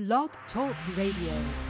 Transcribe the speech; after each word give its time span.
Blog 0.00 0.30
Talk 0.54 0.74
Radio. 0.96 1.69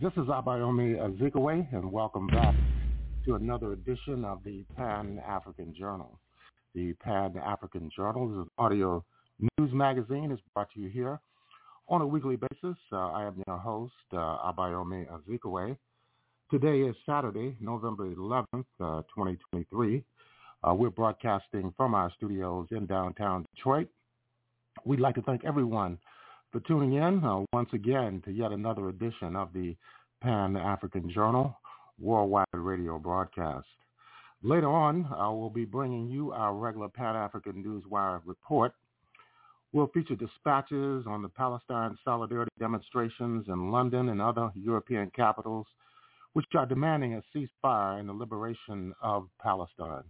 This 0.00 0.12
is 0.12 0.28
Abayomi 0.28 0.96
Azikiwe, 0.96 1.74
and 1.74 1.92
welcome 1.92 2.26
back 2.28 2.54
to 3.26 3.34
another 3.34 3.74
edition 3.74 4.24
of 4.24 4.42
the 4.44 4.64
Pan-African 4.74 5.74
Journal. 5.78 6.18
The 6.74 6.94
Pan-African 7.02 7.90
Journal 7.94 8.32
is 8.32 8.38
an 8.38 8.46
audio 8.56 9.04
news 9.38 9.70
magazine. 9.74 10.30
It's 10.32 10.40
brought 10.54 10.70
to 10.72 10.80
you 10.80 10.88
here 10.88 11.20
on 11.90 12.00
a 12.00 12.06
weekly 12.06 12.36
basis. 12.36 12.78
Uh, 12.90 13.10
I 13.10 13.26
am 13.26 13.42
your 13.46 13.58
host, 13.58 13.92
uh, 14.14 14.16
Abayomi 14.50 15.06
Azikiwe. 15.06 15.76
Today 16.50 16.80
is 16.80 16.96
Saturday, 17.04 17.54
November 17.60 18.06
11th, 18.06 18.64
uh, 18.80 19.02
2023. 19.14 20.02
Uh, 20.66 20.72
we're 20.72 20.88
broadcasting 20.88 21.74
from 21.76 21.94
our 21.94 22.10
studios 22.16 22.68
in 22.70 22.86
downtown 22.86 23.44
Detroit. 23.54 23.88
We'd 24.86 25.00
like 25.00 25.16
to 25.16 25.22
thank 25.22 25.44
everyone 25.44 25.98
for 26.52 26.60
tuning 26.60 26.94
in 26.94 27.24
uh, 27.24 27.44
once 27.52 27.68
again 27.72 28.20
to 28.24 28.32
yet 28.32 28.50
another 28.50 28.88
edition 28.88 29.36
of 29.36 29.52
the 29.52 29.76
Pan-African 30.20 31.10
Journal 31.10 31.56
worldwide 32.00 32.46
radio 32.52 32.98
broadcast. 32.98 33.66
Later 34.42 34.68
on, 34.68 35.06
uh, 35.06 35.30
we'll 35.32 35.50
be 35.50 35.64
bringing 35.64 36.08
you 36.08 36.32
our 36.32 36.54
regular 36.54 36.88
Pan-African 36.88 37.62
Newswire 37.62 38.20
report. 38.24 38.72
We'll 39.72 39.88
feature 39.88 40.16
dispatches 40.16 41.04
on 41.06 41.22
the 41.22 41.28
Palestine 41.28 41.96
solidarity 42.04 42.50
demonstrations 42.58 43.46
in 43.48 43.70
London 43.70 44.08
and 44.08 44.20
other 44.20 44.50
European 44.56 45.12
capitals, 45.14 45.66
which 46.32 46.46
are 46.56 46.66
demanding 46.66 47.14
a 47.14 47.22
ceasefire 47.36 48.00
and 48.00 48.08
the 48.08 48.12
liberation 48.12 48.92
of 49.00 49.28
Palestine. 49.40 50.04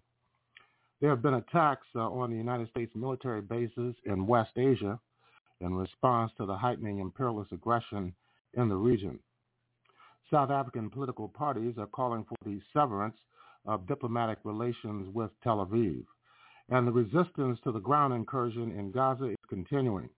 There 1.01 1.11
have 1.11 1.23
been 1.23 1.35
attacks 1.35 1.87
uh, 1.95 2.01
on 2.01 2.31
the 2.31 2.37
United 2.37 2.71
States 2.71 2.93
military 2.95 3.43
bases 3.43 3.95
in 4.05 4.27
West 4.27 4.53
Asia, 4.57 4.99
in 5.61 5.75
response 5.75 6.33
to 6.37 6.47
the 6.47 6.57
heightening 6.57 6.99
imperialist 6.99 7.53
aggression 7.53 8.15
in 8.55 8.69
the 8.69 8.77
region. 8.77 9.19
South 10.31 10.51
African 10.51 10.91
political 10.91 11.29
parties 11.29 11.75
are 11.79 11.87
calling 11.87 12.25
for 12.25 12.37
the 12.45 12.61
severance 12.73 13.17
of 13.67 13.87
diplomatic 13.87 14.39
relations 14.45 15.09
with 15.12 15.31
Tel 15.43 15.65
Aviv, 15.67 16.05
and 16.69 16.87
the 16.87 16.93
resistance 16.93 17.59
to 17.65 17.73
the 17.73 17.81
ground 17.81 18.15
incursion 18.15 18.71
in 18.79 18.91
Gaza 18.91 19.31
is 19.31 19.37
continuing. 19.49 20.09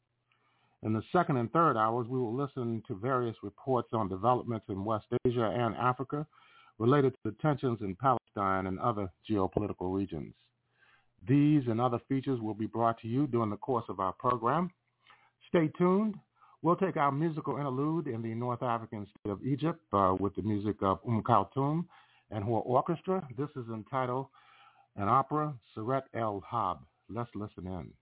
In 0.83 0.93
the 0.93 1.03
second 1.13 1.37
and 1.37 1.51
third 1.53 1.77
hours, 1.77 2.09
we 2.09 2.19
will 2.19 2.35
listen 2.35 2.83
to 2.89 2.95
various 2.95 3.37
reports 3.43 3.89
on 3.93 4.09
developments 4.09 4.67
in 4.69 4.85
West 4.85 5.07
Asia 5.25 5.55
and 5.57 5.77
Africa 5.77 6.27
related 6.79 7.13
to 7.13 7.31
the 7.31 7.37
tensions 7.41 7.79
in 7.81 7.95
Palestine 7.97 8.67
and 8.67 8.79
other 8.81 9.09
geopolitical 9.31 9.95
regions. 9.95 10.35
These 11.29 11.63
and 11.69 11.81
other 11.81 12.01
features 12.09 12.41
will 12.41 12.55
be 12.55 12.67
brought 12.67 13.01
to 13.01 13.09
you 13.09 13.29
during 13.29 13.51
the 13.51 13.57
course 13.57 13.85
of 13.89 14.01
our 14.01 14.13
program. 14.13 14.71
Stay 15.55 15.69
tuned. 15.77 16.15
We'll 16.63 16.77
take 16.77 16.97
our 16.97 17.13
musical 17.13 17.59
interlude 17.59 18.07
in 18.07 18.23
the 18.23 18.35
North 18.35 18.63
African 18.63 19.07
state 19.07 19.31
of 19.31 19.45
Egypt 19.45 19.81
uh, 19.93 20.17
with 20.19 20.35
the 20.35 20.41
music 20.41 20.77
of 20.81 20.99
Um 21.07 21.23
Kulthum 21.23 21.85
and 22.31 22.43
her 22.43 22.51
orchestra. 22.51 23.29
This 23.37 23.51
is 23.57 23.69
entitled 23.69 24.29
an 24.97 25.11
opera, 25.11 25.53
Surat 25.75 26.05
El 26.15 26.43
Hab. 26.51 26.79
Let's 27.11 27.29
listen 27.35 27.67
in. 27.67 27.93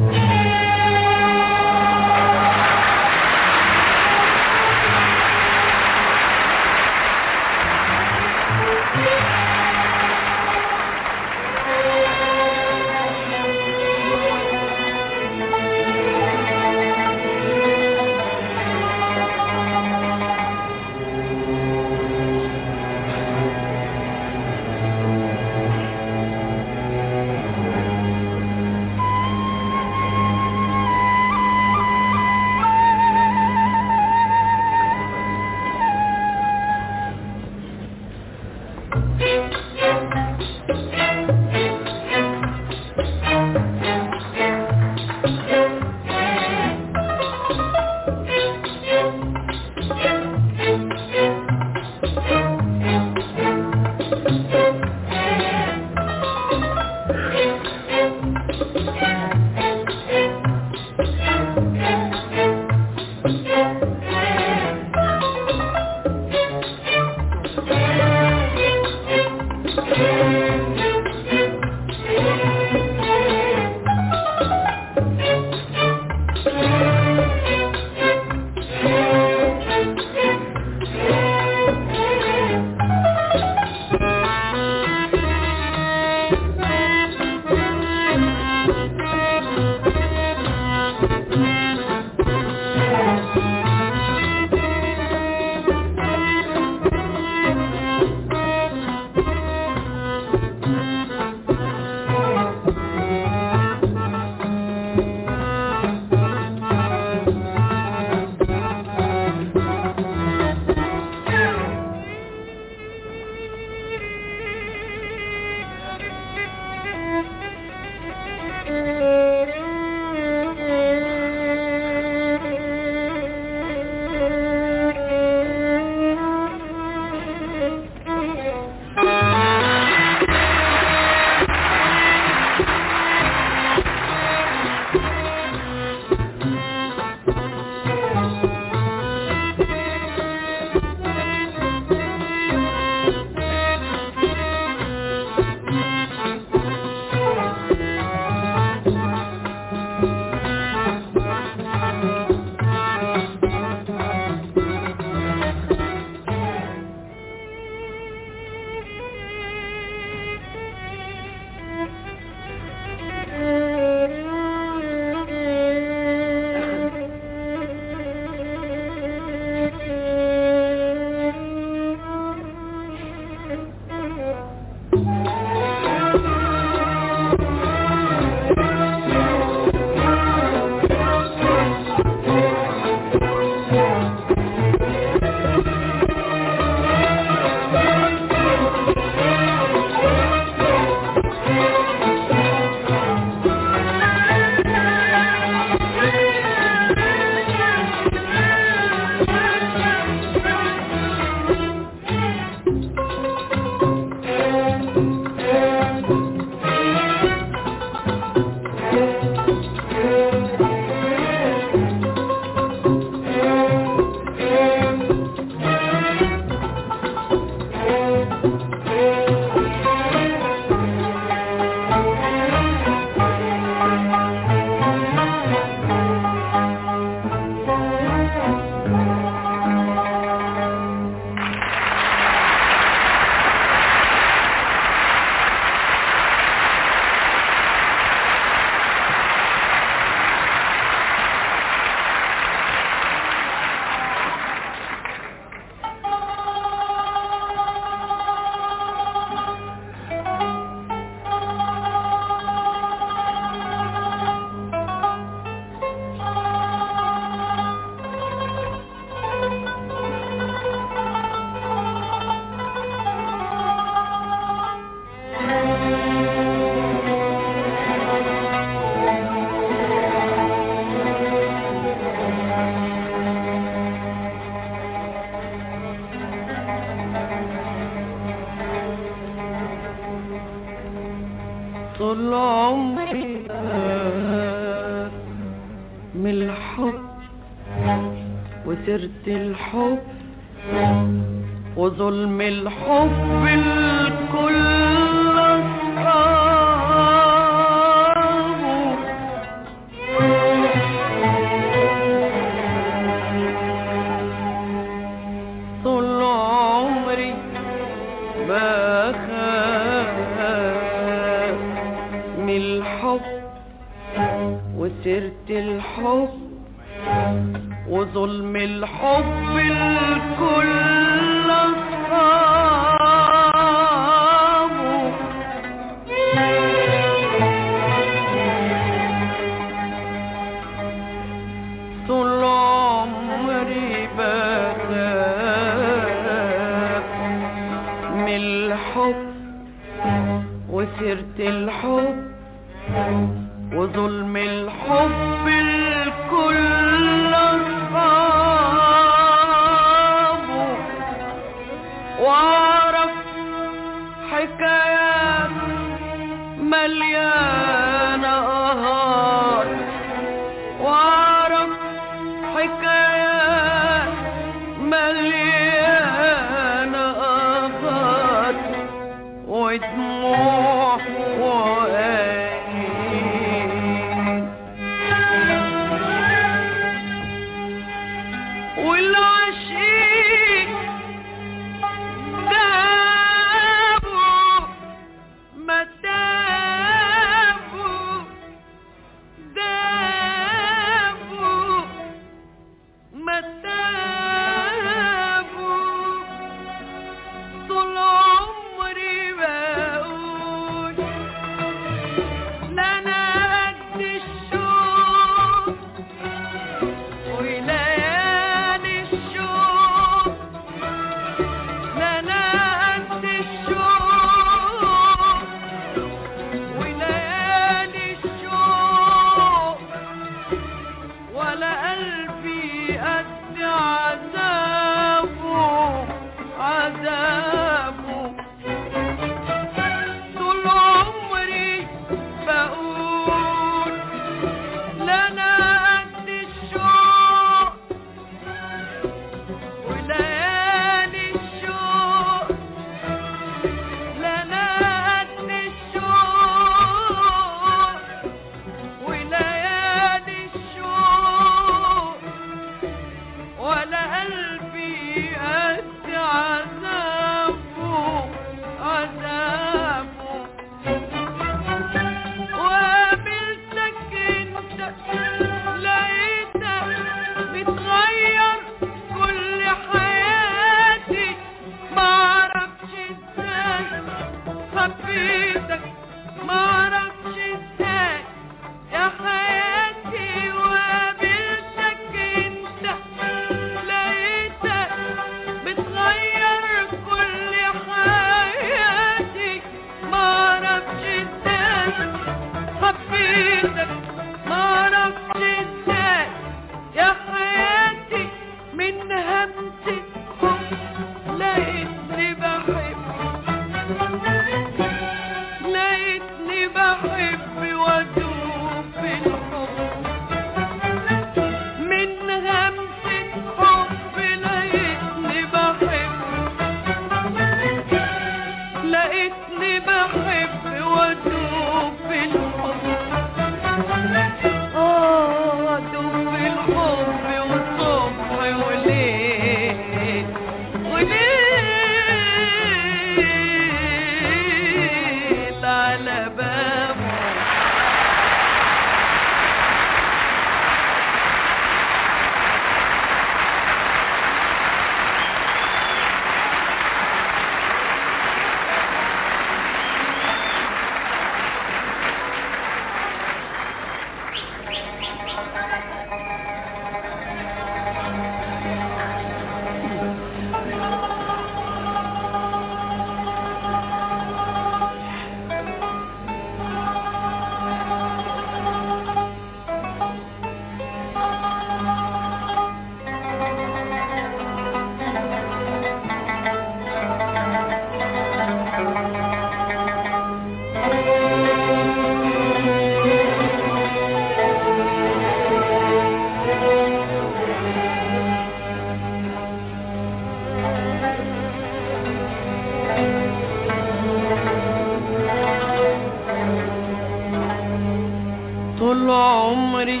عمري 599.50 600.00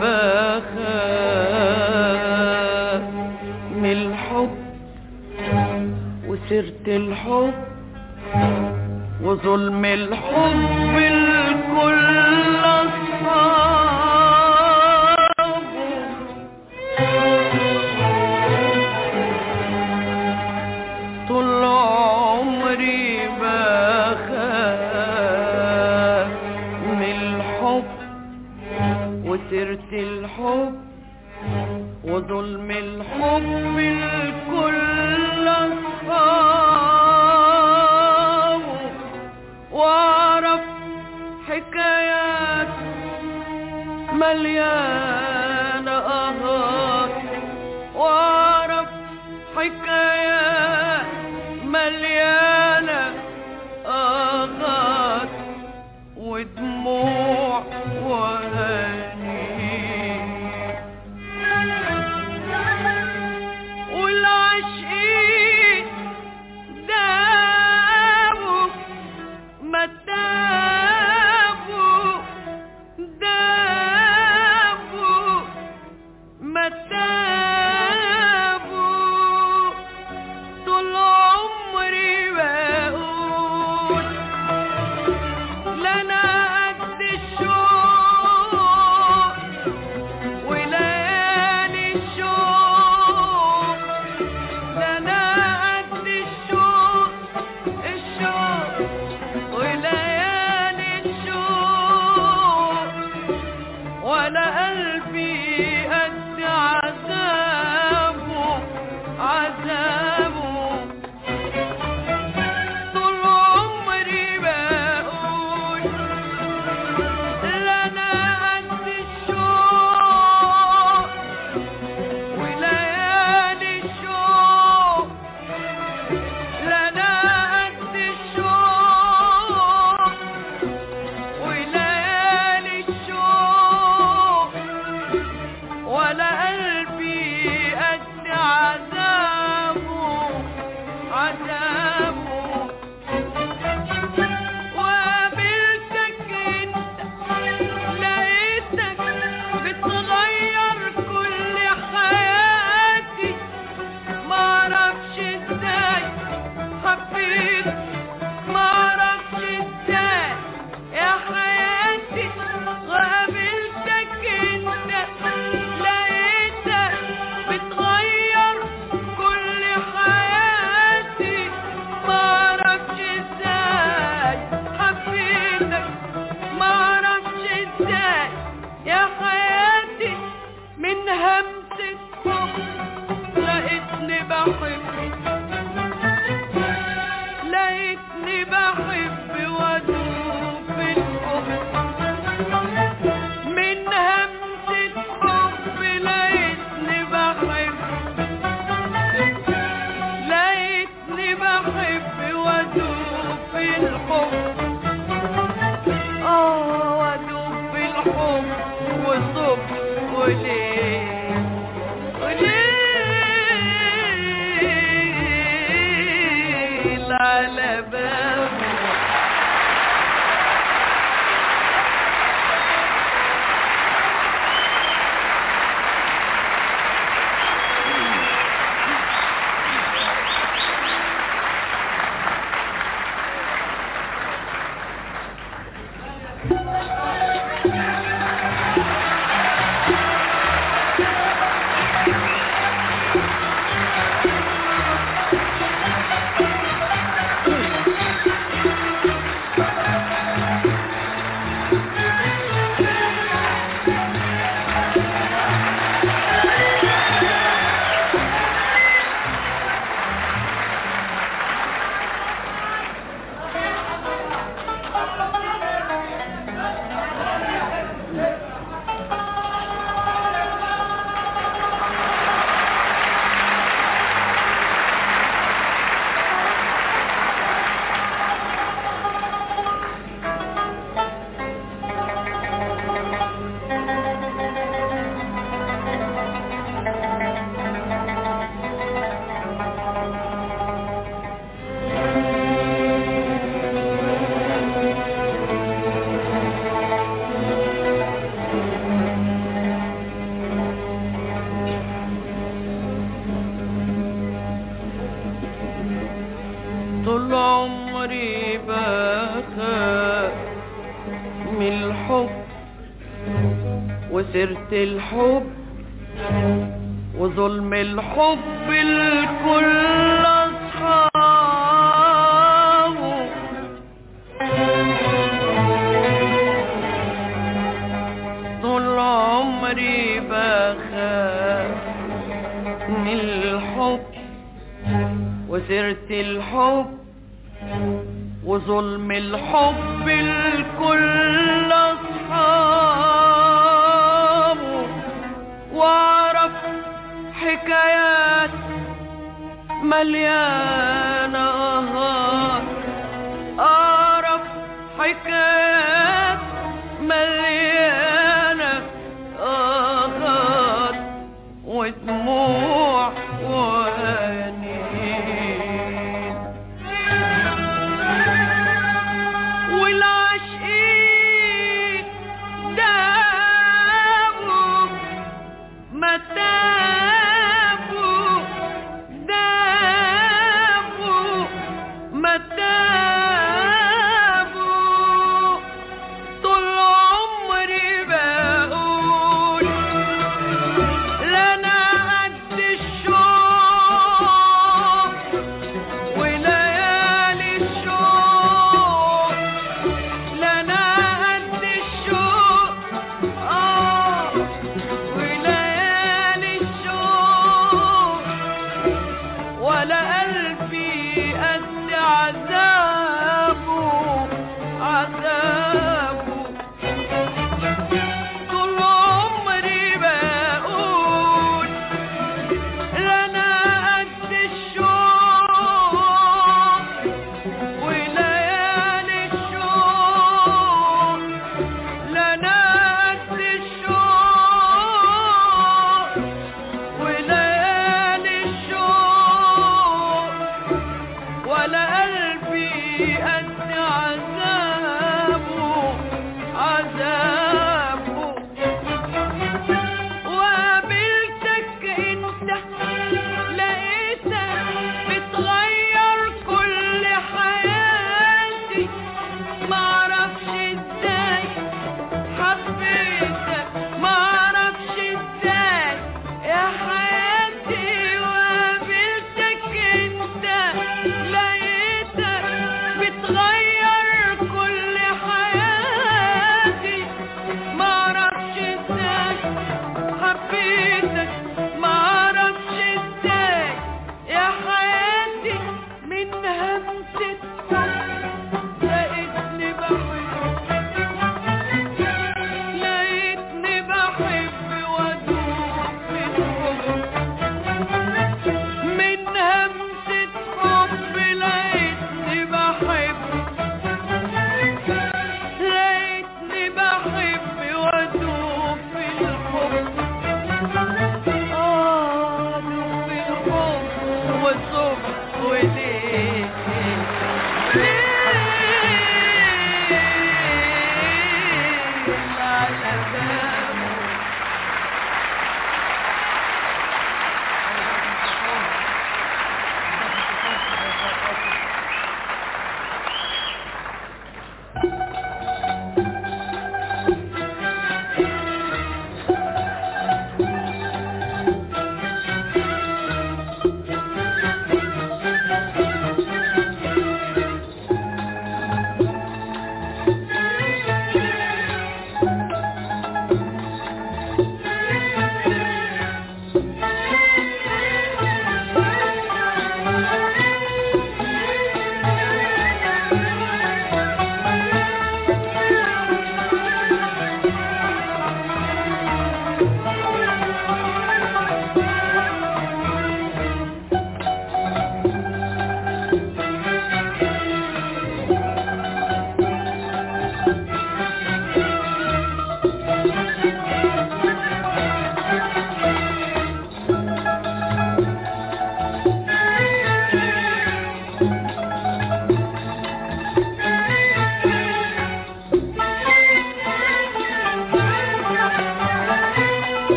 بخاف 0.00 0.64
من 3.76 3.92
الحب 3.92 4.50
وسيرة 6.28 6.86
الحب 6.88 7.54
وظلم 9.24 9.84
الحب 9.84 10.96
الكل 10.98 12.09
ظلم 32.40 32.70
الحب 32.70 33.59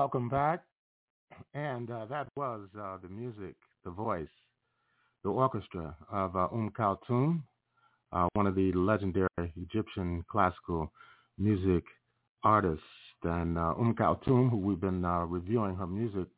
Welcome 0.00 0.30
back. 0.30 0.62
And 1.52 1.90
uh, 1.90 2.06
that 2.06 2.26
was 2.34 2.68
uh, 2.74 2.96
the 3.02 3.10
music, 3.10 3.54
the 3.84 3.90
voice, 3.90 4.32
the 5.22 5.28
orchestra 5.28 5.94
of 6.10 6.34
uh, 6.34 6.48
Umm 6.54 6.70
Kulthum, 6.70 7.42
uh, 8.10 8.26
one 8.32 8.46
of 8.46 8.54
the 8.54 8.72
legendary 8.72 9.28
Egyptian 9.60 10.24
classical 10.32 10.90
music 11.36 11.84
artists. 12.42 12.82
And 13.24 13.58
uh, 13.58 13.74
Umm 13.78 13.94
Kulthum, 13.94 14.48
who 14.48 14.56
we've 14.56 14.80
been 14.80 15.04
uh, 15.04 15.26
reviewing 15.26 15.76
her 15.76 15.86
music 15.86 16.28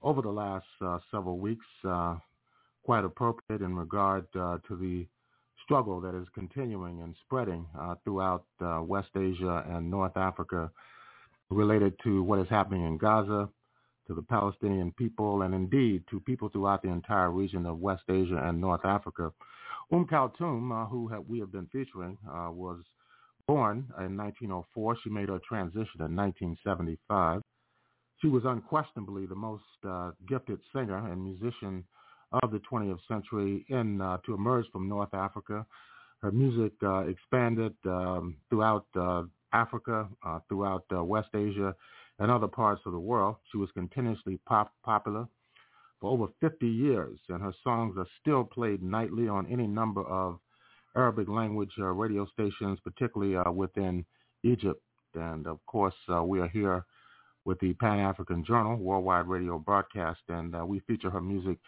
over 0.00 0.22
the 0.22 0.30
last 0.30 0.64
several 1.10 1.36
weeks, 1.36 1.66
quite 1.82 3.04
appropriate 3.04 3.60
in 3.60 3.76
regard 3.76 4.24
to 4.32 4.60
the 4.70 5.06
struggle 5.62 6.00
that 6.00 6.18
is 6.18 6.26
continuing 6.34 7.02
and 7.02 7.14
spreading 7.26 7.66
throughout 8.04 8.46
West 8.58 9.10
Asia 9.14 9.66
and 9.68 9.90
North 9.90 10.16
Africa 10.16 10.70
related 11.52 11.94
to 12.04 12.22
what 12.22 12.38
is 12.40 12.48
happening 12.48 12.84
in 12.86 12.98
Gaza, 12.98 13.48
to 14.06 14.14
the 14.14 14.22
Palestinian 14.22 14.92
people, 14.92 15.42
and 15.42 15.54
indeed 15.54 16.04
to 16.10 16.20
people 16.20 16.48
throughout 16.48 16.82
the 16.82 16.88
entire 16.88 17.30
region 17.30 17.66
of 17.66 17.78
West 17.78 18.04
Asia 18.08 18.40
and 18.44 18.60
North 18.60 18.84
Africa. 18.84 19.32
Um 19.92 20.06
Kulthum, 20.06 20.72
uh, 20.72 20.86
who 20.86 21.08
have, 21.08 21.24
we 21.28 21.38
have 21.40 21.52
been 21.52 21.66
featuring, 21.66 22.16
uh, 22.26 22.50
was 22.50 22.80
born 23.46 23.86
in 23.98 24.16
1904. 24.16 24.96
She 25.02 25.10
made 25.10 25.28
her 25.28 25.40
transition 25.46 26.00
in 26.00 26.16
1975. 26.16 27.42
She 28.20 28.28
was 28.28 28.44
unquestionably 28.44 29.26
the 29.26 29.34
most 29.34 29.64
uh, 29.86 30.12
gifted 30.28 30.60
singer 30.72 31.10
and 31.10 31.22
musician 31.22 31.84
of 32.42 32.50
the 32.50 32.60
20th 32.70 33.00
century 33.08 33.66
in 33.68 34.00
uh, 34.00 34.18
to 34.24 34.34
emerge 34.34 34.66
from 34.72 34.88
North 34.88 35.12
Africa. 35.12 35.66
Her 36.22 36.30
music 36.30 36.72
uh, 36.82 37.00
expanded 37.00 37.74
um, 37.84 38.36
throughout 38.48 38.86
uh, 38.98 39.24
Africa, 39.52 40.08
uh, 40.24 40.38
throughout 40.48 40.84
uh, 40.94 41.02
West 41.02 41.28
Asia, 41.34 41.74
and 42.18 42.30
other 42.30 42.48
parts 42.48 42.82
of 42.86 42.92
the 42.92 42.98
world. 42.98 43.36
She 43.50 43.58
was 43.58 43.70
continuously 43.72 44.38
pop- 44.46 44.72
popular 44.84 45.26
for 46.00 46.10
over 46.10 46.26
50 46.40 46.66
years, 46.66 47.18
and 47.28 47.42
her 47.42 47.54
songs 47.62 47.96
are 47.96 48.06
still 48.20 48.44
played 48.44 48.82
nightly 48.82 49.28
on 49.28 49.46
any 49.46 49.66
number 49.66 50.02
of 50.02 50.38
Arabic 50.96 51.28
language 51.28 51.72
uh, 51.78 51.86
radio 51.86 52.26
stations, 52.26 52.78
particularly 52.84 53.36
uh, 53.36 53.50
within 53.50 54.04
Egypt. 54.42 54.82
And 55.14 55.46
of 55.46 55.64
course, 55.66 55.94
uh, 56.12 56.22
we 56.22 56.40
are 56.40 56.48
here 56.48 56.84
with 57.44 57.58
the 57.60 57.72
Pan 57.74 58.00
African 58.00 58.44
Journal 58.44 58.76
worldwide 58.76 59.26
radio 59.26 59.58
broadcast, 59.58 60.20
and 60.28 60.54
uh, 60.54 60.64
we 60.64 60.80
feature 60.80 61.10
her 61.10 61.20
music 61.20 61.58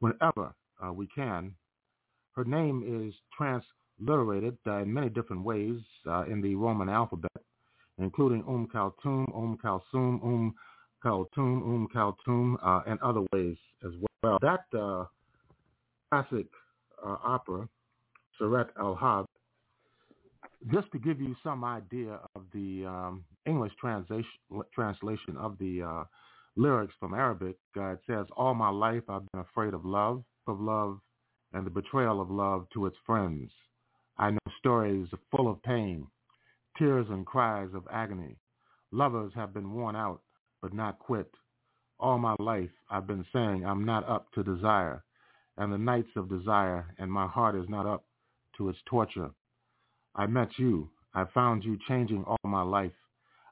whenever 0.00 0.54
uh, 0.84 0.92
we 0.92 1.06
can. 1.08 1.54
Her 2.32 2.44
name 2.44 2.84
is 2.86 3.14
transliterated 3.36 3.77
uh, 4.06 4.76
in 4.78 4.92
many 4.92 5.08
different 5.08 5.44
ways 5.44 5.80
uh, 6.06 6.24
in 6.24 6.40
the 6.40 6.54
Roman 6.54 6.88
alphabet, 6.88 7.30
including 7.98 8.44
Um 8.46 8.68
Kulthum, 8.72 9.26
Um 9.34 9.58
Kalsum, 9.62 10.22
Um 10.22 10.54
Kulthum, 11.04 11.62
Um 11.62 11.88
Kulthum, 11.94 12.56
uh, 12.62 12.82
and 12.86 13.00
other 13.00 13.22
ways 13.32 13.56
as 13.84 13.92
well. 14.22 14.38
That 14.40 14.64
uh, 14.78 15.04
classic 16.10 16.46
opera, 17.04 17.68
Sirat 18.40 18.68
al-Hubb, 18.78 19.26
just 20.72 20.90
to 20.92 20.98
give 20.98 21.20
you 21.20 21.36
some 21.42 21.64
idea 21.64 22.18
of 22.34 22.42
the 22.52 22.84
um, 22.86 23.24
English 23.46 23.72
translation, 23.80 24.24
translation 24.74 25.36
of 25.36 25.56
the 25.58 25.82
uh, 25.82 26.04
lyrics 26.56 26.94
from 26.98 27.14
Arabic, 27.14 27.56
uh, 27.76 27.92
it 27.92 28.00
says, 28.06 28.26
All 28.36 28.54
my 28.54 28.68
life 28.70 29.02
I've 29.08 29.30
been 29.32 29.40
afraid 29.40 29.74
of 29.74 29.84
love, 29.84 30.24
of 30.46 30.60
love, 30.60 30.98
and 31.52 31.64
the 31.64 31.70
betrayal 31.70 32.20
of 32.20 32.30
love 32.30 32.66
to 32.74 32.86
its 32.86 32.96
friends. 33.06 33.50
I 34.18 34.30
know 34.30 34.38
stories 34.58 35.08
full 35.30 35.48
of 35.48 35.62
pain, 35.62 36.06
tears 36.76 37.06
and 37.10 37.24
cries 37.24 37.68
of 37.74 37.86
agony. 37.92 38.36
Lovers 38.90 39.32
have 39.34 39.54
been 39.54 39.72
worn 39.72 39.94
out, 39.94 40.22
but 40.60 40.74
not 40.74 40.98
quit. 40.98 41.30
All 42.00 42.18
my 42.18 42.34
life 42.38 42.70
I've 42.90 43.06
been 43.06 43.24
saying 43.32 43.64
I'm 43.64 43.84
not 43.84 44.08
up 44.08 44.32
to 44.32 44.42
desire, 44.42 45.04
and 45.56 45.72
the 45.72 45.78
nights 45.78 46.10
of 46.16 46.28
desire, 46.28 46.86
and 46.98 47.12
my 47.12 47.26
heart 47.26 47.54
is 47.54 47.68
not 47.68 47.86
up 47.86 48.04
to 48.56 48.68
its 48.68 48.78
torture. 48.86 49.30
I 50.14 50.26
met 50.26 50.48
you. 50.58 50.90
I 51.14 51.24
found 51.32 51.64
you 51.64 51.78
changing 51.88 52.24
all 52.24 52.38
my 52.44 52.62
life. 52.62 52.92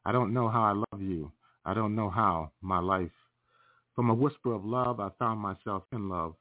I 0.04 0.12
don't 0.12 0.34
know 0.34 0.48
how 0.48 0.62
I 0.62 0.72
love 0.72 1.02
you. 1.02 1.32
I 1.64 1.74
don't 1.74 1.94
know 1.94 2.10
how 2.10 2.52
my 2.60 2.80
life. 2.80 3.10
From 3.94 4.10
a 4.10 4.14
whisper 4.14 4.52
of 4.52 4.64
love, 4.64 5.00
I 5.00 5.10
found 5.18 5.40
myself 5.40 5.84
in 5.92 6.08
love. 6.08 6.34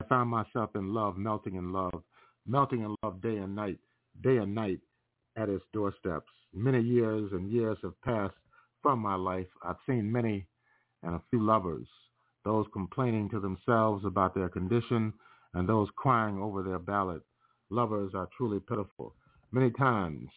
I 0.00 0.04
found 0.06 0.30
myself 0.30 0.70
in 0.74 0.94
love, 0.94 1.16
melting 1.16 1.54
in 1.56 1.72
love, 1.72 2.02
melting 2.46 2.82
in 2.82 2.94
love 3.02 3.20
day 3.22 3.36
and 3.36 3.54
night, 3.54 3.78
day 4.22 4.38
and 4.38 4.54
night 4.54 4.80
at 5.36 5.48
its 5.48 5.64
doorsteps. 5.72 6.30
Many 6.54 6.80
years 6.80 7.30
and 7.32 7.50
years 7.50 7.78
have 7.82 8.00
passed 8.02 8.34
from 8.82 8.98
my 8.98 9.14
life. 9.14 9.46
I've 9.62 9.76
seen 9.86 10.10
many 10.10 10.46
and 11.02 11.14
a 11.14 11.22
few 11.30 11.42
lovers, 11.42 11.86
those 12.44 12.66
complaining 12.72 13.28
to 13.30 13.40
themselves 13.40 14.04
about 14.04 14.34
their 14.34 14.48
condition 14.48 15.12
and 15.54 15.68
those 15.68 15.88
crying 15.96 16.38
over 16.38 16.62
their 16.62 16.78
ballot. 16.78 17.22
Lovers 17.70 18.12
are 18.14 18.28
truly 18.36 18.60
pitiful. 18.60 19.14
Many 19.50 19.70
times 19.70 20.28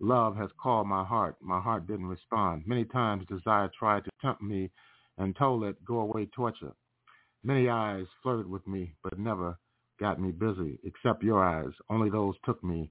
love 0.00 0.36
has 0.36 0.50
called 0.60 0.86
my 0.86 1.04
heart. 1.04 1.36
My 1.40 1.60
heart 1.60 1.86
didn't 1.86 2.06
respond. 2.06 2.64
Many 2.66 2.84
times 2.84 3.26
desire 3.28 3.70
tried 3.78 4.04
to 4.04 4.10
tempt 4.20 4.42
me 4.42 4.70
and 5.18 5.36
told 5.36 5.64
it, 5.64 5.84
go 5.84 6.00
away, 6.00 6.26
torture. 6.34 6.72
Many 7.44 7.68
eyes 7.68 8.06
flirted 8.22 8.48
with 8.48 8.66
me, 8.66 8.94
but 9.02 9.18
never 9.18 9.56
got 10.00 10.20
me 10.20 10.32
busy, 10.32 10.78
except 10.84 11.22
your 11.22 11.44
eyes. 11.44 11.72
Only 11.88 12.10
those 12.10 12.34
took 12.44 12.62
me 12.64 12.90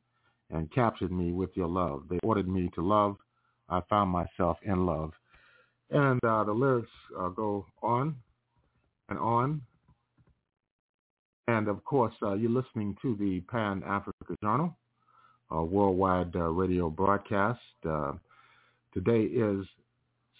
and 0.52 0.72
captured 0.72 1.12
me 1.12 1.32
with 1.32 1.50
your 1.56 1.68
love. 1.68 2.04
They 2.10 2.20
ordered 2.24 2.48
me 2.48 2.70
to 2.76 2.82
love. 2.82 3.18
I 3.68 3.82
found 3.90 4.12
myself 4.12 4.58
in 4.64 4.86
love. 4.86 5.12
And 5.92 6.24
uh, 6.24 6.44
the 6.44 6.54
lyrics 6.54 6.90
uh, 7.20 7.30
go 7.30 7.66
on 7.82 8.16
and 9.10 9.20
on. 9.20 9.62
And 11.48 11.68
of 11.68 11.84
course, 11.84 12.14
uh, 12.22 12.34
you're 12.34 12.52
listening 12.52 12.96
to 13.02 13.16
the 13.16 13.42
Pan 13.42 13.82
Africa 13.86 14.36
Journal, 14.44 14.78
a 15.50 15.64
worldwide 15.64 16.36
uh, 16.36 16.50
radio 16.50 16.90
broadcast. 16.90 17.60
Uh, 17.88 18.14
today 18.94 19.24
is 19.24 19.66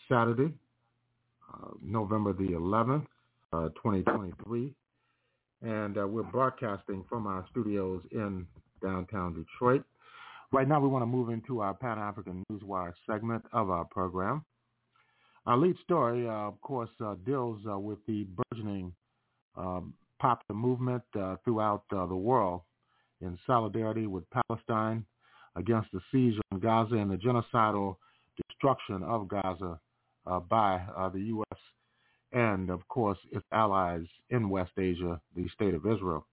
Saturday, 0.08 0.54
uh, 1.52 1.70
November 1.82 2.34
the 2.34 2.50
11th, 2.50 3.08
2023. 3.52 4.76
And 5.62 5.96
we're 5.96 6.24
broadcasting 6.24 7.04
from 7.10 7.28
our 7.28 7.46
studios 7.52 8.02
in 8.12 8.48
downtown 8.82 9.34
Detroit. 9.34 9.84
Right 10.52 10.68
now, 10.68 10.80
we 10.80 10.88
want 10.88 11.04
to 11.04 11.06
move 11.06 11.30
into 11.30 11.60
our 11.60 11.74
Pan-African 11.74 12.44
Newswire 12.52 12.94
segment 13.06 13.44
of 13.54 13.70
our 13.70 13.86
program. 13.86 14.44
Our 15.46 15.58
lead 15.58 15.76
story, 15.84 16.28
uh, 16.28 16.32
of 16.32 16.62
course, 16.62 16.90
uh, 17.04 17.16
deals 17.26 17.60
uh, 17.70 17.78
with 17.78 18.00
the 18.08 18.26
burgeoning 18.52 18.94
um, 19.56 19.94
popular 20.20 20.60
movement 20.60 21.04
throughout 21.44 21.84
the 21.92 22.06
world 22.06 22.62
in 23.22 23.38
solidarity 23.46 24.08
with 24.08 24.24
Palestine 24.30 25.06
against 25.56 25.90
the 25.92 26.00
siege 26.12 26.40
on 26.52 26.60
Gaza 26.60 26.96
and 26.96 27.12
the 27.12 27.16
genocidal 27.16 27.98
destruction 28.38 29.02
of 29.04 29.28
Gaza 29.28 29.80
by 30.50 30.82
the 31.14 31.20
U.S. 31.20 31.58
and, 32.32 32.70
of 32.70 32.88
course, 32.88 33.18
its 33.32 33.46
allies 33.52 34.06
in 34.30 34.50
West 34.50 34.72
Asia, 34.78 35.20
the 35.36 35.48
State 35.50 35.74
of 35.74 35.86
Israel. 35.86 36.26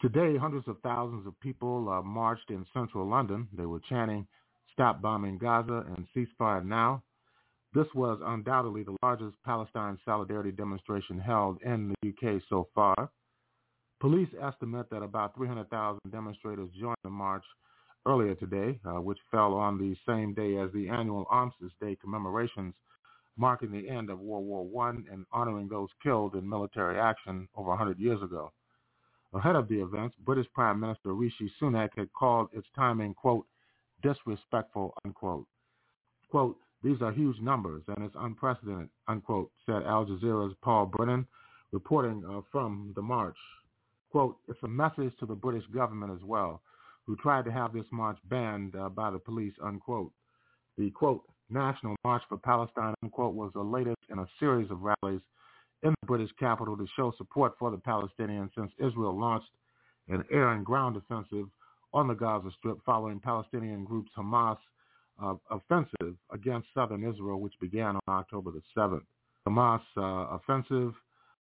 Today, 0.00 0.36
hundreds 0.36 0.66
of 0.66 0.78
thousands 0.82 1.26
of 1.26 1.38
people 1.40 2.02
marched 2.04 2.50
in 2.50 2.66
central 2.74 3.08
London. 3.08 3.46
They 3.56 3.66
were 3.66 3.80
chanting, 3.88 4.26
stop 4.72 5.00
bombing 5.00 5.38
Gaza 5.38 5.84
and 5.94 6.06
ceasefire 6.14 6.64
now. 6.64 7.02
This 7.74 7.86
was 7.94 8.18
undoubtedly 8.22 8.82
the 8.82 8.96
largest 9.02 9.36
Palestine 9.44 9.98
solidarity 10.04 10.50
demonstration 10.50 11.18
held 11.18 11.62
in 11.62 11.94
the 12.02 12.08
UK 12.08 12.42
so 12.48 12.68
far. 12.74 13.10
Police 14.00 14.28
estimate 14.42 14.90
that 14.90 15.02
about 15.02 15.36
300,000 15.36 16.00
demonstrators 16.10 16.68
joined 16.78 16.96
the 17.04 17.10
march 17.10 17.44
earlier 18.04 18.34
today, 18.34 18.80
uh, 18.84 19.00
which 19.00 19.18
fell 19.30 19.54
on 19.54 19.78
the 19.78 19.94
same 20.06 20.34
day 20.34 20.56
as 20.56 20.70
the 20.72 20.88
annual 20.88 21.24
Armistice 21.30 21.72
Day 21.80 21.96
commemorations 22.00 22.74
marking 23.36 23.72
the 23.72 23.88
end 23.88 24.10
of 24.10 24.20
World 24.20 24.44
War 24.44 24.86
I 24.86 24.90
and 25.12 25.26
honoring 25.32 25.68
those 25.68 25.88
killed 26.02 26.34
in 26.34 26.48
military 26.48 26.98
action 26.98 27.48
over 27.56 27.70
100 27.70 27.98
years 27.98 28.22
ago. 28.22 28.52
Ahead 29.34 29.56
of 29.56 29.68
the 29.68 29.80
events, 29.80 30.14
British 30.24 30.46
Prime 30.52 30.78
Minister 30.78 31.14
Rishi 31.14 31.50
Sunak 31.60 31.90
had 31.96 32.12
called 32.12 32.48
its 32.52 32.66
timing, 32.76 33.14
quote, 33.14 33.46
disrespectful, 34.02 34.94
unquote. 35.04 35.46
Quote, 36.30 36.58
these 36.82 37.00
are 37.00 37.12
huge 37.12 37.40
numbers 37.40 37.82
and 37.88 38.04
it's 38.04 38.16
unprecedented, 38.18 38.90
unquote, 39.08 39.50
said 39.64 39.84
Al 39.84 40.04
Jazeera's 40.04 40.54
Paul 40.62 40.86
Brennan, 40.86 41.26
reporting 41.70 42.22
uh, 42.28 42.40
from 42.50 42.92
the 42.94 43.02
march. 43.02 43.36
Quote, 44.10 44.36
it's 44.48 44.62
a 44.62 44.68
message 44.68 45.12
to 45.20 45.26
the 45.26 45.34
British 45.34 45.66
government 45.68 46.12
as 46.12 46.22
well, 46.24 46.60
who 47.06 47.16
tried 47.16 47.44
to 47.46 47.52
have 47.52 47.72
this 47.72 47.86
march 47.90 48.18
banned 48.28 48.76
uh, 48.76 48.88
by 48.88 49.10
the 49.10 49.18
police, 49.18 49.54
unquote. 49.62 50.12
The, 50.76 50.90
quote, 50.90 51.22
National 51.50 51.96
March 52.04 52.22
for 52.28 52.38
Palestine, 52.38 52.94
unquote, 53.02 53.34
was 53.34 53.50
the 53.54 53.62
latest 53.62 53.98
in 54.10 54.18
a 54.18 54.26
series 54.38 54.70
of 54.70 54.78
rallies 54.82 55.20
in 55.82 55.90
the 55.90 56.06
British 56.06 56.30
capital 56.38 56.76
to 56.76 56.86
show 56.96 57.12
support 57.18 57.54
for 57.58 57.70
the 57.70 57.76
Palestinians 57.76 58.50
since 58.56 58.70
Israel 58.78 59.18
launched 59.18 59.50
an 60.08 60.24
air 60.32 60.52
and 60.52 60.64
ground 60.64 60.96
offensive 60.96 61.46
on 61.92 62.08
the 62.08 62.14
Gaza 62.14 62.50
Strip 62.58 62.78
following 62.84 63.20
Palestinian 63.20 63.84
groups 63.84 64.10
Hamas 64.16 64.56
uh, 65.22 65.34
offensive 65.50 66.16
against 66.32 66.68
southern 66.74 67.04
Israel, 67.04 67.40
which 67.40 67.54
began 67.60 67.96
on 67.96 68.00
October 68.08 68.50
the 68.50 68.62
7th. 68.76 69.02
Hamas 69.46 69.80
uh, 69.96 70.36
offensive 70.36 70.94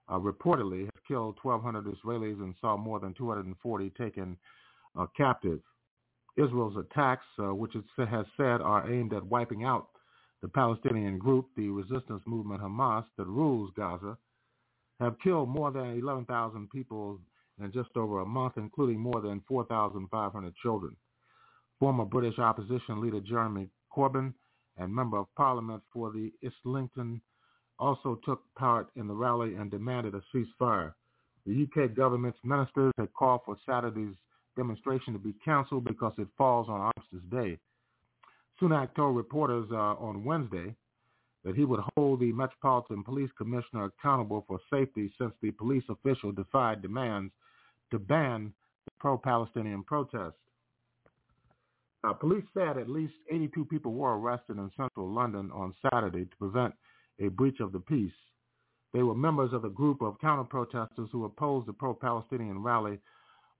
uh, 0.07 0.17
reportedly 0.17 0.81
has 0.81 1.03
killed 1.07 1.37
1,200 1.43 1.85
Israelis 1.85 2.41
and 2.41 2.55
saw 2.59 2.77
more 2.77 2.99
than 2.99 3.13
240 3.13 3.89
taken 3.91 4.37
uh, 4.97 5.05
captive. 5.15 5.59
Israel's 6.43 6.77
attacks, 6.77 7.25
uh, 7.39 7.53
which 7.53 7.75
it 7.75 7.83
has 7.97 8.25
said 8.37 8.61
are 8.61 8.91
aimed 8.91 9.13
at 9.13 9.25
wiping 9.25 9.63
out 9.63 9.89
the 10.41 10.47
Palestinian 10.47 11.17
group, 11.17 11.47
the 11.57 11.67
resistance 11.69 12.21
movement 12.25 12.61
Hamas, 12.61 13.03
that 13.17 13.27
rules 13.27 13.71
Gaza, 13.75 14.17
have 14.99 15.15
killed 15.23 15.49
more 15.49 15.71
than 15.71 15.99
11,000 15.99 16.69
people 16.69 17.19
in 17.61 17.71
just 17.71 17.89
over 17.95 18.21
a 18.21 18.25
month, 18.25 18.53
including 18.57 18.99
more 18.99 19.21
than 19.21 19.41
4,500 19.47 20.55
children. 20.61 20.95
Former 21.79 22.05
British 22.05 22.39
opposition 22.39 23.01
leader 23.01 23.19
Jeremy 23.19 23.69
Corbyn 23.95 24.33
and 24.77 24.93
member 24.93 25.17
of 25.17 25.27
parliament 25.35 25.81
for 25.91 26.11
the 26.11 26.31
Islington 26.43 27.21
also 27.79 28.19
took 28.25 28.41
part 28.55 28.89
in 28.95 29.07
the 29.07 29.13
rally 29.13 29.55
and 29.55 29.71
demanded 29.71 30.13
a 30.15 30.21
ceasefire. 30.33 30.93
The 31.45 31.67
UK 31.67 31.95
government's 31.95 32.39
ministers 32.43 32.93
had 32.97 33.13
called 33.13 33.41
for 33.45 33.57
Saturday's 33.65 34.15
demonstration 34.55 35.13
to 35.13 35.19
be 35.19 35.33
canceled 35.43 35.85
because 35.85 36.13
it 36.17 36.27
falls 36.37 36.67
on 36.69 36.79
Armistice 36.81 37.29
Day. 37.31 37.57
Sunak 38.61 38.93
told 38.95 39.15
reporters 39.15 39.67
uh, 39.71 39.75
on 39.75 40.23
Wednesday 40.25 40.75
that 41.45 41.55
he 41.55 41.63
would 41.63 41.79
hold 41.95 42.19
the 42.19 42.33
Metropolitan 42.33 43.03
Police 43.03 43.29
Commissioner 43.37 43.85
accountable 43.85 44.43
for 44.47 44.59
safety 44.69 45.11
since 45.17 45.31
the 45.41 45.51
police 45.51 45.83
official 45.89 46.31
defied 46.31 46.81
demands 46.81 47.31
to 47.91 47.99
ban 47.99 48.53
the 48.85 48.91
pro-Palestinian 48.99 49.83
protests. 49.83 50.33
Uh, 52.03 52.13
police 52.13 52.43
said 52.53 52.77
at 52.77 52.89
least 52.89 53.13
82 53.29 53.65
people 53.65 53.93
were 53.93 54.17
arrested 54.17 54.57
in 54.57 54.71
central 54.77 55.09
London 55.09 55.51
on 55.53 55.73
Saturday 55.91 56.25
to 56.25 56.35
prevent 56.37 56.73
a 57.19 57.27
breach 57.27 57.59
of 57.59 57.71
the 57.71 57.79
peace. 57.79 58.11
They 58.93 59.03
were 59.03 59.15
members 59.15 59.53
of 59.53 59.65
a 59.65 59.69
group 59.69 60.01
of 60.01 60.19
counter-protesters 60.19 61.09
who 61.11 61.25
opposed 61.25 61.67
the 61.67 61.73
pro-Palestinian 61.73 62.63
rally 62.63 62.99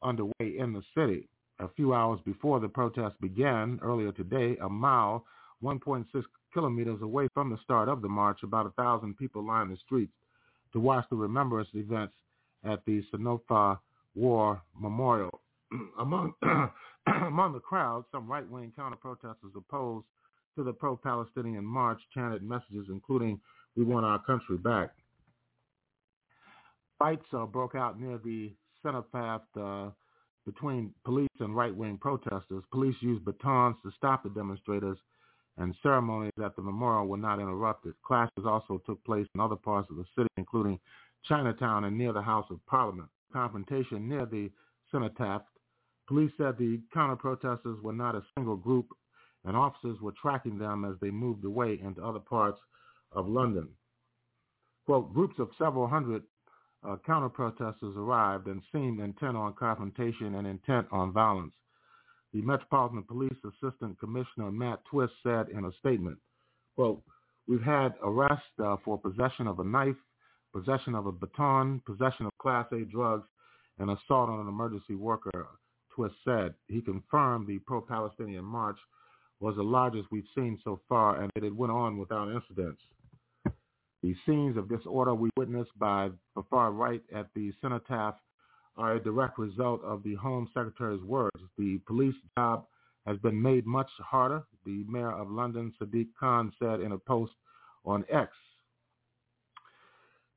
underway 0.01 0.57
in 0.57 0.73
the 0.73 0.83
city. 0.95 1.27
A 1.59 1.67
few 1.75 1.93
hours 1.93 2.19
before 2.25 2.59
the 2.59 2.69
protest 2.69 3.19
began 3.19 3.79
earlier 3.83 4.11
today, 4.11 4.57
a 4.61 4.69
mile, 4.69 5.25
1.6 5.63 6.05
kilometers 6.53 7.01
away 7.01 7.27
from 7.33 7.49
the 7.49 7.57
start 7.63 7.89
of 7.89 8.01
the 8.01 8.07
march, 8.07 8.39
about 8.43 8.65
a 8.65 8.71
thousand 8.71 9.17
people 9.17 9.45
lined 9.45 9.71
the 9.71 9.77
streets 9.77 10.13
to 10.73 10.79
watch 10.79 11.05
the 11.09 11.15
remembrance 11.15 11.69
events 11.73 12.13
at 12.63 12.83
the 12.85 13.03
Cenotaph 13.11 13.79
War 14.15 14.61
Memorial. 14.79 15.41
among 15.99 16.33
among 17.07 17.53
the 17.53 17.59
crowd, 17.59 18.05
some 18.11 18.29
right-wing 18.29 18.71
counter-protesters 18.75 19.51
opposed 19.55 20.05
to 20.55 20.63
the 20.63 20.73
pro-Palestinian 20.73 21.63
march 21.63 21.99
chanted 22.13 22.43
messages 22.43 22.87
including 22.89 23.39
"We 23.75 23.83
want 23.83 24.05
our 24.05 24.19
country 24.23 24.57
back." 24.57 24.91
Fights 26.97 27.25
uh, 27.33 27.45
broke 27.45 27.75
out 27.75 27.99
near 27.99 28.17
the 28.17 28.51
cenotaph 28.83 29.41
uh, 29.59 29.89
between 30.45 30.93
police 31.05 31.27
and 31.39 31.55
right-wing 31.55 31.97
protesters. 31.97 32.63
Police 32.71 32.95
used 33.01 33.25
batons 33.25 33.75
to 33.83 33.91
stop 33.95 34.23
the 34.23 34.29
demonstrators, 34.29 34.97
and 35.57 35.75
ceremonies 35.83 36.31
at 36.43 36.55
the 36.55 36.61
memorial 36.61 37.07
were 37.07 37.17
not 37.17 37.39
interrupted. 37.39 37.93
Clashes 38.05 38.45
also 38.45 38.81
took 38.85 39.03
place 39.03 39.27
in 39.35 39.41
other 39.41 39.55
parts 39.55 39.89
of 39.89 39.97
the 39.97 40.05
city, 40.15 40.29
including 40.37 40.79
Chinatown 41.25 41.83
and 41.83 41.97
near 41.97 42.13
the 42.13 42.21
House 42.21 42.45
of 42.49 42.65
Parliament. 42.65 43.09
Confrontation 43.33 44.07
near 44.07 44.25
the 44.25 44.49
cenotaph. 44.91 45.41
Police 46.07 46.31
said 46.37 46.57
the 46.57 46.81
counter-protesters 46.93 47.81
were 47.83 47.93
not 47.93 48.15
a 48.15 48.23
single 48.35 48.55
group, 48.55 48.87
and 49.45 49.55
officers 49.55 49.99
were 50.01 50.13
tracking 50.19 50.57
them 50.57 50.85
as 50.85 50.95
they 51.01 51.11
moved 51.11 51.45
away 51.45 51.79
into 51.83 52.03
other 52.03 52.19
parts 52.19 52.59
of 53.11 53.27
London. 53.27 53.67
Quote, 54.85 55.13
groups 55.13 55.35
of 55.37 55.49
several 55.57 55.87
hundred 55.87 56.23
uh, 56.87 56.95
counter-protesters 57.05 57.95
arrived 57.97 58.47
and 58.47 58.61
seemed 58.71 58.99
intent 58.99 59.35
on 59.35 59.53
confrontation 59.53 60.35
and 60.35 60.47
intent 60.47 60.87
on 60.91 61.11
violence. 61.11 61.51
The 62.33 62.41
Metropolitan 62.41 63.03
Police 63.03 63.37
Assistant 63.43 63.99
Commissioner 63.99 64.51
Matt 64.51 64.79
Twist 64.89 65.13
said 65.23 65.49
in 65.49 65.65
a 65.65 65.71
statement, 65.79 66.17
quote, 66.75 67.01
we've 67.47 67.63
had 67.63 67.95
arrests 68.03 68.45
uh, 68.63 68.77
for 68.85 68.97
possession 68.97 69.47
of 69.47 69.59
a 69.59 69.63
knife, 69.63 69.95
possession 70.53 70.95
of 70.95 71.07
a 71.07 71.11
baton, 71.11 71.81
possession 71.85 72.25
of 72.25 72.37
Class 72.39 72.67
A 72.71 72.85
drugs, 72.85 73.27
and 73.79 73.89
assault 73.89 74.29
on 74.29 74.39
an 74.41 74.47
emergency 74.47 74.95
worker, 74.95 75.47
Twist 75.93 76.15
said. 76.23 76.53
He 76.67 76.81
confirmed 76.81 77.47
the 77.47 77.59
pro-Palestinian 77.59 78.45
march 78.45 78.77
was 79.39 79.55
the 79.55 79.63
largest 79.63 80.07
we've 80.11 80.23
seen 80.35 80.59
so 80.63 80.79
far 80.87 81.21
and 81.21 81.31
that 81.33 81.43
it 81.43 81.55
went 81.55 81.71
on 81.71 81.97
without 81.97 82.29
incidents. 82.29 82.81
The 84.01 84.15
scenes 84.25 84.55
of 84.55 84.69
disorder 84.69 85.13
we 85.13 85.29
witnessed 85.35 85.77
by 85.77 86.09
the 86.35 86.43
far 86.49 86.71
right 86.71 87.01
at 87.13 87.27
the 87.35 87.51
cenotaph 87.61 88.15
are 88.77 88.95
a 88.95 89.03
direct 89.03 89.37
result 89.37 89.83
of 89.83 90.03
the 90.03 90.15
Home 90.15 90.47
Secretary's 90.53 91.03
words. 91.03 91.41
The 91.57 91.79
police 91.85 92.15
job 92.37 92.65
has 93.05 93.17
been 93.17 93.41
made 93.41 93.65
much 93.65 93.89
harder, 93.99 94.43
the 94.65 94.85
mayor 94.87 95.11
of 95.11 95.29
London, 95.29 95.73
Sadiq 95.81 96.07
Khan, 96.17 96.53
said 96.59 96.79
in 96.79 96.93
a 96.93 96.97
post 96.97 97.33
on 97.85 98.05
X. 98.09 98.31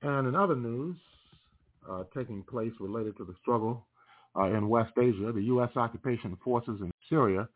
And 0.02 0.26
in 0.26 0.34
other 0.34 0.56
news 0.56 0.96
uh, 1.88 2.04
taking 2.14 2.42
place 2.42 2.72
related 2.80 3.16
to 3.18 3.24
the 3.24 3.34
struggle 3.40 3.86
uh, 4.36 4.44
in 4.44 4.68
West 4.68 4.92
Asia, 4.98 5.30
the 5.32 5.42
U.S. 5.42 5.70
occupation 5.76 6.36
forces 6.42 6.80
in 6.80 6.90
Syria 7.08 7.48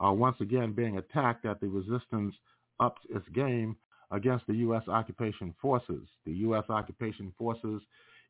are 0.00 0.14
once 0.14 0.36
again 0.40 0.72
being 0.72 0.98
attacked 0.98 1.46
as 1.46 1.56
the 1.60 1.68
resistance 1.68 2.34
ups 2.80 3.00
its 3.10 3.28
game 3.28 3.76
against 4.10 4.46
the 4.46 4.54
U.S. 4.56 4.82
occupation 4.88 5.54
forces. 5.60 6.06
The 6.26 6.32
U.S. 6.32 6.64
occupation 6.68 7.32
forces 7.38 7.82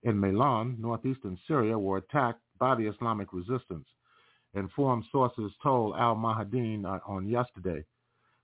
in 0.02 0.16
Meylan, 0.16 0.78
northeastern 0.78 1.38
Syria, 1.46 1.78
were 1.78 1.98
attacked 1.98 2.40
by 2.58 2.74
the 2.74 2.86
Islamic 2.86 3.32
resistance. 3.32 3.86
Informed 4.54 5.04
sources 5.10 5.50
told 5.62 5.96
Al 5.96 6.14
Mayadeen 6.14 6.84
uh, 6.84 7.00
on 7.06 7.28
yesterday. 7.28 7.84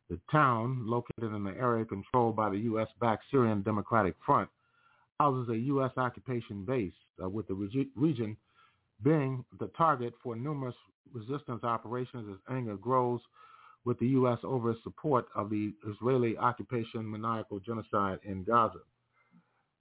The 0.09 0.19
town, 0.32 0.82
located 0.85 1.32
in 1.32 1.44
the 1.44 1.57
area 1.57 1.85
controlled 1.85 2.35
by 2.35 2.51
the 2.51 2.59
U.S.-backed 2.59 3.19
Syrian 3.31 3.62
Democratic 3.62 4.16
Front, 4.27 4.48
houses 5.20 5.48
a 5.51 5.57
U.S. 5.57 5.93
occupation 5.97 6.65
base, 6.65 6.93
uh, 7.23 7.28
with 7.28 7.47
the 7.47 7.55
regi- 7.55 7.90
region 7.94 8.36
being 9.05 9.44
the 9.61 9.69
target 9.69 10.15
for 10.23 10.35
numerous 10.35 10.74
resistance 11.12 11.62
operations 11.62 12.27
as 12.31 12.55
anger 12.55 12.77
grows 12.77 13.20
with 13.85 13.98
the 13.98 14.09
U.S. 14.09 14.39
over 14.44 14.70
its 14.70 14.82
support 14.82 15.27
of 15.35 15.51
the 15.51 15.73
Israeli 15.89 16.36
occupation 16.36 17.11
maniacal 17.11 17.61
genocide 17.61 18.19
in 18.24 18.44
Gaza. 18.44 18.81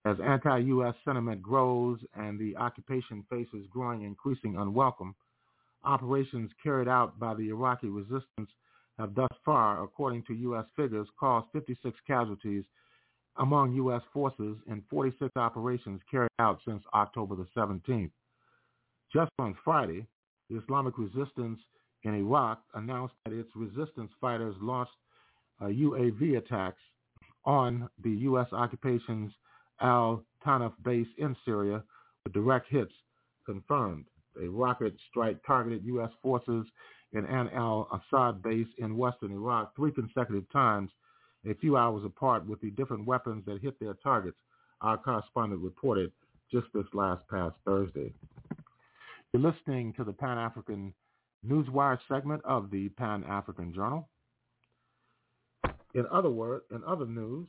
As 0.06 0.18
anti-U.S. 0.24 0.96
sentiment 1.04 1.42
grows 1.42 2.00
and 2.14 2.40
the 2.40 2.56
occupation 2.56 3.26
faces 3.30 3.68
growing 3.70 4.04
increasing 4.04 4.56
unwelcome, 4.56 5.14
operations 5.84 6.52
carried 6.64 6.88
out 6.88 7.20
by 7.20 7.34
the 7.36 7.50
Iraqi 7.50 7.88
resistance 7.88 8.50
have 9.00 9.16
thus 9.16 9.30
far, 9.46 9.82
according 9.82 10.24
to 10.24 10.34
U.S. 10.34 10.66
figures, 10.76 11.08
caused 11.18 11.48
56 11.54 11.98
casualties 12.06 12.66
among 13.38 13.74
U.S. 13.76 14.02
forces 14.14 14.58
in 14.68 14.84
46 14.90 15.30
operations 15.38 16.02
carried 16.12 16.30
out 16.38 16.60
since 16.68 16.84
October 16.94 17.36
the 17.36 17.48
17th. 17.56 18.12
Just 19.14 19.32
on 19.40 19.56
Friday, 19.64 20.06
the 20.50 20.58
Islamic 20.62 20.98
resistance 20.98 21.60
in 22.04 22.16
Iraq 22.16 22.62
announced 22.76 23.16
that 23.26 23.34
its 23.34 23.50
resistance 23.56 24.12
fighters 24.22 24.56
launched 24.62 24.92
uh, 25.62 25.66
UAV 25.66 26.38
attacks 26.38 26.82
on 27.46 27.90
the 28.04 28.12
U.S. 28.12 28.48
occupation's 28.52 29.32
al-Tanf 29.82 30.74
base 30.84 31.08
in 31.18 31.36
Syria 31.46 31.84
with 32.24 32.34
direct 32.34 32.68
hits 32.70 32.94
confirmed. 33.46 34.06
A 34.42 34.48
rocket 34.48 34.94
strike 35.10 35.38
targeted 35.46 35.84
U.S. 35.86 36.12
forces 36.22 36.66
in 37.14 37.26
Ain 37.26 37.50
al-Asad 37.54 38.42
base 38.44 38.68
in 38.78 38.96
western 38.96 39.32
Iraq 39.32 39.76
three 39.76 39.92
consecutive 39.92 40.50
times, 40.52 40.92
a 41.50 41.56
few 41.56 41.76
hours 41.76 42.04
apart 42.06 42.46
with 42.46 42.62
the 42.62 42.70
different 42.72 43.06
weapons 43.06 43.44
that 43.46 43.62
hit 43.62 43.80
their 43.80 43.96
targets, 43.96 44.38
our 44.82 44.98
correspondent 44.98 45.62
reported 45.62 46.12
just 46.52 46.68
this 46.74 46.86
last 46.94 47.28
past 47.30 47.56
Thursday. 47.66 48.14
You're 49.34 49.42
listening 49.44 49.94
to 49.94 50.04
the 50.04 50.14
Pan-African 50.14 50.94
Newswire 51.46 51.98
segment 52.08 52.44
of 52.46 52.70
the 52.72 52.90
Pan-African 52.90 53.74
Journal. 53.74 54.10
In 55.94 56.06
other 56.12 56.30
words, 56.30 56.66
in 56.72 56.84
other 56.84 57.06
news, 57.06 57.48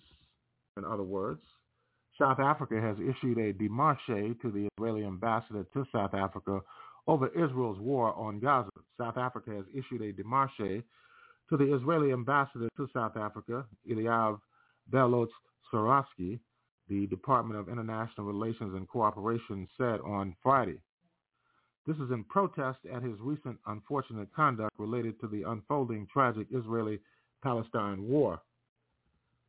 in 0.76 0.84
other 0.84 1.02
words, 1.02 1.40
South 2.18 2.38
Africa 2.38 2.80
has 2.80 2.96
issued 2.98 3.38
a 3.38 3.52
démarche 3.52 4.40
to 4.40 4.50
the 4.50 4.68
Israeli 4.76 5.04
ambassador 5.04 5.64
to 5.72 5.84
South 5.92 6.14
Africa 6.14 6.60
over 7.06 7.28
Israel's 7.28 7.78
war 7.78 8.14
on 8.14 8.38
Gaza. 8.38 8.70
South 8.98 9.16
Africa 9.16 9.50
has 9.50 9.64
issued 9.74 10.02
a 10.02 10.12
démarche 10.12 10.82
to 11.48 11.56
the 11.56 11.74
Israeli 11.74 12.12
ambassador 12.12 12.68
to 12.76 12.88
South 12.92 13.16
Africa, 13.16 13.64
Eliav 13.90 14.38
Belotz 14.90 15.30
Sorowski, 15.72 16.38
the 16.88 17.06
Department 17.06 17.58
of 17.58 17.68
International 17.68 18.26
Relations 18.26 18.74
and 18.74 18.86
Cooperation 18.88 19.66
said 19.76 20.00
on 20.00 20.34
Friday. 20.42 20.80
This 21.90 22.06
is 22.06 22.12
in 22.12 22.22
protest 22.22 22.78
at 22.94 23.02
his 23.02 23.18
recent 23.18 23.58
unfortunate 23.66 24.28
conduct 24.32 24.70
related 24.78 25.20
to 25.22 25.26
the 25.26 25.42
unfolding 25.42 26.06
tragic 26.06 26.46
Israeli-Palestine 26.52 28.06
war. 28.06 28.40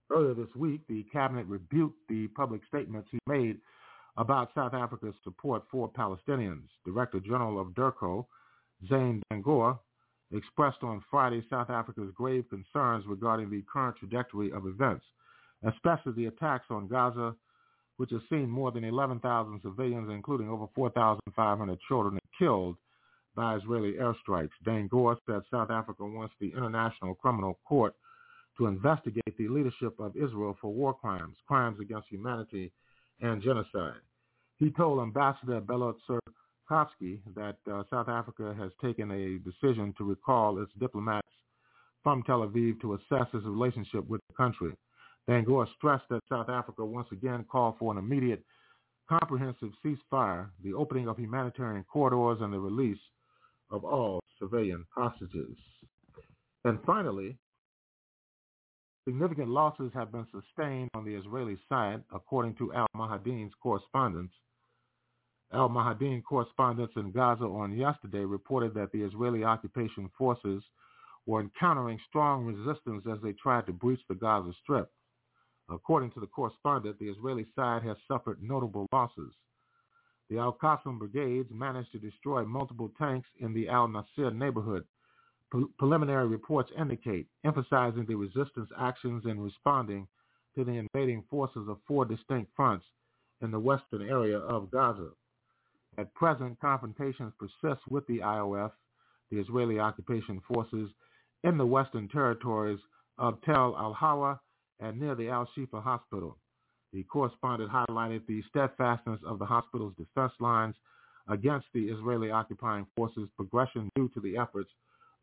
Earlier 0.09 0.33
this 0.33 0.55
week, 0.55 0.81
the 0.89 1.03
cabinet 1.13 1.45
rebuked 1.45 1.99
the 2.09 2.29
public 2.29 2.61
statements 2.67 3.09
he 3.11 3.19
made 3.27 3.59
about 4.17 4.49
South 4.55 4.73
Africa's 4.73 5.13
support 5.23 5.61
for 5.69 5.87
Palestinians. 5.87 6.63
Director 6.83 7.19
General 7.19 7.61
of 7.61 7.75
DIRCO, 7.75 8.25
Zane 8.89 9.21
Dangor, 9.31 9.77
expressed 10.33 10.81
on 10.81 11.03
Friday 11.11 11.45
South 11.47 11.69
Africa's 11.69 12.11
grave 12.15 12.45
concerns 12.49 13.05
regarding 13.05 13.51
the 13.51 13.63
current 13.71 13.97
trajectory 13.97 14.51
of 14.51 14.65
events, 14.65 15.05
especially 15.67 16.13
the 16.13 16.25
attacks 16.25 16.65
on 16.71 16.87
Gaza, 16.87 17.35
which 18.01 18.09
has 18.09 18.21
seen 18.31 18.49
more 18.49 18.71
than 18.71 18.83
11,000 18.83 19.61
civilians, 19.61 20.09
including 20.11 20.49
over 20.49 20.65
4,500 20.73 21.77
children, 21.87 22.17
killed 22.35 22.75
by 23.35 23.55
Israeli 23.55 23.93
airstrikes. 23.93 24.49
Dangor 24.65 25.17
said 25.27 25.43
South 25.51 25.69
Africa 25.69 26.03
wants 26.03 26.33
the 26.39 26.51
International 26.57 27.13
Criminal 27.13 27.59
Court 27.63 27.93
to 28.57 28.65
investigate 28.65 29.37
the 29.37 29.47
leadership 29.47 29.99
of 29.99 30.15
Israel 30.17 30.57
for 30.59 30.73
war 30.73 30.95
crimes, 30.95 31.35
crimes 31.47 31.79
against 31.79 32.07
humanity, 32.09 32.71
and 33.21 33.39
genocide. 33.39 34.01
He 34.57 34.71
told 34.71 34.99
Ambassador 34.99 35.61
Beloit 35.61 35.97
Tsarkovsky 36.09 37.19
that 37.35 37.57
uh, 37.71 37.83
South 37.91 38.09
Africa 38.09 38.55
has 38.57 38.71
taken 38.83 39.11
a 39.11 39.37
decision 39.47 39.93
to 39.99 40.05
recall 40.05 40.59
its 40.59 40.71
diplomats 40.79 41.27
from 42.01 42.23
Tel 42.23 42.47
Aviv 42.47 42.81
to 42.81 42.95
assess 42.95 43.27
its 43.31 43.45
relationship 43.45 44.09
with 44.09 44.21
the 44.27 44.33
country. 44.33 44.73
Dangor 45.29 45.67
stressed 45.77 46.05
that 46.09 46.21
South 46.29 46.49
Africa 46.49 46.85
once 46.85 47.07
again 47.11 47.45
called 47.49 47.75
for 47.79 47.91
an 47.91 47.97
immediate 47.97 48.43
comprehensive 49.07 49.69
ceasefire, 49.83 50.49
the 50.63 50.73
opening 50.73 51.07
of 51.07 51.17
humanitarian 51.17 51.83
corridors, 51.83 52.41
and 52.41 52.53
the 52.53 52.59
release 52.59 52.99
of 53.69 53.83
all 53.83 54.21
civilian 54.39 54.85
hostages. 54.95 55.57
And 56.65 56.79
finally, 56.85 57.37
Significant 59.07 59.49
losses 59.49 59.91
have 59.95 60.11
been 60.11 60.27
sustained 60.31 60.89
on 60.93 61.03
the 61.03 61.15
Israeli 61.15 61.57
side, 61.67 62.03
according 62.13 62.53
to 62.55 62.71
al-Mayadeen's 62.73 63.53
correspondence. 63.61 64.31
Al-Mayadeen 65.51 66.23
correspondents 66.23 66.93
in 66.95 67.11
Gaza 67.11 67.45
on 67.45 67.75
yesterday 67.75 68.23
reported 68.23 68.75
that 68.75 68.91
the 68.91 69.01
Israeli 69.01 69.43
occupation 69.43 70.09
forces 70.17 70.63
were 71.25 71.41
encountering 71.41 71.99
strong 72.07 72.45
resistance 72.45 73.03
as 73.11 73.17
they 73.23 73.33
tried 73.33 73.65
to 73.65 73.73
breach 73.73 73.99
the 74.07 74.15
Gaza 74.15 74.51
Strip. 74.61 74.91
According 75.69 76.11
to 76.11 76.19
the 76.19 76.27
correspondent, 76.27 76.99
the 76.99 77.09
Israeli 77.09 77.45
side 77.55 77.83
has 77.83 77.97
suffered 78.07 78.41
notable 78.41 78.87
losses. 78.91 79.33
The 80.29 80.37
Al-Qassam 80.37 80.99
brigades 80.99 81.51
managed 81.51 81.91
to 81.91 81.99
destroy 81.99 82.45
multiple 82.45 82.91
tanks 82.97 83.27
in 83.39 83.53
the 83.53 83.67
Al-Nasir 83.69 84.31
neighborhood 84.31 84.85
preliminary 85.77 86.27
reports 86.27 86.71
indicate, 86.77 87.27
emphasizing 87.43 88.05
the 88.05 88.15
resistance 88.15 88.69
actions 88.79 89.25
in 89.25 89.39
responding 89.39 90.07
to 90.55 90.63
the 90.63 90.71
invading 90.71 91.23
forces 91.29 91.67
of 91.67 91.77
four 91.87 92.05
distinct 92.05 92.51
fronts 92.55 92.85
in 93.41 93.51
the 93.51 93.59
western 93.59 94.01
area 94.07 94.37
of 94.37 94.71
Gaza. 94.71 95.09
At 95.97 96.13
present, 96.13 96.59
confrontations 96.61 97.33
persist 97.37 97.81
with 97.89 98.07
the 98.07 98.19
IOF, 98.19 98.71
the 99.29 99.39
Israeli 99.39 99.79
occupation 99.79 100.41
forces, 100.47 100.89
in 101.43 101.57
the 101.57 101.65
western 101.65 102.07
territories 102.07 102.79
of 103.17 103.41
Tel 103.41 103.75
al-Hawa 103.77 104.39
and 104.81 104.99
near 104.99 105.15
the 105.15 105.29
Al-Shifa 105.29 105.81
hospital. 105.81 106.37
The 106.91 107.03
correspondent 107.03 107.71
highlighted 107.71 108.25
the 108.27 108.43
steadfastness 108.49 109.21
of 109.25 109.39
the 109.39 109.45
hospital's 109.45 109.93
defense 109.95 110.33
lines 110.39 110.75
against 111.29 111.67
the 111.73 111.85
Israeli 111.85 112.31
occupying 112.31 112.85
forces' 112.95 113.29
progression 113.37 113.89
due 113.95 114.09
to 114.09 114.19
the 114.19 114.37
efforts 114.37 114.69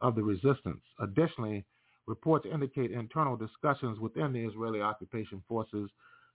of 0.00 0.14
the 0.14 0.22
resistance. 0.22 0.80
Additionally, 1.00 1.66
reports 2.06 2.46
indicate 2.50 2.90
internal 2.90 3.36
discussions 3.36 3.98
within 3.98 4.32
the 4.32 4.44
Israeli 4.44 4.80
occupation 4.80 5.42
forces 5.46 5.90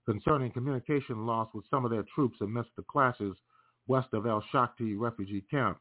concerning 0.06 0.52
communication 0.52 1.26
loss 1.26 1.50
with 1.54 1.66
some 1.72 1.86
of 1.86 1.91
their 1.91 2.06
troops 2.14 2.38
amidst 2.41 2.76
the 2.76 2.84
clashes 2.84 3.36
west 3.88 4.10
of 4.14 4.28
Al-Shati 4.28 5.00
refugee 5.00 5.44
camp. 5.50 5.80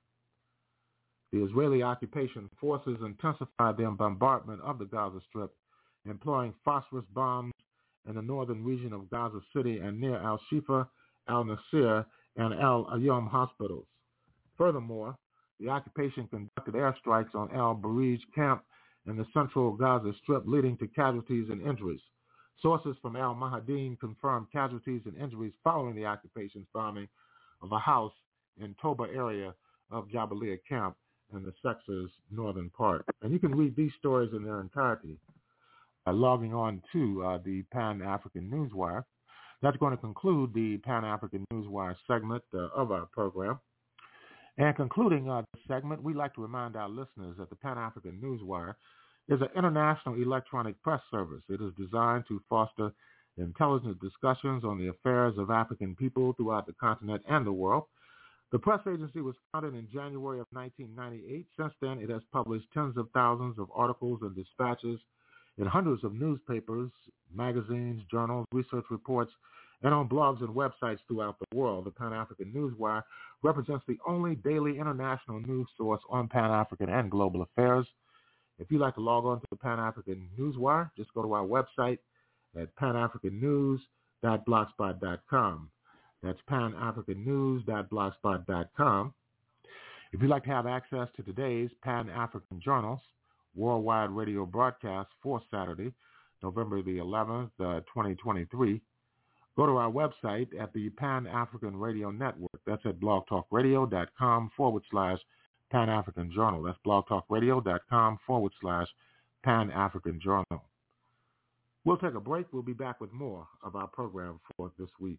The 1.33 1.45
Israeli 1.45 1.83
occupation 1.83 2.49
forces 2.61 2.99
intensified 3.05 3.77
their 3.77 3.91
bombardment 3.91 4.61
of 4.63 4.79
the 4.79 4.85
Gaza 4.85 5.21
Strip, 5.29 5.53
employing 6.09 6.55
phosphorus 6.65 7.05
bombs 7.15 7.53
in 8.09 8.15
the 8.15 8.23
northern 8.23 8.65
region 8.65 8.93
of 8.93 9.09
Gaza 9.11 9.41
City 9.55 9.79
and 9.79 10.01
near 10.01 10.17
Al-Shifa, 10.17 10.89
Al-Nasir, 11.29 12.05
and 12.37 12.55
Al-Ayom 12.55 13.29
hospitals. 13.29 13.87
Furthermore, 14.59 15.17
the 15.61 15.69
occupation 15.69 16.27
conducted 16.29 16.75
airstrikes 16.75 17.35
on 17.35 17.55
al-Bureij 17.55 18.19
camp 18.35 18.65
in 19.07 19.17
the 19.17 19.27
central 19.33 19.73
Gaza 19.73 20.13
Strip, 20.23 20.45
leading 20.47 20.77
to 20.79 20.87
casualties 20.89 21.49
and 21.51 21.63
injuries. 21.63 22.01
Sources 22.61 22.97
from 23.03 23.17
al-Mayadeen 23.17 23.99
confirmed 23.99 24.47
casualties 24.53 25.03
and 25.05 25.17
injuries 25.17 25.53
following 25.65 25.95
the 25.95 26.07
occupation's 26.07 26.67
bombing 26.73 27.09
of 27.61 27.73
a 27.73 27.79
house 27.79 28.13
in 28.61 28.75
Toba 28.81 29.05
area 29.15 29.55
of 29.91 30.09
Jabalia 30.09 30.59
camp 30.69 30.97
in 31.35 31.43
the 31.43 31.53
sector's 31.63 32.11
northern 32.31 32.71
part. 32.71 33.05
And 33.23 33.33
you 33.33 33.39
can 33.39 33.55
read 33.55 33.75
these 33.77 33.93
stories 33.99 34.31
in 34.33 34.45
their 34.45 34.61
entirety 34.61 35.19
by 36.05 36.13
logging 36.13 36.55
on 36.55 36.83
to 36.93 37.25
uh, 37.25 37.39
the 37.45 37.63
Pan-African 37.73 38.51
Newswire. 38.51 39.05
That's 39.63 39.77
going 39.77 39.93
to 39.93 40.01
conclude 40.01 40.53
the 40.55 40.79
Pan-African 40.79 41.45
Newswire 41.53 41.95
segment 42.07 42.43
uh, 42.55 42.69
of 42.75 42.91
our 42.91 43.07
program. 43.07 43.61
And 44.59 44.75
concluding 44.77 45.31
uh, 45.31 45.43
this 45.55 45.63
segment, 45.69 46.03
we'd 46.03 46.17
like 46.17 46.35
to 46.35 46.43
remind 46.43 46.77
our 46.77 46.89
listeners 46.89 47.37
that 47.39 47.49
the 47.49 47.57
Pan-African 47.57 48.21
Newswire 48.23 48.75
is 49.29 49.41
an 49.41 49.49
international 49.57 50.17
electronic 50.17 50.81
press 50.83 51.01
service. 51.11 51.43
It 51.49 51.61
is 51.61 51.73
designed 51.79 52.25
to 52.29 52.43
foster 52.49 52.93
intelligent 53.39 53.99
discussions 54.01 54.65
on 54.65 54.79
the 54.79 54.89
affairs 54.89 55.35
of 55.39 55.51
African 55.51 55.95
people 55.95 56.35
throughout 56.35 56.67
the 56.67 56.75
continent 56.75 57.23
and 57.29 57.47
the 57.47 57.53
world. 57.53 57.85
The 58.51 58.59
press 58.59 58.81
agency 58.87 59.23
was 59.23 59.35
founded 59.53 59.75
in 59.75 59.89
January 59.91 60.39
of 60.39 60.47
1998. 60.51 61.47
Since 61.59 61.73
then, 61.81 61.99
it 62.01 62.11
has 62.11 62.21
published 62.33 62.67
tens 62.75 62.99
of 62.99 63.09
thousands 63.15 63.59
of 63.59 63.71
articles 63.75 64.19
and 64.21 64.37
dispatches 64.37 65.01
in 65.59 65.67
hundreds 65.67 66.05
of 66.05 66.15
newspapers, 66.15 66.91
magazines, 67.35 68.03
journals, 68.11 68.47
research 68.53 68.85
reports, 68.91 69.33
and 69.83 69.93
on 69.93 70.09
blogs 70.09 70.41
and 70.41 70.55
websites 70.55 71.01
throughout 71.09 71.37
the 71.39 71.57
world. 71.57 71.87
The 71.87 71.91
Pan-African 71.91 72.53
Newswire 72.53 73.03
represents 73.43 73.85
the 73.87 73.99
only 74.07 74.37
daily 74.37 74.79
international 74.79 75.41
news 75.41 75.67
source 75.77 76.01
on 76.09 76.29
Pan-African 76.29 76.89
and 76.89 77.11
global 77.11 77.43
affairs. 77.43 77.87
If 78.59 78.71
you'd 78.71 78.81
like 78.81 78.95
to 78.95 79.01
log 79.01 79.25
on 79.25 79.41
to 79.41 79.47
the 79.51 79.57
Pan-African 79.57 80.29
Newswire, 80.39 80.93
just 80.97 81.13
go 81.15 81.23
to 81.23 81.33
our 81.33 81.45
website 81.45 81.99
at 82.57 82.73
panafricannews.blogspot.com. 82.77 85.71
That's 86.23 86.39
panafricannews.blogspot.com. 86.49 89.15
If 90.13 90.21
you'd 90.21 90.31
like 90.31 90.45
to 90.45 90.51
have 90.51 90.67
access 90.67 91.09
to 91.17 91.23
today's 91.23 91.71
Pan-African 91.83 92.61
Journals, 92.61 93.01
worldwide 93.55 94.11
radio 94.11 94.47
broadcast 94.47 95.09
for 95.23 95.41
Saturday, 95.51 95.93
November 96.43 96.83
the 96.83 96.99
11th, 96.99 97.51
uh, 97.61 97.81
2023, 97.81 98.81
Go 99.57 99.67
to 99.67 99.77
our 99.77 99.91
website 99.91 100.49
at 100.59 100.73
the 100.73 100.89
Pan-African 100.91 101.77
Radio 101.77 102.11
Network. 102.11 102.61
That's 102.67 102.85
at 102.87 102.99
blogtalkradio.com 103.01 104.51
forward 104.57 104.83
slash 104.91 105.19
Pan-African 105.71 106.33
Journal. 106.35 106.63
That's 106.63 106.79
blogtalkradio.com 106.87 108.19
forward 108.27 108.53
slash 108.61 108.87
Pan-African 109.45 110.21
Journal. 110.23 110.65
We'll 111.85 111.99
take 111.99 112.15
a 112.15 112.21
break. 112.21 112.47
We'll 112.53 112.63
be 112.63 112.73
back 112.73 113.01
with 113.01 113.13
more 113.13 113.47
of 113.63 113.77
our 113.77 113.89
program 113.89 114.41
for 114.57 114.73
this 114.79 114.89
week. 114.99 115.19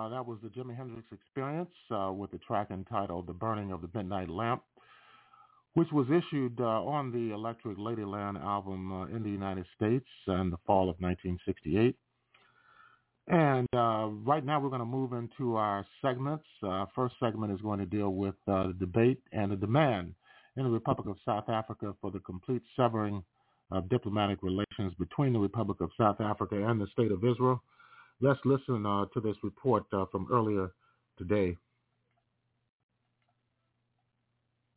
That 0.10 0.26
was 0.26 0.40
the 0.41 0.49
Jimi 0.49 0.76
Hendrix 0.76 1.07
Experience 1.11 1.69
uh, 1.91 2.11
with 2.11 2.31
the 2.31 2.40
track 2.40 2.72
entitled 2.72 3.27
The 3.27 3.34
Burning 3.34 3.72
of 3.72 3.81
the 3.81 3.90
Midnight 3.94 4.27
Lamp, 4.30 4.64
which 5.76 5.91
was 5.91 6.07
issued 6.07 6.60
uh, 6.60 6.64
on 6.64 7.11
the 7.11 7.34
Electric 7.34 7.77
Ladyland 7.77 8.44
album 8.44 8.91
uh, 8.91 9.06
in 9.15 9.22
the 9.22 9.30
United 9.30 9.65
States 9.76 10.07
in 10.27 10.49
the 10.49 10.57
fall 10.65 10.90
of 10.90 10.95
1968. 10.99 11.95
And 13.27 13.68
uh, 13.76 14.07
right 14.26 14.44
now 14.44 14.60
we're 14.60 14.69
going 14.69 14.80
to 14.80 14.86
move 14.86 15.14
into 15.14 15.56
our 15.56 15.86
segments. 16.02 16.45
Uh, 16.64 16.86
first 16.95 17.14
segment 17.19 17.53
is 17.53 17.61
going 17.61 17.80
to 17.80 17.86
deal 17.86 18.10
with 18.10 18.34
the 18.48 18.73
debate 18.80 19.22
and 19.31 19.52
the 19.52 19.56
demand 19.56 20.15
in 20.57 20.64
the 20.64 20.69
Republic 20.69 21.07
of 21.07 21.18
South 21.23 21.48
Africa 21.49 21.94
for 22.02 22.10
the 22.10 22.19
complete 22.19 22.64
severing 22.76 23.23
of 23.72 23.88
diplomatic 23.90 24.40
relations 24.41 24.94
between 24.98 25.34
the 25.34 25.40
Republic 25.40 25.80
of 25.81 25.91
South 25.95 26.19
Africa 26.19 26.68
and 26.68 26.81
the 26.81 26.88
State 26.88 27.11
of 27.11 27.23
Israel. 27.23 27.61
Let's 28.22 28.40
listen 28.44 28.86
uh, 28.86 29.06
to 29.14 29.22
this 29.22 29.38
report 29.44 29.86
uh, 29.94 30.06
from 30.12 30.28
earlier 30.30 30.72
today. 31.18 31.56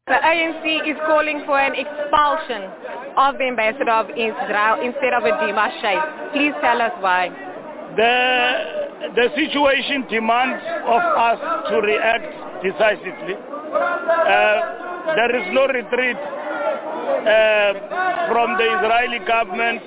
The 0.06 0.14
ANC 0.14 0.88
is 0.88 0.96
calling 1.06 1.42
for 1.44 1.58
an 1.58 1.74
expulsion 1.74 2.70
of 3.16 3.38
the 3.38 3.46
ambassador 3.50 3.90
of 3.90 4.10
Israel 4.10 4.78
instead 4.82 5.12
of 5.14 5.24
a 5.24 5.34
demarche. 5.42 6.32
Please 6.32 6.54
tell 6.62 6.80
us 6.82 6.92
why. 7.00 7.30
The, 7.96 9.10
the 9.14 9.28
situation 9.34 10.06
demands 10.08 10.62
of 10.86 11.02
us 11.02 11.38
to 11.70 11.80
react 11.82 12.30
decisively. 12.62 13.34
Uh, 13.34 15.14
there 15.18 15.34
is 15.34 15.46
no 15.50 15.66
retreat 15.66 16.16
uh, 17.26 18.30
from 18.30 18.54
the 18.54 18.66
Israeli 18.78 19.18
government, 19.26 19.82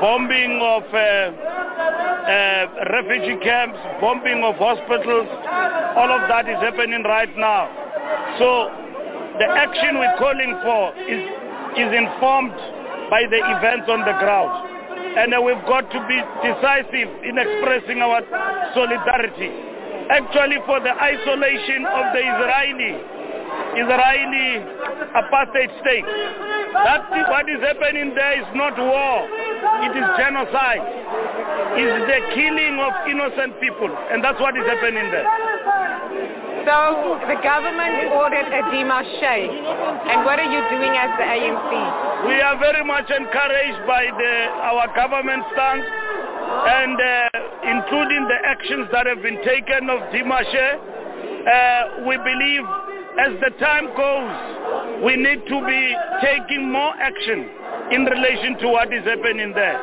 bombing 0.00 0.60
of 0.62 0.82
uh, 0.92 0.96
uh, 0.96 2.66
refugee 2.92 3.38
camps, 3.42 3.78
bombing 4.00 4.42
of 4.42 4.56
hospitals, 4.56 5.28
all 5.96 6.10
of 6.10 6.28
that 6.28 6.48
is 6.48 6.58
happening 6.60 7.02
right 7.04 7.30
now. 7.36 7.70
So 8.38 8.68
the 9.38 9.48
action 9.48 9.98
we're 9.98 10.18
calling 10.18 10.52
for 10.64 10.92
is, 11.06 11.22
is 11.76 11.90
informed 11.92 12.56
by 13.10 13.24
the 13.30 13.40
events 13.40 13.88
on 13.88 14.00
the 14.00 14.16
ground. 14.18 14.72
And 15.16 15.32
uh, 15.32 15.40
we've 15.40 15.64
got 15.64 15.88
to 15.92 16.00
be 16.08 16.18
decisive 16.44 17.08
in 17.24 17.38
expressing 17.38 18.02
our 18.04 18.20
solidarity. 18.74 19.52
Actually 20.12 20.60
for 20.66 20.78
the 20.80 20.92
isolation 20.92 21.86
of 21.86 22.04
the 22.12 22.22
Israeli, 22.22 23.15
Israeli 23.76 24.64
apartheid 25.12 25.70
state. 25.80 26.08
That 26.72 27.08
what 27.28 27.48
is 27.48 27.60
happening 27.60 28.12
there 28.14 28.40
is 28.40 28.48
not 28.54 28.76
war. 28.76 29.28
It 29.84 29.92
is 29.96 30.06
genocide. 30.16 30.84
It's 31.76 31.98
the 32.08 32.20
killing 32.32 32.80
of 32.80 32.92
innocent 33.08 33.60
people. 33.60 33.92
And 34.12 34.24
that's 34.24 34.40
what 34.40 34.56
is 34.56 34.64
happening 34.64 35.08
there. 35.12 35.28
So 36.66 37.20
the 37.30 37.38
government 37.44 38.10
ordered 38.12 38.48
a 38.48 38.62
demarche. 38.74 39.36
And 40.08 40.24
what 40.24 40.40
are 40.40 40.50
you 40.50 40.62
doing 40.72 40.94
as 40.96 41.10
the 41.20 41.26
ANC? 41.28 41.70
We 42.26 42.40
are 42.40 42.58
very 42.58 42.84
much 42.84 43.08
encouraged 43.08 43.86
by 43.86 44.08
the, 44.10 44.34
our 44.66 44.88
government 44.96 45.44
stance 45.52 45.84
and 45.84 46.96
uh, 46.98 47.28
including 47.70 48.26
the 48.26 48.38
actions 48.44 48.88
that 48.92 49.06
have 49.06 49.22
been 49.22 49.38
taken 49.44 49.90
of 49.90 50.00
demarche. 50.10 50.68
Uh, 51.46 52.08
we 52.08 52.16
believe 52.18 52.64
as 53.18 53.32
the 53.40 53.50
time 53.58 53.86
goes, 53.96 55.02
we 55.04 55.16
need 55.16 55.40
to 55.48 55.56
be 55.64 55.82
taking 56.20 56.70
more 56.70 56.92
action 57.00 57.48
in 57.92 58.04
relation 58.04 58.58
to 58.60 58.68
what 58.68 58.92
is 58.92 59.04
happening 59.04 59.52
there. 59.54 59.78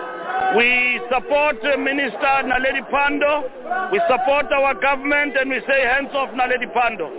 We 0.57 1.01
support 1.09 1.57
uh, 1.65 1.77
Minister 1.77 2.33
Naledi 2.45 2.85
Pandor. 2.93 3.89
We 3.91 4.01
support 4.05 4.45
our 4.53 4.73
government 4.77 5.33
and 5.37 5.49
we 5.49 5.61
say 5.65 5.81
hands 5.81 6.13
off 6.13 6.29
Naledi 6.37 6.69
Pandor. 6.73 7.09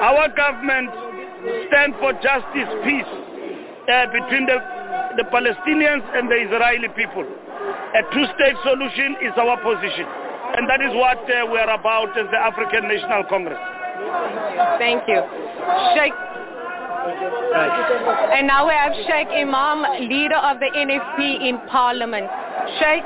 Our 0.00 0.28
government 0.32 0.88
stands 1.68 1.96
for 2.00 2.12
justice, 2.24 2.70
peace 2.84 3.12
uh, 3.92 4.06
between 4.08 4.48
the, 4.48 4.56
the 5.20 5.24
Palestinians 5.28 6.04
and 6.16 6.30
the 6.30 6.38
Israeli 6.48 6.88
people. 6.96 7.24
A 7.24 8.02
two-state 8.14 8.56
solution 8.64 9.16
is 9.20 9.36
our 9.36 9.60
position. 9.60 10.08
And 10.56 10.64
that 10.68 10.80
is 10.80 10.96
what 10.96 11.20
uh, 11.28 11.44
we 11.52 11.58
are 11.60 11.76
about 11.76 12.16
as 12.16 12.24
the 12.32 12.40
African 12.40 12.88
National 12.88 13.24
Congress. 13.28 13.77
Thank 14.78 15.08
you. 15.08 15.22
Sheikh 15.94 16.14
and 17.08 18.46
now 18.46 18.66
we 18.66 18.74
have 18.74 18.92
Shaik 19.08 19.32
Emam, 19.32 20.08
leader 20.08 20.36
of 20.36 20.60
the 20.60 20.68
NFP 20.76 21.48
in 21.48 21.58
Parliament. 21.68 22.28
Sheikh, 22.78 23.04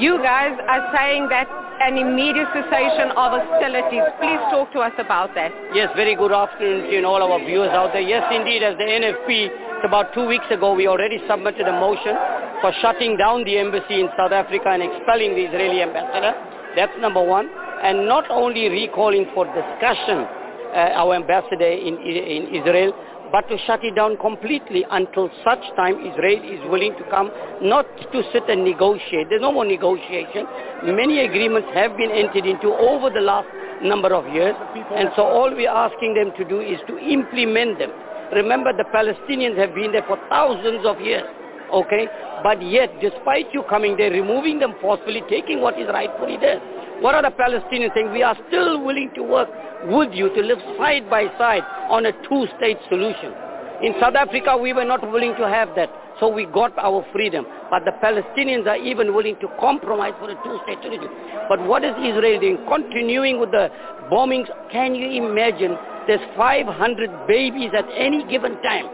you 0.00 0.18
guys 0.22 0.56
are 0.68 0.88
saying 0.96 1.28
that 1.28 1.48
an 1.82 1.98
immediate 1.98 2.48
cessation 2.54 3.10
of 3.12 3.34
hostilities. 3.34 4.06
Please 4.22 4.40
talk 4.54 4.72
to 4.72 4.80
us 4.80 4.92
about 4.98 5.34
that. 5.34 5.50
Yes, 5.74 5.90
very 5.96 6.14
good 6.14 6.32
afternoon 6.32 6.88
to 6.90 7.02
all 7.04 7.20
our 7.22 7.38
viewers 7.44 7.70
out 7.70 7.92
there. 7.92 8.02
Yes, 8.02 8.22
indeed, 8.30 8.62
as 8.62 8.78
the 8.78 8.86
NFP, 8.86 9.84
about 9.84 10.14
two 10.14 10.26
weeks 10.26 10.46
ago, 10.50 10.74
we 10.74 10.86
already 10.86 11.18
submitted 11.28 11.66
a 11.66 11.72
motion 11.72 12.14
for 12.62 12.72
shutting 12.80 13.16
down 13.16 13.44
the 13.44 13.58
embassy 13.58 14.00
in 14.00 14.08
South 14.16 14.32
Africa 14.32 14.70
and 14.70 14.82
expelling 14.82 15.34
the 15.34 15.44
Israeli 15.50 15.82
ambassador. 15.82 16.32
That's 16.76 16.94
number 17.00 17.22
one. 17.22 17.50
And 17.82 18.06
not 18.06 18.30
only 18.30 18.68
recalling 18.68 19.26
for 19.34 19.44
discussion 19.44 20.24
Uh, 20.72 20.88
our 20.96 21.14
ambassador 21.14 21.68
in, 21.68 21.98
in 22.00 22.48
Israel, 22.48 22.96
but 23.30 23.46
to 23.48 23.58
shut 23.66 23.84
it 23.84 23.94
down 23.94 24.16
completely 24.16 24.86
until 24.90 25.28
such 25.44 25.60
time 25.76 26.00
Israel 26.00 26.40
is 26.40 26.64
willing 26.70 26.96
to 26.96 27.04
come, 27.10 27.30
not 27.60 27.84
to 28.12 28.22
sit 28.32 28.48
and 28.48 28.64
negotiate. 28.64 29.28
There's 29.28 29.42
no 29.42 29.52
more 29.52 29.66
negotiation. 29.66 30.46
Many 30.84 31.26
agreements 31.28 31.68
have 31.74 31.94
been 31.98 32.10
entered 32.10 32.46
into 32.46 32.72
over 32.72 33.10
the 33.10 33.20
last 33.20 33.48
number 33.84 34.14
of 34.14 34.24
years, 34.32 34.56
and 34.96 35.10
so 35.14 35.28
all 35.28 35.50
we're 35.52 35.68
asking 35.68 36.14
them 36.14 36.32
to 36.38 36.44
do 36.48 36.60
is 36.60 36.80
to 36.88 36.96
implement 36.96 37.78
them. 37.78 37.92
Remember, 38.32 38.72
the 38.72 38.88
Palestinians 38.96 39.58
have 39.58 39.74
been 39.74 39.92
there 39.92 40.08
for 40.08 40.16
thousands 40.30 40.86
of 40.86 41.00
years, 41.02 41.28
okay? 41.72 42.08
But 42.42 42.62
yet, 42.62 42.90
despite 43.00 43.52
you 43.52 43.62
coming 43.68 43.96
there, 43.96 44.10
removing 44.10 44.58
them 44.58 44.74
forcefully, 44.80 45.22
taking 45.28 45.60
what 45.60 45.78
is 45.78 45.88
rightfully 45.88 46.36
theirs, 46.36 46.60
what 47.00 47.14
are 47.14 47.22
the 47.22 47.30
Palestinians 47.30 47.94
saying? 47.94 48.12
We 48.12 48.22
are 48.22 48.36
still 48.48 48.84
willing 48.84 49.10
to 49.16 49.22
work 49.22 49.48
with 49.86 50.12
you 50.12 50.28
to 50.34 50.40
live 50.40 50.58
side 50.78 51.08
by 51.10 51.26
side 51.38 51.62
on 51.90 52.06
a 52.06 52.12
two-state 52.28 52.78
solution. 52.88 53.34
In 53.82 53.94
South 54.00 54.14
Africa, 54.14 54.56
we 54.56 54.72
were 54.72 54.84
not 54.84 55.02
willing 55.10 55.34
to 55.34 55.48
have 55.48 55.74
that. 55.74 55.90
So 56.20 56.28
we 56.28 56.46
got 56.46 56.78
our 56.78 57.04
freedom. 57.12 57.44
But 57.68 57.84
the 57.84 57.90
Palestinians 57.98 58.68
are 58.68 58.76
even 58.76 59.12
willing 59.12 59.34
to 59.40 59.48
compromise 59.58 60.14
for 60.20 60.30
a 60.30 60.34
two-state 60.44 60.78
solution. 60.82 61.10
But 61.48 61.66
what 61.66 61.82
is 61.82 61.90
Israel 61.98 62.38
doing? 62.38 62.58
Continuing 62.68 63.40
with 63.40 63.50
the 63.50 63.70
bombings. 64.08 64.46
Can 64.70 64.94
you 64.94 65.10
imagine 65.10 65.76
there's 66.06 66.22
500 66.36 67.26
babies 67.26 67.70
at 67.76 67.86
any 67.96 68.24
given 68.30 68.60
time 68.62 68.86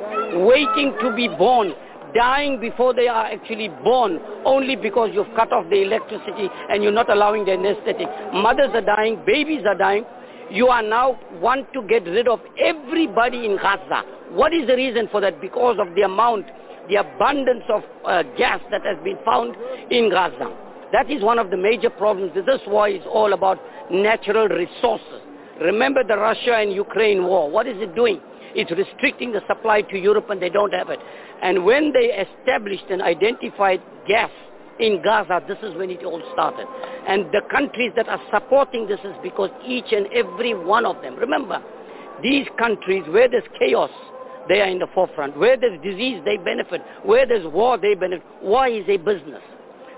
waiting 0.47 0.97
to 1.01 1.15
be 1.15 1.29
born 1.29 1.75
dying 2.15 2.61
before 2.61 2.95
they 2.95 3.09
are 3.09 3.27
actually 3.27 3.69
born 3.85 4.19
only 4.45 4.77
because 4.77 5.11
you've 5.13 5.35
cut 5.37 5.53
off 5.53 5.69
the 5.71 5.83
electricity 5.83 6.49
and 6.71 6.83
you're 6.83 6.93
not 6.93 7.11
allowing 7.11 7.45
the 7.45 7.53
anesthetic. 7.53 8.09
Mothers 8.33 8.71
are 8.75 8.85
dying, 8.85 9.23
babies 9.27 9.63
are 9.67 9.77
dying. 9.77 10.05
You 10.51 10.69
are 10.69 10.83
now 10.83 11.19
want 11.41 11.73
to 11.75 11.83
get 11.83 12.05
rid 12.05 12.27
of 12.27 12.41
everybody 12.59 13.45
in 13.45 13.57
Gaza. 13.57 14.03
What 14.31 14.55
is 14.55 14.67
the 14.67 14.77
reason 14.77 15.09
for 15.11 15.21
that? 15.21 15.41
Because 15.41 15.77
of 15.79 15.95
the 15.95 16.03
amount, 16.03 16.47
the 16.89 16.97
abundance 16.97 17.65
of 17.69 17.83
uh, 18.07 18.23
gas 18.37 18.61
that 18.71 18.83
has 18.85 18.97
been 19.05 19.19
found 19.25 19.55
in 19.91 20.11
Gaza. 20.11 20.49
That 20.93 21.11
is 21.11 21.23
one 21.23 21.39
of 21.39 21.51
the 21.51 21.57
major 21.57 21.91
problems. 21.91 22.33
This 22.35 22.61
war 22.67 22.89
is 22.89 23.03
all 23.13 23.35
about 23.35 23.59
natural 23.91 24.49
resources. 24.49 25.21
Remember 25.61 26.03
the 26.03 26.17
Russia 26.17 26.55
and 26.57 26.73
Ukraine 26.73 27.25
war. 27.25 27.51
What 27.51 27.67
is 27.67 27.77
it 27.79 27.95
doing? 27.95 28.21
It's 28.55 28.71
restricting 28.71 29.33
the 29.33 29.43
supply 29.47 29.83
to 29.83 29.99
Europe 29.99 30.31
and 30.31 30.41
they 30.41 30.49
don't 30.49 30.73
have 30.73 30.89
it. 30.89 30.99
And 31.43 31.65
when 31.65 31.93
they 31.93 32.27
established 32.27 32.85
and 32.91 33.03
identified 33.03 33.81
gas 34.07 34.31
in 34.81 35.03
Gaza, 35.03 35.43
this 35.47 35.59
is 35.63 35.77
when 35.77 35.91
it 35.91 36.05
all 36.05 36.23
started. 36.33 36.67
And 37.07 37.27
the 37.27 37.43
countries 37.51 37.93
that 37.97 38.09
are 38.09 38.21
supporting 38.33 38.87
this 38.87 39.01
is 39.05 39.15
because 39.23 39.51
each 39.67 39.93
and 39.93 40.07
every 40.13 40.55
one 40.55 40.87
of 40.87 41.01
them, 41.03 41.17
remember, 41.17 41.63
these 42.23 42.47
countries 42.59 43.05
where 43.09 43.29
there's 43.29 43.45
chaos, 43.59 43.91
they 44.49 44.61
are 44.61 44.69
in 44.69 44.79
the 44.79 44.89
forefront. 44.95 45.37
Where 45.37 45.57
there's 45.57 45.81
disease, 45.83 46.23
they 46.25 46.37
benefit. 46.39 46.81
Where 47.05 47.27
there's 47.27 47.47
war, 47.47 47.79
they 47.79 47.95
benefit. 47.95 48.25
War 48.43 48.67
is 48.67 48.85
a 48.89 48.97
business. 48.97 49.43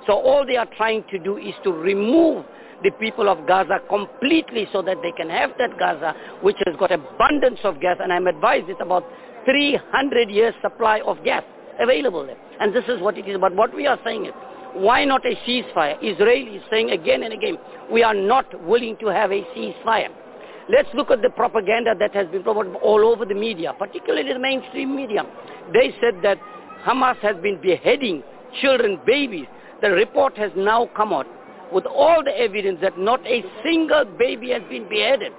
So 0.06 0.14
all 0.14 0.44
they 0.46 0.56
are 0.56 0.68
trying 0.76 1.04
to 1.10 1.18
do 1.18 1.36
is 1.36 1.54
to 1.64 1.72
remove 1.72 2.44
the 2.82 2.90
people 2.92 3.28
of 3.28 3.46
Gaza 3.46 3.80
completely 3.88 4.66
so 4.72 4.82
that 4.82 4.96
they 5.02 5.12
can 5.12 5.28
have 5.28 5.50
that 5.58 5.78
Gaza, 5.78 6.14
which 6.42 6.56
has 6.66 6.74
got 6.78 6.90
abundance 6.90 7.60
of 7.64 7.80
gas. 7.80 7.98
And 8.00 8.12
I'm 8.12 8.26
advised 8.26 8.68
it's 8.68 8.80
about 8.82 9.04
300 9.44 10.30
years 10.30 10.54
supply 10.62 11.00
of 11.00 11.22
gas 11.24 11.42
available 11.80 12.26
there. 12.26 12.36
And 12.60 12.74
this 12.74 12.84
is 12.88 13.00
what 13.00 13.16
it 13.16 13.28
is. 13.28 13.38
But 13.40 13.54
what 13.54 13.74
we 13.74 13.86
are 13.86 13.98
saying 14.04 14.26
is, 14.26 14.32
why 14.74 15.04
not 15.04 15.24
a 15.26 15.34
ceasefire? 15.46 15.96
Israel 16.02 16.56
is 16.56 16.62
saying 16.70 16.90
again 16.90 17.22
and 17.22 17.32
again, 17.32 17.58
we 17.90 18.02
are 18.02 18.14
not 18.14 18.46
willing 18.64 18.96
to 19.00 19.06
have 19.06 19.32
a 19.32 19.42
ceasefire. 19.56 20.10
Let's 20.68 20.88
look 20.94 21.10
at 21.10 21.22
the 21.22 21.30
propaganda 21.30 21.94
that 21.98 22.14
has 22.14 22.28
been 22.28 22.44
promoted 22.44 22.76
all 22.76 23.04
over 23.04 23.24
the 23.24 23.34
media, 23.34 23.74
particularly 23.76 24.32
the 24.32 24.38
mainstream 24.38 24.94
media. 24.94 25.24
They 25.72 25.92
said 26.00 26.22
that 26.22 26.38
Hamas 26.84 27.16
has 27.18 27.36
been 27.42 27.60
beheading 27.60 28.22
children, 28.60 29.00
babies. 29.04 29.46
The 29.82 29.90
report 29.90 30.36
has 30.38 30.52
now 30.56 30.88
come 30.96 31.12
out 31.12 31.26
with 31.72 31.86
all 31.86 32.22
the 32.22 32.36
evidence 32.38 32.78
that 32.82 32.98
not 32.98 33.24
a 33.26 33.42
single 33.64 34.04
baby 34.04 34.50
has 34.50 34.62
been 34.68 34.88
beheaded. 34.88 35.32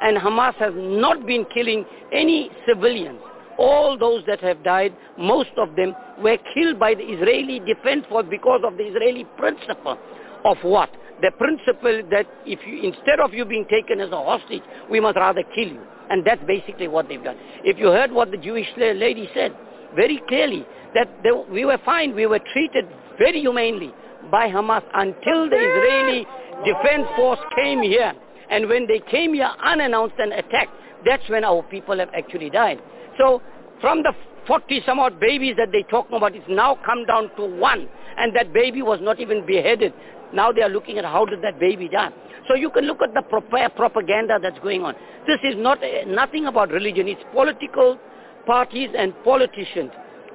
And 0.00 0.16
Hamas 0.16 0.54
has 0.54 0.72
not 0.76 1.26
been 1.26 1.44
killing 1.52 1.84
any 2.12 2.50
civilians. 2.66 3.20
All 3.58 3.98
those 3.98 4.22
that 4.26 4.40
have 4.40 4.62
died, 4.62 4.96
most 5.18 5.50
of 5.56 5.74
them 5.74 5.94
were 6.22 6.38
killed 6.54 6.78
by 6.78 6.94
the 6.94 7.02
Israeli 7.02 7.60
Defense 7.60 8.06
Force 8.08 8.26
because 8.30 8.60
of 8.64 8.76
the 8.76 8.84
Israeli 8.84 9.24
principle 9.36 9.98
of 10.44 10.56
what? 10.62 10.90
The 11.20 11.32
principle 11.36 12.02
that 12.10 12.26
if 12.46 12.60
you, 12.64 12.82
instead 12.82 13.18
of 13.18 13.34
you 13.34 13.44
being 13.44 13.66
taken 13.68 14.00
as 14.00 14.10
a 14.12 14.16
hostage, 14.16 14.62
we 14.88 15.00
must 15.00 15.16
rather 15.16 15.42
kill 15.54 15.68
you. 15.68 15.82
And 16.10 16.24
that's 16.24 16.42
basically 16.46 16.86
what 16.86 17.08
they've 17.08 17.22
done. 17.22 17.36
If 17.64 17.78
you 17.78 17.88
heard 17.88 18.12
what 18.12 18.30
the 18.30 18.36
Jewish 18.36 18.68
lady 18.76 19.28
said, 19.34 19.54
very 19.96 20.22
clearly, 20.28 20.64
that 20.94 21.08
they, 21.22 21.30
we 21.50 21.64
were 21.64 21.78
fine, 21.84 22.14
we 22.14 22.26
were 22.26 22.40
treated 22.52 22.86
very 23.18 23.40
humanely 23.40 23.92
by 24.30 24.48
Hamas 24.48 24.82
until 24.94 25.50
the 25.50 25.56
Israeli 25.56 26.26
Defense 26.64 27.08
Force 27.16 27.40
came 27.56 27.82
here. 27.82 28.12
And 28.50 28.68
when 28.68 28.86
they 28.86 29.00
came 29.10 29.34
here 29.34 29.50
unannounced 29.62 30.14
and 30.18 30.32
attacked, 30.32 30.70
that's 31.04 31.28
when 31.28 31.44
our 31.44 31.62
people 31.64 31.98
have 31.98 32.10
actually 32.14 32.50
died. 32.50 32.80
So 33.18 33.42
from 33.80 34.02
the 34.02 34.12
40 34.46 34.82
some 34.86 34.98
odd 34.98 35.20
babies 35.20 35.56
that 35.58 35.70
they 35.72 35.82
talk 35.90 36.06
about, 36.10 36.34
it's 36.34 36.46
now 36.48 36.78
come 36.86 37.04
down 37.04 37.30
to 37.36 37.44
one. 37.44 37.88
And 38.16 38.34
that 38.34 38.52
baby 38.52 38.82
was 38.82 38.98
not 39.02 39.20
even 39.20 39.44
beheaded. 39.46 39.92
Now 40.32 40.52
they 40.52 40.62
are 40.62 40.68
looking 40.68 40.98
at 40.98 41.04
how 41.04 41.24
did 41.26 41.42
that 41.42 41.60
baby 41.60 41.88
die. 41.88 42.10
So 42.48 42.54
you 42.54 42.70
can 42.70 42.84
look 42.84 43.02
at 43.02 43.12
the 43.14 43.22
propaganda 43.22 44.38
that's 44.40 44.58
going 44.60 44.82
on. 44.82 44.94
This 45.26 45.38
is 45.44 45.54
not 45.56 45.82
eh, 45.82 46.04
nothing 46.06 46.46
about 46.46 46.70
religion. 46.70 47.06
It's 47.06 47.20
political 47.32 47.98
parties 48.46 48.88
and 48.96 49.12
politicians 49.22 49.90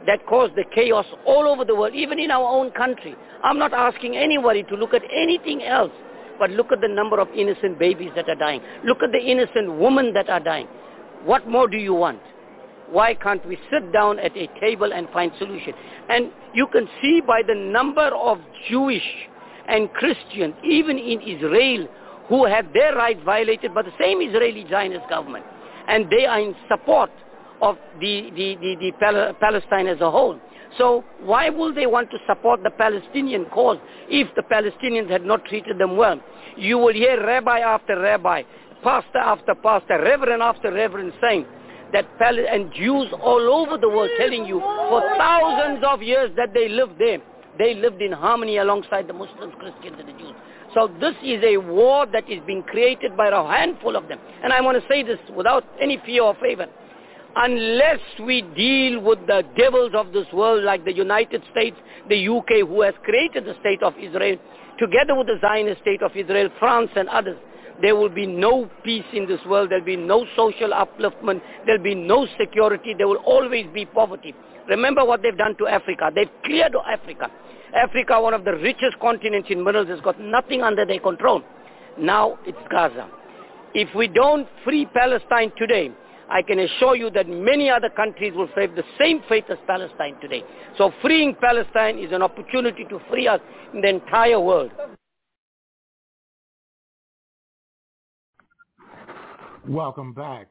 that 0.06 0.26
cause 0.28 0.52
the 0.56 0.64
chaos 0.76 1.06
all 1.26 1.48
over 1.48 1.66
the 1.66 1.76
world, 1.76 1.96
even 1.96 2.20
in 2.20 2.30
our 2.30 2.48
own 2.48 2.72
country. 2.72 3.16
I'm 3.44 3.58
not 3.58 3.74
asking 3.74 4.16
anybody 4.16 4.64
to 4.64 4.76
look 4.76 4.94
at 4.94 5.02
anything 5.12 5.64
else, 5.64 5.92
but 6.38 6.52
look 6.52 6.72
at 6.72 6.82
the 6.82 6.88
number 6.88 7.20
of 7.20 7.30
innocent 7.36 7.80
babies 7.80 8.12
that 8.16 8.30
are 8.30 8.36
dying. 8.36 8.62
Look 8.86 9.02
at 9.02 9.12
the 9.12 9.20
innocent 9.20 9.80
women 9.80 10.14
that 10.14 10.30
are 10.30 10.40
dying. 10.40 10.68
What 11.24 11.48
more 11.48 11.68
do 11.68 11.78
you 11.78 11.94
want? 11.94 12.20
Why 12.90 13.14
can't 13.16 13.46
we 13.48 13.58
sit 13.72 13.92
down 13.92 14.20
at 14.20 14.36
a 14.38 14.48
table 14.60 14.94
and 14.94 15.08
find 15.10 15.32
solution? 15.40 15.74
And 16.10 16.32
you 16.54 16.68
can 16.68 16.88
see 17.02 17.22
by 17.26 17.42
the 17.46 17.56
number 17.56 18.08
of 18.08 18.40
Jewish 18.70 19.04
and 19.68 19.92
Christians, 19.94 20.54
even 20.64 20.98
in 20.98 21.22
Israel, 21.22 21.88
who 22.28 22.46
have 22.46 22.72
their 22.74 22.96
rights 22.96 23.22
violated 23.26 23.74
by 23.74 23.82
the 23.82 23.94
same 24.00 24.22
Israeli 24.22 24.66
Zionist 24.70 25.10
government. 25.10 25.46
And 25.88 26.10
they 26.10 26.26
are 26.26 26.40
in 26.40 26.56
support 26.70 27.12
of 27.62 27.78
the, 28.00 28.30
the, 28.36 28.56
the, 28.56 28.76
the 28.80 28.92
Pal- 29.00 29.34
Palestine 29.40 29.88
as 29.88 30.00
a 30.02 30.12
whole. 30.12 30.40
So 30.78 31.04
why 31.22 31.50
would 31.50 31.76
they 31.76 31.86
want 31.86 32.10
to 32.12 32.18
support 32.28 32.64
the 32.64 32.72
Palestinian 32.72 33.46
cause 33.46 33.78
if 34.10 34.34
the 34.36 34.42
Palestinians 34.42 35.10
had 35.10 35.24
not 35.24 35.46
treated 35.46 35.78
them 35.78 35.98
well? 35.98 36.20
You 36.58 36.78
will 36.78 36.94
hear 36.94 37.24
rabbi 37.26 37.60
after 37.60 38.00
rabbi, 38.00 38.44
pastor 38.84 39.20
after 39.20 39.56
pastor, 39.56 40.02
reverend 40.02 40.42
after 40.42 40.72
reverend 40.72 41.14
saying 41.22 41.46
that 41.94 42.06
Pal- 42.18 42.48
and 42.50 42.74
Jews 42.74 43.08
all 43.22 43.54
over 43.54 43.78
the 43.78 43.88
world 43.88 44.10
telling 44.18 44.46
you 44.46 44.60
for 44.60 45.02
thousands 45.18 45.84
of 45.88 46.02
years 46.02 46.32
that 46.36 46.54
they 46.54 46.68
lived 46.68 47.00
there. 47.00 47.20
They 47.58 47.76
lived 47.76 48.02
in 48.02 48.12
harmony 48.12 48.58
alongside 48.58 49.08
the 49.08 49.14
Muslims, 49.14 49.54
Christians, 49.60 49.98
and 50.00 50.10
the 50.10 50.14
Jews. 50.14 50.34
So 50.74 50.90
this 51.00 51.14
is 51.24 51.44
a 51.44 51.58
war 51.58 52.08
that 52.08 52.28
is 52.30 52.40
being 52.48 52.64
created 52.64 53.16
by 53.16 53.28
a 53.28 53.44
handful 53.48 53.96
of 53.96 54.08
them. 54.08 54.20
And 54.44 54.52
I 54.52 54.60
want 54.62 54.82
to 54.82 54.88
say 54.90 55.04
this 55.04 55.20
without 55.36 55.64
any 55.80 56.02
fear 56.04 56.24
or 56.24 56.36
favor. 56.42 56.66
Unless 57.36 58.00
we 58.26 58.42
deal 58.42 59.00
with 59.00 59.20
the 59.28 59.44
devils 59.56 59.92
of 59.96 60.14
this 60.14 60.26
world 60.34 60.64
like 60.64 60.84
the 60.86 60.94
United 60.94 61.44
States, 61.52 61.78
the 62.10 62.28
UK, 62.28 62.68
who 62.68 62.82
has 62.82 62.94
created 63.04 63.46
the 63.46 63.56
state 63.60 63.84
of 63.84 63.94
Israel, 64.00 64.38
together 64.80 65.16
with 65.16 65.28
the 65.28 65.38
Zionist 65.42 65.82
state 65.82 66.02
of 66.02 66.16
Israel, 66.16 66.50
France 66.60 66.90
and 66.96 67.08
others, 67.10 67.38
there 67.84 67.98
will 67.98 68.10
be 68.10 68.26
no 68.26 68.70
peace 68.86 69.04
in 69.12 69.28
this 69.28 69.42
world. 69.46 69.70
There 69.70 69.80
will 69.80 69.86
be 69.86 69.98
no 69.98 70.26
social 70.38 70.70
upliftment. 70.70 71.42
There 71.66 71.76
will 71.78 71.84
be 71.84 71.94
no 71.94 72.26
security. 72.40 72.94
There 72.98 73.10
will 73.10 73.24
always 73.26 73.68
be 73.74 73.86
poverty. 73.86 74.34
Remember 74.70 75.04
what 75.04 75.22
they've 75.22 75.38
done 75.38 75.58
to 75.58 75.68
Africa. 75.68 76.10
They've 76.16 76.30
cleared 76.46 76.74
Africa. 76.88 77.30
Africa, 77.76 78.22
one 78.22 78.34
of 78.34 78.46
the 78.46 78.54
richest 78.54 78.98
continents 79.02 79.50
in 79.52 79.66
minerals, 79.66 79.90
has 79.90 80.00
got 80.00 80.18
nothing 80.18 80.62
under 80.62 80.86
their 80.86 81.02
control. 81.02 81.44
Now 82.00 82.40
it's 82.46 82.58
Gaza. 82.72 83.10
If 83.74 83.94
we 83.94 84.08
don't 84.08 84.48
free 84.64 84.86
Palestine 84.86 85.52
today, 85.58 85.92
I 86.30 86.42
can 86.42 86.60
assure 86.60 86.96
you 86.96 87.10
that 87.10 87.28
many 87.28 87.70
other 87.70 87.90
countries 87.90 88.32
will 88.34 88.48
face 88.56 88.70
the 88.78 88.84
same 88.98 89.22
fate 89.28 89.46
as 89.50 89.58
Palestine 89.68 90.16
today. 90.22 90.44
So 90.78 90.94
freeing 91.02 91.36
Palestine 91.36 92.00
is 92.00 92.14
an 92.14 92.22
opportunity 92.22 92.86
to 92.86 93.02
free 93.10 93.28
us 93.28 93.42
in 93.74 93.82
the 93.82 93.90
entire 93.90 94.40
world. 94.40 94.72
Welcome 99.68 100.14
back. 100.14 100.50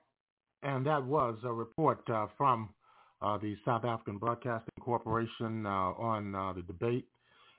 And 0.62 0.86
that 0.86 1.04
was 1.04 1.36
a 1.44 1.52
report 1.52 2.00
uh, 2.08 2.28
from 2.38 2.70
uh, 3.20 3.36
the 3.36 3.56
South 3.62 3.84
African 3.84 4.16
Broadcasting 4.16 4.72
Corporation 4.80 5.66
uh, 5.66 5.68
on 5.68 6.34
uh, 6.34 6.54
the 6.54 6.62
debate 6.62 7.06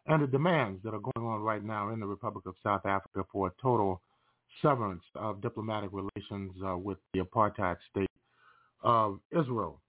and 0.07 0.23
the 0.23 0.27
demands 0.27 0.81
that 0.83 0.95
are 0.95 0.99
going 0.99 1.27
on 1.27 1.41
right 1.41 1.63
now 1.63 1.91
in 1.91 1.99
the 1.99 2.07
Republic 2.07 2.47
of 2.47 2.55
South 2.63 2.87
Africa 2.87 3.23
for 3.31 3.47
a 3.47 3.51
total 3.61 4.01
severance 4.63 5.03
of 5.13 5.41
diplomatic 5.41 5.91
relations 5.93 6.53
uh, 6.67 6.75
with 6.75 6.97
the 7.13 7.19
apartheid 7.19 7.75
state 7.91 8.09
of 8.81 9.19
Israel. 9.31 9.79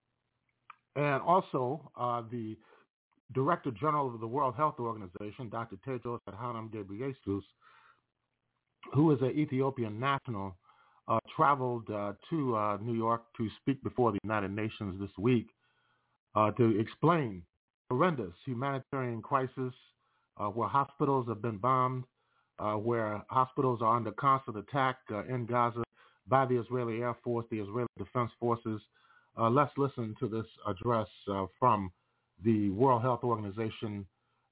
And 0.96 1.22
also 1.22 1.90
uh, 1.98 2.24
the 2.30 2.58
Director 3.32 3.70
General 3.70 4.14
of 4.14 4.20
the 4.20 4.26
World 4.26 4.54
Health 4.54 4.76
Organization, 4.78 5.48
Dr. 5.48 5.76
Tedros 5.88 6.20
Adhanom 6.28 6.70
Ghebreyesus, 6.70 7.42
who 8.92 9.10
is 9.12 9.22
an 9.22 9.30
Ethiopian 9.30 9.98
national, 9.98 10.56
uh, 11.08 11.18
traveled 11.34 11.88
uh, 11.90 12.12
to 12.30 12.56
uh, 12.56 12.78
New 12.80 12.94
York 12.94 13.22
to 13.36 13.48
speak 13.60 13.82
before 13.82 14.12
the 14.12 14.18
United 14.24 14.50
Nations 14.54 14.98
this 15.00 15.10
week 15.18 15.48
uh, 16.34 16.50
to 16.52 16.78
explain 16.80 17.42
horrendous 17.90 18.32
humanitarian 18.46 19.20
crisis 19.20 19.74
uh, 20.38 20.46
where 20.46 20.68
hospitals 20.68 21.28
have 21.28 21.42
been 21.42 21.58
bombed, 21.58 22.04
uh, 22.58 22.72
where 22.72 23.22
hospitals 23.28 23.80
are 23.82 23.96
under 23.96 24.12
constant 24.12 24.56
attack 24.56 24.96
in 25.28 25.46
Gaza 25.46 25.82
by 26.26 26.46
the 26.46 26.58
Israeli 26.58 27.02
Air 27.02 27.16
Force, 27.22 27.44
the 27.50 27.58
Israeli 27.58 27.88
Defense 27.98 28.30
Forces. 28.40 28.80
let's 29.38 29.72
listen 29.76 30.16
to 30.18 30.28
this 30.28 30.46
address 30.66 31.08
from 31.58 31.92
the 32.44 32.70
World 32.70 33.02
Health 33.02 33.20
Organization 33.22 34.06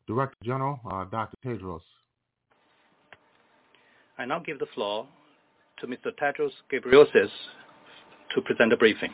Director 0.06 0.36
General, 0.44 0.78
Dr. 1.10 1.36
Tedros. 1.44 1.80
I 4.18 4.26
now 4.26 4.38
give 4.38 4.58
the 4.58 4.66
floor 4.74 5.08
to 5.82 5.88
Mr. 5.88 6.12
Tedros 6.16 6.52
Ghebreyesus 6.72 7.28
to 8.34 8.40
present 8.40 8.70
the 8.70 8.76
briefing. 8.76 9.12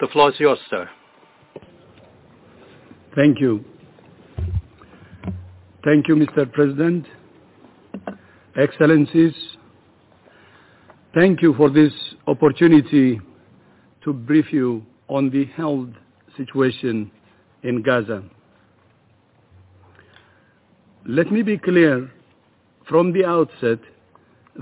The 0.00 0.08
floor 0.12 0.30
is 0.30 0.40
yours, 0.40 0.58
sir. 0.68 0.88
Thank 3.14 3.40
you. 3.40 3.64
Thank 5.84 6.06
you, 6.06 6.14
Mr. 6.14 6.50
President, 6.52 7.06
Excellencies. 8.56 9.34
Thank 11.12 11.42
you 11.42 11.54
for 11.54 11.70
this 11.70 11.92
opportunity 12.28 13.20
to 14.04 14.12
brief 14.12 14.52
you 14.52 14.84
on 15.08 15.28
the 15.30 15.46
health 15.56 15.88
situation 16.36 17.10
in 17.64 17.82
Gaza. 17.82 18.22
Let 21.04 21.32
me 21.32 21.42
be 21.42 21.58
clear 21.58 22.08
from 22.88 23.12
the 23.12 23.24
outset 23.24 23.80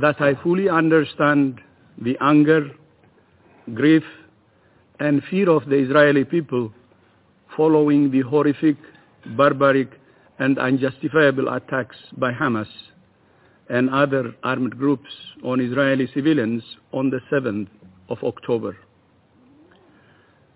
that 0.01 0.20
I 0.23 0.35
fully 0.43 0.70
understand 0.70 1.61
the 2.01 2.16
anger, 2.23 2.70
grief, 3.75 4.05
and 5.01 5.23
fear 5.31 5.51
of 5.51 5.66
the 5.66 5.77
Israeli 5.77 6.25
people 6.25 6.73
following 7.59 8.10
the 8.10 8.20
horrific, 8.20 8.76
barbaric, 9.36 9.90
and 10.39 10.59
unjustifiable 10.59 11.48
attacks 11.52 11.97
by 12.16 12.32
Hamas 12.32 12.68
and 13.68 13.90
other 13.90 14.35
armed 14.44 14.78
groups 14.78 15.10
on 15.44 15.60
Israeli 15.60 16.09
civilians 16.14 16.62
on 16.93 17.10
the 17.10 17.20
7th 17.30 17.66
of 18.09 18.18
October. 18.22 18.76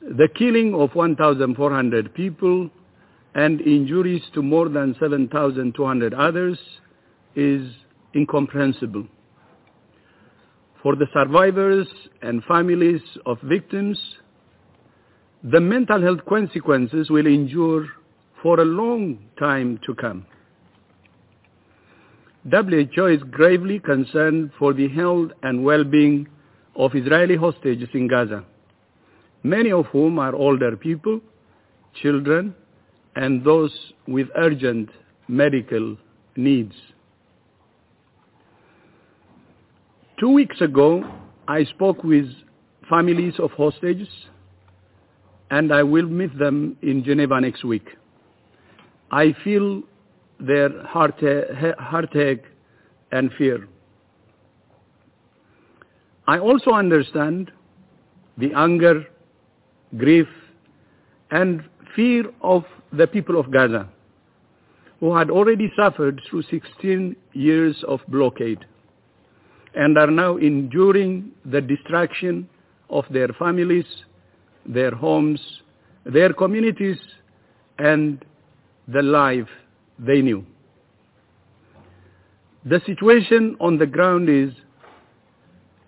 The 0.01 0.29
killing 0.39 0.75
of 0.75 0.95
1,400 0.95 2.15
people 2.15 2.71
and 3.35 3.61
injuries 3.61 4.23
to 4.35 4.41
more 4.41 4.69
than 4.69 4.95
7,200 5.01 6.15
others 6.15 6.59
is 7.35 7.71
incomprehensible. 8.15 9.07
for 10.83 10.97
the 10.97 11.07
survivors 11.13 11.87
and 12.23 12.43
families 12.45 13.01
of 13.25 13.39
victims, 13.43 13.99
the 15.45 15.61
mental 15.61 16.01
health 16.01 16.21
consequences 16.29 17.11
will 17.11 17.27
endure 17.27 17.87
for 18.43 18.61
a 18.61 18.65
long 18.65 19.19
time 19.39 19.79
to 19.85 19.95
come. 19.95 20.25
WHO 22.49 23.07
is 23.07 23.23
gravely 23.31 23.79
concerned 23.79 24.51
for 24.59 24.73
the 24.73 24.89
health 24.89 25.31
and 25.43 25.65
well-being 25.65 26.29
of 26.77 26.95
Israeli 26.95 27.37
hostages 27.37 27.89
in 27.93 28.09
Gaza, 28.09 28.45
many 29.43 29.73
of 29.73 29.87
whom 29.87 30.19
are 30.19 30.35
older 30.35 30.77
people, 30.77 31.21
children, 32.01 32.55
and 33.17 33.45
those 33.45 33.73
with 34.07 34.29
urgent 34.37 34.91
medical 35.29 35.97
needs. 36.37 36.75
Two 40.19 40.31
weeks 40.31 40.61
ago, 40.61 41.05
I 41.49 41.65
spoke 41.65 42.03
with 42.05 42.27
families 42.89 43.35
of 43.39 43.51
hostages, 43.53 44.09
and 45.53 45.71
I 45.71 45.83
will 45.83 46.07
meet 46.07 46.37
them 46.39 46.79
in 46.81 47.05
Geneva 47.05 47.39
next 47.39 47.63
week. 47.63 47.87
I 49.11 49.35
feel 49.45 49.83
their 50.41 50.71
heartache 50.85 52.45
and 53.13 53.31
fear. 53.37 53.69
I 56.27 56.39
also 56.39 56.71
understand 56.71 57.53
the 58.39 58.51
anger, 58.57 59.05
grief, 59.99 60.29
and 61.31 61.63
fear 61.95 62.25
of 62.41 62.65
the 62.91 63.07
people 63.07 63.39
of 63.39 63.53
Gaza, 63.53 63.87
who 65.01 65.15
had 65.15 65.29
already 65.29 65.71
suffered 65.77 66.23
through 66.31 66.45
16 66.45 67.15
years 67.35 67.85
of 67.87 68.01
blockade 68.09 68.65
and 69.75 69.99
are 69.99 70.11
now 70.11 70.39
enduring 70.39 71.31
the 71.45 71.61
destruction 71.61 72.49
of 72.89 73.05
their 73.11 73.29
families, 73.39 73.85
their 74.67 74.93
homes, 74.93 75.41
their 76.05 76.33
communities, 76.33 76.99
and 77.79 78.25
the 78.89 79.03
life 79.03 79.49
they 79.99 80.21
knew. 80.21 80.45
The 82.65 82.81
situation 82.87 83.57
on 83.61 83.79
the 83.79 83.87
ground 83.87 84.29
is 84.29 84.53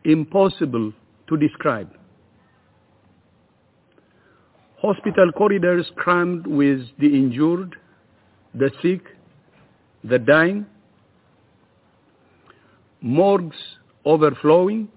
impossible 0.04 0.92
to 1.28 1.36
describe. 1.36 1.90
Hospital 4.78 5.32
corridors 5.32 5.90
crammed 5.96 6.46
with 6.46 6.80
the 6.98 7.06
injured, 7.06 7.76
the 8.54 8.70
sick, 8.82 9.02
the 10.02 10.18
dying, 10.18 10.66
morgues 13.00 13.56
overflowing, 14.04 14.88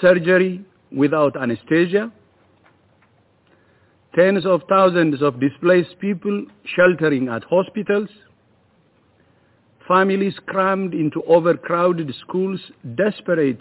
surgery 0.00 0.64
without 0.92 1.36
anesthesia, 1.36 2.10
tens 4.14 4.44
of 4.44 4.62
thousands 4.68 5.22
of 5.22 5.40
displaced 5.40 5.98
people 6.00 6.44
sheltering 6.64 7.28
at 7.28 7.44
hospitals, 7.44 8.08
families 9.86 10.34
crammed 10.46 10.94
into 10.94 11.22
overcrowded 11.24 12.14
schools 12.20 12.60
desperate 12.96 13.60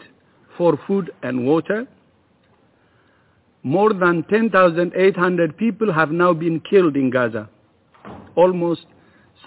for 0.58 0.80
food 0.88 1.12
and 1.24 1.46
water. 1.46 1.88
More 3.64 3.94
than 3.94 4.24
10,800 4.30 5.58
people 5.58 5.92
have 5.92 6.12
now 6.12 6.34
been 6.34 6.62
killed 6.62 6.96
in 6.96 7.10
Gaza, 7.10 7.50
almost 8.36 8.86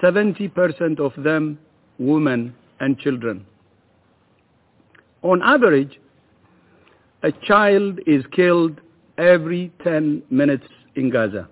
70% 0.03 1.01
of 1.01 1.13
them 1.23 1.59
women 1.99 2.55
and 2.81 2.99
children. 2.99 3.47
On 5.23 5.41
average, 5.43 6.01
a 7.23 7.33
child 7.47 8.01
is 8.07 8.25
killed 8.33 8.81
every 9.17 9.73
10 9.85 10.23
minutes 10.31 10.67
in 10.97 11.11
Gaza. 11.11 11.49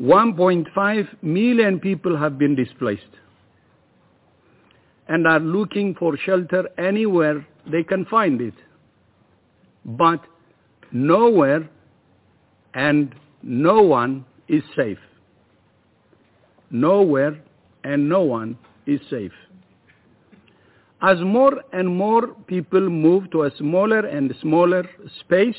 1.5 0.00 1.22
million 1.22 1.78
people 1.78 2.16
have 2.16 2.38
been 2.38 2.54
displaced 2.54 3.02
and 5.08 5.26
are 5.26 5.40
looking 5.40 5.94
for 5.94 6.16
shelter 6.16 6.68
anywhere 6.78 7.46
they 7.70 7.82
can 7.82 8.06
find 8.06 8.40
it. 8.40 8.54
But 9.84 10.20
nowhere 10.92 11.68
and 12.72 13.14
no 13.42 13.82
one 13.82 14.24
is 14.48 14.62
safe. 14.76 14.98
Nowhere 16.70 17.42
and 17.84 18.08
no 18.08 18.22
one 18.22 18.56
is 18.86 19.00
safe. 19.10 19.32
As 21.02 21.18
more 21.20 21.62
and 21.72 21.88
more 21.88 22.28
people 22.46 22.80
move 22.90 23.30
to 23.30 23.44
a 23.44 23.50
smaller 23.56 24.00
and 24.00 24.34
smaller 24.42 24.84
space, 25.20 25.56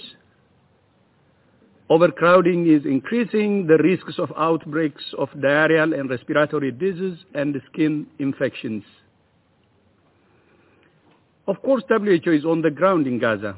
overcrowding 1.89 2.67
is 2.67 2.85
increasing 2.85 3.65
the 3.65 3.77
risks 3.77 4.19
of 4.19 4.31
outbreaks 4.37 5.03
of 5.17 5.29
diarrheal 5.31 5.99
and 5.99 6.09
respiratory 6.09 6.71
disease 6.71 7.17
and 7.33 7.59
skin 7.71 8.05
infections. 8.19 8.83
Of 11.47 11.59
course, 11.63 11.83
WHO 11.89 12.31
is 12.31 12.45
on 12.45 12.61
the 12.61 12.69
ground 12.69 13.07
in 13.07 13.17
Gaza, 13.17 13.57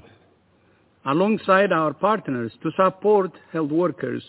alongside 1.06 1.74
our 1.74 1.94
partners 1.94 2.54
to 2.64 2.72
support 2.78 3.34
health 3.52 3.72
workers 3.72 4.24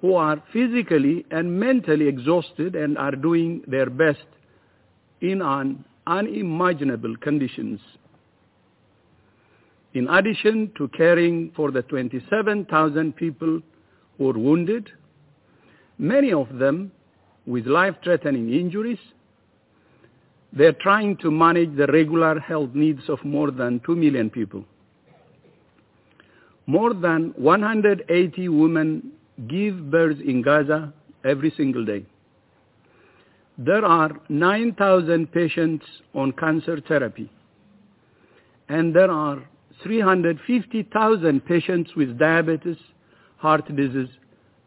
who 0.00 0.14
are 0.14 0.42
physically 0.50 1.26
and 1.30 1.60
mentally 1.60 2.08
exhausted 2.08 2.74
and 2.74 2.96
are 2.96 3.14
doing 3.14 3.62
their 3.66 3.90
best 3.90 4.26
in 5.20 5.42
an 5.42 5.84
unimaginable 6.06 7.16
conditions. 7.16 7.80
In 9.94 10.08
addition 10.08 10.72
to 10.76 10.88
caring 10.88 11.52
for 11.54 11.70
the 11.70 11.82
27,000 11.82 13.16
people 13.16 13.60
who 14.18 14.30
are 14.30 14.38
wounded, 14.38 14.90
many 15.98 16.32
of 16.32 16.58
them 16.58 16.90
with 17.46 17.66
life-threatening 17.66 18.52
injuries, 18.52 18.98
they're 20.52 20.72
trying 20.72 21.16
to 21.18 21.30
manage 21.30 21.76
the 21.76 21.86
regular 21.88 22.38
health 22.40 22.70
needs 22.74 23.08
of 23.08 23.24
more 23.24 23.50
than 23.50 23.80
2 23.86 23.96
million 23.96 24.30
people. 24.30 24.64
More 26.66 26.94
than 26.94 27.34
180 27.36 28.48
women 28.48 29.12
give 29.48 29.90
birth 29.90 30.18
in 30.20 30.42
Gaza 30.42 30.92
every 31.24 31.52
single 31.56 31.84
day. 31.84 32.04
There 33.56 33.84
are 33.84 34.10
9,000 34.28 35.30
patients 35.30 35.84
on 36.14 36.32
cancer 36.32 36.80
therapy, 36.80 37.30
and 38.68 38.94
there 38.94 39.10
are 39.10 39.42
350,000 39.82 41.44
patients 41.44 41.94
with 41.94 42.18
diabetes, 42.18 42.78
heart 43.36 43.64
disease, 43.76 44.08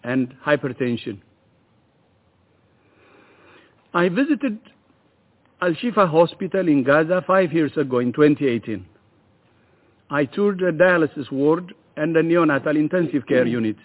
and 0.04 0.34
hypertension. 0.46 1.20
I 3.94 4.10
visited 4.10 4.60
Al-Shifa 5.62 6.10
Hospital 6.10 6.68
in 6.68 6.84
Gaza 6.84 7.24
five 7.26 7.52
years 7.52 7.76
ago 7.76 8.00
in 8.00 8.14
2018. 8.14 8.86
I 10.10 10.26
toured 10.26 10.62
a 10.62 10.72
dialysis 10.72 11.32
ward 11.32 11.74
and 11.98 12.16
a 12.16 12.22
neonatal 12.22 12.78
intensive 12.78 13.26
care 13.28 13.48
unit 13.48 13.76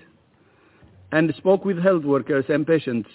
and 1.11 1.35
spoke 1.37 1.65
with 1.65 1.83
health 1.83 2.05
workers 2.05 2.45
and 2.49 2.67
patients. 2.67 3.09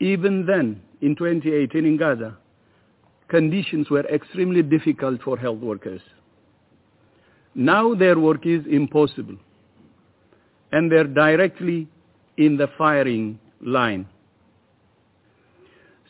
Even 0.00 0.46
then, 0.46 0.80
in 1.00 1.16
2018 1.16 1.84
in 1.84 1.96
Gaza, 1.96 2.36
conditions 3.28 3.90
were 3.90 4.06
extremely 4.06 4.62
difficult 4.62 5.22
for 5.22 5.36
health 5.36 5.58
workers. 5.58 6.00
Now 7.54 7.94
their 7.94 8.18
work 8.18 8.46
is 8.46 8.64
impossible, 8.70 9.36
and 10.72 10.90
they're 10.90 11.04
directly 11.04 11.88
in 12.36 12.56
the 12.56 12.68
firing 12.78 13.38
line. 13.60 14.06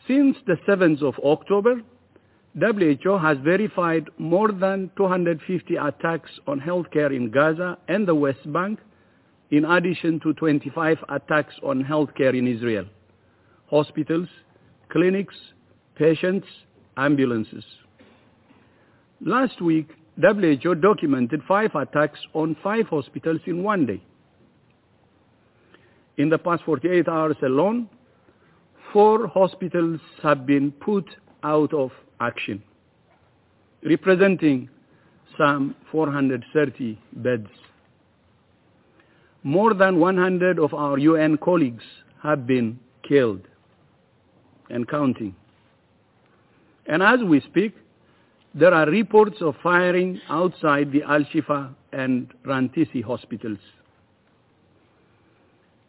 Since 0.07 0.37
the 0.47 0.57
7th 0.67 1.03
of 1.03 1.15
October, 1.25 1.83
WHO 2.59 3.19
has 3.19 3.39
verified 3.39 4.09
more 4.19 4.51
than 4.53 4.91
250 4.97 5.77
attacks 5.77 6.31
on 6.47 6.61
healthcare 6.61 7.15
in 7.15 7.31
Gaza 7.31 7.79
and 7.89 8.07
the 8.09 8.15
West 8.15 8.51
Bank, 8.53 8.81
in 9.51 9.65
addition 9.65 10.21
to 10.21 10.33
25 10.35 10.99
attacks 11.09 11.55
on 11.63 11.85
healthcare 11.85 12.37
in 12.37 12.47
Israel, 12.47 12.87
hospitals, 13.71 14.29
clinics, 14.89 15.35
patients, 15.95 16.47
ambulances. 16.97 17.65
Last 19.21 19.61
week, 19.61 19.89
WHO 20.21 20.75
documented 20.77 21.43
five 21.47 21.75
attacks 21.75 22.19
on 22.35 22.57
five 22.63 22.87
hospitals 22.87 23.41
in 23.47 23.63
one 23.63 23.87
day. 23.87 24.03
In 26.17 26.29
the 26.29 26.39
past 26.39 26.63
48 26.65 27.09
hours 27.09 27.37
alone, 27.43 27.89
four 28.93 29.29
hospitals 29.29 30.01
have 30.23 30.47
been 30.47 30.73
put 30.73 31.09
out 31.45 31.73
of 31.73 31.93
action, 32.21 32.63
representing 33.85 34.69
some 35.37 35.77
430 35.93 36.99
beds. 37.13 37.49
More 39.45 39.73
than 39.75 40.01
100 40.01 40.59
of 40.59 40.75
our 40.75 40.99
UN 40.99 41.37
colleagues 41.39 41.85
have 42.23 42.47
been 42.47 42.81
killed 43.09 43.47
and 44.71 44.89
counting. 44.89 45.35
And 46.87 47.03
as 47.03 47.21
we 47.23 47.41
speak, 47.41 47.75
there 48.55 48.73
are 48.73 48.87
reports 48.87 49.39
of 49.41 49.55
firing 49.63 50.21
outside 50.29 50.91
the 50.91 51.03
Al-Shifa 51.03 51.75
and 51.93 52.33
Rantisi 52.47 53.03
hospitals. 53.03 53.59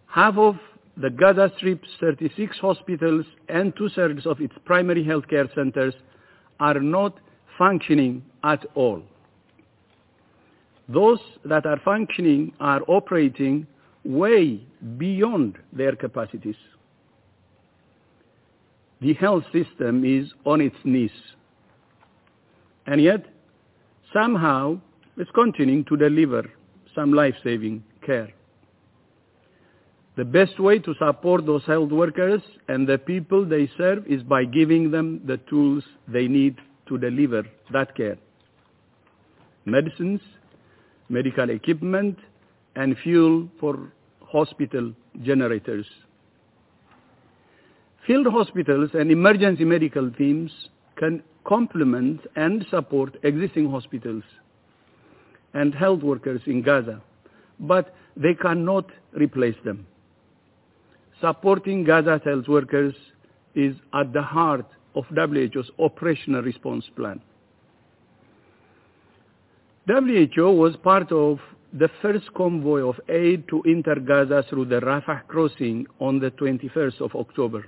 Half 0.08 0.38
of 0.38 0.56
the 0.98 1.10
Gaza 1.10 1.52
Strip's 1.58 1.88
36 2.00 2.58
hospitals 2.58 3.26
and 3.48 3.76
two-thirds 3.78 4.26
of 4.26 4.42
its 4.42 4.54
primary 4.66 5.04
healthcare 5.04 5.54
centers 5.56 5.94
are 6.60 6.80
not 6.80 7.18
functioning 7.58 8.24
at 8.44 8.66
all. 8.76 9.02
Those 10.90 11.20
that 11.46 11.66
are 11.66 11.80
functioning 11.86 12.54
are 12.60 12.82
operating 12.88 13.68
way 14.04 14.62
beyond 14.98 15.58
their 15.72 15.96
capacities. 15.96 16.56
The 19.02 19.14
health 19.14 19.44
system 19.54 20.04
is 20.04 20.32
on 20.46 20.62
its 20.62 20.76
knees. 20.84 21.12
And 22.86 23.02
yet, 23.02 23.26
somehow, 24.14 24.82
it's 25.18 25.32
continuing 25.32 25.86
to 25.86 25.96
deliver 25.96 26.50
some 26.96 27.14
life-saving 27.14 27.84
care. 28.06 28.30
The 30.18 30.26
best 30.26 30.60
way 30.60 30.80
to 30.80 30.94
support 30.96 31.46
those 31.46 31.64
health 31.64 31.92
workers 31.92 32.42
and 32.68 32.86
the 32.86 32.98
people 32.98 33.46
they 33.46 33.70
serve 33.78 34.06
is 34.06 34.22
by 34.22 34.44
giving 34.44 34.92
them 34.92 35.22
the 35.26 35.38
tools 35.50 35.84
they 36.08 36.28
need 36.28 36.58
to 36.88 36.98
deliver 36.98 37.44
that 37.72 37.96
care. 37.96 38.18
Medicines, 39.64 40.20
medical 41.08 41.50
equipment, 41.50 42.18
and 42.76 42.98
fuel 42.98 43.48
for 43.60 43.94
hospital 44.22 44.94
generators. 45.24 45.86
Field 48.08 48.28
hospitals 48.28 48.92
and 48.94 49.12
emergency 49.12 49.66
medical 49.66 50.10
teams 50.12 50.52
can 50.98 51.22
complement 51.46 52.22
and 52.36 52.66
support 52.70 53.16
existing 53.24 53.70
hospitals 53.70 54.24
and 55.54 55.74
health 55.74 56.02
workers 56.02 56.42
in 56.46 56.62
Gaza, 56.62 57.02
but 57.60 57.94
they 58.16 58.34
cannot 58.34 58.86
replace 59.14 59.56
them. 59.64 59.86
Supporting 61.22 61.84
Gaza's 61.84 62.22
health 62.24 62.48
workers 62.48 62.94
is 63.56 63.76
at 63.94 64.14
the 64.14 64.22
heart 64.22 64.66
of 64.96 65.06
WHO's 65.12 65.70
operational 65.80 66.42
response 66.42 66.86
plan. 66.96 67.22
WHO 69.88 70.52
was 70.52 70.76
part 70.78 71.12
of 71.12 71.40
the 71.74 71.90
first 72.02 72.32
convoy 72.36 72.88
of 72.88 73.00
aid 73.10 73.48
to 73.48 73.62
enter 73.68 73.96
Gaza 73.96 74.44
through 74.50 74.66
the 74.66 74.80
Rafah 74.80 75.28
crossing 75.28 75.88
on 76.00 76.20
the 76.20 76.32
21st 76.32 77.02
of 77.02 77.16
October. 77.16 77.66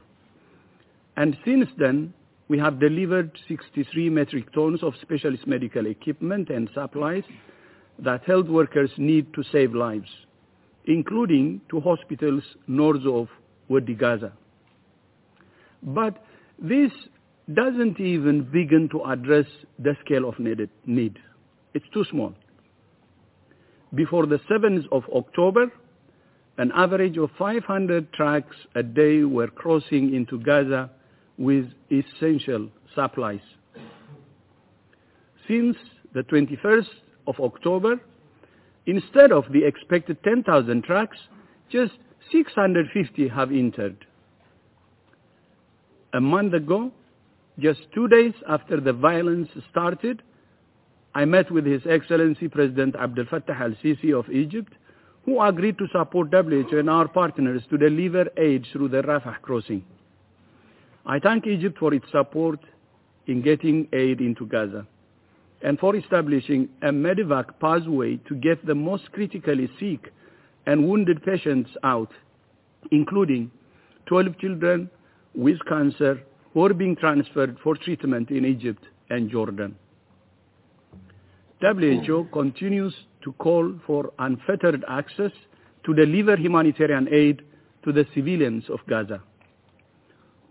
And 1.18 1.38
since 1.46 1.68
then, 1.78 2.14
we 2.48 2.58
have 2.60 2.80
delivered 2.80 3.38
63 3.48 4.10
metric 4.10 4.52
tons 4.54 4.84
of 4.84 4.94
specialist 5.02 5.48
medical 5.48 5.86
equipment 5.86 6.50
and 6.50 6.70
supplies 6.74 7.24
that 8.00 8.24
health 8.26 8.48
workers 8.48 8.92
need 8.98 9.34
to 9.34 9.44
save 9.52 9.74
lives, 9.74 10.10
including 10.86 11.62
to 11.70 11.80
hospitals 11.80 12.44
north 12.68 13.06
of 13.06 13.28
Wadi 13.70 13.94
Gaza. 13.94 14.34
But 15.84 16.24
this 16.60 16.92
doesn't 17.54 18.00
even 18.00 18.44
begin 18.44 18.90
to 18.90 19.04
address 19.06 19.46
the 19.80 19.96
scale 20.04 20.28
of 20.28 20.40
needed, 20.40 20.70
need. 20.86 21.20
It's 21.74 21.86
too 21.94 22.06
small. 22.10 22.34
Before 23.94 24.26
the 24.26 24.40
7th 24.50 24.86
of 24.92 25.04
October, 25.14 25.72
an 26.58 26.72
average 26.76 27.18
of 27.18 27.30
500 27.38 28.14
trucks 28.14 28.56
a 28.76 28.84
day 28.84 29.24
were 29.24 29.48
crossing 29.48 30.14
into 30.14 30.40
Gaza 30.40 30.90
with 31.41 31.65
essential 31.89 32.69
supplies. 32.93 33.41
Since 35.47 35.76
the 36.13 36.22
21st 36.22 36.85
of 37.26 37.39
October, 37.39 37.99
instead 38.85 39.31
of 39.31 39.45
the 39.51 39.65
expected 39.65 40.23
10,000 40.23 40.84
trucks, 40.84 41.18
just 41.72 41.93
650 42.31 43.27
have 43.27 43.51
entered. 43.51 44.05
A 46.13 46.22
month 46.22 46.53
ago, 46.53 46.91
just 47.57 47.81
two 47.93 48.07
days 48.07 48.34
after 48.47 48.80
the 48.80 48.93
violence 48.93 49.49
started, 49.72 50.22
I 51.15 51.26
met 51.26 51.49
with 51.49 51.65
His 51.65 51.81
Excellency 51.89 52.49
President 52.49 52.95
Abdel 52.95 53.26
Fattah 53.26 53.59
al-Sisi 53.59 54.13
of 54.13 54.30
Egypt, 54.30 54.73
who 55.26 55.41
agreed 55.41 55.77
to 55.80 55.88
support 55.91 56.30
WHO 56.31 56.77
and 56.77 56.89
our 56.89 57.07
partners 57.07 57.63
to 57.72 57.77
deliver 57.77 58.30
aid 58.38 58.68
through 58.72 58.89
the 58.89 59.01
Rafah 59.01 59.41
crossing. 59.41 59.84
I 61.06 61.19
thank 61.19 61.48
Egypt 61.48 61.80
for 61.80 61.94
its 61.94 62.06
support 62.11 62.60
in 63.26 63.41
getting 63.41 63.88
aid 63.91 64.22
into 64.22 64.45
Gaza 64.45 64.86
and 65.64 65.80
for 65.80 65.95
establishing 65.95 66.69
a 66.82 66.90
medevac 66.90 67.60
pathway 67.60 68.18
to 68.28 68.36
get 68.36 68.64
the 68.65 68.76
most 68.76 69.11
critically 69.11 69.69
sick 69.80 70.11
and 70.65 70.88
wounded 70.88 71.23
patients 71.23 71.69
out, 71.84 72.11
including 72.91 73.52
12 74.07 74.38
children 74.40 74.90
with 75.34 75.57
cancer 75.68 76.22
who 76.53 76.65
are 76.65 76.73
being 76.73 76.95
transferred 76.95 77.57
for 77.64 77.76
treatment 77.76 78.30
in 78.30 78.45
Egypt 78.45 78.84
and 79.10 79.30
Jordan. 79.30 79.76
WHO 81.61 82.28
continues 82.32 82.94
to 83.23 83.32
call 83.34 83.73
for 83.86 84.11
unfettered 84.19 84.84
access 84.88 85.32
to 85.86 85.94
deliver 85.94 86.36
humanitarian 86.36 87.07
aid 87.11 87.44
to 87.84 87.91
the 87.91 88.06
civilians 88.14 88.64
of 88.69 88.80
Gaza 88.88 89.22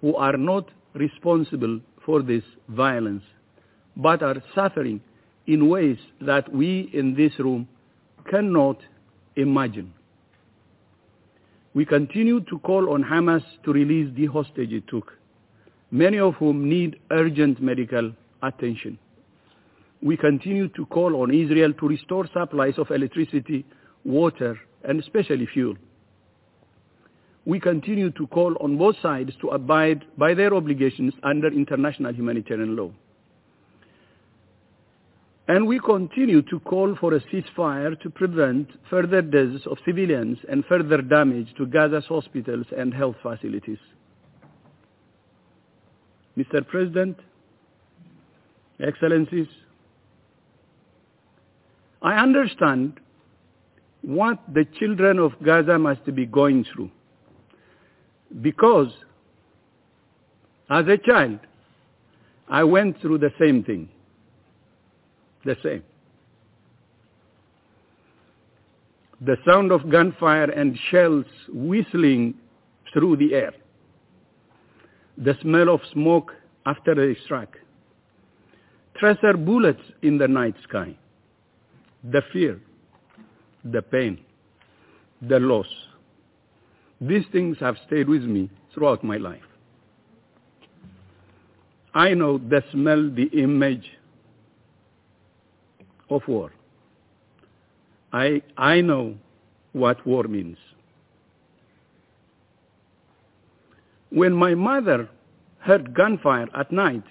who 0.01 0.17
are 0.17 0.37
not 0.37 0.69
responsible 0.95 1.81
for 2.05 2.23
this 2.23 2.43
violence, 2.69 3.23
but 3.97 4.23
are 4.23 4.43
suffering 4.55 5.01
in 5.47 5.69
ways 5.69 5.99
that 6.21 6.53
we 6.53 6.91
in 6.93 7.15
this 7.15 7.39
room 7.39 7.69
cannot 8.31 8.79
imagine. 9.37 9.93
We 11.75 11.85
continue 11.85 12.41
to 12.41 12.59
call 12.61 12.93
on 12.93 13.05
Hamas 13.05 13.45
to 13.65 13.73
release 13.73 14.13
the 14.17 14.27
hostage 14.27 14.73
it 14.73 14.89
took, 14.89 15.13
many 15.91 16.19
of 16.19 16.35
whom 16.35 16.69
need 16.69 16.99
urgent 17.11 17.61
medical 17.63 18.13
attention. 18.43 18.99
We 20.03 20.17
continue 20.17 20.69
to 20.69 20.87
call 20.87 21.23
on 21.23 21.33
Israel 21.33 21.73
to 21.75 21.89
restore 21.89 22.27
supplies 22.33 22.79
of 22.79 22.91
electricity, 22.91 23.65
water, 24.05 24.59
and 24.83 24.99
especially 24.99 25.47
fuel 25.47 25.77
we 27.47 27.59
continue 27.59 28.11
to 28.11 28.27
call 28.27 28.57
on 28.61 28.77
both 28.77 28.97
sides 29.01 29.33
to 29.41 29.49
abide 29.49 30.05
by 30.19 30.35
their 30.35 30.55
obligations 30.55 31.15
under 31.23 31.49
international 31.49 32.13
humanitarian 32.13 32.77
law. 32.77 32.91
And 35.49 35.67
we 35.67 35.81
continue 35.81 36.43
to 36.43 36.61
call 36.61 36.95
for 37.01 37.15
a 37.15 37.21
ceasefire 37.23 38.01
to 38.03 38.11
prevent 38.11 38.69
further 38.89 39.21
deaths 39.21 39.67
of 39.67 39.79
civilians 39.85 40.39
and 40.49 40.65
further 40.67 41.03
damage 41.03 41.49
to 41.57 41.67
Gaza's 41.67 42.05
hospitals 42.07 42.67
and 42.77 42.95
health 42.95 43.17
facilities. 43.23 43.79
Mr. 46.39 46.65
President, 46.67 47.19
Excellencies, 48.81 49.49
I 52.01 52.15
understand 52.15 53.01
what 54.03 54.39
the 54.55 54.65
children 54.79 55.19
of 55.19 55.33
Gaza 55.45 55.79
must 55.79 56.15
be 56.15 56.25
going 56.25 56.65
through 56.73 56.91
because 58.41 58.93
as 60.71 60.87
a 60.87 60.97
child, 60.97 61.41
I 62.49 62.65
went 62.65 63.01
through 63.01 63.19
the 63.19 63.33
same 63.41 63.65
thing. 63.65 63.89
The 65.45 65.57
same. 65.63 65.83
The 69.21 69.37
sound 69.47 69.73
of 69.73 69.91
gunfire 69.91 70.51
and 70.51 70.79
shells 70.91 71.27
whistling 71.49 72.35
through 72.93 73.17
the 73.17 73.35
air. 73.35 73.53
The 75.19 75.37
smell 75.43 75.69
of 75.69 75.81
smoke 75.93 76.33
after 76.67 76.93
a 76.93 77.15
strike. 77.25 77.57
Tracer 78.97 79.37
bullets 79.37 79.83
in 80.03 80.19
the 80.19 80.29
night 80.29 80.55
sky. 80.69 80.97
The 82.05 82.23
fear. 82.33 82.61
The 83.65 83.83
pain. 83.83 84.21
The 85.23 85.39
loss 85.39 85.67
these 87.01 87.25
things 87.33 87.57
have 87.61 87.77
stayed 87.87 88.09
with 88.09 88.23
me 88.23 88.51
throughout 88.75 89.03
my 89.03 89.17
life. 89.17 89.43
I 91.95 92.15
know 92.15 92.39
the 92.39 92.63
smell, 92.71 93.11
the 93.11 93.25
image 93.33 93.85
of 96.09 96.23
war. 96.29 96.53
I, 98.13 98.43
I 98.57 98.81
know 98.81 99.17
what 99.73 100.07
war 100.07 100.25
means. 100.25 100.59
When 104.11 104.33
my 104.33 104.55
mother 104.55 105.09
heard 105.59 105.95
gunfire 105.95 106.49
at 106.55 106.73
night, 106.73 107.05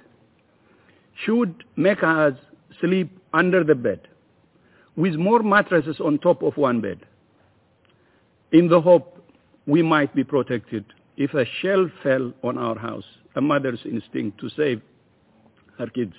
she 1.23 1.31
would 1.31 1.63
make 1.75 2.03
us 2.03 2.33
sleep 2.79 3.09
under 3.33 3.63
the 3.63 3.75
bed 3.75 4.01
with 4.95 5.15
more 5.15 5.41
mattresses 5.41 5.99
on 5.99 6.19
top 6.19 6.41
of 6.43 6.57
one 6.57 6.81
bed 6.81 6.99
in 8.51 8.67
the 8.67 8.81
hope 8.81 9.18
we 9.69 9.83
might 9.83 10.13
be 10.15 10.23
protected 10.23 10.83
if 11.15 11.35
a 11.35 11.45
shell 11.61 11.89
fell 12.01 12.33
on 12.43 12.57
our 12.57 12.77
house, 12.77 13.03
a 13.35 13.41
mother's 13.41 13.79
instinct 13.85 14.39
to 14.39 14.49
save 14.57 14.81
her 15.77 15.85
kids. 15.87 16.15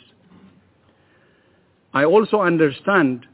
I 1.92 2.04
also 2.04 2.40
understand 2.40 3.26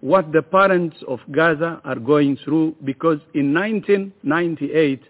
what 0.00 0.32
the 0.32 0.42
parents 0.42 0.96
of 1.06 1.20
Gaza 1.30 1.80
are 1.84 2.00
going 2.00 2.36
through 2.44 2.74
because 2.84 3.20
in 3.32 3.54
1998, 3.54 5.02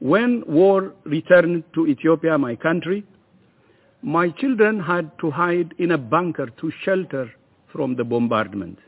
when 0.00 0.42
war 0.46 0.94
returned 1.04 1.64
to 1.74 1.86
Ethiopia, 1.86 2.38
my 2.38 2.56
country, 2.56 3.04
my 4.00 4.30
children 4.30 4.80
had 4.80 5.10
to 5.18 5.30
hide 5.30 5.74
in 5.78 5.90
a 5.90 5.98
bunker 5.98 6.46
to 6.60 6.72
shelter 6.84 7.30
from 7.70 7.96
the 7.96 8.04
bombardment. 8.04 8.78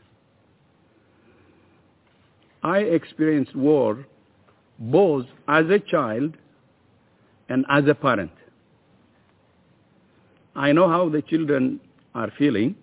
I 2.63 2.79
experienced 2.79 3.55
war 3.55 4.07
both 4.79 5.25
as 5.47 5.65
a 5.69 5.79
child 5.79 6.35
and 7.49 7.65
as 7.69 7.85
a 7.87 7.95
parent. 7.95 8.31
I 10.55 10.71
know 10.71 10.87
how 10.89 11.09
the 11.09 11.21
children 11.21 11.79
are 12.15 12.31
feeling, 12.37 12.75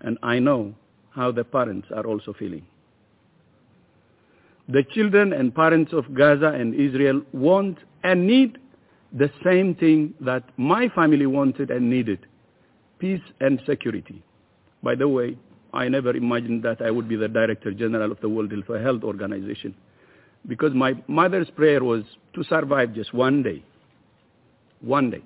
and 0.00 0.18
I 0.22 0.38
know 0.38 0.74
how 1.10 1.32
the 1.32 1.44
parents 1.44 1.88
are 1.94 2.06
also 2.06 2.32
feeling. 2.32 2.66
The 4.68 4.84
children 4.94 5.32
and 5.32 5.54
parents 5.54 5.92
of 5.92 6.14
Gaza 6.14 6.48
and 6.48 6.74
Israel 6.74 7.22
want 7.32 7.78
and 8.04 8.26
need 8.26 8.58
the 9.12 9.30
same 9.42 9.74
thing 9.74 10.14
that 10.20 10.44
my 10.56 10.88
family 10.90 11.26
wanted 11.26 11.70
and 11.70 11.90
needed, 11.90 12.26
peace 12.98 13.22
and 13.40 13.60
security. 13.66 14.22
By 14.82 14.94
the 14.94 15.08
way, 15.08 15.36
I 15.72 15.88
never 15.88 16.16
imagined 16.16 16.62
that 16.62 16.80
I 16.82 16.90
would 16.90 17.08
be 17.08 17.16
the 17.16 17.28
Director 17.28 17.72
General 17.72 18.12
of 18.12 18.20
the 18.20 18.28
World 18.28 18.52
Health 18.52 19.02
Organization 19.02 19.74
because 20.46 20.72
my 20.74 20.94
mother's 21.06 21.50
prayer 21.50 21.82
was 21.82 22.04
to 22.34 22.44
survive 22.44 22.94
just 22.94 23.12
one 23.12 23.42
day. 23.42 23.62
One 24.80 25.10
day. 25.10 25.22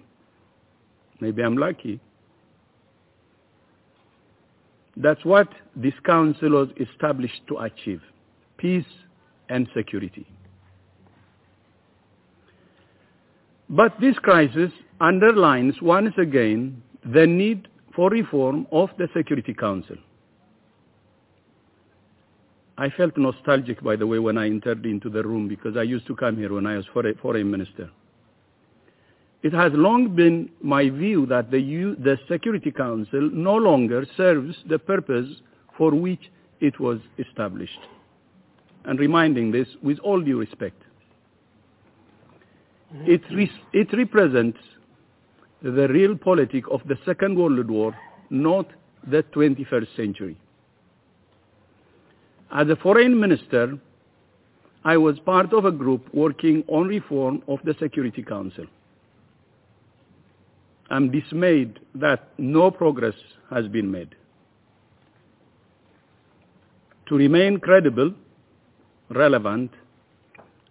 Maybe 1.21 1.43
I'm 1.43 1.57
lucky. 1.57 2.01
That's 4.97 5.25
what 5.25 5.49
this 5.75 5.95
council 6.05 6.51
was 6.51 6.69
established 6.79 7.41
to 7.49 7.59
achieve, 7.59 8.01
peace 8.59 8.85
and 9.49 9.69
security. 9.75 10.27
But 13.69 13.99
this 14.01 14.17
crisis 14.19 14.71
underlines 15.01 15.75
once 15.83 16.15
again 16.19 16.83
the 17.05 17.27
need 17.27 17.69
for 17.95 18.11
reform 18.11 18.67
of 18.71 18.91
the 18.99 19.09
Security 19.17 19.55
Council. 19.55 19.97
I 22.77 22.91
felt 22.91 23.17
nostalgic, 23.17 23.83
by 23.83 23.97
the 23.97 24.07
way, 24.07 24.19
when 24.19 24.37
I 24.37 24.47
entered 24.47 24.85
into 24.85 25.09
the 25.09 25.23
room 25.23 25.47
because 25.47 25.77
I 25.77 25.83
used 25.83 26.07
to 26.09 26.17
come 26.17 26.37
here 26.37 26.53
when 26.53 26.67
I 26.67 26.77
was 26.77 26.87
foreign 27.23 27.51
minister. 27.51 27.91
It 29.43 29.53
has 29.53 29.73
long 29.75 30.17
been 30.17 30.51
my 30.63 30.89
view 30.89 31.27
that 31.27 31.51
the, 31.51 31.61
U- 31.61 31.97
the 31.97 32.19
Security 32.29 32.73
Council 32.73 33.31
no 33.33 33.55
longer 33.55 34.07
serves 34.17 34.57
the 34.69 34.79
purpose 34.79 35.29
for 35.77 35.91
which 35.91 36.31
it 36.61 36.81
was 36.81 36.99
established. 37.19 37.79
And 38.87 38.99
reminding 38.99 39.53
this 39.53 39.69
with 39.83 39.99
all 40.01 40.21
due 40.21 40.41
respect. 40.41 40.81
It, 43.03 43.23
re- 43.31 43.51
it 43.73 43.93
represents 43.93 44.59
the 45.63 45.89
realpolitik 45.89 46.65
of 46.71 46.81
the 46.87 46.97
Second 47.05 47.39
World 47.39 47.71
War, 47.71 47.95
not 48.31 48.67
the 49.07 49.23
21st 49.35 49.97
century. 49.97 50.39
As 52.55 52.69
a 52.69 52.77
foreign 52.77 53.19
minister, 53.19 53.77
I 54.85 54.97
was 54.97 55.19
part 55.19 55.53
of 55.53 55.65
a 55.65 55.73
group 55.73 56.09
working 56.15 56.63
on 56.69 56.87
reform 56.87 57.43
of 57.49 57.59
the 57.65 57.75
Security 57.81 58.23
Council. 58.23 58.67
I'm 60.89 61.11
dismayed 61.11 61.81
that 61.97 62.29
no 62.39 62.71
progress 62.71 63.15
has 63.51 63.67
been 63.67 63.91
made. 63.91 64.15
To 67.07 67.17
remain 67.17 67.59
credible, 67.59 68.15
relevant, 69.11 69.73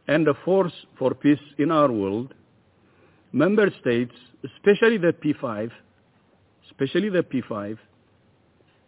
and 0.08 0.26
a 0.30 0.34
force 0.46 0.74
for 0.98 1.14
peace 1.14 1.46
in 1.58 1.70
our 1.70 1.92
world, 1.92 2.34
member 3.34 3.70
states, 3.82 4.16
especially 4.46 4.98
the 4.98 5.12
P5, 5.12 5.70
especially 6.68 7.10
the 7.10 7.24
P5, 7.24 7.78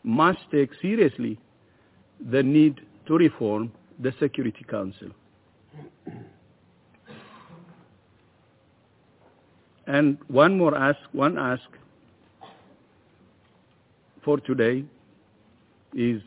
must 0.04 0.40
take 0.50 0.70
seriously 0.82 1.38
the 2.32 2.42
need 2.44 2.82
to 3.08 3.16
reform 3.16 3.72
the 4.00 4.14
Security 4.20 4.66
Council. 4.70 5.10
And 9.88 10.18
one 10.28 10.58
more 10.58 10.76
ask, 10.76 11.00
one 11.12 11.38
ask 11.38 11.64
for 14.24 14.40
today 14.40 14.84
is 15.94 16.22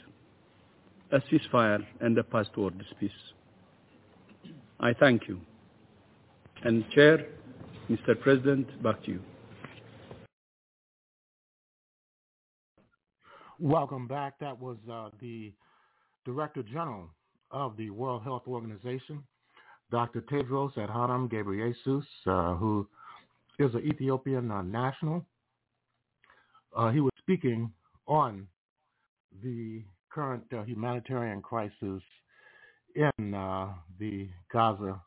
a 1.11 1.19
ceasefire 1.21 1.85
and 2.01 2.17
a 2.19 2.23
path 2.23 2.47
towards 2.55 2.83
peace. 3.01 3.11
I 4.79 4.93
thank 4.93 5.27
you. 5.27 5.41
And 6.63 6.89
Chair, 6.91 7.27
Mr. 7.91 8.19
President, 8.21 8.81
back 8.83 9.03
to 9.05 9.13
you. 9.13 9.21
Welcome 13.59 14.07
back. 14.07 14.39
That 14.39 14.61
was 14.61 14.77
uh, 14.91 15.09
the 15.21 15.53
Director 16.29 16.63
General 16.63 17.09
of 17.51 17.75
the 17.79 17.89
World 17.89 18.23
Health 18.23 18.43
Organization, 18.47 19.23
Dr. 19.91 20.21
Tedros 20.21 20.75
Adhanom 20.75 21.27
Ghebreyesus, 21.33 22.05
uh, 22.27 22.55
who 22.57 22.87
is 23.59 23.73
an 23.73 23.81
Ethiopian 23.81 24.51
uh, 24.51 24.61
national. 24.61 25.25
Uh, 26.77 26.91
he 26.91 27.01
was 27.01 27.13
speaking 27.19 27.73
on 28.07 28.47
the 29.43 29.83
current 30.13 30.45
uh, 30.55 30.63
humanitarian 30.65 31.41
crisis 31.41 32.03
in 32.95 33.35
uh, 33.35 33.69
the 33.99 34.29
Gaza 34.53 35.01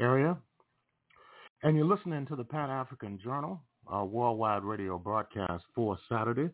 area. 0.00 0.36
And 1.62 1.76
you're 1.76 1.86
listening 1.86 2.26
to 2.26 2.34
the 2.34 2.42
Pan-African 2.42 3.20
Journal, 3.22 3.60
our 3.86 4.04
worldwide 4.04 4.64
radio 4.64 4.98
broadcast 4.98 5.62
for 5.76 5.96
Saturday, 6.08 6.50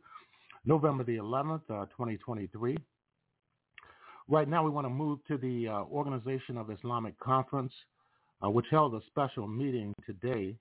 November 0.66 1.02
the 1.02 1.16
11th, 1.16 1.62
uh, 1.70 1.86
2023. 1.86 2.76
Right 4.28 4.48
now 4.48 4.62
we 4.62 4.70
want 4.70 4.84
to 4.86 4.90
move 4.90 5.18
to 5.26 5.36
the 5.36 5.68
uh, 5.68 5.72
Organization 5.84 6.56
of 6.56 6.70
Islamic 6.70 7.18
Conference, 7.18 7.72
uh, 8.44 8.50
which 8.50 8.66
held 8.70 8.94
a 8.94 9.00
special 9.08 9.48
meeting 9.48 9.92
today 10.06 10.54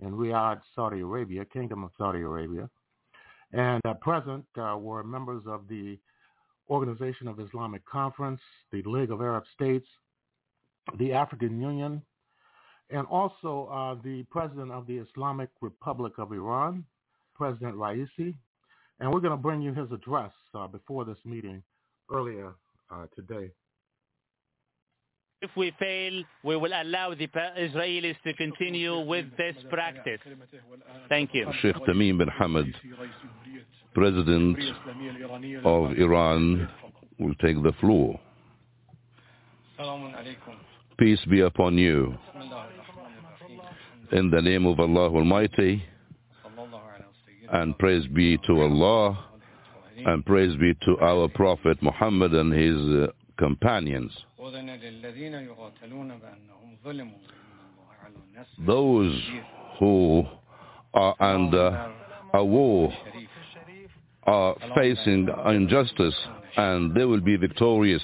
in 0.00 0.10
Riyadh, 0.12 0.60
Saudi 0.74 1.00
Arabia, 1.00 1.44
Kingdom 1.44 1.84
of 1.84 1.90
Saudi 1.96 2.20
Arabia. 2.20 2.68
And 3.52 3.80
uh, 3.86 3.94
present 3.94 4.44
were 4.56 5.04
members 5.04 5.44
of 5.46 5.68
the 5.68 5.98
Organization 6.68 7.28
of 7.28 7.38
Islamic 7.38 7.86
Conference, 7.86 8.40
the 8.72 8.82
League 8.84 9.12
of 9.12 9.20
Arab 9.20 9.44
States, 9.54 9.86
the 10.98 11.12
African 11.12 11.60
Union, 11.60 12.02
and 12.90 13.06
also 13.06 13.68
uh, 13.72 14.02
the 14.02 14.24
President 14.30 14.72
of 14.72 14.86
the 14.88 14.98
Islamic 14.98 15.48
Republic 15.60 16.14
of 16.18 16.32
Iran, 16.32 16.84
President 17.36 17.76
Raisi. 17.76 18.34
And 18.98 19.12
we're 19.12 19.20
going 19.20 19.30
to 19.30 19.36
bring 19.36 19.62
you 19.62 19.72
his 19.72 19.92
address 19.92 20.32
uh, 20.54 20.66
before 20.66 21.04
this 21.04 21.18
meeting 21.24 21.62
earlier 22.12 22.54
uh, 22.90 23.06
today. 23.14 23.50
If 25.42 25.50
we 25.56 25.72
fail, 25.78 26.22
we 26.42 26.56
will 26.56 26.72
allow 26.72 27.14
the 27.14 27.26
Israelis 27.26 28.16
to 28.24 28.32
continue 28.34 29.00
with 29.00 29.26
this 29.36 29.54
practice. 29.68 30.20
Thank 31.10 31.34
you. 31.34 31.50
Sheikh 31.60 31.76
Tamim 31.86 32.18
bin 32.18 32.28
Hamad, 32.28 32.72
President 33.94 34.58
of 35.64 35.92
Iran, 35.98 36.68
will 37.18 37.34
take 37.36 37.62
the 37.62 37.72
floor. 37.80 38.18
Peace 40.98 41.20
be 41.28 41.40
upon 41.40 41.76
you. 41.76 42.16
In 44.12 44.30
the 44.30 44.40
name 44.40 44.64
of 44.64 44.80
Allah 44.80 45.10
Almighty, 45.10 45.82
and 47.52 47.78
praise 47.78 48.06
be 48.08 48.38
to 48.46 48.60
Allah, 48.62 49.24
and 50.04 50.24
praise 50.26 50.56
be 50.58 50.74
to 50.84 50.98
our 51.00 51.28
Prophet 51.28 51.82
Muhammad 51.82 52.34
and 52.34 52.52
his 52.52 52.76
uh, 52.76 53.12
companions. 53.38 54.12
Those 58.66 59.22
who 59.78 60.24
are 60.94 61.14
under 61.20 61.92
a 62.34 62.44
war 62.44 62.92
are 64.24 64.56
facing 64.74 65.28
injustice 65.48 66.14
and 66.56 66.94
they 66.94 67.04
will 67.04 67.20
be 67.20 67.36
victorious. 67.36 68.02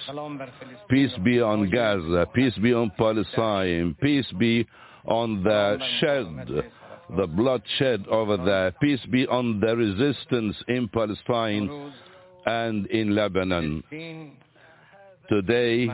Peace 0.89 1.13
be 1.23 1.41
on 1.41 1.71
Gaza, 1.71 2.27
peace 2.35 2.55
be 2.63 2.75
on 2.75 2.91
Palestine, 2.99 3.97
peace 4.01 4.31
be 4.39 4.67
on 5.07 5.43
the 5.43 5.79
shed, 6.01 6.71
the 7.17 7.27
bloodshed 7.27 8.07
over 8.09 8.37
there, 8.37 8.73
peace 8.81 9.01
be 9.11 9.27
on 9.27 9.61
the 9.61 9.77
resistance 9.77 10.57
in 10.69 10.89
Palestine 10.89 11.93
and 12.47 12.87
in 12.87 13.15
Lebanon. 13.15 13.83
Today, 15.29 15.87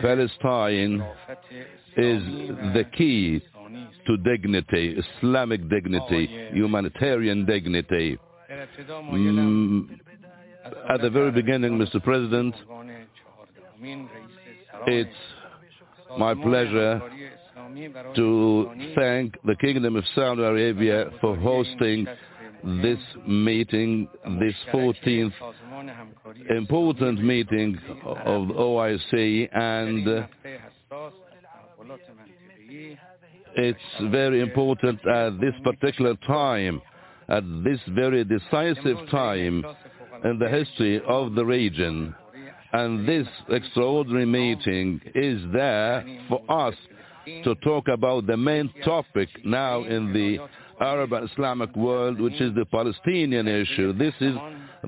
Palestine 0.00 1.04
is 1.96 2.22
the 2.74 2.84
key 2.96 3.42
to 4.06 4.16
dignity, 4.18 4.96
Islamic 5.22 5.68
dignity, 5.68 6.48
humanitarian 6.52 7.44
dignity. 7.46 8.18
Mm, 8.90 9.98
at 10.90 11.00
the 11.00 11.10
very 11.10 11.30
beginning, 11.30 11.78
Mr. 11.78 12.02
President, 12.02 12.54
it's 14.86 15.10
my 16.18 16.34
pleasure 16.34 17.00
to 18.14 18.70
thank 18.94 19.34
the 19.44 19.56
Kingdom 19.60 19.96
of 19.96 20.04
Saudi 20.14 20.42
Arabia 20.42 21.06
for 21.20 21.36
hosting 21.36 22.06
this 22.82 22.98
meeting, 23.26 24.08
this 24.38 24.54
14th 24.72 25.32
important 26.50 27.22
meeting 27.22 27.78
of 28.04 28.48
OIC, 28.48 29.48
and 29.52 30.28
it's 33.56 33.78
very 34.10 34.40
important 34.40 35.06
at 35.06 35.40
this 35.40 35.54
particular 35.64 36.14
time, 36.26 36.80
at 37.28 37.44
this 37.64 37.80
very 37.90 38.24
decisive 38.24 38.98
time 39.10 39.64
in 40.24 40.38
the 40.38 40.48
history 40.48 41.00
of 41.08 41.34
the 41.34 41.44
region. 41.44 42.14
And 42.72 43.08
this 43.08 43.26
extraordinary 43.48 44.26
meeting 44.26 45.00
is 45.14 45.40
there 45.52 46.04
for 46.28 46.40
us 46.48 46.74
to 47.26 47.54
talk 47.56 47.88
about 47.88 48.26
the 48.26 48.36
main 48.36 48.72
topic 48.84 49.28
now 49.44 49.84
in 49.84 50.12
the 50.12 50.38
Arab 50.80 51.12
and 51.12 51.30
Islamic 51.30 51.74
world, 51.76 52.20
which 52.20 52.40
is 52.40 52.54
the 52.54 52.64
Palestinian 52.66 53.46
issue. 53.46 53.92
This 53.92 54.14
is 54.20 54.34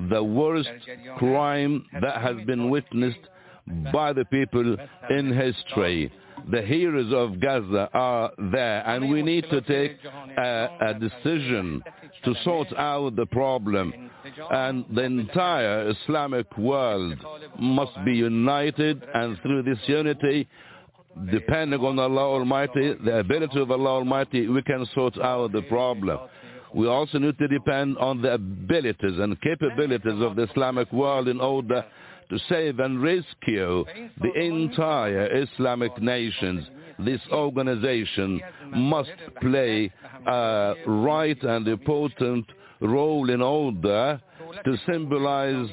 the 0.09 0.23
worst 0.23 0.69
crime 1.17 1.85
that 2.01 2.21
has 2.21 2.35
been 2.45 2.69
witnessed 2.69 3.19
by 3.93 4.11
the 4.13 4.25
people 4.25 4.75
in 5.09 5.33
history. 5.33 6.11
The 6.51 6.61
heroes 6.61 7.13
of 7.13 7.39
Gaza 7.39 7.89
are 7.93 8.31
there, 8.51 8.85
and 8.85 9.09
we 9.09 9.21
need 9.21 9.45
to 9.49 9.61
take 9.61 9.97
a, 10.37 10.67
a 10.81 10.93
decision 10.95 11.81
to 12.25 12.35
sort 12.43 12.67
out 12.75 13.15
the 13.15 13.27
problem. 13.27 14.09
And 14.51 14.83
the 14.93 15.03
entire 15.03 15.89
Islamic 15.91 16.57
world 16.57 17.17
must 17.59 17.93
be 18.03 18.15
united, 18.15 19.03
and 19.13 19.39
through 19.41 19.63
this 19.63 19.79
unity, 19.87 20.47
depending 21.31 21.79
on 21.81 21.99
Allah 21.99 22.21
Almighty, 22.21 22.93
the 23.03 23.19
ability 23.19 23.59
of 23.59 23.71
Allah 23.71 23.89
Almighty, 23.89 24.47
we 24.47 24.61
can 24.61 24.85
sort 24.93 25.19
out 25.19 25.51
the 25.51 25.61
problem. 25.63 26.19
We 26.73 26.87
also 26.87 27.19
need 27.19 27.37
to 27.37 27.47
depend 27.47 27.97
on 27.99 28.21
the 28.21 28.33
abilities 28.33 29.19
and 29.19 29.39
capabilities 29.41 30.21
of 30.21 30.35
the 30.35 30.43
Islamic 30.43 30.91
world 30.91 31.27
in 31.27 31.39
order 31.39 31.85
to 32.29 32.39
save 32.49 32.79
and 32.79 33.01
rescue 33.01 33.85
the 34.21 34.33
entire 34.33 35.43
Islamic 35.43 36.01
nations. 36.01 36.65
This 36.99 37.21
organization 37.31 38.41
must 38.75 39.11
play 39.41 39.91
a 40.25 40.73
right 40.87 41.41
and 41.43 41.67
important 41.67 42.45
role 42.81 43.29
in 43.29 43.41
order 43.41 44.19
to 44.65 44.77
symbolize 44.87 45.69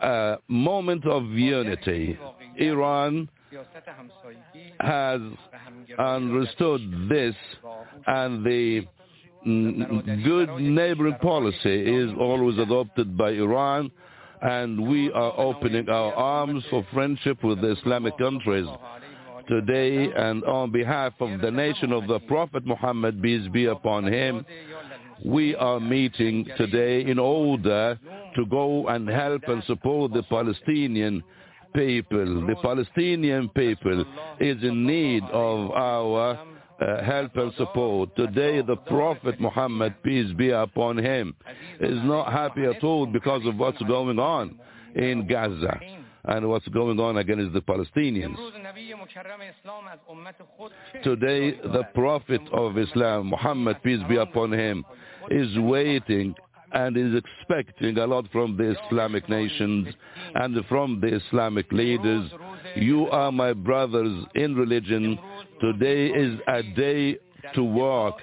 a 0.00 0.36
moment 0.48 1.06
of 1.06 1.24
unity. 1.30 2.18
Iran 2.56 3.28
has 4.80 5.20
understood 5.98 7.08
this 7.08 7.34
and 8.06 8.44
the 8.44 8.86
mm, 9.46 10.24
good 10.24 10.48
neighboring 10.60 11.16
policy 11.20 11.82
is 11.82 12.10
always 12.18 12.58
adopted 12.58 13.16
by 13.16 13.30
Iran 13.30 13.90
and 14.42 14.88
we 14.88 15.10
are 15.12 15.32
opening 15.36 15.88
our 15.88 16.12
arms 16.14 16.64
for 16.70 16.84
friendship 16.92 17.42
with 17.44 17.60
the 17.60 17.72
Islamic 17.72 18.16
countries. 18.18 18.66
Today 19.48 20.10
and 20.16 20.44
on 20.44 20.70
behalf 20.70 21.12
of 21.20 21.40
the 21.40 21.50
nation 21.50 21.92
of 21.92 22.06
the 22.06 22.20
Prophet 22.20 22.64
Muhammad, 22.66 23.20
peace 23.22 23.46
be 23.52 23.66
upon 23.66 24.04
him, 24.04 24.44
we 25.24 25.54
are 25.56 25.78
meeting 25.78 26.46
today 26.56 27.04
in 27.04 27.18
order 27.18 27.98
to 28.34 28.46
go 28.46 28.88
and 28.88 29.08
help 29.08 29.42
and 29.46 29.62
support 29.64 30.12
the 30.12 30.22
Palestinian 30.24 31.22
people. 31.74 32.46
The 32.46 32.56
Palestinian 32.62 33.48
people 33.50 34.04
is 34.40 34.62
in 34.62 34.86
need 34.86 35.22
of 35.32 35.70
our 35.72 36.38
uh, 36.80 37.02
help 37.04 37.36
and 37.36 37.52
support. 37.54 38.14
Today 38.16 38.62
the 38.62 38.76
Prophet 38.76 39.40
Muhammad, 39.40 39.94
peace 40.02 40.32
be 40.36 40.50
upon 40.50 40.98
him, 40.98 41.34
is 41.80 41.98
not 42.04 42.32
happy 42.32 42.64
at 42.64 42.82
all 42.82 43.06
because 43.06 43.42
of 43.46 43.56
what's 43.56 43.80
going 43.82 44.18
on 44.18 44.58
in 44.94 45.26
Gaza 45.26 45.80
and 46.24 46.48
what's 46.48 46.68
going 46.68 47.00
on 47.00 47.18
against 47.18 47.52
the 47.52 47.60
Palestinians. 47.60 48.36
Today 51.02 51.52
the 51.52 51.82
Prophet 51.94 52.40
of 52.52 52.78
Islam, 52.78 53.26
Muhammad, 53.28 53.82
peace 53.82 54.00
be 54.08 54.16
upon 54.16 54.52
him, 54.52 54.84
is 55.30 55.56
waiting 55.58 56.34
and 56.74 56.96
is 56.96 57.14
expecting 57.14 57.98
a 57.98 58.06
lot 58.06 58.26
from 58.32 58.56
the 58.56 58.74
Islamic 58.86 59.28
nations 59.28 59.88
and 60.34 60.56
from 60.68 61.00
the 61.00 61.08
Islamic 61.14 61.70
leaders. 61.72 62.30
You 62.76 63.08
are 63.10 63.30
my 63.30 63.52
brothers 63.52 64.24
in 64.34 64.54
religion. 64.54 65.18
Today 65.60 66.06
is 66.06 66.38
a 66.48 66.62
day 66.62 67.18
to 67.54 67.62
work. 67.62 68.14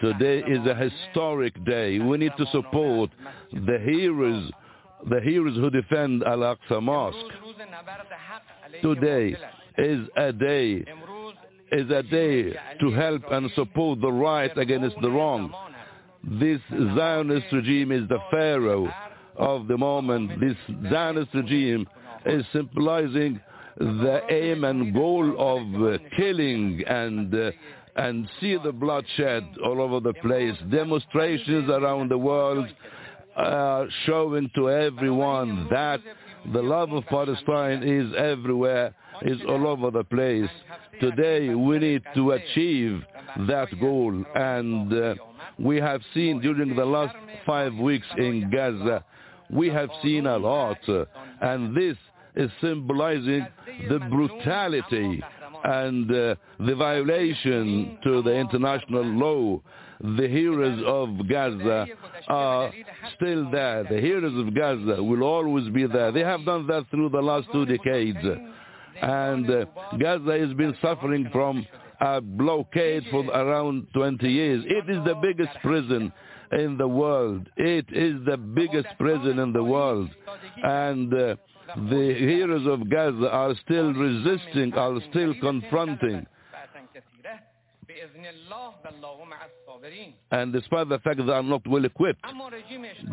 Today 0.00 0.38
is 0.46 0.66
a 0.66 0.74
historic 0.74 1.52
day. 1.64 1.98
We 1.98 2.18
need 2.18 2.32
to 2.36 2.46
support 2.52 3.10
the 3.52 3.78
heroes, 3.84 4.50
the 5.08 5.20
heroes 5.20 5.56
who 5.56 5.70
defend 5.70 6.22
Al-Aqsa 6.22 6.82
Mosque. 6.82 7.16
Today 8.82 9.36
is 9.78 10.06
a 10.16 10.32
day, 10.32 10.84
is 11.72 11.90
a 11.90 12.02
day 12.02 12.54
to 12.80 12.90
help 12.92 13.22
and 13.30 13.50
support 13.54 14.00
the 14.00 14.12
right 14.12 14.56
against 14.56 14.96
the 15.00 15.10
wrong. 15.10 15.52
This 16.28 16.60
Zionist 16.96 17.46
regime 17.52 17.92
is 17.92 18.08
the 18.08 18.18
pharaoh 18.32 18.92
of 19.36 19.68
the 19.68 19.78
moment. 19.78 20.40
This 20.40 20.56
Zionist 20.90 21.32
regime 21.34 21.86
is 22.24 22.44
symbolizing 22.52 23.40
the 23.78 24.22
aim 24.28 24.64
and 24.64 24.92
goal 24.92 25.34
of 25.38 25.82
uh, 25.82 25.98
killing 26.16 26.82
and 26.88 27.32
uh, 27.32 27.50
and 27.96 28.28
see 28.40 28.56
the 28.62 28.72
bloodshed 28.72 29.44
all 29.64 29.80
over 29.80 30.00
the 30.00 30.14
place. 30.14 30.54
Demonstrations 30.70 31.70
around 31.70 32.10
the 32.10 32.18
world 32.18 32.66
are 33.36 33.86
showing 34.04 34.50
to 34.54 34.70
everyone 34.70 35.68
that 35.70 36.00
the 36.52 36.62
love 36.62 36.92
of 36.92 37.06
Palestine 37.06 37.82
is 37.82 38.12
everywhere, 38.16 38.94
is 39.22 39.38
all 39.48 39.66
over 39.66 39.90
the 39.90 40.04
place. 40.04 40.50
Today 41.00 41.54
we 41.54 41.78
need 41.78 42.02
to 42.14 42.32
achieve 42.32 43.02
that 43.46 43.68
goal 43.80 44.24
and 44.34 44.92
uh, 44.92 45.14
we 45.58 45.76
have 45.76 46.00
seen 46.14 46.40
during 46.40 46.74
the 46.76 46.84
last 46.84 47.16
five 47.46 47.74
weeks 47.74 48.06
in 48.18 48.50
Gaza, 48.50 49.04
we 49.50 49.68
have 49.68 49.88
seen 50.02 50.26
a 50.26 50.36
lot 50.36 50.78
and 51.40 51.76
this 51.76 51.96
is 52.34 52.50
symbolizing 52.60 53.46
the 53.88 53.98
brutality 54.10 55.22
and 55.64 56.10
uh, 56.10 56.34
the 56.60 56.74
violation 56.76 57.98
to 58.04 58.22
the 58.22 58.32
international 58.34 59.04
law. 59.04 59.60
The 60.18 60.28
heroes 60.28 60.82
of 60.86 61.26
Gaza 61.28 61.86
are 62.28 62.70
still 63.16 63.50
there. 63.50 63.84
The 63.84 63.98
heroes 64.00 64.46
of 64.46 64.54
Gaza 64.54 65.02
will 65.02 65.22
always 65.22 65.68
be 65.70 65.86
there. 65.86 66.12
They 66.12 66.20
have 66.20 66.44
done 66.44 66.66
that 66.66 66.84
through 66.90 67.08
the 67.08 67.22
last 67.22 67.48
two 67.50 67.64
decades. 67.64 68.18
And 69.00 69.50
uh, 69.50 69.64
Gaza 69.98 70.38
has 70.38 70.52
been 70.54 70.76
suffering 70.82 71.28
from 71.32 71.66
a 72.00 72.20
blockade 72.20 73.04
for 73.10 73.24
around 73.26 73.86
20 73.94 74.28
years. 74.28 74.64
It 74.66 74.88
is 74.90 75.04
the 75.04 75.14
biggest 75.20 75.56
prison 75.62 76.12
in 76.52 76.76
the 76.76 76.88
world. 76.88 77.48
It 77.56 77.86
is 77.90 78.24
the 78.24 78.36
biggest 78.36 78.88
prison 78.98 79.38
in 79.38 79.52
the 79.52 79.64
world. 79.64 80.10
And 80.62 81.12
uh, 81.12 81.36
the 81.76 82.14
heroes 82.18 82.66
of 82.66 82.88
Gaza 82.88 83.28
are 83.30 83.54
still 83.64 83.92
resisting, 83.92 84.72
are 84.74 84.98
still 85.10 85.34
confronting. 85.40 86.26
And 90.30 90.52
despite 90.52 90.88
the 90.88 90.98
fact 91.00 91.18
that 91.18 91.24
they 91.24 91.32
are 91.32 91.42
not 91.42 91.66
well 91.66 91.84
equipped, 91.84 92.24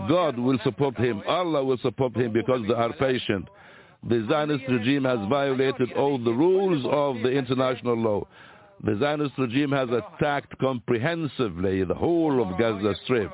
God 0.08 0.38
will 0.38 0.60
support 0.64 0.98
him. 0.98 1.22
Allah 1.28 1.64
will 1.64 1.78
support 1.80 2.16
him 2.16 2.34
because 2.34 2.62
they 2.68 2.74
are 2.74 2.94
patient. 2.94 3.48
The 4.10 4.26
Zionist 4.30 4.66
regime 4.70 5.06
has 5.06 5.20
violated 5.30 5.94
all 5.94 6.18
the 6.18 6.34
rules 6.34 6.86
of 6.90 7.24
the 7.24 7.30
international 7.32 7.96
law. 7.96 8.28
The 8.84 8.98
Zionist 9.00 9.38
regime 9.38 9.72
has 9.72 9.88
attacked 9.90 10.58
comprehensively 10.60 11.86
the 11.86 11.94
whole 11.94 12.42
of 12.42 12.58
Gaza 12.60 12.94
Strip. 13.06 13.32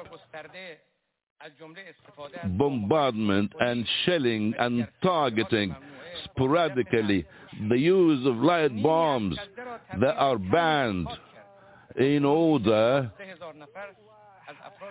Bombardment 2.57 3.53
and 3.59 3.88
shelling 4.05 4.53
and 4.59 4.88
targeting 5.01 5.76
sporadically 6.26 7.26
the 7.69 7.77
use 7.77 8.26
of 8.27 8.35
light 8.38 8.84
bombs 8.84 9.38
that 9.99 10.15
are 10.17 10.38
banned 10.38 11.07
in 11.95 12.26
order 12.26 13.11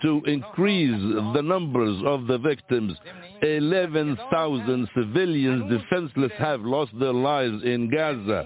to 0.02 0.22
increase 0.26 1.00
the 1.34 1.42
numbers 1.42 2.02
of 2.06 2.26
the 2.26 2.38
victims. 2.38 2.96
11,000 3.42 4.88
civilians 4.94 5.70
defenseless 5.70 6.32
have 6.38 6.60
lost 6.60 6.92
their 6.98 7.12
lives 7.12 7.62
in 7.64 7.90
Gaza 7.90 8.44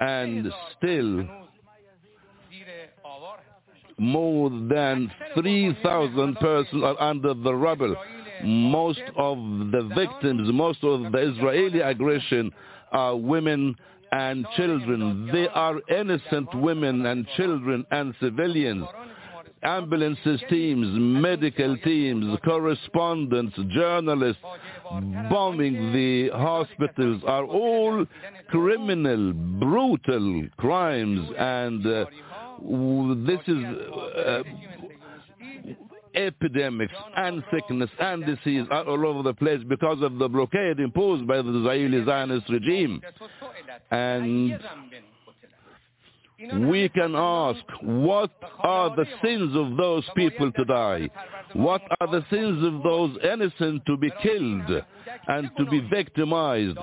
and 0.00 0.52
still 0.76 1.24
more 3.98 4.50
than 4.50 5.10
3,000 5.34 6.36
persons 6.36 6.82
are 6.84 7.00
under 7.00 7.34
the 7.34 7.54
rubble. 7.54 7.96
Most 8.44 9.00
of 9.16 9.38
the 9.38 9.90
victims, 9.96 10.50
most 10.52 10.84
of 10.84 11.12
the 11.12 11.18
Israeli 11.18 11.80
aggression 11.80 12.52
are 12.92 13.16
women 13.16 13.74
and 14.12 14.46
children. 14.56 15.30
They 15.32 15.48
are 15.48 15.80
innocent 15.90 16.54
women 16.54 17.06
and 17.06 17.26
children 17.36 17.86
and 17.90 18.14
civilians. 18.20 18.86
Ambulances 19.66 20.40
teams, 20.48 20.86
medical 20.96 21.76
teams, 21.78 22.38
correspondents, 22.44 23.56
journalists 23.74 24.40
bombing 25.28 25.92
the 25.92 26.30
hospitals 26.32 27.20
are 27.26 27.44
all 27.44 28.06
criminal, 28.48 29.32
brutal 29.32 30.46
crimes 30.56 31.28
and 31.36 31.84
uh, 31.84 32.04
this 33.26 33.40
is 33.48 33.64
uh, 34.16 34.42
epidemics 36.14 36.94
and 37.16 37.42
sickness 37.52 37.90
and 38.00 38.24
disease 38.24 38.66
are 38.70 38.84
all 38.84 39.06
over 39.06 39.22
the 39.22 39.34
place 39.34 39.60
because 39.68 40.00
of 40.02 40.18
the 40.18 40.28
blockade 40.28 40.80
imposed 40.80 41.26
by 41.26 41.42
the 41.42 41.58
Israeli 41.58 42.04
Zionist 42.04 42.48
regime. 42.48 43.02
And 43.90 44.58
we 46.38 46.88
can 46.90 47.14
ask, 47.14 47.60
what 47.82 48.30
are 48.60 48.94
the 48.94 49.06
sins 49.22 49.56
of 49.56 49.76
those 49.76 50.04
people 50.14 50.52
to 50.52 50.64
die? 50.64 51.08
What 51.54 51.82
are 52.00 52.06
the 52.06 52.24
sins 52.30 52.62
of 52.62 52.82
those 52.82 53.16
innocent 53.24 53.82
to 53.86 53.96
be 53.96 54.10
killed 54.22 54.82
and 55.28 55.50
to 55.56 55.64
be 55.66 55.80
victimized? 55.80 56.76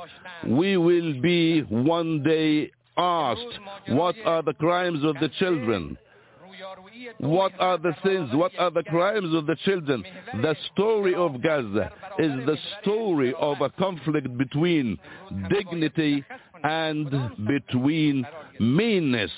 We 0.47 0.77
will 0.77 1.21
be 1.21 1.61
one 1.61 2.23
day 2.23 2.71
asked, 2.97 3.59
what 3.89 4.15
are 4.25 4.41
the 4.41 4.53
crimes 4.53 5.03
of 5.03 5.15
the 5.19 5.29
children? 5.39 5.97
What 7.19 7.51
are 7.59 7.77
the 7.77 7.95
sins? 8.03 8.29
What 8.33 8.51
are 8.57 8.71
the 8.71 8.83
crimes 8.83 9.33
of 9.35 9.45
the 9.45 9.55
children? 9.65 10.03
The 10.41 10.55
story 10.73 11.13
of 11.13 11.41
Gaza 11.41 11.91
is 12.17 12.31
the 12.45 12.57
story 12.81 13.33
of 13.39 13.61
a 13.61 13.69
conflict 13.69 14.35
between 14.37 14.97
dignity 15.49 16.23
and 16.63 17.09
between 17.47 18.25
meanness. 18.59 19.31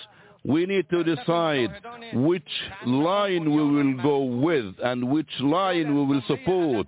We 0.43 0.65
need 0.67 0.87
to 0.91 1.03
decide 1.03 1.71
which 2.13 2.43
line 2.85 3.51
we 3.51 3.63
will 3.63 4.03
go 4.03 4.23
with 4.23 4.75
and 4.83 5.09
which 5.09 5.29
line 5.39 5.95
we 5.95 6.05
will 6.05 6.21
support. 6.27 6.87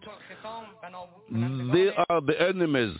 They 1.32 1.90
are 2.10 2.22
the 2.22 2.36
enemies. 2.40 2.98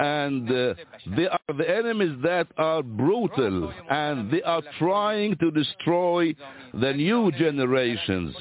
And 0.00 0.48
uh, 0.50 0.74
they 1.16 1.26
are 1.26 1.54
the 1.56 1.68
enemies 1.68 2.18
that 2.22 2.46
are 2.56 2.82
brutal 2.82 3.72
and 3.90 4.30
they 4.30 4.42
are 4.42 4.62
trying 4.78 5.36
to 5.38 5.50
destroy 5.50 6.34
the 6.74 6.92
new 6.92 7.32
generations. 7.32 8.34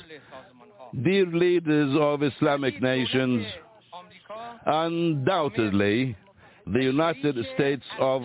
Dear 1.04 1.26
leaders 1.28 1.96
of 2.00 2.24
Islamic 2.24 2.82
nations, 2.82 3.46
undoubtedly 4.66 6.16
the 6.74 6.84
United 6.84 7.36
States 7.56 7.84
of 8.00 8.24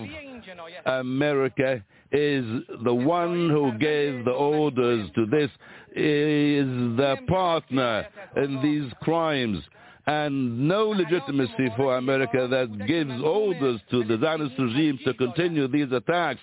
America 0.87 1.83
is 2.11 2.45
the 2.85 2.95
one 2.95 3.49
who 3.49 3.73
gave 3.79 4.25
the 4.25 4.31
orders 4.31 5.09
to 5.15 5.27
this, 5.27 5.51
is 5.95 6.67
the 6.97 7.17
partner 7.29 8.07
in 8.37 8.61
these 8.63 8.93
crimes 9.03 9.63
and 10.07 10.67
no 10.69 10.89
legitimacy 10.89 11.69
for 11.77 11.97
America 11.97 12.49
that 12.51 12.87
gives 12.87 13.13
orders 13.23 13.81
to 13.91 14.03
the 14.05 14.19
Zionist 14.21 14.59
regime 14.59 14.99
to 15.05 15.15
continue 15.15 15.69
these 15.69 15.93
attacks. 15.93 16.41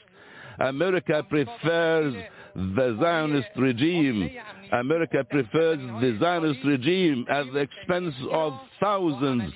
America 0.62 1.26
prefers 1.30 2.16
the 2.56 2.98
Zionist 3.00 3.50
regime. 3.56 4.30
America 4.72 5.24
prefers 5.30 5.80
the 6.02 6.18
Zionist 6.20 6.60
regime 6.66 7.26
at 7.30 7.46
the 7.54 7.60
expense 7.60 8.16
of 8.32 8.54
thousands 8.80 9.54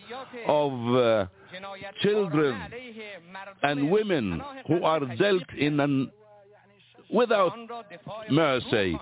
of 0.48 0.96
uh, 0.96 1.26
children 2.02 2.62
and 3.64 3.92
women 3.92 4.42
who 4.68 4.84
are 4.84 5.02
dealt 5.16 5.44
in 5.58 5.80
an, 5.80 6.12
without 7.12 7.54
mercy. 8.30 8.98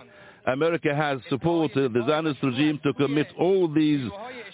America 0.47 0.95
has 0.95 1.19
supported 1.29 1.93
the 1.93 2.03
Zionist 2.07 2.41
regime 2.41 2.79
to 2.83 2.93
commit 2.93 3.27
all 3.39 3.67
these 3.67 4.09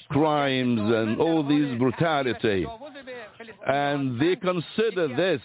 crimes 0.09 0.79
and 0.79 1.19
all 1.19 1.47
these 1.47 1.77
brutality. 1.79 2.67
And 3.65 4.19
they 4.19 4.35
consider 4.35 5.07
this 5.15 5.41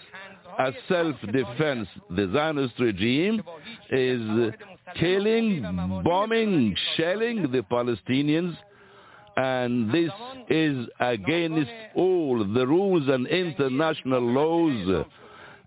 as 0.59 0.74
self-defense. 0.89 1.89
The 2.11 2.31
Zionist 2.33 2.74
regime 2.79 3.43
is 3.91 4.53
killing, 4.99 6.03
bombing, 6.05 6.77
shelling 6.97 7.51
the 7.51 7.62
Palestinians, 7.70 8.57
and 9.37 9.91
this 9.93 10.11
is 10.51 10.87
against 11.01 11.70
all 11.95 12.45
the 12.45 12.66
rules 12.66 13.09
and 13.09 13.27
international 13.27 14.20
laws. 14.20 15.07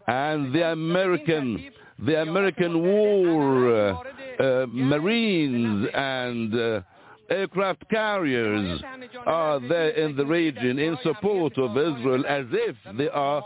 And 0.08 0.54
the 0.54 0.72
American, 0.72 1.72
the 1.98 2.22
American 2.22 2.84
war, 2.84 3.96
uh, 4.40 4.66
Marines 4.68 5.88
and 5.94 6.54
uh, 6.54 6.82
aircraft 7.30 7.90
carriers 7.90 8.82
are 9.26 9.60
there 9.60 9.90
in 9.90 10.16
the 10.16 10.26
region 10.26 10.80
in 10.80 10.98
support 11.04 11.58
of 11.58 11.72
Israel 11.72 12.24
as 12.28 12.46
if 12.52 12.76
they 12.98 13.10
are 13.10 13.44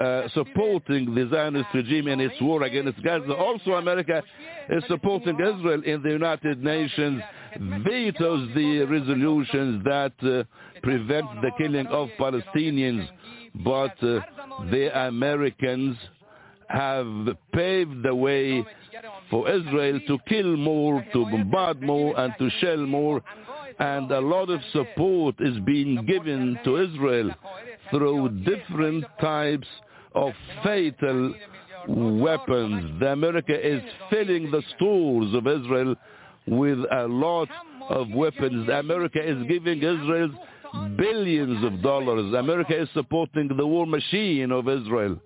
uh, 0.00 0.28
supporting 0.34 1.14
the 1.14 1.28
Zionist 1.30 1.68
regime 1.74 2.08
in 2.08 2.20
its 2.20 2.40
war 2.40 2.62
against 2.62 3.02
Gaza. 3.02 3.34
Also, 3.34 3.72
America 3.72 4.22
is 4.68 4.82
supporting 4.88 5.34
Israel 5.34 5.82
in 5.84 6.02
the 6.02 6.10
United 6.10 6.62
Nations, 6.62 7.22
vetoes 7.84 8.48
the 8.54 8.84
resolutions 8.84 9.84
that 9.84 10.12
uh, 10.22 10.44
prevent 10.82 11.26
the 11.42 11.50
killing 11.58 11.86
of 11.88 12.08
Palestinians, 12.18 13.08
but 13.64 14.02
uh, 14.02 14.20
the 14.70 14.90
Americans 15.06 15.96
have 16.68 17.06
paved 17.52 18.02
the 18.04 18.14
way 18.14 18.64
for 19.30 19.48
Israel 19.48 20.00
to 20.06 20.18
kill 20.28 20.56
more, 20.56 21.04
to 21.12 21.24
bombard 21.26 21.80
more, 21.80 22.18
and 22.18 22.34
to 22.38 22.50
shell 22.60 22.78
more. 22.78 23.22
And 23.78 24.10
a 24.10 24.20
lot 24.20 24.50
of 24.50 24.60
support 24.72 25.36
is 25.38 25.58
being 25.60 26.04
given 26.04 26.58
to 26.64 26.76
Israel 26.76 27.30
through 27.90 28.28
different 28.44 29.04
types 29.20 29.66
of 30.14 30.32
fatal 30.62 31.34
weapons. 31.88 33.00
The 33.00 33.12
America 33.12 33.54
is 33.54 33.80
filling 34.10 34.50
the 34.50 34.62
stores 34.76 35.34
of 35.34 35.46
Israel 35.46 35.94
with 36.46 36.78
a 36.90 37.06
lot 37.08 37.48
of 37.88 38.10
weapons. 38.10 38.68
America 38.68 39.20
is 39.22 39.42
giving 39.48 39.78
Israel 39.78 40.30
billions 40.96 41.64
of 41.64 41.82
dollars. 41.82 42.34
America 42.34 42.80
is 42.80 42.88
supporting 42.94 43.48
the 43.56 43.66
war 43.66 43.86
machine 43.86 44.52
of 44.52 44.68
Israel 44.68 45.18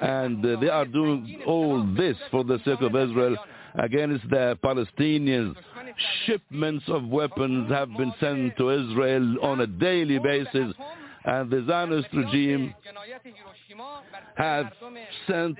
and 0.00 0.44
uh, 0.44 0.60
they 0.60 0.68
are 0.68 0.84
doing 0.84 1.42
all 1.46 1.84
this 1.96 2.16
for 2.30 2.44
the 2.44 2.58
sake 2.64 2.80
of 2.80 2.94
Israel 2.94 3.36
against 3.76 4.28
the 4.30 4.58
Palestinians. 4.62 5.54
Shipments 6.26 6.84
of 6.88 7.04
weapons 7.08 7.70
have 7.70 7.88
been 7.96 8.12
sent 8.20 8.56
to 8.56 8.70
Israel 8.70 9.36
on 9.42 9.60
a 9.60 9.66
daily 9.66 10.18
basis, 10.18 10.74
and 11.24 11.50
the 11.50 11.64
Zionist 11.66 12.08
regime 12.12 12.74
have 14.36 14.66
sent 15.26 15.56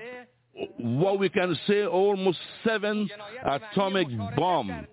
what 0.77 1.19
we 1.19 1.29
can 1.29 1.57
say 1.67 1.85
almost 1.85 2.37
seven 2.65 3.09
atomic 3.45 4.07
bombs 4.35 4.85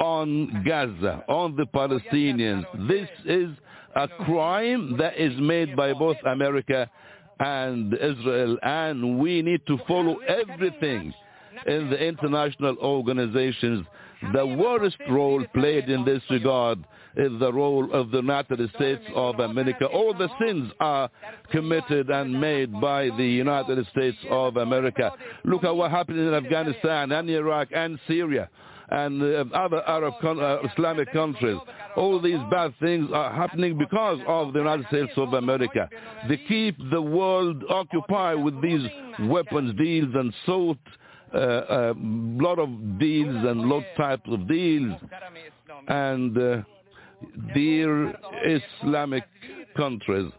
on 0.00 0.64
Gaza, 0.66 1.24
on 1.28 1.56
the 1.56 1.66
Palestinians. 1.66 2.64
This 2.88 3.08
is 3.24 3.50
a 3.94 4.08
crime 4.08 4.96
that 4.98 5.18
is 5.18 5.32
made 5.38 5.76
by 5.76 5.92
both 5.92 6.16
America 6.26 6.90
and 7.42 7.94
Israel, 7.94 8.56
and 8.62 9.18
we 9.18 9.42
need 9.42 9.66
to 9.66 9.78
follow 9.88 10.18
everything 10.18 11.12
in 11.66 11.90
the 11.90 11.98
international 11.98 12.76
organizations. 12.78 13.86
The 14.32 14.46
worst 14.46 14.96
role 15.10 15.44
played 15.52 15.88
in 15.88 16.04
this 16.04 16.22
regard 16.30 16.78
is 17.16 17.32
the 17.40 17.52
role 17.52 17.92
of 17.92 18.10
the 18.10 18.18
United 18.18 18.70
States 18.76 19.02
of 19.14 19.40
America. 19.40 19.86
All 19.86 20.14
the 20.14 20.28
sins 20.40 20.72
are 20.78 21.10
committed 21.50 22.08
and 22.10 22.40
made 22.40 22.72
by 22.80 23.10
the 23.16 23.26
United 23.26 23.84
States 23.88 24.16
of 24.30 24.56
America. 24.56 25.12
Look 25.44 25.64
at 25.64 25.74
what 25.74 25.90
happened 25.90 26.20
in 26.20 26.32
Afghanistan 26.32 27.10
and 27.10 27.28
Iraq 27.28 27.68
and 27.74 27.98
Syria 28.06 28.48
and 28.92 29.22
uh, 29.22 29.44
other 29.54 29.82
Arab 29.88 30.14
con- 30.20 30.40
uh, 30.40 30.58
Islamic 30.70 31.12
countries. 31.12 31.58
All 31.96 32.20
these 32.20 32.38
bad 32.50 32.74
things 32.80 33.08
are 33.12 33.32
happening 33.32 33.78
because 33.78 34.18
of 34.26 34.52
the 34.52 34.58
United 34.58 34.86
States 34.88 35.12
of 35.16 35.32
America. 35.32 35.88
They 36.28 36.36
keep 36.48 36.76
the 36.90 37.00
world 37.00 37.64
occupied 37.68 38.42
with 38.42 38.60
these 38.62 38.86
weapons 39.20 39.76
deals 39.78 40.14
and 40.14 40.32
sought 40.46 40.78
a 41.34 41.38
uh, 41.38 41.40
uh, 41.40 41.94
lot 41.96 42.58
of 42.58 42.98
deals 42.98 43.34
and 43.46 43.62
lot 43.62 43.84
types 43.96 44.28
of 44.28 44.46
deals. 44.46 44.94
And 45.88 46.36
uh, 46.36 46.62
dear 47.54 48.14
Islamic 48.44 49.24
countries, 49.74 50.30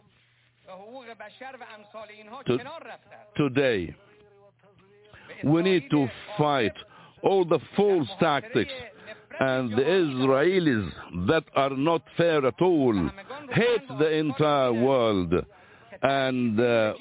to, 2.46 2.60
today 3.36 3.96
we 5.44 5.62
need 5.64 5.90
to 5.90 6.08
fight 6.38 6.74
all 7.24 7.46
the 7.46 7.60
false 7.76 8.08
tactics. 8.20 8.72
And 9.40 9.72
the 9.72 9.82
Israelis 9.82 10.92
that 11.28 11.44
are 11.56 11.76
not 11.76 12.04
fair 12.16 12.46
at 12.46 12.62
all 12.62 13.10
hate 13.52 13.88
the 14.00 14.12
entire 14.18 14.72
world. 14.74 15.34
And 16.04 16.58
the 16.58 16.94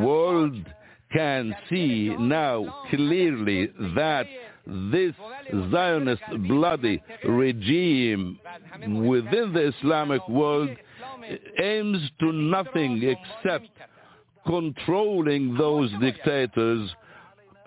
world 0.00 0.64
can 1.12 1.54
see 1.68 2.14
now 2.18 2.84
clearly 2.90 3.70
that 3.96 4.26
this 4.66 5.14
Zionist 5.72 6.22
bloody 6.48 7.02
regime 7.24 8.38
within 8.80 9.52
the 9.52 9.72
Islamic 9.76 10.26
world 10.28 10.70
aims 11.60 11.98
to 12.20 12.32
nothing 12.32 13.02
except 13.02 13.68
controlling 14.46 15.56
those 15.56 15.90
dictators 16.00 16.90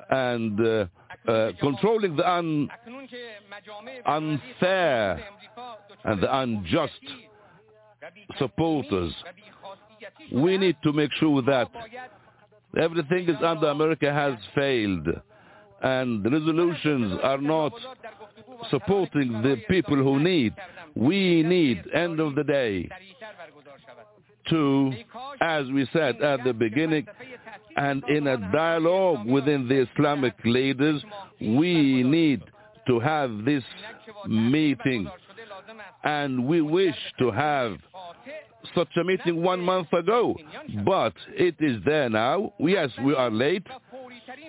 and 0.10 0.60
uh, 0.60 0.86
uh, 1.28 1.52
controlling 1.60 2.16
the 2.16 2.30
un, 2.30 2.70
unfair 4.06 5.24
and 6.04 6.22
the 6.22 6.38
unjust 6.40 6.94
supporters. 8.38 9.14
We 10.32 10.58
need 10.58 10.78
to 10.84 10.94
make 10.94 11.12
sure 11.14 11.42
that 11.44 11.70
everything 12.80 13.30
is 13.30 13.38
under 13.44 13.68
America 13.68 14.14
has 14.14 14.36
failed 14.54 15.08
and 15.82 16.24
resolutions 16.32 17.20
are 17.24 17.38
not 17.38 17.74
supporting 18.70 19.32
the 19.42 19.62
people 19.68 19.96
who 19.96 20.20
need. 20.20 20.54
We 20.96 21.44
need, 21.44 21.84
end 21.94 22.20
of 22.20 22.36
the 22.36 22.44
day, 22.44 22.90
to, 24.50 24.94
as 25.42 25.66
we 25.68 25.88
said 25.94 26.22
at 26.22 26.44
the 26.44 26.54
beginning, 26.54 27.06
and 27.78 28.04
in 28.10 28.28
a 28.28 28.38
dialogue 28.52 29.26
within 29.26 29.68
the 29.68 29.88
Islamic 29.92 30.34
leaders, 30.46 31.04
we 31.42 32.04
need 32.04 32.42
to 32.88 33.00
have 33.00 33.46
this 33.46 33.64
meeting. 34.28 35.10
And 36.04 36.46
we 36.46 36.62
wish 36.62 36.96
to 37.20 37.32
have 37.32 37.78
such 38.74 38.90
a 38.98 39.04
meeting 39.04 39.42
one 39.42 39.60
month 39.60 39.92
ago, 39.94 40.36
but 40.84 41.14
it 41.30 41.56
is 41.60 41.82
there 41.86 42.10
now. 42.10 42.54
Yes, 42.60 42.90
we 43.04 43.16
are 43.16 43.30
late, 43.30 43.66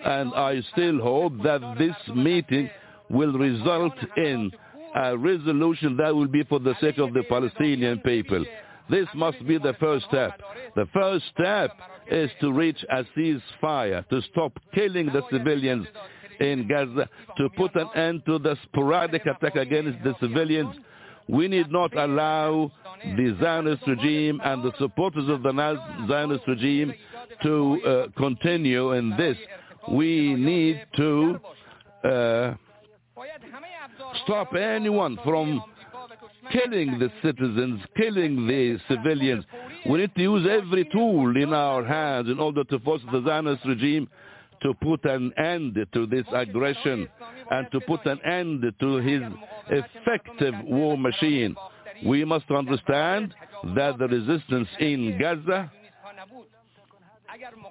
and 0.05 0.33
I 0.35 0.63
still 0.73 1.01
hope 1.01 1.35
that 1.43 1.77
this 1.79 1.97
meeting 2.15 2.71
will 3.11 3.33
result 3.33 3.95
in 4.17 4.51
a 4.95 5.17
resolution 5.17 5.97
that 5.99 6.15
will 6.15 6.29
be 6.29 6.43
for 6.45 6.59
the 6.59 6.75
sake 6.81 6.99
of 6.99 7.13
the 7.13 7.23
Palestinian 7.29 7.99
people. 8.01 8.45
This 8.89 9.07
must 9.15 9.45
be 9.47 9.59
the 9.59 9.75
first 9.81 10.07
step. 10.07 10.41
The 10.75 10.87
first 10.93 11.25
step 11.35 11.71
is 12.11 12.31
to 12.41 12.53
reach 12.53 12.85
a 12.91 13.05
ceasefire, 13.17 14.09
to 14.09 14.23
stop 14.31 14.53
killing 14.75 15.07
the 15.07 15.23
civilians 15.31 15.87
in 16.41 16.69
Gaza, 16.69 17.09
to 17.37 17.49
put 17.57 17.75
an 17.75 17.89
end 17.95 18.23
to 18.27 18.39
the 18.39 18.57
sporadic 18.65 19.27
attack 19.27 19.57
against 19.57 20.03
the 20.05 20.15
civilians. 20.21 20.75
We 21.29 21.49
need 21.49 21.73
not 21.73 21.97
allow 21.97 22.71
the 23.05 23.37
Zionist 23.41 23.83
regime 23.87 24.41
and 24.45 24.63
the 24.63 24.73
supporters 24.79 25.29
of 25.29 25.43
the 25.43 25.53
Zionist 26.09 26.47
regime 26.47 26.95
to 27.43 27.81
uh, 27.85 28.19
continue 28.19 28.93
in 28.93 29.17
this. 29.17 29.37
We 29.91 30.35
need 30.35 30.85
to 30.97 31.41
uh, 32.05 32.55
stop 34.25 34.55
anyone 34.55 35.19
from 35.25 35.63
killing 36.53 36.99
the 36.99 37.11
citizens, 37.23 37.81
killing 37.97 38.47
the 38.47 38.79
civilians. 38.89 39.45
We 39.89 39.99
need 39.99 40.15
to 40.15 40.23
use 40.23 40.47
every 40.51 40.85
tool 40.87 41.37
in 41.37 41.53
our 41.53 41.85
hands 41.85 42.29
in 42.29 42.39
order 42.39 42.65
to 42.65 42.79
force 42.81 43.03
the 43.13 43.23
Zionist 43.25 43.65
regime 43.65 44.09
to 44.63 44.75
put 44.75 45.05
an 45.05 45.33
end 45.37 45.79
to 45.93 46.07
this 46.07 46.25
aggression 46.33 47.09
and 47.51 47.67
to 47.73 47.81
put 47.81 48.05
an 48.07 48.21
end 48.25 48.65
to 48.81 48.97
his 48.97 49.23
effective 49.69 50.55
war 50.65 50.97
machine. 50.97 51.55
We 52.05 52.25
must 52.25 52.51
understand 52.51 53.35
that 53.77 53.99
the 53.99 54.09
resistance 54.09 54.69
in 54.81 55.19
Gaza 55.19 55.71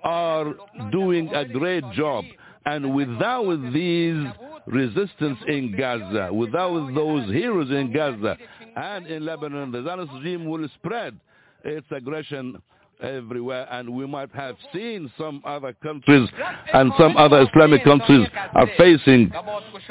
are 0.03 0.53
doing 0.91 1.33
a 1.33 1.45
great 1.45 1.83
job. 1.93 2.25
And 2.65 2.95
without 2.95 3.73
these 3.73 4.25
resistance 4.65 5.37
in 5.47 5.75
Gaza, 5.77 6.33
without 6.33 6.93
those 6.95 7.31
heroes 7.31 7.69
in 7.69 7.93
Gaza 7.93 8.37
and 8.75 9.07
in 9.07 9.25
Lebanon, 9.25 9.71
the 9.71 9.83
Zionist 9.83 10.11
regime 10.13 10.45
will 10.45 10.67
spread 10.75 11.19
its 11.63 11.87
aggression 11.91 12.61
everywhere 13.01 13.67
and 13.71 13.89
we 13.89 14.05
might 14.07 14.33
have 14.33 14.55
seen 14.73 15.11
some 15.17 15.41
other 15.45 15.73
countries 15.83 16.29
and 16.73 16.91
some 16.97 17.17
other 17.17 17.41
Islamic 17.41 17.83
countries 17.83 18.27
are 18.53 18.67
facing 18.77 19.31
uh, 19.33 19.47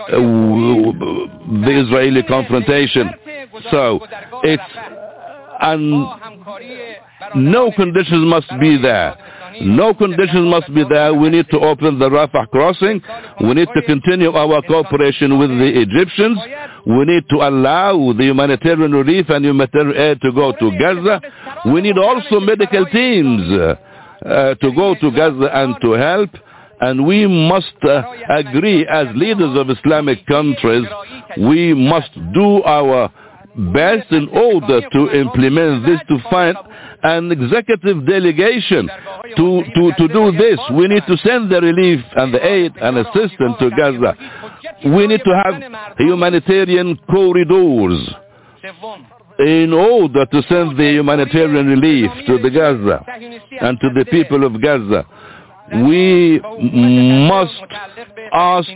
the 0.09 1.85
Israeli 1.87 2.23
confrontation. 2.23 3.11
So 3.71 4.01
it's 4.43 4.63
and 5.61 5.91
no 7.37 7.71
conditions 7.73 8.27
must 8.27 8.49
be 8.61 8.77
there. 8.81 9.17
No 9.63 9.95
conditions 9.95 10.49
must 10.51 10.73
be 10.75 10.85
there. 10.89 11.15
We 11.15 11.29
need 11.31 11.47
to 11.51 11.61
open 11.61 11.99
the 11.99 12.09
Rafah 12.09 12.49
crossing. 12.51 13.03
We 13.41 13.55
need 13.55 13.69
to 13.75 13.83
continue 13.83 14.33
our 14.33 14.63
cooperation 14.63 15.39
with 15.39 15.51
the 15.51 15.81
Egyptians. 15.81 16.39
We 16.87 17.05
need 17.05 17.25
to 17.31 17.37
allow 17.37 18.13
the 18.13 18.25
humanitarian 18.25 18.93
relief 18.93 19.29
and 19.29 19.45
humanitarian 19.45 19.97
aid 19.97 20.21
to 20.23 20.33
go 20.33 20.53
to 20.53 20.79
Gaza. 20.79 21.21
We 21.73 21.81
need 21.83 21.99
also 21.99 22.41
medical 22.41 22.85
teams 22.87 23.43
uh, 24.25 24.55
to 24.55 24.73
go 24.75 24.95
to 24.95 25.11
Gaza 25.11 25.51
and 25.55 25.77
to 25.83 25.93
help. 25.93 26.31
And 26.81 27.07
we 27.07 27.27
must 27.27 27.73
uh, 27.85 28.03
agree 28.29 28.87
as 28.87 29.07
leaders 29.15 29.57
of 29.57 29.71
Islamic 29.71 30.27
countries, 30.27 30.85
we 31.39 31.73
must 31.73 32.11
do 32.35 32.63
our 32.65 33.11
best 33.57 34.11
in 34.11 34.29
order 34.29 34.81
to 34.91 35.11
implement 35.13 35.87
this 35.87 36.01
to 36.09 36.19
find 36.31 36.57
an 37.03 37.31
executive 37.31 38.07
delegation 38.07 38.89
to, 39.37 39.63
to, 39.75 39.93
to 39.99 40.09
do 40.09 40.33
this. 40.33 40.59
We 40.73 40.89
need 40.89 41.03
to 41.07 41.17
send 41.19 41.51
the 41.51 41.61
relief 41.61 42.01
and 42.17 42.33
the 42.33 42.45
aid 42.45 42.73
and 42.81 42.99
assistance 42.99 43.57
to 43.61 43.71
Gaza. 43.77 44.17
We 44.87 45.07
need 45.07 45.21
to 45.25 45.43
have 45.45 45.63
humanitarian 45.99 46.97
corridors 47.11 48.15
in 49.39 49.73
order 49.73 50.25
to 50.27 50.43
send 50.49 50.79
the 50.79 50.93
humanitarian 50.93 51.67
relief 51.67 52.11
to 52.27 52.39
the 52.39 52.51
Gaza 52.51 53.05
and 53.61 53.79
to 53.81 53.91
the 53.95 54.05
people 54.11 54.45
of 54.45 54.61
Gaza. 54.61 55.07
We 55.73 56.41
must 56.41 57.55
ask 58.33 58.69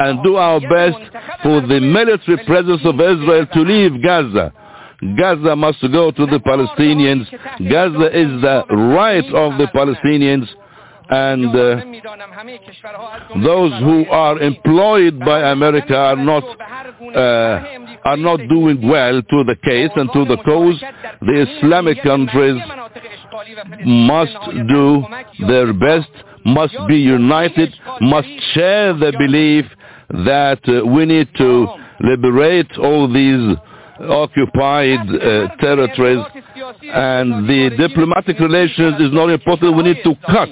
and 0.00 0.22
do 0.24 0.36
our 0.36 0.60
best 0.60 0.98
for 1.42 1.60
the 1.60 1.78
military 1.80 2.42
presence 2.44 2.80
of 2.84 2.94
Israel 2.94 3.46
to 3.52 3.60
leave 3.60 4.02
Gaza. 4.02 4.52
Gaza 5.16 5.56
must 5.56 5.80
go 5.92 6.10
to 6.10 6.26
the 6.26 6.40
Palestinians. 6.40 7.24
Gaza 7.70 8.06
is 8.18 8.30
the 8.42 8.64
right 8.68 9.24
of 9.34 9.58
the 9.58 9.66
Palestinians 9.74 10.46
and 11.10 11.46
uh, 11.48 11.76
those 13.42 13.72
who 13.80 14.06
are 14.10 14.38
employed 14.38 15.18
by 15.18 15.50
America 15.50 15.96
are 15.96 16.16
not 16.16 16.44
uh, 16.44 17.60
are 18.04 18.16
not 18.16 18.38
doing 18.48 18.86
well 18.88 19.20
to 19.20 19.44
the 19.44 19.56
case 19.64 19.90
and 19.96 20.08
to 20.12 20.24
the 20.24 20.36
cause. 20.44 20.80
The 21.20 21.46
Islamic 21.58 22.02
countries 22.04 22.60
must 23.84 24.36
do 24.68 25.04
their 25.48 25.72
best, 25.72 26.10
must 26.44 26.76
be 26.86 26.96
united, 26.98 27.74
must 28.00 28.28
share 28.54 28.92
the 28.94 29.12
belief 29.18 29.66
that 30.10 30.60
uh, 30.68 30.86
we 30.86 31.06
need 31.06 31.28
to 31.36 31.66
liberate 32.00 32.70
all 32.78 33.12
these 33.12 33.56
occupied 34.08 35.00
uh, 35.10 35.54
territories 35.56 36.24
and 36.82 37.48
the 37.48 37.70
diplomatic 37.76 38.38
relations 38.38 38.94
is 39.00 39.12
not 39.12 39.28
important. 39.28 39.76
We 39.76 39.82
need 39.82 40.02
to 40.04 40.14
cut 40.26 40.48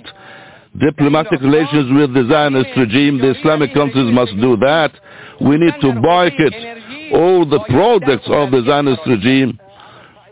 diplomatic 0.79 1.41
relations 1.41 1.91
with 1.93 2.15
the 2.15 2.29
Zionist 2.31 2.71
regime. 2.77 3.19
The 3.19 3.39
Islamic 3.39 3.75
countries 3.75 4.13
must 4.13 4.33
do 4.37 4.57
that. 4.59 4.93
We 5.41 5.57
need 5.57 5.75
to 5.81 5.93
boycott 6.01 6.53
all 7.15 7.47
the 7.47 7.61
products 7.69 8.27
of 8.27 8.51
the 8.51 8.63
Zionist 8.67 9.01
regime, 9.07 9.59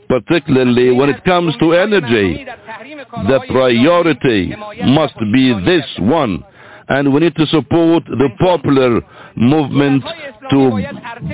particularly 0.09 0.93
when 0.93 1.09
it 1.09 1.25
comes 1.25 1.55
to 1.59 1.73
energy. 1.73 2.45
The 2.45 3.41
priority 3.49 4.55
must 4.85 5.19
be 5.33 5.55
this 5.65 5.87
one. 5.99 6.45
And 6.89 7.13
we 7.13 7.21
need 7.21 7.35
to 7.37 7.47
support 7.47 8.05
the 8.05 8.29
popular 8.39 9.01
movement 9.37 10.03
to 10.51 10.71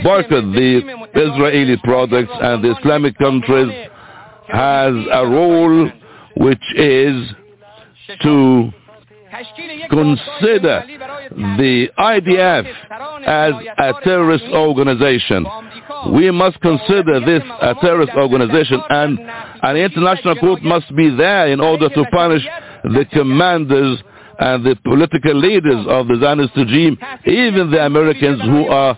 boycott 0.03 0.53
the 0.53 0.83
Israeli 1.15 1.77
products 1.85 2.33
and 2.41 2.65
the 2.65 2.75
Islamic 2.79 3.17
countries 3.19 3.89
has 4.49 4.93
a 5.13 5.27
role 5.27 5.89
which 6.37 6.63
is 6.77 7.31
to 8.23 8.73
consider 9.91 10.85
the 11.59 11.89
IDF 11.99 12.67
as 13.27 13.53
a 13.79 13.93
terrorist 14.05 14.45
organization. 14.53 15.47
We 16.13 16.31
must 16.31 16.61
consider 16.61 17.21
this 17.21 17.43
a 17.61 17.75
terrorist 17.81 18.13
organization 18.17 18.81
and 18.91 19.19
an 19.63 19.77
international 19.77 20.37
court 20.37 20.63
must 20.63 20.95
be 20.95 21.15
there 21.15 21.49
in 21.49 21.61
order 21.61 21.89
to 21.89 22.05
punish 22.13 22.43
the 22.85 23.07
commanders 23.13 24.03
and 24.43 24.65
the 24.67 24.77
political 24.85 25.35
leaders 25.35 25.87
of 25.89 26.09
the 26.09 26.17
Zionist 26.21 26.57
regime, 26.57 26.99
even 27.27 27.71
the 27.71 27.85
Americans 27.85 28.41
who 28.43 28.67
are 28.67 28.95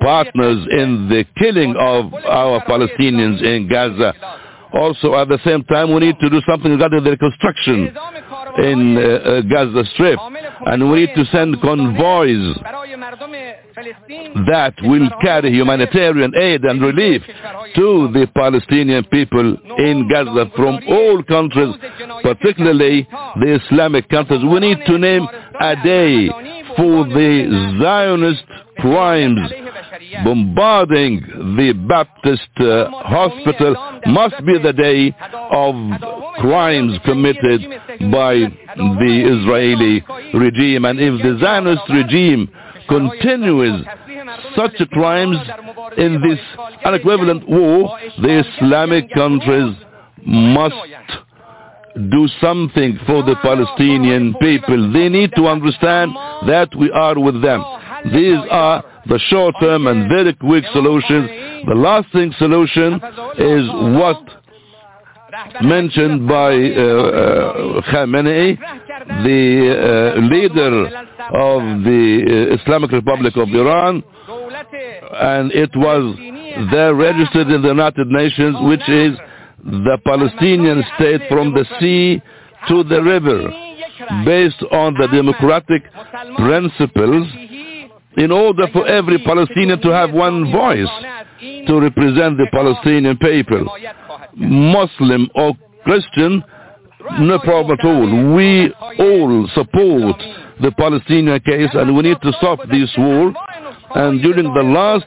partners 0.00 0.66
in 0.70 1.08
the 1.08 1.24
killing 1.38 1.74
of 1.76 2.12
our 2.14 2.64
Palestinians 2.64 3.42
in 3.42 3.68
Gaza. 3.68 4.14
Also, 4.72 5.14
at 5.14 5.28
the 5.28 5.38
same 5.44 5.62
time, 5.64 5.92
we 5.94 6.00
need 6.00 6.18
to 6.20 6.28
do 6.28 6.40
something 6.48 6.70
regarding 6.70 7.02
the 7.04 7.10
reconstruction 7.10 7.96
in 8.58 8.96
uh, 8.96 9.00
uh, 9.00 9.40
Gaza 9.42 9.84
Strip. 9.94 10.18
And 10.66 10.90
we 10.90 11.00
need 11.06 11.14
to 11.14 11.24
send 11.26 11.60
convoys 11.60 12.56
that 14.46 14.74
will 14.82 15.08
carry 15.22 15.52
humanitarian 15.52 16.32
aid 16.36 16.64
and 16.64 16.80
relief 16.82 17.22
to 17.74 18.08
the 18.12 18.26
Palestinian 18.34 19.04
people 19.04 19.56
in 19.78 20.08
Gaza 20.08 20.50
from 20.56 20.80
all 20.88 21.22
countries, 21.22 21.74
particularly 22.22 23.06
the 23.40 23.60
Islamic 23.64 24.08
countries. 24.08 24.40
We 24.42 24.60
need 24.60 24.78
to 24.86 24.98
name 24.98 25.28
a 25.60 25.76
day 25.84 26.28
for 26.76 27.04
the 27.04 27.76
Zionist 27.80 28.44
crimes 28.78 29.50
bombarding 30.24 31.20
the 31.56 31.72
Baptist 31.88 32.48
uh, 32.58 32.90
hospital 32.90 33.74
must 34.06 34.34
be 34.44 34.58
the 34.58 34.72
day 34.72 35.14
of 35.50 35.74
crimes 36.40 36.98
committed 37.04 37.62
by 38.12 38.34
the 38.76 39.14
Israeli 39.34 40.04
regime. 40.34 40.84
And 40.84 41.00
if 41.00 41.22
the 41.22 41.38
Zionist 41.40 41.82
regime 41.88 42.48
continues 42.88 43.84
such 44.56 44.76
crimes 44.90 45.36
in 45.96 46.20
this 46.22 46.38
unequivalent 46.84 47.48
war, 47.48 47.98
the 48.20 48.44
Islamic 48.44 49.10
countries 49.12 49.74
must 50.24 50.74
do 52.10 52.28
something 52.40 52.98
for 53.06 53.22
the 53.22 53.36
Palestinian 53.42 54.34
people. 54.34 54.92
They 54.92 55.08
need 55.08 55.32
to 55.36 55.46
understand 55.46 56.12
that 56.46 56.68
we 56.78 56.90
are 56.90 57.18
with 57.18 57.40
them. 57.42 57.64
These 58.12 58.38
are 58.50 58.84
the 59.06 59.18
short-term 59.30 59.86
and 59.86 60.08
very 60.08 60.34
quick 60.34 60.64
solutions. 60.72 61.28
The 61.66 61.74
lasting 61.74 62.32
solution 62.38 62.94
is 63.38 63.68
what 63.98 64.22
mentioned 65.62 66.28
by 66.28 66.52
uh, 66.52 66.54
uh, 66.54 67.80
Khamenei, 67.90 68.58
the 69.24 70.14
uh, 70.16 70.20
leader 70.20 70.86
of 70.86 71.84
the 71.84 72.48
uh, 72.50 72.54
Islamic 72.60 72.92
Republic 72.92 73.36
of 73.36 73.48
Iran, 73.48 74.02
and 75.12 75.52
it 75.52 75.70
was 75.76 76.16
there 76.70 76.94
registered 76.94 77.48
in 77.48 77.62
the 77.62 77.68
United 77.68 78.08
Nations, 78.08 78.56
which 78.62 78.88
is 78.88 79.16
the 79.64 79.98
Palestinian 80.04 80.82
state 80.96 81.22
from 81.28 81.52
the 81.52 81.64
sea 81.80 82.20
to 82.68 82.82
the 82.84 83.02
river, 83.02 83.50
based 84.24 84.62
on 84.72 84.94
the 84.94 85.08
democratic 85.08 85.82
principles 86.36 87.26
in 88.16 88.32
order 88.32 88.66
for 88.72 88.86
every 88.86 89.18
Palestinian 89.18 89.80
to 89.82 89.88
have 89.88 90.12
one 90.12 90.50
voice 90.50 90.88
to 91.66 91.80
represent 91.80 92.38
the 92.38 92.46
Palestinian 92.50 93.16
people. 93.18 93.66
Muslim 94.34 95.28
or 95.34 95.52
Christian, 95.84 96.42
no 97.20 97.38
problem 97.38 97.78
at 97.78 97.84
all. 97.84 98.34
We 98.34 98.72
all 98.98 99.48
support 99.54 100.16
the 100.60 100.72
Palestinian 100.72 101.40
case 101.40 101.70
and 101.74 101.94
we 101.94 102.02
need 102.02 102.20
to 102.22 102.32
stop 102.38 102.58
this 102.70 102.92
war. 102.96 103.32
And 103.94 104.20
during 104.20 104.52
the 104.52 104.62
last 104.62 105.06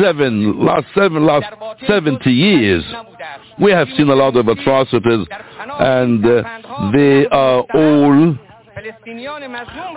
seven, 0.00 0.64
last 0.64 0.86
seven, 0.94 1.24
last 1.24 1.46
70 1.86 2.30
years, 2.30 2.84
we 3.60 3.70
have 3.70 3.88
seen 3.96 4.08
a 4.08 4.14
lot 4.14 4.36
of 4.36 4.48
atrocities 4.48 5.26
and 5.78 6.24
uh, 6.24 6.90
they 6.92 7.26
are 7.28 7.60
all 7.74 8.36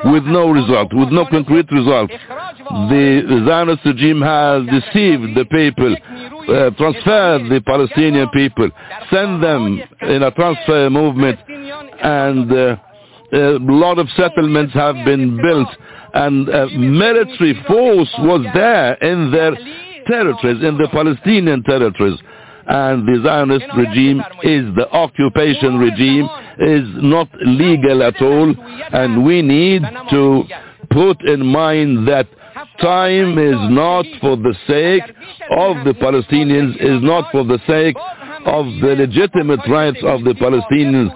with 0.05 0.23
no 0.25 0.49
result, 0.49 0.93
with 0.93 1.09
no 1.09 1.25
concrete 1.25 1.71
result. 1.71 2.09
The 2.09 3.43
Zionist 3.47 3.85
regime 3.85 4.21
has 4.21 4.63
deceived 4.65 5.35
the 5.35 5.45
people, 5.45 5.95
uh, 5.95 6.69
transferred 6.77 7.49
the 7.49 7.61
Palestinian 7.65 8.29
people, 8.29 8.69
sent 9.11 9.41
them 9.41 9.81
in 10.01 10.23
a 10.23 10.31
transfer 10.31 10.89
movement, 10.89 11.39
and 11.49 12.51
uh, 12.51 12.75
a 13.33 13.57
lot 13.59 13.97
of 13.99 14.07
settlements 14.15 14.73
have 14.73 14.95
been 15.05 15.35
built, 15.41 15.69
and 16.13 16.49
uh, 16.49 16.67
military 16.77 17.53
force 17.67 18.13
was 18.19 18.45
there 18.53 18.93
in 18.95 19.31
their 19.31 19.51
territories, 20.07 20.63
in 20.63 20.77
the 20.77 20.87
Palestinian 20.91 21.63
territories 21.63 22.19
and 22.67 23.07
the 23.07 23.21
Zionist 23.23 23.65
regime 23.77 24.21
is 24.43 24.73
the 24.75 24.87
occupation 24.91 25.77
regime, 25.77 26.27
is 26.59 26.87
not 27.03 27.29
legal 27.45 28.03
at 28.03 28.19
all, 28.21 28.55
and 28.91 29.25
we 29.25 29.41
need 29.41 29.83
to 30.09 30.43
put 30.89 31.21
in 31.21 31.45
mind 31.45 32.07
that 32.07 32.27
time 32.81 33.37
is 33.37 33.57
not 33.69 34.05
for 34.21 34.35
the 34.35 34.55
sake 34.67 35.03
of 35.51 35.85
the 35.85 35.93
Palestinians, 35.93 36.75
is 36.79 37.03
not 37.03 37.31
for 37.31 37.43
the 37.43 37.59
sake 37.67 37.95
of 38.45 38.65
the 38.81 38.95
legitimate 38.97 39.61
rights 39.67 39.99
of 40.03 40.23
the 40.23 40.33
Palestinians. 40.33 41.11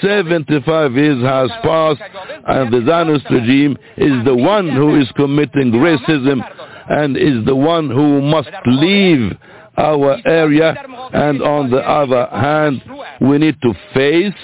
75 0.00 0.92
years 0.92 1.22
has 1.22 1.50
passed 1.62 2.00
and 2.46 2.72
the 2.72 2.84
Zionist 2.86 3.26
regime 3.30 3.76
is 3.96 4.24
the 4.24 4.34
one 4.34 4.68
who 4.68 5.00
is 5.00 5.08
committing 5.16 5.72
racism 5.72 6.40
and 6.88 7.16
is 7.16 7.44
the 7.44 7.54
one 7.54 7.90
who 7.90 8.20
must 8.22 8.50
leave 8.66 9.36
our 9.76 10.18
area 10.26 10.74
and 11.12 11.42
on 11.42 11.70
the 11.70 11.78
other 11.78 12.26
hand 12.30 12.82
we 13.20 13.38
need 13.38 13.56
to 13.62 13.74
face 13.94 14.34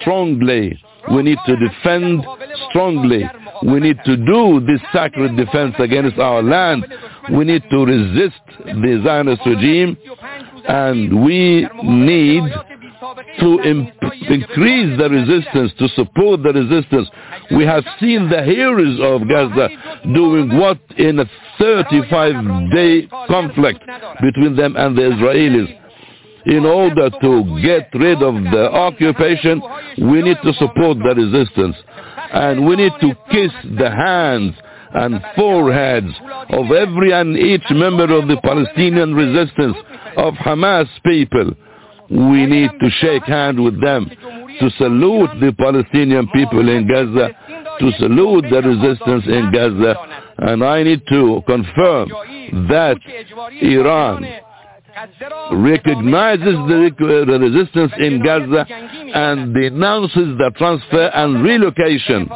strongly. 0.00 0.80
We 1.12 1.22
need 1.22 1.38
to 1.46 1.56
defend 1.56 2.24
strongly. 2.68 3.28
we 3.64 3.80
need 3.80 3.98
to 4.04 4.16
do 4.16 4.60
this 4.60 4.80
sacred 4.92 5.36
defense 5.36 5.74
against 5.78 6.18
our 6.18 6.42
land. 6.42 6.86
we 7.32 7.44
need 7.44 7.62
to 7.70 7.84
resist 7.84 8.40
the 8.64 9.00
Zionist 9.04 9.42
regime 9.46 9.96
and 10.68 11.24
we 11.24 11.68
need 11.82 12.44
to 13.40 13.58
increase 13.60 14.98
the 14.98 15.08
resistance, 15.10 15.72
to 15.78 15.88
support 15.96 16.42
the 16.42 16.52
resistance. 16.52 17.08
We 17.50 17.64
have 17.64 17.84
seen 18.00 18.28
the 18.28 18.42
heroes 18.44 18.98
of 19.00 19.28
Gaza 19.28 19.68
doing 20.14 20.56
what 20.56 20.78
in 20.96 21.18
a 21.18 21.26
35-day 21.60 23.08
conflict 23.26 23.80
between 24.22 24.56
them 24.56 24.76
and 24.76 24.96
the 24.96 25.02
Israelis. 25.02 25.78
In 26.44 26.64
order 26.64 27.08
to 27.08 27.60
get 27.62 27.88
rid 27.94 28.22
of 28.22 28.34
the 28.34 28.70
occupation, 28.72 29.62
we 29.98 30.22
need 30.22 30.38
to 30.42 30.52
support 30.54 30.98
the 30.98 31.14
resistance. 31.14 31.76
And 32.32 32.66
we 32.66 32.76
need 32.76 32.92
to 33.00 33.14
kiss 33.30 33.52
the 33.78 33.90
hands 33.90 34.54
and 34.94 35.20
foreheads 35.36 36.12
of 36.50 36.70
every 36.70 37.12
and 37.12 37.36
each 37.36 37.64
member 37.70 38.12
of 38.16 38.28
the 38.28 38.38
Palestinian 38.42 39.14
resistance, 39.14 39.76
of 40.16 40.34
Hamas 40.34 40.88
people 41.04 41.52
we 42.12 42.46
need 42.46 42.70
to 42.78 42.90
shake 43.00 43.24
hands 43.24 43.58
with 43.58 43.80
them, 43.80 44.10
to 44.60 44.70
salute 44.76 45.30
the 45.40 45.52
Palestinian 45.58 46.28
people 46.28 46.68
in 46.68 46.86
Gaza, 46.86 47.30
to 47.80 47.92
salute 47.98 48.44
the 48.50 48.60
resistance 48.62 49.24
in 49.26 49.50
Gaza. 49.50 49.94
And 50.38 50.62
I 50.62 50.82
need 50.82 51.02
to 51.08 51.42
confirm 51.46 52.08
that 52.68 52.98
Iran 53.62 54.26
recognizes 55.52 56.54
the, 56.68 57.38
resistance 57.40 57.92
in 57.98 58.22
Gaza 58.22 58.66
and 58.68 59.54
denounces 59.54 60.36
the 60.36 60.52
transfer 60.58 61.06
and 61.14 61.42
relocation 61.42 62.28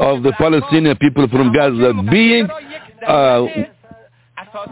of 0.00 0.24
the 0.24 0.32
Palestinian 0.38 0.96
people 0.96 1.28
from 1.28 1.52
Gaza 1.52 1.92
being 2.10 2.48
a 3.06 3.66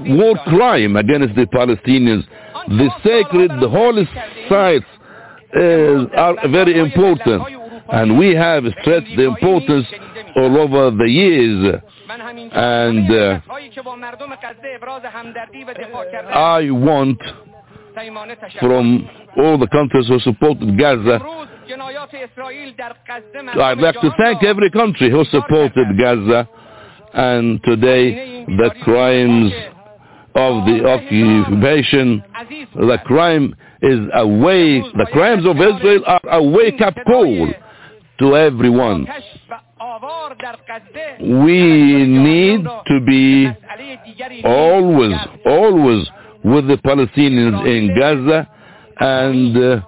war 0.07 0.35
crime 0.47 0.97
against 0.97 1.35
the 1.35 1.47
Palestinians 1.47 2.25
the 2.69 2.91
sacred, 3.03 3.51
the 3.61 3.69
holy 3.69 4.09
sites 4.49 4.87
uh, 5.57 6.07
are 6.17 6.49
very 6.49 6.79
important. 6.79 7.43
And 7.89 8.19
we 8.19 8.35
have 8.35 8.65
stressed 8.81 9.17
the 9.17 9.25
importance 9.25 9.87
all 10.37 10.57
over 10.59 10.91
the 10.97 11.09
years. 11.09 11.81
And 12.09 13.11
uh, 13.11 13.41
I 16.33 16.71
want 16.71 17.21
from 18.61 19.09
all 19.37 19.59
the 19.59 19.67
countries 19.69 20.09
who 20.09 20.19
supported 20.21 20.79
Gaza, 20.79 21.21
I'd 23.61 23.79
like 23.79 24.01
to 24.01 24.11
thank 24.19 24.43
every 24.43 24.71
country 24.71 25.11
who 25.11 25.25
supported 25.27 25.99
Gaza. 25.99 26.49
And 27.15 27.63
today 27.63 28.45
the 28.47 28.71
crimes 28.85 29.53
of 30.35 30.65
the 30.67 30.85
occupation. 30.87 32.23
The 32.75 32.99
crime 33.05 33.55
is 33.83 34.01
a 34.15 34.27
way, 34.27 34.81
the 34.81 35.07
crimes 35.13 35.47
of 35.47 35.57
Israel 35.57 36.03
are 36.07 36.21
a 36.31 36.43
wake-up 36.43 36.97
call 37.07 37.53
to 38.19 38.37
everyone. 38.37 39.07
We 41.21 42.07
need 42.07 42.65
to 42.65 43.01
be 43.07 43.49
always, 44.45 45.17
always 45.47 46.09
with 46.45 46.69
the 46.69 46.77
Palestinians 46.79 47.67
in 47.67 47.97
Gaza 47.99 48.49
and 49.01 49.57
uh, 49.57 49.81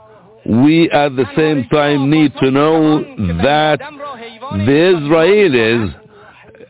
we 0.47 0.91
at 0.91 1.17
the 1.17 1.25
same 1.37 1.69
time 1.69 2.11
need 2.11 2.33
to 2.41 2.51
know 2.51 2.99
that 3.43 3.79
the 3.81 4.79
Israelis 4.95 5.95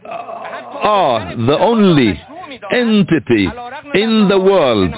are 0.06 1.36
the 1.36 1.58
only 1.58 2.20
entity 2.70 3.48
in 3.94 4.28
the 4.28 4.38
world 4.38 4.92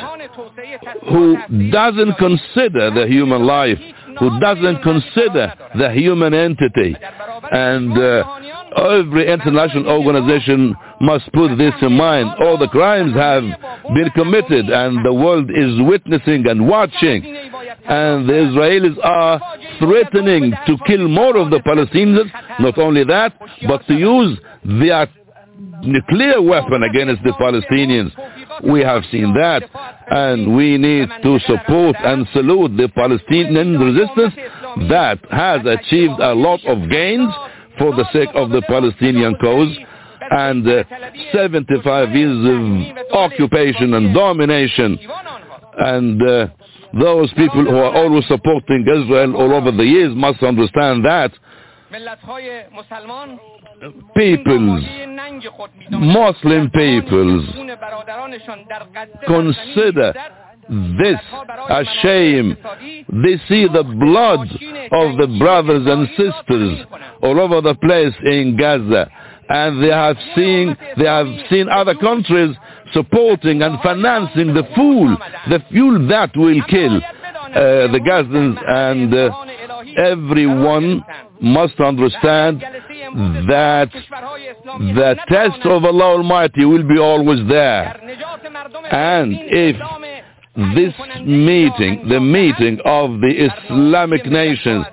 who 1.09 1.37
doesn't 1.71 2.15
consider 2.19 2.91
the 2.91 3.07
human 3.09 3.45
life, 3.45 3.79
who 4.19 4.41
doesn't 4.41 4.83
consider 4.83 5.53
the 5.79 5.91
human 5.93 6.35
entity. 6.35 6.97
And 7.53 7.97
uh, 7.97 8.25
every 8.77 9.31
international 9.31 9.89
organization 9.89 10.75
must 11.01 11.31
put 11.33 11.57
this 11.57 11.75
in 11.83 11.93
mind. 11.93 12.31
All 12.41 12.59
the 12.59 12.69
crimes 12.69 13.15
have 13.15 13.43
been 13.95 14.11
committed 14.15 14.69
and 14.69 15.05
the 15.05 15.13
world 15.13 15.51
is 15.51 15.81
witnessing 15.87 16.47
and 16.49 16.67
watching. 16.67 17.25
And 17.89 18.29
the 18.29 18.33
Israelis 18.33 18.97
are 19.05 19.41
threatening 19.79 20.53
to 20.67 20.77
kill 20.87 21.09
more 21.09 21.37
of 21.37 21.51
the 21.51 21.61
Palestinians. 21.61 22.31
Not 22.59 22.79
only 22.79 23.05
that, 23.05 23.35
but 23.69 23.87
to 23.87 23.95
use 23.95 24.39
their 24.65 25.09
nuclear 25.83 26.43
weapon 26.43 26.83
against 26.83 27.23
the 27.23 27.33
Palestinians. 27.33 28.11
We 28.65 28.81
have 28.81 29.03
seen 29.11 29.35
that 29.35 29.63
and 30.09 30.57
we 30.57 30.79
need 30.79 31.09
to 31.23 31.39
support 31.41 31.97
and 32.03 32.27
salute 32.33 32.77
the 32.77 32.89
Palestinian 32.89 33.79
resistance 33.79 34.35
that 34.89 35.19
has 35.31 35.61
achieved 35.67 36.19
a 36.21 36.35
lot 36.35 36.65
of 36.67 36.89
gains 36.91 37.33
for 37.79 37.95
the 37.95 38.07
sake 38.13 38.31
of 38.35 38.51
the 38.51 38.63
Palestinian 38.63 39.35
cause 39.37 39.77
and 40.31 40.67
uh, 40.67 40.83
75 41.33 42.11
years 42.11 42.97
of 42.99 43.15
occupation 43.15 43.95
and 43.95 44.15
domination 44.15 44.99
and 45.79 46.23
uh, 46.23 46.47
those 46.99 47.31
people 47.35 47.65
who 47.65 47.77
are 47.77 47.95
always 47.95 48.27
supporting 48.27 48.83
Israel 48.83 49.37
all 49.37 49.53
over 49.55 49.71
the 49.71 49.85
years 49.85 50.15
must 50.15 50.43
understand 50.43 51.05
that 51.05 51.33
peoples, 54.15 54.83
Muslim 55.91 56.71
peoples, 56.71 57.45
consider 59.27 60.13
this 60.69 61.21
a 61.69 61.85
shame. 62.03 62.57
They 63.23 63.37
see 63.49 63.67
the 63.69 63.85
blood 63.85 64.49
of 64.93 65.17
the 65.17 65.37
brothers 65.39 65.87
and 65.87 66.09
sisters 66.17 66.87
all 67.23 67.39
over 67.41 67.61
the 67.61 67.75
place 67.77 68.15
in 68.25 68.57
Gaza. 68.57 69.09
And 69.49 69.81
they 69.81 69.93
have 69.93 70.17
seen, 70.35 70.77
they 70.99 71.05
have 71.07 71.29
seen 71.49 71.69
other 71.69 71.95
countries 71.95 72.57
supporting 72.93 73.63
and 73.63 73.79
financing 73.81 74.55
the 74.55 74.65
fuel, 74.75 75.17
the 75.49 75.63
fuel 75.71 76.09
that 76.09 76.37
will 76.37 76.61
kill 76.69 76.97
uh, 76.97 77.87
the 77.93 78.01
Gazans 78.05 78.59
and 78.69 79.15
uh, 79.15 79.31
everyone 79.97 81.05
must 81.41 81.79
understand 81.81 82.61
that 82.61 83.91
the 84.95 85.17
test 85.29 85.65
of 85.65 85.85
Allah 85.85 86.17
Almighty 86.17 86.65
will 86.65 86.83
be 86.87 86.99
always 86.99 87.47
there. 87.49 87.97
And 88.91 89.33
if 89.33 89.77
this 90.75 90.95
meeting, 91.25 92.09
the 92.09 92.21
meeting 92.21 92.79
of 92.85 93.21
the 93.21 93.49
Islamic 93.51 94.25
nations, 94.27 94.87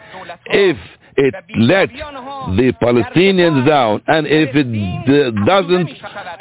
if 0.47 0.77
it 1.15 1.33
let 1.59 1.89
the 1.89 2.73
Palestinians 2.81 3.67
down 3.67 4.01
and 4.07 4.25
if 4.27 4.49
it 4.55 5.45
doesn't 5.45 5.89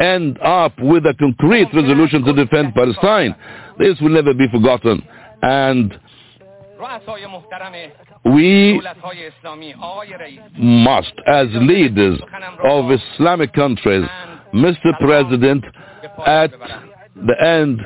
end 0.00 0.38
up 0.42 0.72
with 0.80 1.04
a 1.06 1.14
concrete 1.18 1.68
resolution 1.74 2.24
to 2.24 2.32
defend 2.32 2.74
Palestine, 2.74 3.34
this 3.78 4.00
will 4.00 4.10
never 4.10 4.34
be 4.34 4.48
forgotten. 4.48 5.02
And 5.42 5.98
we 8.24 8.80
must, 10.58 11.12
as 11.26 11.46
leaders 11.52 12.18
of 12.64 12.90
Islamic 12.90 13.52
countries, 13.52 14.04
Mr. 14.52 14.90
President, 15.00 15.64
at 16.26 16.50
the 17.14 17.44
end, 17.44 17.80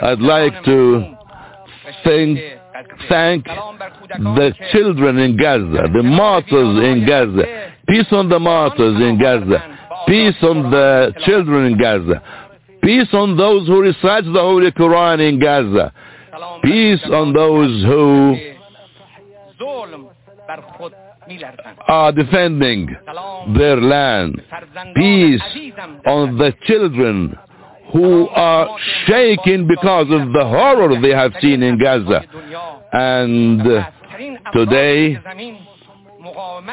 I'd 0.00 0.20
like 0.20 0.64
to 0.64 1.16
thank, 2.04 2.38
thank 3.08 3.44
the 3.44 4.54
children 4.72 5.18
in 5.18 5.36
Gaza, 5.36 5.88
the 5.92 6.02
martyrs 6.02 6.84
in 6.84 7.04
Gaza. 7.06 7.72
Peace 7.88 8.06
on 8.12 8.28
the 8.28 8.38
martyrs 8.38 9.00
in 9.00 9.18
Gaza. 9.18 9.78
Peace 10.06 10.36
on 10.42 10.70
the 10.70 11.12
children 11.24 11.72
in 11.72 11.78
Gaza. 11.78 12.22
Peace 12.82 13.08
on 13.12 13.36
those 13.36 13.66
who 13.66 13.80
recite 13.82 14.24
the 14.24 14.40
Holy 14.40 14.70
Quran 14.70 15.28
in 15.28 15.40
Gaza. 15.40 15.92
Peace 16.62 17.00
on 17.12 17.32
those 17.32 17.82
who 17.84 18.36
are 21.88 22.12
defending 22.12 22.94
their 23.56 23.80
land. 23.80 24.40
Peace 24.94 25.42
on 26.06 26.36
the 26.38 26.52
children 26.62 27.36
who 27.92 28.28
are 28.28 28.68
shaking 29.06 29.66
because 29.66 30.06
of 30.10 30.32
the 30.32 30.44
horror 30.44 31.00
they 31.00 31.10
have 31.10 31.32
seen 31.40 31.62
in 31.62 31.78
Gaza. 31.78 32.24
And 32.92 33.62
today, 34.52 35.18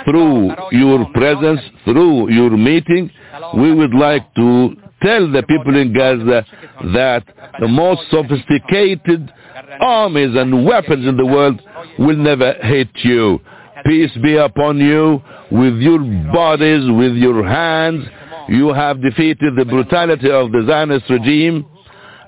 through 0.05 0.51
your 0.71 1.05
presence, 1.13 1.61
through 1.85 2.31
your 2.31 2.51
meeting, 2.51 3.11
we 3.55 3.73
would 3.73 3.93
like 3.93 4.33
to 4.35 4.75
tell 5.01 5.31
the 5.31 5.43
people 5.43 5.75
in 5.77 5.93
Gaza 5.93 6.45
that 6.93 7.23
the 7.59 7.67
most 7.67 8.01
sophisticated 8.09 9.31
armies 9.79 10.35
and 10.35 10.65
weapons 10.65 11.07
in 11.07 11.17
the 11.17 11.25
world 11.25 11.61
will 11.99 12.17
never 12.17 12.53
hit 12.61 12.89
you. 12.95 13.39
Peace 13.85 14.11
be 14.21 14.37
upon 14.37 14.77
you 14.77 15.21
with 15.51 15.77
your 15.77 15.99
bodies, 16.33 16.89
with 16.91 17.13
your 17.15 17.45
hands. 17.45 18.05
You 18.47 18.73
have 18.73 19.01
defeated 19.01 19.55
the 19.57 19.65
brutality 19.65 20.29
of 20.31 20.51
the 20.51 20.65
Zionist 20.67 21.09
regime 21.09 21.65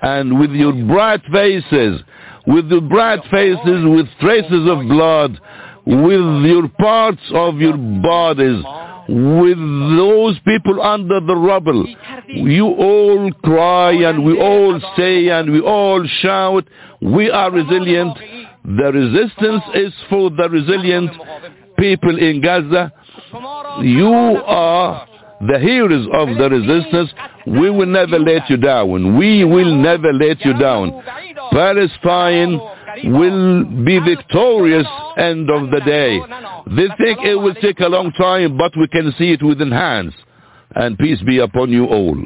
and 0.02 0.39
with 0.39 0.52
your 0.52 0.73
bright 0.73 1.22
faces, 1.31 2.02
with 2.47 2.69
your 2.69 2.81
bright 2.81 3.22
faces 3.31 3.84
with 3.85 4.07
traces 4.19 4.69
of 4.69 4.80
blood, 4.88 5.39
with 5.85 6.45
your 6.45 6.68
parts 6.80 7.22
of 7.34 7.57
your 7.57 7.77
bodies, 7.77 8.64
with 9.07 9.57
those 9.98 10.40
people 10.45 10.82
under 10.82 11.19
the 11.19 11.36
rubble. 11.36 11.86
You 12.27 12.65
all 12.68 13.32
cry 13.44 13.91
and 13.91 14.23
we 14.26 14.40
all 14.40 14.80
say 14.98 15.30
and 15.30 15.52
we 15.52 15.61
all 15.61 16.06
shout, 16.22 16.65
we 17.02 17.30
are 17.30 17.52
resilient. 17.52 18.18
The 18.64 18.91
resistance 18.91 19.64
is 19.76 19.94
for 20.10 20.30
the 20.32 20.49
resilient 20.49 21.11
people 21.77 22.18
in 22.18 22.41
Gaza. 22.41 22.91
You 23.82 24.11
are 24.11 25.07
the 25.48 25.60
heroes 25.60 26.07
of 26.14 26.30
the 26.38 26.49
resistance. 26.49 27.11
We 27.45 27.69
will 27.69 27.86
never 27.86 28.18
let 28.18 28.49
you 28.49 28.57
down. 28.57 29.18
We 29.18 29.44
will 29.44 29.76
never 29.76 30.11
let 30.14 30.44
you 30.44 30.53
down. 30.57 31.03
Palestine 31.52 32.60
will 33.04 33.64
be 33.84 34.00
victorious 34.00 34.88
end 35.18 35.50
of 35.50 35.72
the 35.72 35.82
day. 35.86 36.20
They 36.76 36.88
think 36.98 37.20
it 37.24 37.36
will 37.36 37.56
take 37.56 37.80
a 37.80 37.88
long 37.88 38.12
time, 38.12 38.58
but 38.58 38.72
we 38.78 38.88
can 38.88 39.14
see 39.18 39.32
it 39.32 39.44
within 39.44 39.72
hands. 39.72 40.14
And 40.74 40.98
peace 40.98 41.22
be 41.26 41.40
upon 41.40 41.70
you 41.70 41.86
all. 41.86 42.18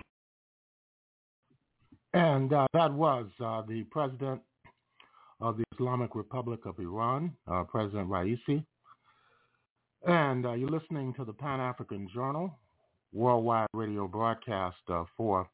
And 2.14 2.52
uh, 2.52 2.68
that 2.74 2.91
was 2.91 3.28
uh, 3.44 3.62
the 3.68 3.84
president 3.91 4.41
of 5.41 5.58
the 5.58 5.64
Islamic 5.74 6.16
Republic 6.16 6.62
of 6.66 6.80
Iran, 6.80 7.34
uh, 7.48 7.64
President 7.64 8.10
Raisi. 8.10 8.64
And 10.08 10.46
uh, 10.46 10.54
you're 10.54 10.70
listening 10.70 11.14
to 11.16 11.26
the 11.26 11.34
Pan-African 11.34 12.10
Journal, 12.14 12.58
worldwide 13.14 13.68
radio 13.74 14.08
broadcast 14.08 14.78
uh, 14.88 15.04
for 15.16 15.48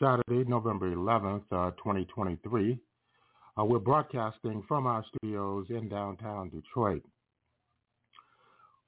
Saturday, 0.00 0.48
November 0.48 0.94
11th, 0.94 1.42
uh, 1.52 1.70
2023. 1.72 2.78
Uh, 3.60 3.64
we're 3.64 3.78
broadcasting 3.78 4.62
from 4.66 4.86
our 4.86 5.04
studios 5.08 5.66
in 5.70 5.88
downtown 5.88 6.48
Detroit. 6.48 7.02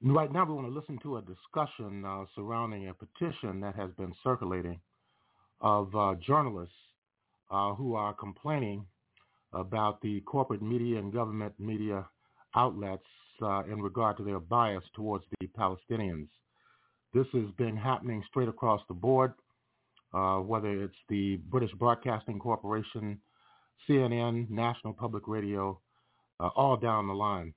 Right 0.01 0.31
now, 0.31 0.45
we 0.45 0.53
want 0.53 0.67
to 0.67 0.73
listen 0.73 0.97
to 1.03 1.17
a 1.17 1.21
discussion 1.21 2.03
uh, 2.05 2.23
surrounding 2.35 2.89
a 2.89 2.93
petition 2.93 3.59
that 3.61 3.75
has 3.75 3.91
been 3.97 4.13
circulating 4.23 4.79
of 5.61 5.95
uh, 5.95 6.15
journalists 6.25 6.73
uh, 7.51 7.73
who 7.73 7.93
are 7.95 8.13
complaining 8.13 8.85
about 9.53 10.01
the 10.01 10.21
corporate 10.21 10.61
media 10.61 10.97
and 10.97 11.13
government 11.13 11.53
media 11.59 12.05
outlets 12.55 13.03
uh, 13.41 13.63
in 13.65 13.81
regard 13.81 14.17
to 14.17 14.23
their 14.23 14.39
bias 14.39 14.83
towards 14.95 15.25
the 15.39 15.47
Palestinians. 15.47 16.29
This 17.13 17.27
has 17.33 17.51
been 17.57 17.77
happening 17.77 18.23
straight 18.29 18.49
across 18.49 18.81
the 18.87 18.95
board, 18.95 19.33
uh, 20.13 20.37
whether 20.37 20.83
it's 20.83 20.95
the 21.09 21.35
British 21.49 21.71
Broadcasting 21.73 22.39
Corporation, 22.39 23.19
CNN, 23.87 24.49
National 24.49 24.93
Public 24.93 25.27
Radio, 25.27 25.79
uh, 26.39 26.47
all 26.55 26.77
down 26.77 27.07
the 27.07 27.13
line. 27.13 27.53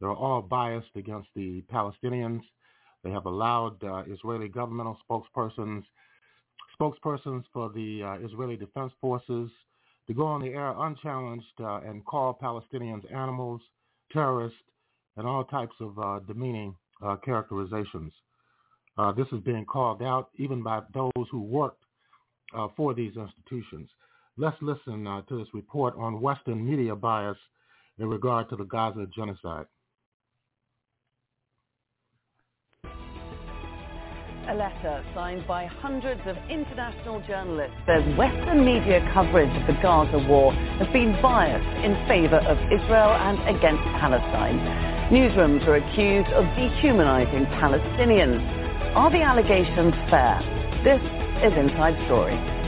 They're 0.00 0.10
all 0.10 0.42
biased 0.42 0.94
against 0.96 1.28
the 1.34 1.62
Palestinians. 1.72 2.42
They 3.04 3.10
have 3.10 3.26
allowed 3.26 3.82
uh, 3.84 4.02
Israeli 4.08 4.48
governmental 4.48 4.98
spokespersons, 5.08 5.84
spokespersons 6.80 7.44
for 7.52 7.70
the 7.70 8.02
uh, 8.02 8.26
Israeli 8.26 8.56
Defense 8.56 8.92
Forces 9.00 9.50
to 10.06 10.14
go 10.14 10.26
on 10.26 10.40
the 10.40 10.48
air 10.48 10.74
unchallenged 10.76 11.60
uh, 11.60 11.80
and 11.86 12.04
call 12.04 12.38
Palestinians 12.40 13.04
animals, 13.14 13.60
terrorists, 14.12 14.58
and 15.16 15.26
all 15.26 15.44
types 15.44 15.74
of 15.80 15.98
uh, 15.98 16.18
demeaning 16.26 16.74
uh, 17.04 17.16
characterizations. 17.24 18.12
This 19.16 19.26
is 19.32 19.40
being 19.40 19.64
called 19.64 20.02
out 20.02 20.30
even 20.36 20.62
by 20.62 20.80
those 20.94 21.26
who 21.30 21.42
worked 21.42 21.82
for 22.76 22.94
these 22.94 23.12
institutions. 23.16 23.88
Let's 24.38 24.56
listen 24.62 25.06
uh, 25.06 25.20
to 25.28 25.38
this 25.38 25.48
report 25.52 25.94
on 25.98 26.22
Western 26.22 26.64
media 26.66 26.96
bias 26.96 27.36
in 27.98 28.08
regard 28.08 28.48
to 28.48 28.56
the 28.56 28.64
Gaza 28.64 29.06
genocide. 29.14 29.66
A 34.48 34.54
letter 34.54 35.04
signed 35.14 35.46
by 35.46 35.66
hundreds 35.66 36.22
of 36.26 36.36
international 36.50 37.22
journalists 37.28 37.76
says 37.86 38.02
Western 38.16 38.64
media 38.64 39.06
coverage 39.12 39.54
of 39.60 39.66
the 39.66 39.80
Gaza 39.82 40.18
war 40.26 40.52
has 40.80 40.88
been 40.92 41.12
biased 41.20 41.84
in 41.84 41.94
favor 42.08 42.40
of 42.40 42.56
Israel 42.72 43.12
and 43.12 43.38
against 43.54 43.84
Palestine. 44.00 44.58
Newsrooms 45.12 45.64
are 45.68 45.76
accused 45.76 46.30
of 46.32 46.44
dehumanizing 46.56 47.44
Palestinians. 47.60 48.40
Are 48.96 49.10
the 49.10 49.22
allegations 49.22 49.94
fair? 50.08 50.40
This 50.82 51.00
is 51.44 51.52
Inside 51.52 51.94
Story. 52.06 52.61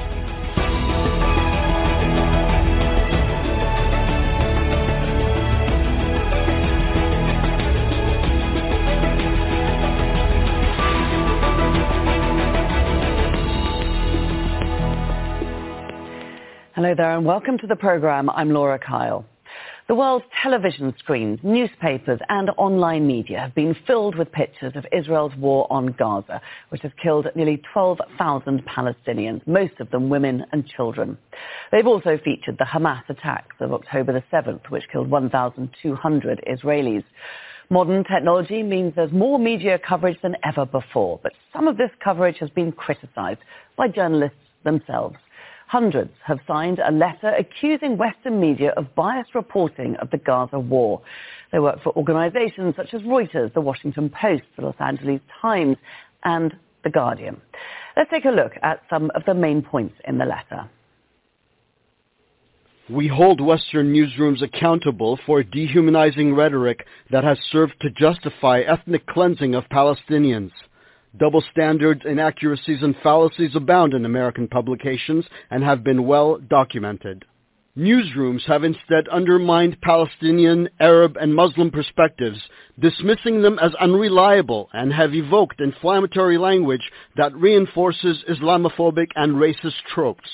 Hello 16.85 16.95
there 16.95 17.17
and 17.17 17.25
welcome 17.25 17.57
to 17.57 17.67
the 17.67 17.77
program. 17.77 18.29
I'm 18.29 18.51
Laura 18.51 18.79
Kyle. 18.79 19.25
The 19.89 19.95
world's 19.95 20.27
television 20.43 20.95
screens, 20.99 21.41
newspapers 21.43 22.21
and 22.29 22.51
online 22.59 23.07
media 23.07 23.41
have 23.41 23.55
been 23.55 23.75
filled 23.87 24.19
with 24.19 24.31
pictures 24.31 24.75
of 24.77 24.85
Israel's 24.93 25.35
war 25.39 25.67
on 25.71 25.95
Gaza, 25.99 26.43
which 26.69 26.83
has 26.83 26.93
killed 27.03 27.27
nearly 27.35 27.63
12,000 27.73 28.67
Palestinians, 28.67 29.47
most 29.47 29.73
of 29.81 29.91
them 29.93 30.11
women 30.11 30.45
and 30.53 30.67
children. 30.67 31.17
They've 31.73 31.87
also 31.87 32.19
featured 32.23 32.59
the 32.59 32.67
Hamas 32.67 33.09
attacks 33.09 33.57
of 33.61 33.73
October 33.73 34.13
the 34.13 34.23
7th, 34.31 34.69
which 34.69 34.85
killed 34.93 35.09
1,200 35.09 36.45
Israelis. 36.47 37.05
Modern 37.71 38.05
technology 38.05 38.63
means 38.63 38.93
there's 38.95 39.11
more 39.11 39.39
media 39.39 39.79
coverage 39.79 40.21
than 40.21 40.37
ever 40.45 40.67
before, 40.67 41.19
but 41.23 41.33
some 41.51 41.67
of 41.67 41.79
this 41.79 41.91
coverage 42.05 42.37
has 42.41 42.51
been 42.51 42.73
criticized 42.73 43.41
by 43.75 43.89
journalists 43.89 44.37
themselves. 44.65 45.17
Hundreds 45.75 46.13
have 46.25 46.39
signed 46.47 46.79
a 46.79 46.93
letter 46.93 47.35
accusing 47.37 47.97
Western 47.97 48.39
media 48.39 48.73
of 48.77 48.95
biased 48.95 49.35
reporting 49.35 49.97
of 49.97 50.09
the 50.11 50.19
Gaza 50.19 50.57
war. 50.57 51.03
They 51.51 51.59
work 51.59 51.83
for 51.83 51.93
organizations 51.97 52.77
such 52.77 52.95
as 52.95 53.03
Reuters, 53.03 53.53
The 53.55 53.61
Washington 53.61 54.09
Post, 54.09 54.45
The 54.55 54.67
Los 54.67 54.77
Angeles 54.79 55.21
Times, 55.43 55.77
and 56.23 56.55
The 56.85 56.91
Guardian. 56.91 57.41
Let's 57.97 58.09
take 58.09 58.25
a 58.25 58.29
look 58.29 58.53
at 58.63 58.83
some 58.89 59.11
of 59.17 59.25
the 59.27 59.35
main 59.35 59.63
points 59.63 59.97
in 60.07 60.17
the 60.17 60.27
letter. 60.27 60.71
We 62.89 63.09
hold 63.09 63.41
Western 63.41 63.93
newsrooms 63.93 64.43
accountable 64.43 65.19
for 65.27 65.43
dehumanizing 65.43 66.37
rhetoric 66.37 66.87
that 67.11 67.25
has 67.25 67.39
served 67.51 67.75
to 67.81 67.91
justify 67.91 68.61
ethnic 68.61 69.07
cleansing 69.07 69.57
of 69.57 69.65
Palestinians. 69.73 70.53
Double 71.17 71.45
standards, 71.53 72.03
inaccuracies, 72.05 72.83
and 72.83 72.97
fallacies 73.03 73.55
abound 73.55 73.95
in 73.95 74.05
American 74.05 74.49
publications 74.49 75.25
and 75.51 75.63
have 75.63 75.85
been 75.85 76.07
well 76.07 76.39
documented. 76.39 77.25
Newsrooms 77.77 78.45
have 78.47 78.63
instead 78.63 79.09
undermined 79.09 79.81
Palestinian, 79.81 80.69
Arab, 80.79 81.17
and 81.17 81.35
Muslim 81.35 81.71
perspectives, 81.71 82.41
dismissing 82.79 83.43
them 83.43 83.59
as 83.61 83.75
unreliable 83.77 84.69
and 84.73 84.93
have 84.93 85.13
evoked 85.13 85.61
inflammatory 85.61 86.39
language 86.39 86.93
that 87.17 87.35
reinforces 87.35 88.25
Islamophobic 88.29 89.09
and 89.17 89.35
racist 89.35 89.83
tropes. 89.93 90.29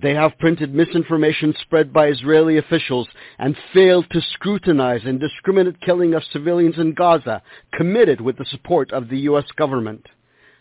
They 0.00 0.14
have 0.14 0.38
printed 0.38 0.74
misinformation 0.74 1.54
spread 1.60 1.92
by 1.92 2.08
Israeli 2.08 2.56
officials 2.58 3.08
and 3.38 3.56
failed 3.74 4.06
to 4.10 4.20
scrutinize 4.32 5.04
indiscriminate 5.04 5.80
killing 5.80 6.14
of 6.14 6.22
civilians 6.32 6.78
in 6.78 6.94
Gaza, 6.94 7.42
committed 7.72 8.20
with 8.20 8.38
the 8.38 8.46
support 8.46 8.92
of 8.92 9.08
the 9.08 9.18
U.S. 9.20 9.46
government. 9.56 10.06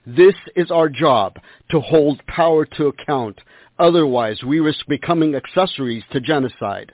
This 0.05 0.35
is 0.55 0.71
our 0.71 0.89
job, 0.89 1.37
to 1.71 1.79
hold 1.79 2.25
power 2.27 2.65
to 2.65 2.87
account. 2.87 3.39
Otherwise, 3.77 4.43
we 4.43 4.59
risk 4.59 4.85
becoming 4.87 5.35
accessories 5.35 6.03
to 6.11 6.19
genocide. 6.19 6.93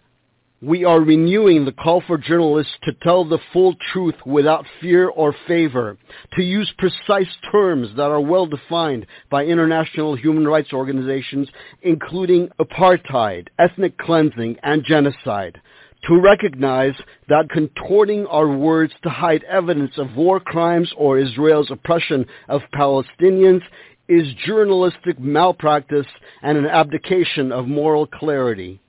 We 0.66 0.84
are 0.84 1.00
renewing 1.00 1.66
the 1.66 1.72
call 1.72 2.02
for 2.08 2.18
journalists 2.18 2.74
to 2.86 2.94
tell 3.04 3.24
the 3.24 3.38
full 3.54 3.76
truth 3.94 4.16
without 4.26 4.66
fear 4.82 5.10
or 5.10 5.36
favor, 5.48 5.96
to 6.34 6.42
use 6.42 6.74
precise 6.80 7.32
terms 7.52 7.90
that 7.96 8.10
are 8.10 8.20
well 8.20 8.48
defined 8.48 9.06
by 9.30 9.46
international 9.46 10.16
human 10.16 10.48
rights 10.48 10.74
organizations, 10.74 11.50
including 11.84 12.50
apartheid, 12.60 13.50
ethnic 13.60 13.96
cleansing, 14.00 14.58
and 14.64 14.84
genocide, 14.84 15.62
to 16.08 16.20
recognize 16.20 16.96
that 17.30 17.52
contorting 17.52 18.26
our 18.26 18.48
words 18.48 18.94
to 19.04 19.10
hide 19.12 19.44
evidence 19.44 20.00
of 20.00 20.16
war 20.16 20.40
crimes 20.40 20.92
or 20.98 21.20
Israel's 21.20 21.70
oppression 21.70 22.26
of 22.50 22.62
Palestinians 22.74 23.62
is 24.08 24.34
journalistic 24.48 25.20
malpractice 25.20 26.08
and 26.42 26.58
an 26.58 26.66
abdication 26.66 27.52
of 27.52 27.68
moral 27.68 28.08
clarity. 28.08 28.82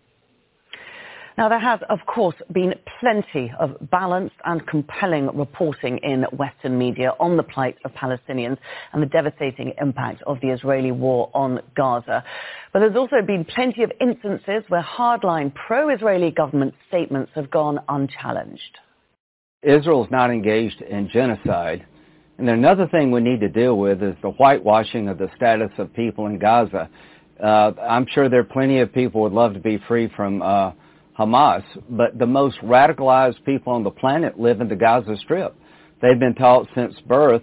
Now, 1.39 1.51
there 1.51 1.61
has, 1.61 1.81
of 1.91 1.99
course, 2.07 2.35
been 2.51 2.73
plenty 2.99 3.53
of 3.61 3.77
balanced 3.91 4.37
and 4.47 4.67
compelling 4.67 5.29
reporting 5.37 5.99
in 5.99 6.25
Western 6.33 6.79
media 6.79 7.13
on 7.21 7.37
the 7.37 7.43
plight 7.43 7.77
of 7.85 7.93
Palestinians 7.93 8.57
and 8.95 9.03
the 9.03 9.07
devastating 9.07 9.75
impact 9.79 10.23
of 10.23 10.41
the 10.41 10.49
Israeli 10.49 10.93
war 10.93 11.31
on 11.35 11.61
Gaza. 11.77 12.25
But 12.73 12.79
there's 12.79 12.97
also 12.97 13.17
been 13.27 13.45
plenty 13.45 13.83
of 13.83 13.93
instances 14.01 14.65
where 14.69 14.83
hardline 14.83 15.55
pro-Israeli 15.55 16.31
government 16.31 16.73
statements 16.89 17.33
have 17.35 17.51
gone 17.51 17.81
unchallenged. 17.87 18.79
Israel 19.63 20.05
is 20.07 20.11
not 20.11 20.31
engaged 20.31 20.81
in 20.81 21.11
genocide. 21.13 21.85
And 22.39 22.49
then 22.49 22.55
another 22.55 22.87
thing 22.89 23.11
we 23.11 23.21
need 23.21 23.41
to 23.41 23.49
deal 23.49 23.77
with 23.77 24.03
is 24.03 24.15
the 24.23 24.31
whitewashing 24.31 25.09
of 25.09 25.19
the 25.19 25.29
status 25.37 25.71
of 25.77 25.93
people 25.93 26.27
in 26.27 26.39
Gaza. 26.39 26.89
Uh, 27.43 27.73
I'm 27.79 28.07
sure 28.15 28.31
there 28.31 28.41
are 28.41 28.45
plenty 28.45 28.81
of 28.81 28.91
people 28.91 29.21
who 29.21 29.25
would 29.25 29.33
love 29.33 29.53
to 29.53 29.61
be 29.61 29.79
free 29.87 30.11
from 30.17 30.41
uh, 30.41 30.73
Hamas, 31.19 31.65
but 31.89 32.19
the 32.19 32.27
most 32.27 32.59
radicalized 32.59 33.43
people 33.45 33.73
on 33.73 33.85
the 33.85 33.91
planet 33.91 34.39
live 34.39 34.61
in 34.61 34.69
the 34.69 34.77
Gaza 34.77 35.17
Strip. 35.19 35.57
They've 36.03 36.19
been 36.19 36.35
taught 36.35 36.69
since 36.75 36.95
birth 37.07 37.43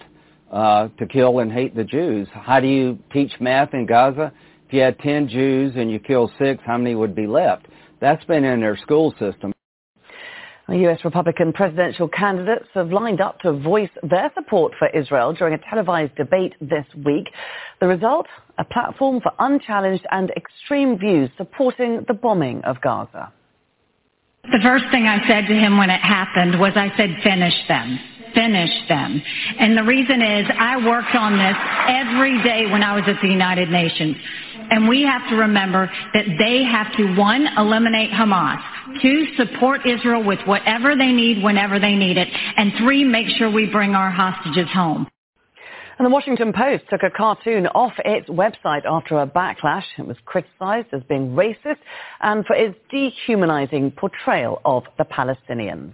uh, 0.52 0.90
to 1.00 1.08
kill 1.08 1.40
and 1.40 1.52
hate 1.52 1.76
the 1.76 1.84
Jews. 1.84 2.28
How 2.32 2.60
do 2.60 2.68
you 2.68 3.00
teach 3.12 3.32
math 3.40 3.74
in 3.74 3.88
Gaza? 3.88 4.32
If 4.68 4.74
you 4.74 4.82
had 4.82 5.00
10 5.00 5.28
Jews 5.28 5.74
and 5.76 5.90
you 5.90 6.00
kill 6.00 6.32
six, 6.38 6.62
how 6.66 6.78
many 6.78 6.94
would 6.94 7.16
be 7.16 7.26
left? 7.26 7.66
That's 8.00 8.24
been 8.26 8.44
in 8.44 8.60
their 8.62 8.78
school 8.78 9.12
system. 9.20 9.54
U.S. 10.70 11.00
Republican 11.04 11.52
presidential 11.52 12.08
candidates 12.08 12.66
have 12.74 12.91
lined 12.91 13.22
up 13.22 13.40
to 13.41 13.52
voice 13.52 13.90
their 14.02 14.32
support 14.34 14.74
for 14.80 14.88
Israel 14.90 15.34
during 15.34 15.54
a 15.54 15.70
televised 15.70 16.16
debate 16.16 16.54
this 16.62 16.86
week. 17.06 17.28
The 17.82 17.88
result? 17.88 18.28
A 18.58 18.64
platform 18.64 19.20
for 19.20 19.32
unchallenged 19.40 20.06
and 20.12 20.32
extreme 20.32 20.98
views 20.98 21.30
supporting 21.38 22.06
the 22.08 22.14
bombing 22.14 22.64
of 22.64 22.80
Gaza. 22.82 23.32
The 24.52 24.60
first 24.61 24.86
thing 24.91 25.07
I 25.07 25.26
said 25.26 25.48
to 25.48 25.56
him 25.56 25.78
when 25.78 25.90
it 25.90 26.02
happened 26.02 26.60
was 26.60 26.74
I 26.76 26.91
said, 26.98 27.15
finish 27.24 27.56
them. 27.68 27.98
Finish 28.36 28.88
them. 28.90 29.22
And 29.57 29.78
the 29.78 29.84
reason 29.84 30.22
is 30.22 30.45
I 30.60 30.78
worked 30.86 31.15
on 31.15 31.38
this 31.38 31.56
every 31.88 32.44
day 32.44 32.70
when 32.70 32.84
I 32.84 32.94
was 32.94 33.03
at 33.07 33.22
the 33.22 33.30
United 33.30 33.70
Nations. 33.70 34.18
And 34.70 34.90
we 34.90 35.03
have 35.03 35.28
to 35.30 35.36
remember 35.36 35.90
that 36.14 36.26
they 36.38 36.64
have 36.64 36.91
to, 36.98 37.16
one, 37.16 37.48
eliminate 37.58 38.11
Hamas. 38.11 38.61
Two, 39.01 39.26
support 39.38 39.88
Israel 39.88 40.24
with 40.24 40.40
whatever 40.45 40.95
they 40.95 41.14
need 41.14 41.42
whenever 41.42 41.80
they 41.80 41.95
need 41.95 42.17
it. 42.17 42.27
And 42.58 42.74
three, 42.77 43.03
make 43.03 43.27
sure 43.38 43.50
we 43.50 43.66
bring 43.66 43.95
our 43.95 44.11
hostages 44.11 44.69
home. 44.74 45.08
And 45.99 46.05
the 46.07 46.09
Washington 46.09 46.53
Post 46.53 46.85
took 46.89 47.03
a 47.03 47.09
cartoon 47.09 47.67
off 47.67 47.93
its 48.03 48.27
website 48.27 48.85
after 48.85 49.19
a 49.19 49.27
backlash. 49.27 49.83
It 49.97 50.07
was 50.07 50.17
criticized 50.25 50.88
as 50.91 51.03
being 51.07 51.35
racist 51.35 51.77
and 52.22 52.45
for 52.45 52.55
its 52.55 52.75
dehumanizing 52.89 53.91
portrayal 53.91 54.59
of 54.65 54.83
the 54.97 55.05
Palestinians. 55.05 55.93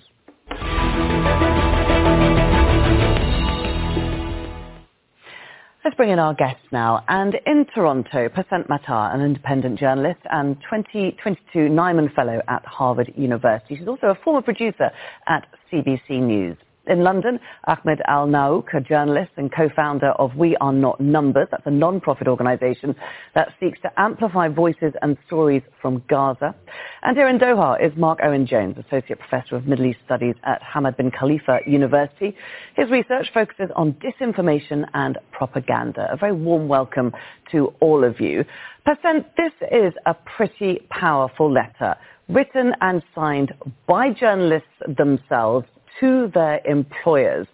Let's 5.84 5.96
bring 5.96 6.12
in 6.12 6.20
our 6.20 6.34
guests 6.34 6.66
now. 6.72 7.04
And 7.08 7.36
in 7.46 7.66
Toronto, 7.74 8.30
Pacinthe 8.30 8.68
Mattar, 8.68 9.14
an 9.14 9.22
independent 9.22 9.80
journalist 9.80 10.20
and 10.30 10.56
2022 10.62 11.70
Nieman 11.70 12.14
Fellow 12.14 12.42
at 12.48 12.66
Harvard 12.66 13.12
University. 13.16 13.78
She's 13.78 13.88
also 13.88 14.08
a 14.08 14.16
former 14.24 14.42
producer 14.42 14.92
at 15.28 15.48
CBC 15.72 16.22
News. 16.22 16.58
In 16.88 17.04
London, 17.04 17.40
Ahmed 17.66 18.02
Alnaouq, 18.10 18.74
a 18.74 18.80
journalist 18.80 19.32
and 19.38 19.52
co-founder 19.54 20.12
of 20.12 20.36
We 20.36 20.56
Are 20.58 20.74
Not 20.74 21.00
Numbers, 21.00 21.48
that's 21.52 21.66
a 21.66 21.72
non-profit 21.72 22.28
organisation 22.28 22.96
that 23.36 23.50
seeks 23.60 23.80
to 23.82 23.92
amplify 23.98 24.48
voices 24.48 24.94
and 25.02 25.18
stories 25.28 25.62
from 25.82 26.02
Gaza. 26.10 26.56
And 27.04 27.16
here 27.16 27.28
in 27.28 27.38
Doha 27.38 27.86
is 27.86 27.96
Marc 27.96 28.20
Owen 28.24 28.48
Jones, 28.48 28.78
Associate 28.78 29.20
Professor 29.20 29.56
of 29.56 29.68
Middle 29.68 29.86
East 29.86 30.00
Studies 30.06 30.36
at 30.44 30.62
Hamad 30.64 30.98
bin 30.98 31.12
Khalifa 31.12 31.60
University. 31.68 32.36
His 32.76 32.90
research 32.90 33.28
focuses 33.34 33.70
on 33.76 33.94
disinformation 33.94 34.86
and 34.94 35.18
propaganda. 35.32 36.08
A 36.12 36.18
very 36.18 36.34
warm 36.34 36.68
welcome 36.68 37.12
to 37.52 37.74
all 37.82 38.04
of 38.04 38.20
you. 38.20 38.46
Pacinthe, 38.88 39.26
this 39.38 39.54
is 39.72 39.94
a 40.06 40.16
pretty 40.16 40.88
powerful 40.90 41.52
letter 41.52 41.96
written 42.30 42.74
and 42.82 43.02
signed 43.14 43.52
by 43.88 44.12
journalists 44.12 44.68
themselves 44.98 45.66
to 46.00 46.32
their 46.34 46.62
employers. 46.66 47.48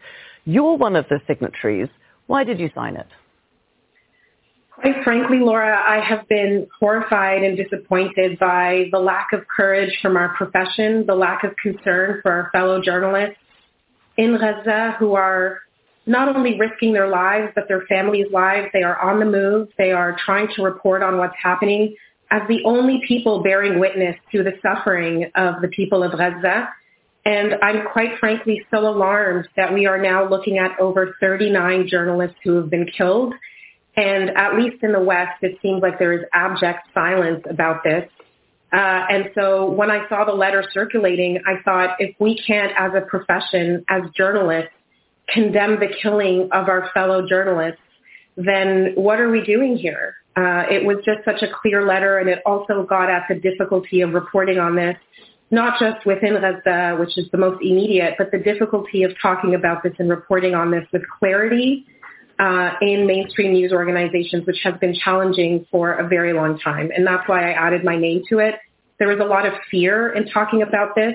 You're 0.45 0.77
one 0.77 0.95
of 0.95 1.05
the 1.09 1.19
signatories. 1.27 1.89
Why 2.27 2.43
did 2.43 2.59
you 2.59 2.69
sign 2.75 2.95
it? 2.95 3.07
Quite 4.71 5.03
frankly, 5.03 5.39
Laura, 5.39 5.81
I 5.87 6.01
have 6.01 6.27
been 6.27 6.67
horrified 6.79 7.43
and 7.43 7.55
disappointed 7.55 8.37
by 8.39 8.89
the 8.91 8.99
lack 8.99 9.31
of 9.31 9.47
courage 9.47 9.97
from 10.01 10.17
our 10.17 10.35
profession, 10.35 11.05
the 11.05 11.15
lack 11.15 11.43
of 11.45 11.55
concern 11.61 12.19
for 12.21 12.31
our 12.31 12.49
fellow 12.51 12.81
journalists 12.81 13.37
in 14.17 14.37
Gaza 14.37 14.95
who 14.99 15.13
are 15.13 15.61
not 16.05 16.35
only 16.35 16.59
risking 16.59 16.93
their 16.93 17.07
lives, 17.07 17.51
but 17.55 17.67
their 17.67 17.81
families' 17.87 18.31
lives. 18.31 18.67
They 18.73 18.83
are 18.83 18.99
on 19.01 19.19
the 19.19 19.25
move. 19.25 19.69
They 19.77 19.91
are 19.91 20.15
trying 20.23 20.49
to 20.55 20.63
report 20.63 21.01
on 21.01 21.17
what's 21.17 21.35
happening 21.41 21.95
as 22.31 22.41
the 22.47 22.61
only 22.65 23.01
people 23.07 23.43
bearing 23.43 23.79
witness 23.79 24.15
to 24.31 24.43
the 24.43 24.53
suffering 24.61 25.31
of 25.35 25.61
the 25.61 25.67
people 25.69 26.03
of 26.03 26.11
Gaza. 26.11 26.69
And 27.25 27.55
I'm 27.63 27.87
quite 27.91 28.19
frankly 28.19 28.63
so 28.69 28.87
alarmed 28.87 29.47
that 29.57 29.73
we 29.73 29.87
are 29.87 29.99
now 29.99 30.29
looking 30.29 30.59
at 30.59 30.79
over 30.79 31.15
39 31.19 31.87
journalists 31.87 32.37
who 32.43 32.55
have 32.57 32.69
been 32.69 32.85
killed. 32.85 33.33
And 33.97 34.29
at 34.31 34.55
least 34.55 34.83
in 34.83 34.91
the 34.91 35.01
West, 35.01 35.41
it 35.41 35.57
seems 35.61 35.81
like 35.81 35.97
there 35.97 36.13
is 36.13 36.25
abject 36.33 36.87
silence 36.93 37.43
about 37.49 37.83
this. 37.83 38.07
Uh, 38.71 39.05
and 39.09 39.31
so 39.33 39.71
when 39.71 39.89
I 39.89 40.07
saw 40.09 40.25
the 40.25 40.33
letter 40.33 40.63
circulating, 40.73 41.39
I 41.47 41.61
thought 41.63 41.95
if 41.99 42.15
we 42.19 42.39
can't, 42.45 42.73
as 42.77 42.91
a 42.95 43.01
profession, 43.01 43.83
as 43.89 44.03
journalists, 44.15 44.71
condemn 45.29 45.79
the 45.79 45.87
killing 46.01 46.49
of 46.51 46.67
our 46.67 46.91
fellow 46.93 47.27
journalists, 47.27 47.81
then 48.37 48.91
what 48.95 49.19
are 49.19 49.31
we 49.31 49.43
doing 49.43 49.77
here? 49.77 50.15
Uh, 50.35 50.65
it 50.69 50.85
was 50.85 50.97
just 51.05 51.23
such 51.23 51.41
a 51.41 51.47
clear 51.61 51.87
letter, 51.87 52.19
and 52.19 52.29
it 52.29 52.39
also 52.45 52.83
got 52.83 53.09
at 53.09 53.23
the 53.29 53.35
difficulty 53.35 54.01
of 54.01 54.13
reporting 54.13 54.59
on 54.59 54.75
this 54.75 54.97
not 55.51 55.79
just 55.79 56.05
within 56.05 56.33
Gaza, 56.33 56.97
which 56.99 57.17
is 57.17 57.29
the 57.31 57.37
most 57.37 57.61
immediate, 57.61 58.15
but 58.17 58.31
the 58.31 58.39
difficulty 58.39 59.03
of 59.03 59.11
talking 59.21 59.55
about 59.55 59.83
this 59.83 59.93
and 59.99 60.09
reporting 60.09 60.55
on 60.55 60.71
this 60.71 60.85
with 60.91 61.03
clarity 61.19 61.85
uh, 62.39 62.71
in 62.81 63.05
mainstream 63.05 63.53
news 63.53 63.71
organizations, 63.71 64.45
which 64.45 64.59
has 64.63 64.73
been 64.79 64.93
challenging 64.93 65.65
for 65.71 65.93
a 65.93 66.07
very 66.07 66.33
long 66.33 66.59
time. 66.59 66.89
And 66.95 67.05
that's 67.05 67.27
why 67.27 67.51
I 67.51 67.53
added 67.53 67.83
my 67.83 67.95
name 67.95 68.23
to 68.29 68.39
it. 68.39 68.55
There 68.97 69.11
is 69.11 69.19
a 69.19 69.25
lot 69.25 69.45
of 69.45 69.53
fear 69.69 70.13
in 70.13 70.27
talking 70.29 70.61
about 70.61 70.95
this. 70.95 71.13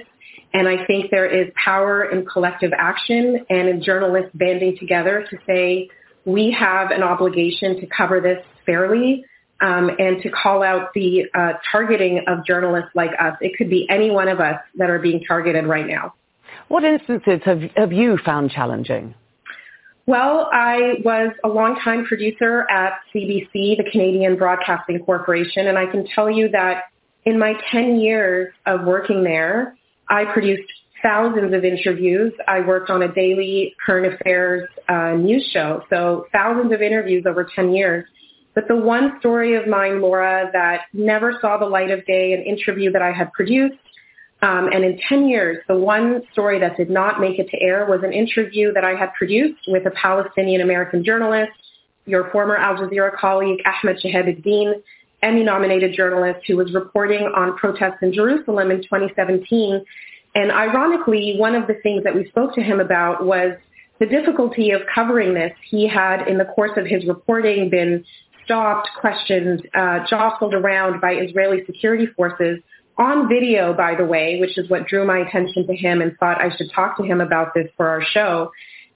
And 0.53 0.67
I 0.67 0.85
think 0.87 1.11
there 1.11 1.27
is 1.27 1.53
power 1.63 2.05
in 2.05 2.27
collective 2.27 2.73
action 2.77 3.45
and 3.51 3.69
in 3.69 3.83
journalists 3.83 4.31
banding 4.35 4.77
together 4.79 5.25
to 5.31 5.37
say, 5.47 5.89
we 6.25 6.51
have 6.59 6.91
an 6.91 7.03
obligation 7.03 7.81
to 7.81 7.87
cover 7.87 8.21
this 8.21 8.45
fairly 8.67 9.25
um, 9.61 9.91
and 9.99 10.23
to 10.23 10.31
call 10.31 10.63
out 10.63 10.93
the 10.95 11.25
uh, 11.35 11.53
targeting 11.71 12.25
of 12.27 12.45
journalists 12.45 12.91
like 12.95 13.11
us. 13.19 13.37
It 13.41 13.57
could 13.57 13.71
be 13.71 13.87
any 13.91 14.11
one 14.11 14.29
of 14.29 14.41
us 14.41 14.57
that 14.77 14.91
are 14.91 14.99
being 14.99 15.23
targeted 15.27 15.67
right 15.67 15.87
now. 15.87 16.15
What 16.69 16.85
instances 16.85 17.41
have, 17.45 17.63
have 17.77 17.93
you 17.93 18.19
found 18.25 18.51
challenging? 18.51 19.15
Well, 20.07 20.49
I 20.53 20.95
was 21.05 21.33
a 21.45 21.49
longtime 21.49 22.05
producer 22.05 22.69
at 22.71 22.95
CBC, 23.15 23.77
the 23.77 23.89
Canadian 23.91 24.37
Broadcasting 24.37 24.99
Corporation, 25.05 25.69
and 25.69 25.79
I 25.79 25.87
can 25.87 26.07
tell 26.15 26.31
you 26.31 26.49
that 26.51 26.85
in 27.25 27.39
my 27.39 27.55
10 27.71 28.01
years 28.01 28.53
of 28.67 28.85
working 28.85 29.23
there, 29.23 29.77
I 30.09 30.25
produced 30.25 30.71
thousands 31.03 31.55
of 31.55 31.65
interviews. 31.65 32.33
I 32.49 32.61
worked 32.61 32.91
on 32.91 33.03
a 33.03 33.13
daily 33.13 33.75
current 33.85 34.13
affairs 34.15 34.69
uh, 34.89 35.13
news 35.13 35.49
show, 35.53 35.83
so 35.91 36.27
thousands 36.33 36.73
of 36.73 36.83
interviews 36.83 37.25
over 37.27 37.49
10 37.55 37.73
years. 37.73 38.05
But 38.55 38.67
the 38.69 38.77
one 38.77 39.19
story 39.21 39.55
of 39.55 39.67
mine, 39.67 40.01
Laura, 40.01 40.51
that 40.53 40.83
never 40.93 41.39
saw 41.41 41.57
the 41.57 41.67
light 41.67 41.91
of 41.91 42.05
day, 42.07 42.33
an 42.33 42.43
interview 42.43 42.91
that 42.93 43.03
I 43.03 43.13
had 43.13 43.33
produced, 43.33 43.79
um, 44.43 44.69
and 44.73 44.85
in 44.85 44.99
10 45.07 45.29
years, 45.29 45.59
the 45.69 45.77
one 45.77 46.23
story 46.33 46.59
that 46.61 46.77
did 46.77 46.89
not 46.89 47.21
make 47.21 47.39
it 47.39 47.49
to 47.51 47.61
air 47.61 47.87
was 47.87 48.01
an 48.03 48.13
interview 48.13 48.73
that 48.73 48.85
I 48.85 48.95
had 48.95 49.13
produced 49.13 49.61
with 49.69 49.87
a 49.87 49.91
Palestinian 49.91 50.63
American 50.63 51.05
journalist, 51.05 51.53
your 52.07 52.31
former 52.31 52.57
Al 52.57 52.77
Jazeera 52.77 53.15
colleague, 53.17 53.61
Ahmed 53.67 54.01
Shihab 54.03 54.83
Emmy-nominated 55.23 55.95
journalist 55.95 56.41
who 56.47 56.57
was 56.57 56.73
reporting 56.73 57.21
on 57.37 57.55
protests 57.59 57.99
in 58.01 58.11
Jerusalem 58.11 58.71
in 58.71 58.79
2017. 58.79 59.85
And 60.35 60.51
ironically, 60.51 61.35
one 61.37 61.55
of 61.55 61.67
the 61.67 61.75
things 61.83 62.05
that 62.05 62.15
we 62.15 62.27
spoke 62.29 62.55
to 62.55 62.63
him 62.63 62.81
about 62.81 63.27
was 63.27 63.53
the 63.99 64.07
difficulty 64.07 64.71
of 64.71 64.81
covering 64.93 65.35
this. 65.35 65.53
He 65.69 65.87
had, 65.87 66.27
in 66.27 66.39
the 66.39 66.47
course 66.47 66.71
of 66.79 66.87
his 66.87 67.07
reporting, 67.07 67.69
been 67.69 68.03
stopped, 68.51 68.89
questioned, 68.99 69.69
uh, 69.75 70.01
jostled 70.09 70.55
around 70.55 71.01
by 71.01 71.13
Israeli 71.13 71.65
security 71.67 72.07
forces 72.17 72.59
on 72.99 73.29
video, 73.29 73.73
by 73.73 73.95
the 73.95 74.05
way, 74.05 74.39
which 74.41 74.59
is 74.59 74.69
what 74.69 74.89
drew 74.89 75.07
my 75.07 75.19
attention 75.19 75.69
to 75.69 75.77
him 75.77 76.03
and 76.03 76.17
thought 76.19 76.41
I 76.41 76.55
should 76.57 76.69
talk 76.75 76.97
to 76.97 77.05
him 77.05 77.21
about 77.21 77.55
this 77.55 77.69
for 77.77 77.87
our 77.87 78.03
show. 78.03 78.51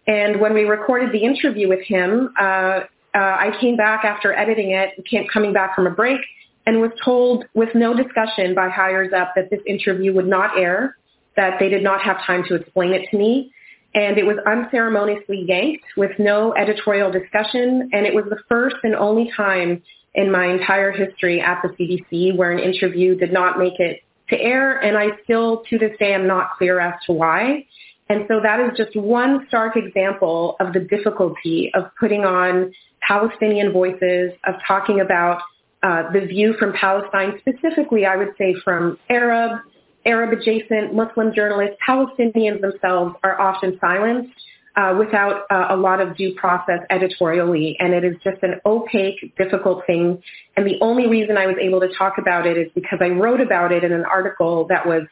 And 0.09 0.41
when 0.41 0.55
we 0.55 0.65
recorded 0.65 1.13
the 1.13 1.23
interview 1.23 1.69
with 1.69 1.83
him, 1.87 2.35
uh, 2.39 2.43
uh, 2.43 2.81
I 3.15 3.57
came 3.61 3.77
back 3.77 4.05
after 4.05 4.33
editing 4.33 4.73
it, 4.73 4.91
came, 5.07 5.29
coming 5.33 5.53
back 5.53 5.77
from 5.77 5.87
a 5.87 5.91
break, 5.91 6.21
and 6.67 6.81
was 6.81 6.91
told 7.05 7.45
with 7.55 7.69
no 7.77 7.95
discussion 7.95 8.57
by 8.57 8.69
higher 8.69 9.05
up 9.15 9.35
that 9.37 9.51
this 9.51 9.61
interview 9.67 10.13
would 10.13 10.27
not 10.27 10.59
air, 10.59 10.97
that 11.37 11.61
they 11.61 11.69
did 11.69 11.85
not 11.85 12.01
have 12.03 12.17
time 12.27 12.43
to 12.49 12.57
explain 12.57 12.93
it 12.93 13.07
to 13.13 13.17
me, 13.17 13.53
and 13.95 14.19
it 14.19 14.27
was 14.27 14.37
unceremoniously 14.45 15.45
yanked 15.47 15.85
with 15.97 16.11
no 16.19 16.53
editorial 16.55 17.13
discussion. 17.13 17.91
And 17.93 18.07
it 18.07 18.15
was 18.15 18.25
the 18.29 18.39
first 18.49 18.77
and 18.83 18.95
only 18.95 19.31
time 19.37 19.83
in 20.15 20.31
my 20.31 20.47
entire 20.47 20.91
history 20.91 21.41
at 21.41 21.63
the 21.63 21.69
CBC 21.69 22.37
where 22.37 22.51
an 22.51 22.59
interview 22.59 23.17
did 23.17 23.33
not 23.33 23.59
make 23.59 23.79
it 23.79 24.01
to 24.31 24.41
air. 24.41 24.79
And 24.79 24.97
I 24.97 25.09
still, 25.23 25.63
to 25.71 25.79
this 25.79 25.97
day, 25.99 26.13
am 26.13 26.27
not 26.27 26.51
clear 26.59 26.81
as 26.81 26.95
to 27.07 27.13
why. 27.13 27.67
And 28.09 28.25
so 28.29 28.41
that 28.43 28.61
is 28.61 28.77
just 28.77 28.97
one 28.97 29.47
stark 29.49 29.77
example 29.77 30.57
of 30.61 30.73
the 30.73 30.81
difficulty 30.81 31.71
of 31.75 31.85
putting 31.99 32.25
on 32.25 32.73
Palestinian 33.07 33.73
voices, 33.73 34.33
of 34.45 34.55
talking 34.67 35.01
about 35.01 35.41
uh, 35.83 36.11
the 36.13 36.21
view 36.21 36.55
from 36.59 36.73
Palestine, 36.73 37.39
specifically, 37.39 38.07
I 38.07 38.17
would 38.17 38.35
say 38.39 38.55
from 38.65 38.99
Arab, 39.09 39.61
Arab 40.07 40.39
adjacent 40.39 40.95
Muslim 40.95 41.35
journalists, 41.35 41.77
Palestinians 41.87 42.61
themselves 42.61 43.15
are 43.23 43.41
often 43.41 43.79
silenced 43.81 44.33
uh, 44.77 44.95
without 44.99 45.43
uh, 45.51 45.67
a 45.71 45.77
lot 45.77 46.01
of 46.01 46.17
due 46.17 46.35
process 46.35 46.81
editorially. 46.91 47.77
And 47.79 47.95
it 47.95 48.05
is 48.05 48.17
just 48.23 48.43
an 48.43 48.61
opaque, 48.67 49.35
difficult 49.37 49.87
thing. 49.87 50.23
And 50.57 50.67
the 50.67 50.79
only 50.81 51.07
reason 51.07 51.37
I 51.37 51.47
was 51.47 51.57
able 51.61 51.81
to 51.81 51.89
talk 51.97 52.19
about 52.19 52.47
it 52.47 52.59
is 52.59 52.71
because 52.75 52.99
I 53.01 53.09
wrote 53.09 53.41
about 53.41 53.73
it 53.73 53.85
in 53.85 53.93
an 53.93 54.05
article 54.05 54.67
that 54.69 54.87
was 54.87 55.03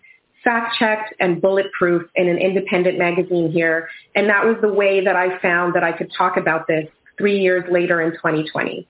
fact 0.42 0.76
checked 0.78 1.14
and 1.20 1.40
bulletproof 1.40 2.02
in 2.16 2.28
an 2.28 2.38
independent 2.38 2.98
magazine 2.98 3.50
here. 3.52 3.88
And 4.14 4.28
that 4.28 4.44
was 4.44 4.56
the 4.60 4.72
way 4.72 5.04
that 5.04 5.14
I 5.14 5.38
found 5.38 5.74
that 5.74 5.84
I 5.84 5.92
could 5.92 6.10
talk 6.16 6.36
about 6.36 6.66
this 6.66 6.88
three 7.16 7.38
years 7.38 7.64
later 7.70 8.00
in 8.00 8.12
2020. 8.12 8.88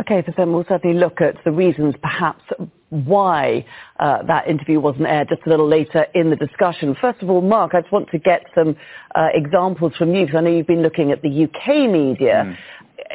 Okay, 0.00 0.22
so 0.26 0.32
then 0.36 0.52
we'll 0.52 0.64
certainly 0.68 0.98
look 0.98 1.20
at 1.20 1.36
the 1.44 1.50
reasons 1.50 1.94
perhaps 2.02 2.42
why 2.90 3.64
uh, 3.98 4.22
that 4.24 4.46
interview 4.46 4.78
wasn't 4.78 5.06
aired 5.06 5.28
just 5.28 5.42
a 5.46 5.48
little 5.48 5.68
later 5.68 6.06
in 6.14 6.30
the 6.30 6.36
discussion. 6.36 6.94
First 7.00 7.22
of 7.22 7.30
all, 7.30 7.40
Marc, 7.40 7.74
I 7.74 7.80
just 7.80 7.92
want 7.92 8.10
to 8.10 8.18
get 8.18 8.44
some 8.54 8.76
uh, 9.14 9.28
examples 9.32 9.94
from 9.96 10.14
you 10.14 10.26
because 10.26 10.38
I 10.38 10.42
know 10.42 10.50
you've 10.50 10.66
been 10.66 10.82
looking 10.82 11.12
at 11.12 11.22
the 11.22 11.44
UK 11.44 11.90
media. 11.90 12.56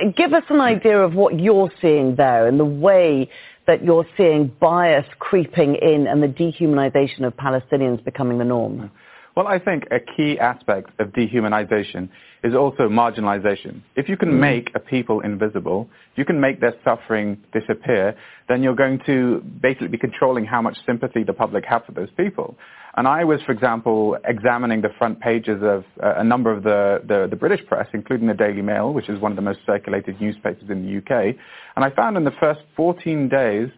Mm. 0.03 0.15
Give 0.15 0.33
us 0.33 0.43
an 0.49 0.59
idea 0.59 0.99
of 0.99 1.13
what 1.13 1.39
you're 1.39 1.71
seeing 1.81 2.15
there 2.15 2.47
and 2.47 2.59
the 2.59 2.65
way 2.65 3.29
that 3.67 3.83
you're 3.83 4.05
seeing 4.17 4.51
bias 4.59 5.05
creeping 5.19 5.75
in 5.75 6.07
and 6.07 6.23
the 6.23 6.27
dehumanization 6.27 7.25
of 7.25 7.35
Palestinians 7.37 8.03
becoming 8.03 8.37
the 8.37 8.45
norm. 8.45 8.89
Well, 9.35 9.47
I 9.47 9.59
think 9.59 9.85
a 9.91 9.99
key 9.99 10.39
aspect 10.39 10.89
of 10.99 11.09
dehumanization 11.09 12.09
is 12.43 12.55
also 12.55 12.89
marginalization. 12.89 13.81
If 13.95 14.09
you 14.09 14.17
can 14.17 14.29
mm. 14.29 14.39
make 14.39 14.71
a 14.73 14.79
people 14.79 15.21
invisible, 15.21 15.87
if 16.11 16.17
you 16.17 16.25
can 16.25 16.39
make 16.39 16.59
their 16.59 16.73
suffering 16.83 17.37
disappear, 17.53 18.15
then 18.49 18.63
you're 18.63 18.75
going 18.75 18.99
to 19.05 19.41
basically 19.61 19.89
be 19.89 19.97
controlling 19.97 20.45
how 20.45 20.61
much 20.61 20.77
sympathy 20.85 21.23
the 21.23 21.33
public 21.33 21.65
have 21.65 21.85
for 21.85 21.91
those 21.91 22.09
people. 22.17 22.57
And 22.97 23.07
I 23.07 23.23
was, 23.23 23.41
for 23.43 23.51
example, 23.51 24.17
examining 24.25 24.81
the 24.81 24.89
front 24.97 25.19
pages 25.21 25.61
of 25.61 25.85
uh, 26.03 26.15
a 26.17 26.23
number 26.23 26.51
of 26.51 26.63
the, 26.63 27.01
the, 27.07 27.27
the, 27.29 27.37
British 27.37 27.65
press, 27.65 27.87
including 27.93 28.27
the 28.27 28.33
Daily 28.33 28.61
Mail, 28.61 28.91
which 28.91 29.07
is 29.07 29.19
one 29.19 29.31
of 29.31 29.37
the 29.37 29.41
most 29.41 29.59
circulated 29.65 30.19
newspapers 30.19 30.69
in 30.69 30.83
the 30.83 30.97
UK. 30.97 31.35
And 31.75 31.85
I 31.85 31.91
found 31.91 32.17
in 32.17 32.25
the 32.25 32.33
first 32.39 32.61
14 32.75 33.29
days 33.29 33.69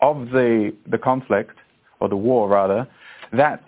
of 0.00 0.30
the, 0.30 0.74
the 0.90 0.96
conflict, 0.96 1.58
or 2.00 2.08
the 2.08 2.16
war 2.16 2.48
rather, 2.48 2.88
that 3.32 3.62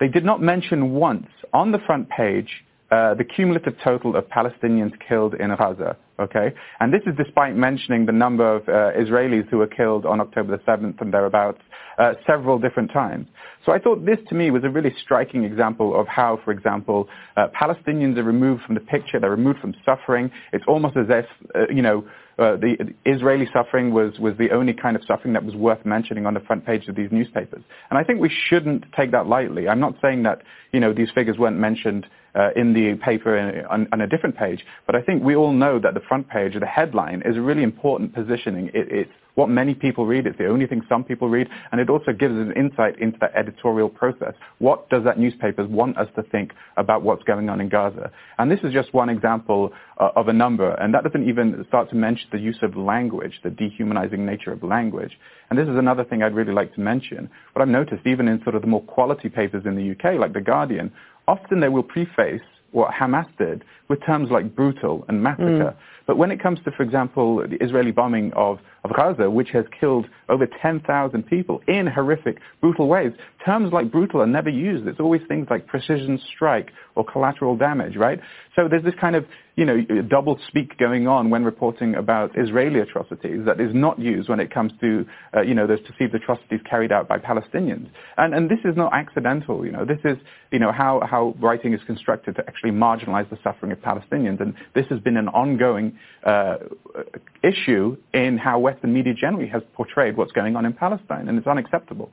they 0.00 0.08
did 0.08 0.24
not 0.24 0.42
mention 0.42 0.92
once 0.92 1.28
on 1.52 1.72
the 1.72 1.78
front 1.86 2.08
page 2.08 2.64
uh, 2.90 3.14
the 3.14 3.24
cumulative 3.24 3.74
total 3.84 4.16
of 4.16 4.24
Palestinians 4.28 4.92
killed 5.06 5.34
in 5.34 5.54
Gaza. 5.56 5.96
Okay, 6.18 6.52
and 6.80 6.92
this 6.92 7.02
is 7.06 7.14
despite 7.16 7.54
mentioning 7.54 8.06
the 8.06 8.12
number 8.12 8.56
of 8.56 8.62
uh, 8.68 8.98
Israelis 8.98 9.48
who 9.50 9.58
were 9.58 9.68
killed 9.68 10.04
on 10.04 10.20
October 10.20 10.56
the 10.56 10.62
7th 10.64 11.00
and 11.00 11.14
thereabouts 11.14 11.60
uh, 11.98 12.14
several 12.26 12.58
different 12.58 12.90
times. 12.92 13.28
So 13.64 13.72
I 13.72 13.78
thought 13.78 14.04
this 14.04 14.18
to 14.28 14.34
me 14.34 14.50
was 14.50 14.64
a 14.64 14.70
really 14.70 14.94
striking 15.02 15.44
example 15.44 15.98
of 15.98 16.08
how, 16.08 16.40
for 16.44 16.50
example, 16.50 17.08
uh, 17.36 17.48
Palestinians 17.60 18.16
are 18.16 18.24
removed 18.24 18.62
from 18.62 18.74
the 18.74 18.80
picture, 18.80 19.20
they're 19.20 19.30
removed 19.30 19.60
from 19.60 19.74
suffering. 19.84 20.30
It's 20.52 20.64
almost 20.66 20.96
as 20.96 21.06
if, 21.08 21.26
uh, 21.54 21.72
you 21.72 21.82
know, 21.82 22.04
uh, 22.38 22.56
the 22.56 22.94
Israeli 23.04 23.48
suffering 23.52 23.92
was, 23.92 24.18
was 24.18 24.34
the 24.38 24.50
only 24.52 24.72
kind 24.72 24.94
of 24.94 25.02
suffering 25.06 25.34
that 25.34 25.44
was 25.44 25.56
worth 25.56 25.84
mentioning 25.84 26.24
on 26.24 26.34
the 26.34 26.40
front 26.40 26.64
page 26.64 26.86
of 26.88 26.94
these 26.94 27.10
newspapers. 27.10 27.62
And 27.90 27.98
I 27.98 28.04
think 28.04 28.20
we 28.20 28.30
shouldn't 28.48 28.84
take 28.96 29.10
that 29.10 29.26
lightly. 29.26 29.68
I'm 29.68 29.80
not 29.80 29.94
saying 30.00 30.22
that, 30.22 30.42
you 30.72 30.78
know, 30.78 30.92
these 30.92 31.08
figures 31.14 31.36
weren't 31.36 31.58
mentioned 31.58 32.06
uh, 32.34 32.50
in 32.54 32.74
the 32.74 32.94
paper 33.04 33.36
in, 33.36 33.64
on, 33.66 33.88
on, 33.92 34.00
a 34.00 34.06
different 34.06 34.36
page, 34.36 34.64
but 34.86 34.94
I 34.94 35.02
think 35.02 35.24
we 35.24 35.34
all 35.34 35.52
know 35.52 35.80
that 35.80 35.94
the 35.94 36.00
front 36.00 36.28
page 36.28 36.52
the 36.58 36.66
headline 36.66 37.22
is 37.24 37.36
a 37.36 37.40
really 37.40 37.64
important 37.64 38.14
positioning. 38.14 38.68
It, 38.68 38.86
it's 38.90 39.12
what 39.38 39.48
many 39.48 39.72
people 39.72 40.04
read. 40.04 40.26
It's 40.26 40.36
the 40.36 40.48
only 40.48 40.66
thing 40.66 40.82
some 40.88 41.04
people 41.04 41.28
read, 41.28 41.46
and 41.70 41.80
it 41.80 41.88
also 41.88 42.10
gives 42.10 42.34
us 42.34 42.40
an 42.40 42.54
insight 42.56 42.98
into 42.98 43.18
that 43.20 43.36
editorial 43.36 43.88
process. 43.88 44.34
What 44.58 44.90
does 44.90 45.04
that 45.04 45.16
newspaper 45.16 45.64
want 45.64 45.96
us 45.96 46.08
to 46.16 46.24
think 46.24 46.54
about 46.76 47.02
what's 47.02 47.22
going 47.22 47.48
on 47.48 47.60
in 47.60 47.68
Gaza? 47.68 48.10
And 48.38 48.50
this 48.50 48.58
is 48.64 48.72
just 48.72 48.92
one 48.92 49.08
example 49.08 49.72
uh, 49.96 50.08
of 50.16 50.26
a 50.26 50.32
number, 50.32 50.72
and 50.74 50.92
that 50.92 51.04
doesn't 51.04 51.28
even 51.28 51.64
start 51.68 51.88
to 51.90 51.94
mention 51.94 52.26
the 52.32 52.40
use 52.40 52.58
of 52.62 52.76
language, 52.76 53.38
the 53.44 53.50
dehumanizing 53.50 54.26
nature 54.26 54.50
of 54.50 54.64
language. 54.64 55.16
And 55.50 55.56
this 55.56 55.68
is 55.68 55.76
another 55.76 56.02
thing 56.02 56.24
I'd 56.24 56.34
really 56.34 56.52
like 56.52 56.74
to 56.74 56.80
mention. 56.80 57.30
What 57.52 57.62
I've 57.62 57.68
noticed, 57.68 58.04
even 58.06 58.26
in 58.26 58.42
sort 58.42 58.56
of 58.56 58.62
the 58.62 58.68
more 58.68 58.82
quality 58.82 59.28
papers 59.28 59.62
in 59.66 59.76
the 59.76 59.92
UK, 59.92 60.18
like 60.18 60.32
The 60.32 60.40
Guardian, 60.40 60.90
often 61.28 61.60
they 61.60 61.68
will 61.68 61.84
preface 61.84 62.42
what 62.72 62.92
Hamas 62.92 63.26
did 63.38 63.64
with 63.88 64.04
terms 64.04 64.30
like 64.30 64.54
brutal 64.54 65.04
and 65.08 65.22
massacre. 65.22 65.74
Mm. 65.74 65.76
But 66.06 66.18
when 66.18 66.30
it 66.30 66.42
comes 66.42 66.58
to, 66.64 66.70
for 66.70 66.82
example, 66.82 67.46
the 67.48 67.62
Israeli 67.62 67.92
bombing 67.92 68.32
of, 68.34 68.58
of 68.84 68.94
Gaza, 68.94 69.30
which 69.30 69.50
has 69.50 69.64
killed 69.78 70.06
over 70.28 70.46
10,000 70.46 71.26
people 71.26 71.60
in 71.66 71.86
horrific, 71.86 72.38
brutal 72.60 72.88
ways, 72.88 73.12
terms 73.44 73.72
like 73.72 73.90
brutal 73.90 74.20
are 74.20 74.26
never 74.26 74.50
used. 74.50 74.86
It's 74.86 75.00
always 75.00 75.22
things 75.28 75.46
like 75.50 75.66
precision 75.66 76.20
strike 76.34 76.70
or 76.94 77.04
collateral 77.04 77.56
damage, 77.56 77.96
right? 77.96 78.20
So 78.54 78.68
there's 78.68 78.82
this 78.82 78.94
kind 79.00 79.14
of, 79.14 79.24
you 79.56 79.64
know, 79.64 79.80
double 80.02 80.38
speak 80.48 80.76
going 80.78 81.06
on 81.06 81.30
when 81.30 81.44
reporting 81.44 81.94
about 81.94 82.36
Israeli 82.36 82.80
atrocities 82.80 83.44
that 83.46 83.60
is 83.60 83.72
not 83.72 83.98
used 83.98 84.28
when 84.28 84.40
it 84.40 84.52
comes 84.52 84.72
to, 84.80 85.06
uh, 85.36 85.42
you 85.42 85.54
know, 85.54 85.66
those 85.66 85.80
perceived 85.80 86.14
atrocities 86.14 86.60
carried 86.68 86.90
out 86.92 87.08
by 87.08 87.18
Palestinians. 87.18 87.88
And, 88.16 88.34
and 88.34 88.50
this 88.50 88.58
is 88.64 88.76
not 88.76 88.92
accidental, 88.92 89.64
you 89.64 89.72
know. 89.72 89.84
This 89.84 90.00
is, 90.04 90.18
you 90.50 90.58
know, 90.58 90.72
how, 90.72 91.00
how 91.08 91.34
writing 91.40 91.72
is 91.72 91.80
constructed 91.86 92.36
to 92.36 92.44
actually 92.48 92.72
marginalize 92.72 93.30
the 93.30 93.38
suffering 93.44 93.72
of 93.72 93.78
Palestinians. 93.78 94.40
And 94.40 94.54
this 94.74 94.86
has 94.90 95.00
been 95.00 95.16
an 95.16 95.28
ongoing 95.28 95.98
uh, 96.24 96.56
issue 97.42 97.96
in 98.12 98.38
how 98.38 98.58
Western 98.68 98.92
media 98.92 99.14
generally 99.14 99.48
has 99.48 99.62
portrayed 99.74 100.16
what's 100.16 100.32
going 100.32 100.54
on 100.56 100.64
in 100.64 100.72
Palestine, 100.72 101.28
and 101.28 101.38
it's 101.38 101.46
unacceptable. 101.46 102.10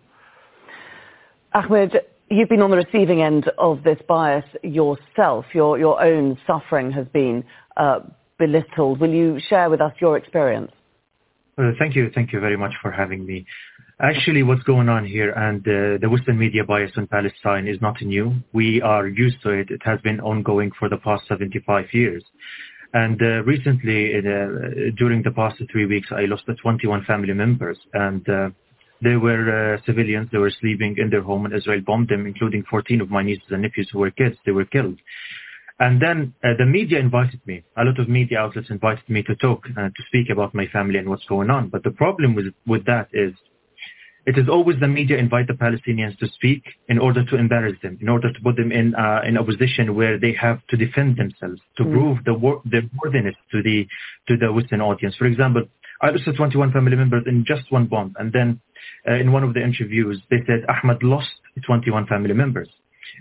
Ahmed, 1.54 1.92
you've 2.30 2.50
been 2.50 2.62
on 2.62 2.72
the 2.72 2.78
receiving 2.78 3.22
end 3.22 3.52
of 3.58 3.84
this 3.84 4.00
bias 4.08 4.46
yourself. 4.64 5.46
Your, 5.54 5.78
your 5.78 6.02
own 6.02 6.38
suffering 6.48 6.92
has 6.92 7.08
been 7.08 7.44
uh, 7.78 8.00
belittled. 8.38 9.00
Will 9.00 9.16
you 9.22 9.40
share 9.50 9.70
with 9.70 9.82
us 9.82 9.94
your 10.00 10.18
experience? 10.18 10.72
Uh, 11.58 11.72
thank 11.80 11.96
you. 11.96 12.12
Thank 12.14 12.34
you 12.34 12.40
very 12.40 12.58
much 12.58 12.74
for 12.82 12.92
having 12.92 13.26
me. 13.26 13.46
Actually, 14.02 14.44
what's 14.44 14.64
going 14.64 14.90
on 14.90 15.06
here 15.06 15.32
and 15.32 15.62
uh, 15.62 15.98
the 16.02 16.10
Western 16.10 16.38
media 16.38 16.66
bias 16.66 16.92
on 16.98 17.08
Palestine 17.08 17.66
is 17.66 17.80
not 17.80 18.02
new. 18.02 18.34
We 18.52 18.82
are 18.82 19.08
used 19.08 19.42
to 19.44 19.52
it. 19.52 19.70
It 19.70 19.82
has 19.86 20.02
been 20.02 20.20
ongoing 20.20 20.72
for 20.78 20.90
the 20.90 20.98
past 20.98 21.24
75 21.30 21.86
years. 21.94 22.24
And 22.96 23.22
uh, 23.22 23.44
recently, 23.44 24.16
uh, 24.16 24.92
during 24.96 25.22
the 25.22 25.34
past 25.36 25.62
three 25.70 25.86
weeks, 25.86 26.08
I 26.12 26.26
lost 26.26 26.44
21 26.48 27.04
family 27.04 27.34
members. 27.34 27.78
And 27.94 28.28
uh, 28.30 28.52
they 29.02 29.18
were 29.18 29.76
uh, 29.76 29.86
civilians. 29.86 30.30
They 30.32 30.38
were 30.38 30.54
sleeping 30.62 30.96
in 30.98 31.10
their 31.10 31.22
home, 31.22 31.44
and 31.46 31.54
Israel 31.54 31.82
bombed 31.86 32.08
them, 32.08 32.26
including 32.26 32.64
14 32.70 33.02
of 33.02 33.10
my 33.10 33.22
nieces 33.22 33.50
and 33.50 33.64
nephews 33.64 33.90
who 33.92 34.00
were 34.00 34.12
kids. 34.12 34.38
They 34.46 34.54
were 34.54 34.64
killed. 34.64 34.98
And 35.78 36.02
then 36.02 36.34
uh, 36.42 36.54
the 36.58 36.66
media 36.66 37.00
invited 37.00 37.42
me. 37.46 37.66
A 37.76 37.84
lot 37.84 38.00
of 38.00 38.08
media 38.08 38.40
outlets 38.40 38.70
invited 38.70 39.10
me 39.10 39.24
to 39.24 39.36
talk 39.36 39.66
uh, 39.78 39.90
to 39.90 40.04
speak 40.08 40.30
about 40.30 40.56
my 40.56 40.68
family 40.68 40.98
and 40.98 41.10
what's 41.10 41.26
going 41.26 41.50
on. 41.50 41.68
But 41.68 41.84
the 41.84 41.92
problem 41.92 42.34
with 42.34 42.54
with 42.66 42.86
that 42.86 43.10
is, 43.12 43.34
it 44.26 44.38
is 44.38 44.50
always 44.50 44.80
the 44.80 44.88
media 44.88 45.18
invite 45.18 45.48
the 45.48 45.54
Palestinians 45.54 46.18
to 46.20 46.28
speak 46.30 46.64
in 46.88 46.98
order 46.98 47.24
to 47.24 47.36
embarrass 47.38 47.78
them, 47.84 47.98
in 48.02 48.10
order 48.10 48.34
to 48.34 48.40
put 48.42 48.56
them 48.56 48.72
in 48.72 48.96
uh, 48.96 49.22
in 49.26 49.38
a 49.38 49.44
position 49.44 49.96
where 49.96 50.20
they 50.20 50.34
have 50.34 50.66
to 50.68 50.78
defend 50.78 51.18
themselves, 51.18 51.62
to 51.78 51.84
mm. 51.84 51.92
prove 51.92 52.18
the 52.26 52.34
wor- 52.34 52.62
their 52.66 52.84
worthiness 53.04 53.36
to 53.52 53.62
the 53.62 53.88
to 54.28 54.38
the 54.38 54.52
Western 54.52 54.82
audience. 54.82 55.16
For 55.16 55.26
example, 55.26 55.64
I 56.02 56.10
lost 56.10 56.26
21 56.36 56.72
family 56.72 56.96
members 56.96 57.24
in 57.28 57.46
just 57.46 57.72
one 57.72 57.86
bomb, 57.86 58.16
and 58.18 58.34
then 58.34 58.60
uh, 59.08 59.14
in 59.14 59.32
one 59.32 59.44
of 59.44 59.54
the 59.54 59.64
interviews, 59.64 60.22
they 60.30 60.38
said 60.48 60.66
Ahmed 60.68 61.04
lost 61.04 61.30
21 61.66 62.08
family 62.08 62.34
members. 62.34 62.70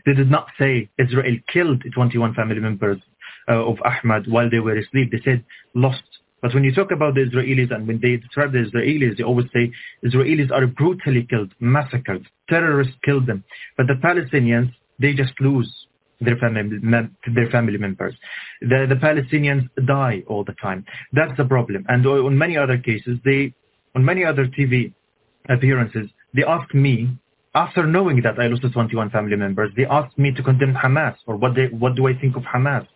They 0.07 0.15
did 0.15 0.31
not 0.31 0.49
say 0.58 0.89
Israel 0.99 1.36
killed 1.52 1.83
21 1.94 2.34
family 2.34 2.60
members 2.60 2.99
uh, 3.49 3.52
of 3.52 3.76
Ahmed 3.84 4.26
while 4.31 4.50
they 4.50 4.58
were 4.58 4.76
asleep. 4.76 5.12
They 5.12 5.20
said 5.24 5.44
lost. 5.74 6.02
But 6.44 6.52
when 6.52 6.62
you 6.62 6.74
talk 6.74 6.90
about 6.90 7.14
the 7.14 7.23
Israelis 7.23 7.74
and 7.74 7.89
when 7.89 8.00
they 8.02 8.16
describe 8.16 8.52
the 8.52 8.58
Israelis, 8.58 9.16
they 9.16 9.24
always 9.24 9.47
say 9.55 9.73
Israelis 10.05 10.50
are 10.52 10.66
brutally 10.66 11.26
killed, 11.31 11.55
massacred, 11.58 12.26
terrorists 12.50 12.92
killed 13.02 13.26
them. 13.26 13.42
But 13.78 13.86
the 13.86 13.94
Palestinians, 13.94 14.70
they 14.98 15.14
just 15.14 15.32
lose 15.40 15.73
their 16.20 16.36
family, 16.36 16.78
their 17.34 17.48
family 17.48 17.78
members. 17.78 18.14
The, 18.60 18.84
the 18.86 18.97
Palestinians 18.97 19.70
die 19.86 20.23
all 20.26 20.44
the 20.44 20.52
time. 20.60 20.84
That's 21.14 21.34
the 21.39 21.47
problem. 21.47 21.86
And 21.89 22.06
on 22.06 22.36
many 22.36 22.58
other 22.58 22.76
cases, 22.76 23.16
they, 23.24 23.55
on 23.94 24.05
many 24.05 24.23
other 24.23 24.47
TV 24.47 24.92
appearances, 25.48 26.10
they 26.34 26.44
asked 26.44 26.74
me, 26.74 27.08
after 27.55 27.86
knowing 27.86 28.20
that 28.20 28.39
I 28.39 28.48
lost 28.48 28.70
21 28.70 29.08
family 29.08 29.36
members, 29.36 29.73
they 29.78 29.86
asked 29.86 30.18
me 30.18 30.31
to 30.32 30.42
condemn 30.42 30.74
Hamas 30.74 31.16
or 31.26 31.36
what, 31.36 31.55
they, 31.55 31.68
what 31.68 31.94
do 31.94 32.06
I 32.06 32.12
think 32.12 32.36
of 32.36 32.42
Hamas? 32.42 32.86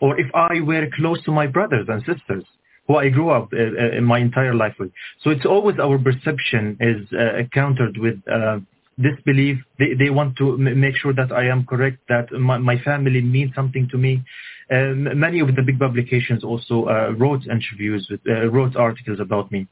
Or 0.00 0.20
if 0.20 0.32
I 0.36 0.60
were 0.60 0.86
close 0.94 1.20
to 1.24 1.32
my 1.32 1.48
brothers 1.48 1.88
and 1.88 2.00
sisters 2.06 2.44
who 2.86 2.96
I 2.96 3.08
grew 3.08 3.30
up 3.30 3.52
uh, 3.52 3.56
uh 3.56 3.98
in 3.98 4.04
my 4.04 4.18
entire 4.18 4.54
life 4.54 4.74
with. 4.78 4.90
So 5.22 5.30
it's 5.30 5.46
always 5.46 5.78
our 5.78 5.98
perception 5.98 6.76
is 6.80 7.12
uh, 7.12 7.42
countered 7.52 7.96
with 7.98 8.16
uh, 8.30 8.58
disbelief. 9.00 9.58
They, 9.78 9.94
they 9.94 10.10
want 10.10 10.36
to 10.36 10.54
m- 10.54 10.80
make 10.80 10.96
sure 10.96 11.14
that 11.14 11.32
I 11.32 11.46
am 11.46 11.64
correct, 11.64 11.98
that 12.08 12.32
my, 12.32 12.58
my 12.58 12.78
family 12.80 13.20
means 13.20 13.54
something 13.54 13.88
to 13.90 13.98
me. 13.98 14.22
Um, 14.70 15.18
many 15.18 15.40
of 15.40 15.54
the 15.54 15.62
big 15.62 15.78
publications 15.78 16.44
also 16.44 16.86
uh, 16.86 17.12
wrote 17.18 17.42
interviews, 17.46 18.06
with, 18.10 18.20
uh, 18.28 18.48
wrote 18.50 18.76
articles 18.76 19.20
about 19.20 19.50
me. 19.52 19.66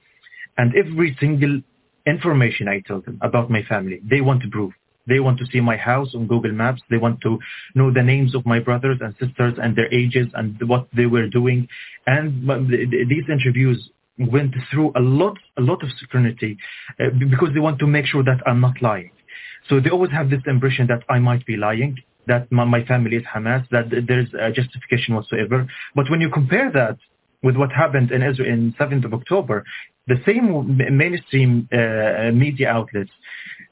And 0.58 0.72
every 0.76 1.16
single 1.20 1.60
information 2.06 2.68
I 2.68 2.80
tell 2.86 3.00
them 3.00 3.18
about 3.22 3.50
my 3.50 3.62
family. 3.62 4.00
They 4.08 4.20
want 4.20 4.42
to 4.42 4.48
prove. 4.48 4.72
They 5.10 5.20
want 5.20 5.38
to 5.40 5.46
see 5.52 5.60
my 5.60 5.76
house 5.76 6.10
on 6.14 6.26
Google 6.26 6.52
Maps. 6.52 6.80
They 6.88 6.96
want 6.96 7.20
to 7.22 7.38
know 7.74 7.92
the 7.92 8.02
names 8.02 8.34
of 8.34 8.46
my 8.46 8.60
brothers 8.60 8.98
and 9.02 9.12
sisters 9.22 9.54
and 9.62 9.76
their 9.76 9.92
ages 9.92 10.28
and 10.34 10.56
what 10.72 10.86
they 10.96 11.06
were 11.06 11.28
doing. 11.28 11.68
And 12.06 12.48
these 13.12 13.26
interviews 13.28 13.90
went 14.18 14.54
through 14.70 14.92
a 14.96 15.00
lot, 15.00 15.36
a 15.58 15.62
lot 15.62 15.82
of 15.82 15.88
scrutiny 15.98 16.56
uh, 17.00 17.10
because 17.18 17.50
they 17.54 17.60
want 17.60 17.78
to 17.80 17.86
make 17.86 18.06
sure 18.06 18.22
that 18.22 18.40
I'm 18.46 18.60
not 18.60 18.80
lying. 18.80 19.10
So 19.68 19.80
they 19.80 19.90
always 19.90 20.12
have 20.12 20.30
this 20.30 20.42
impression 20.46 20.86
that 20.88 21.02
I 21.08 21.18
might 21.18 21.44
be 21.46 21.56
lying, 21.56 21.96
that 22.26 22.50
my, 22.52 22.84
family 22.84 23.16
is 23.16 23.24
Hamas, 23.24 23.68
that 23.70 23.86
there's 24.06 24.28
a 24.34 24.50
justification 24.50 25.14
whatsoever. 25.14 25.66
But 25.94 26.10
when 26.10 26.20
you 26.20 26.30
compare 26.30 26.70
that 26.72 26.98
with 27.42 27.56
what 27.56 27.72
happened 27.72 28.10
in 28.10 28.22
Israel 28.22 28.52
in 28.52 28.74
7th 28.78 29.04
of 29.04 29.14
October, 29.14 29.64
the 30.06 30.16
same 30.26 30.76
mainstream 30.96 31.68
uh, 31.72 32.30
media 32.32 32.68
outlets, 32.70 33.10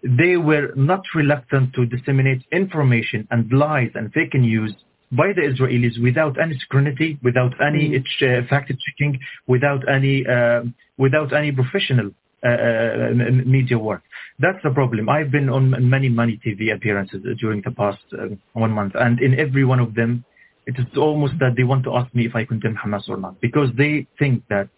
they 0.03 0.37
were 0.37 0.73
not 0.77 1.03
reluctant 1.15 1.75
to 1.75 1.87
disseminate 1.87 2.43
information 2.53 3.27
and 3.31 3.51
lies 3.53 3.91
and 3.95 4.13
fake 4.13 4.35
news 4.35 4.75
by 5.11 5.29
the 5.35 5.41
Israelis 5.41 6.01
without 6.03 6.41
any 6.41 6.59
scrutiny, 6.59 7.19
without 7.23 7.55
any 7.61 7.91
mm. 7.91 8.45
uh, 8.45 8.47
fact-checking, 8.49 9.19
without 9.47 9.89
any 9.89 10.27
uh, 10.27 10.63
without 10.99 11.33
any 11.33 11.51
professional 11.51 12.11
uh, 12.45 12.49
uh 12.49 13.15
media 13.47 13.79
work. 13.79 14.03
That's 14.39 14.59
the 14.63 14.71
problem. 14.71 15.09
I've 15.09 15.31
been 15.31 15.49
on 15.49 15.89
many, 15.89 16.09
many 16.09 16.39
TV 16.45 16.75
appearances 16.75 17.23
during 17.41 17.63
the 17.65 17.73
past 17.73 17.99
uh, 18.13 18.27
one 18.53 18.71
month, 18.71 18.93
and 18.95 19.19
in 19.21 19.39
every 19.39 19.65
one 19.65 19.81
of 19.81 19.95
them, 19.95 20.25
it 20.67 20.79
is 20.79 20.87
almost 20.97 21.35
that 21.41 21.55
they 21.57 21.65
want 21.65 21.85
to 21.85 21.97
ask 21.97 22.15
me 22.15 22.27
if 22.27 22.37
I 22.37 22.45
condemn 22.45 22.77
Hamas 22.77 23.09
or 23.09 23.17
not, 23.17 23.41
because 23.41 23.71
they 23.77 24.07
think 24.19 24.45
that 24.51 24.69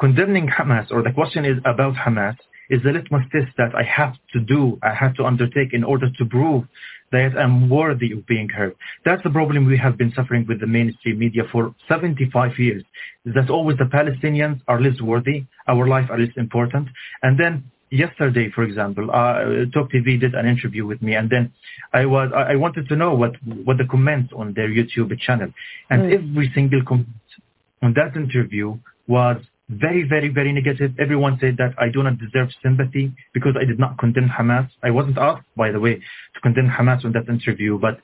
condemning 0.00 0.48
Hamas, 0.48 0.90
or 0.90 1.02
the 1.02 1.12
question 1.12 1.44
is 1.44 1.58
about 1.66 1.94
Hamas, 1.94 2.36
is 2.70 2.82
the 2.82 2.90
litmus 2.90 3.24
test 3.32 3.56
that 3.56 3.74
I 3.74 3.82
have 3.82 4.14
to 4.32 4.40
do, 4.40 4.78
I 4.82 4.94
have 4.94 5.14
to 5.14 5.24
undertake 5.24 5.72
in 5.72 5.84
order 5.84 6.10
to 6.10 6.24
prove 6.24 6.64
that 7.10 7.38
I'm 7.38 7.70
worthy 7.70 8.12
of 8.12 8.26
being 8.26 8.48
heard. 8.48 8.74
That's 9.04 9.22
the 9.22 9.30
problem 9.30 9.66
we 9.66 9.78
have 9.78 9.96
been 9.96 10.12
suffering 10.14 10.46
with 10.46 10.60
the 10.60 10.66
mainstream 10.66 11.18
media 11.18 11.44
for 11.50 11.74
75 11.88 12.58
years. 12.58 12.82
Is 13.24 13.34
that 13.34 13.50
always 13.50 13.78
the 13.78 13.84
Palestinians 13.84 14.60
are 14.68 14.80
less 14.80 15.00
worthy, 15.00 15.44
our 15.66 15.86
life 15.88 16.10
are 16.10 16.18
less 16.18 16.36
important, 16.36 16.88
and 17.22 17.38
then 17.38 17.64
yesterday, 17.90 18.50
for 18.54 18.64
example, 18.64 19.10
uh, 19.10 19.64
Talk 19.72 19.90
TV 19.90 20.20
did 20.20 20.34
an 20.34 20.46
interview 20.46 20.86
with 20.86 21.00
me, 21.02 21.14
and 21.14 21.30
then 21.30 21.52
I 21.92 22.04
was 22.06 22.30
I 22.34 22.56
wanted 22.56 22.88
to 22.88 22.96
know 22.96 23.14
what 23.14 23.32
what 23.64 23.78
the 23.78 23.86
comments 23.86 24.32
on 24.36 24.52
their 24.54 24.68
YouTube 24.68 25.18
channel, 25.20 25.52
and 25.90 26.02
mm. 26.02 26.14
every 26.14 26.52
single 26.54 26.82
comment 26.84 27.08
on 27.82 27.94
that 27.94 28.16
interview 28.16 28.76
was 29.06 29.36
very, 29.68 30.02
very, 30.08 30.28
very 30.28 30.52
negative. 30.52 30.92
Everyone 30.98 31.38
said 31.40 31.56
that 31.58 31.74
I 31.78 31.88
do 31.88 32.02
not 32.02 32.18
deserve 32.18 32.48
sympathy 32.62 33.12
because 33.34 33.54
I 33.60 33.64
did 33.64 33.78
not 33.78 33.98
condemn 33.98 34.28
Hamas. 34.28 34.68
I 34.82 34.90
wasn't 34.90 35.18
asked, 35.18 35.46
by 35.56 35.70
the 35.70 35.80
way, 35.80 35.96
to 35.96 36.40
condemn 36.42 36.68
Hamas 36.68 37.04
on 37.04 37.12
that 37.12 37.28
interview, 37.28 37.78
but 37.78 38.00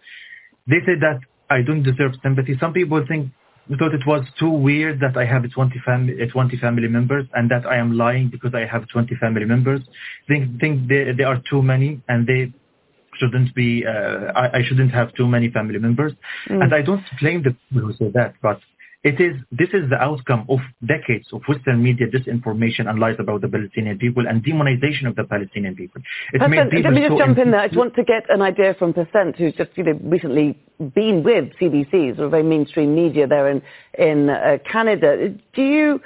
they 0.66 0.78
said 0.84 1.00
that 1.00 1.20
I 1.50 1.62
don't 1.62 1.82
deserve 1.82 2.12
sympathy. 2.22 2.56
Some 2.60 2.72
people 2.72 3.04
think 3.06 3.30
thought 3.78 3.94
it 3.94 4.06
was 4.06 4.26
too 4.38 4.50
weird 4.50 5.00
that 5.00 5.16
I 5.16 5.24
have 5.24 5.50
20 5.50 5.80
family, 5.86 6.14
20 6.30 6.56
family 6.58 6.88
members 6.88 7.26
and 7.32 7.50
that 7.50 7.66
I 7.66 7.76
am 7.76 7.96
lying 7.96 8.28
because 8.28 8.52
I 8.54 8.66
have 8.70 8.86
20 8.88 9.14
family 9.16 9.46
members. 9.46 9.80
Think 10.28 10.60
think 10.60 10.88
they, 10.88 11.12
they 11.16 11.24
are 11.24 11.40
too 11.48 11.62
many 11.62 12.02
and 12.08 12.26
they 12.26 12.52
shouldn't 13.18 13.54
be. 13.54 13.84
Uh, 13.86 14.32
I, 14.36 14.58
I 14.58 14.62
shouldn't 14.66 14.92
have 14.92 15.14
too 15.14 15.26
many 15.26 15.50
family 15.50 15.78
members. 15.78 16.12
Mm. 16.48 16.62
And 16.62 16.74
I 16.74 16.82
don't 16.82 17.04
blame 17.20 17.42
the 17.42 17.56
people 17.70 17.88
who 17.88 17.94
say 17.94 18.10
that, 18.12 18.34
but 18.42 18.60
this 19.04 19.68
is 19.74 19.90
the 19.90 19.98
outcome 20.00 20.46
of 20.48 20.60
decades 20.86 21.28
of 21.32 21.42
Western 21.46 21.82
media 21.82 22.06
disinformation 22.08 22.88
and 22.88 22.98
lies 22.98 23.16
about 23.18 23.42
the 23.42 23.48
Palestinian 23.48 23.98
people 23.98 24.26
and 24.26 24.42
demonization 24.42 25.06
of 25.06 25.14
the 25.14 25.24
Palestinian 25.24 25.76
people. 25.76 26.00
Pacinthe, 26.32 26.82
let 26.82 26.92
me 26.92 27.00
just 27.00 27.12
so 27.12 27.18
jump 27.18 27.36
in 27.36 27.50
there. 27.50 27.60
I 27.60 27.66
just 27.66 27.76
want 27.76 27.94
to 27.96 28.04
get 28.04 28.24
an 28.30 28.40
idea 28.40 28.74
from 28.78 28.94
Pacinthe, 28.94 29.36
who's 29.36 29.54
just 29.54 29.70
you 29.76 29.84
know, 29.84 29.98
recently 30.02 30.58
been 30.94 31.22
with 31.22 31.52
CBC, 31.60 32.16
sort 32.16 32.26
of 32.26 32.30
very 32.30 32.42
mainstream 32.42 32.94
media 32.94 33.26
there 33.26 33.50
in, 33.50 33.60
in 33.98 34.30
uh, 34.30 34.56
Canada. 34.70 35.34
Do 35.52 35.62
you 35.62 36.00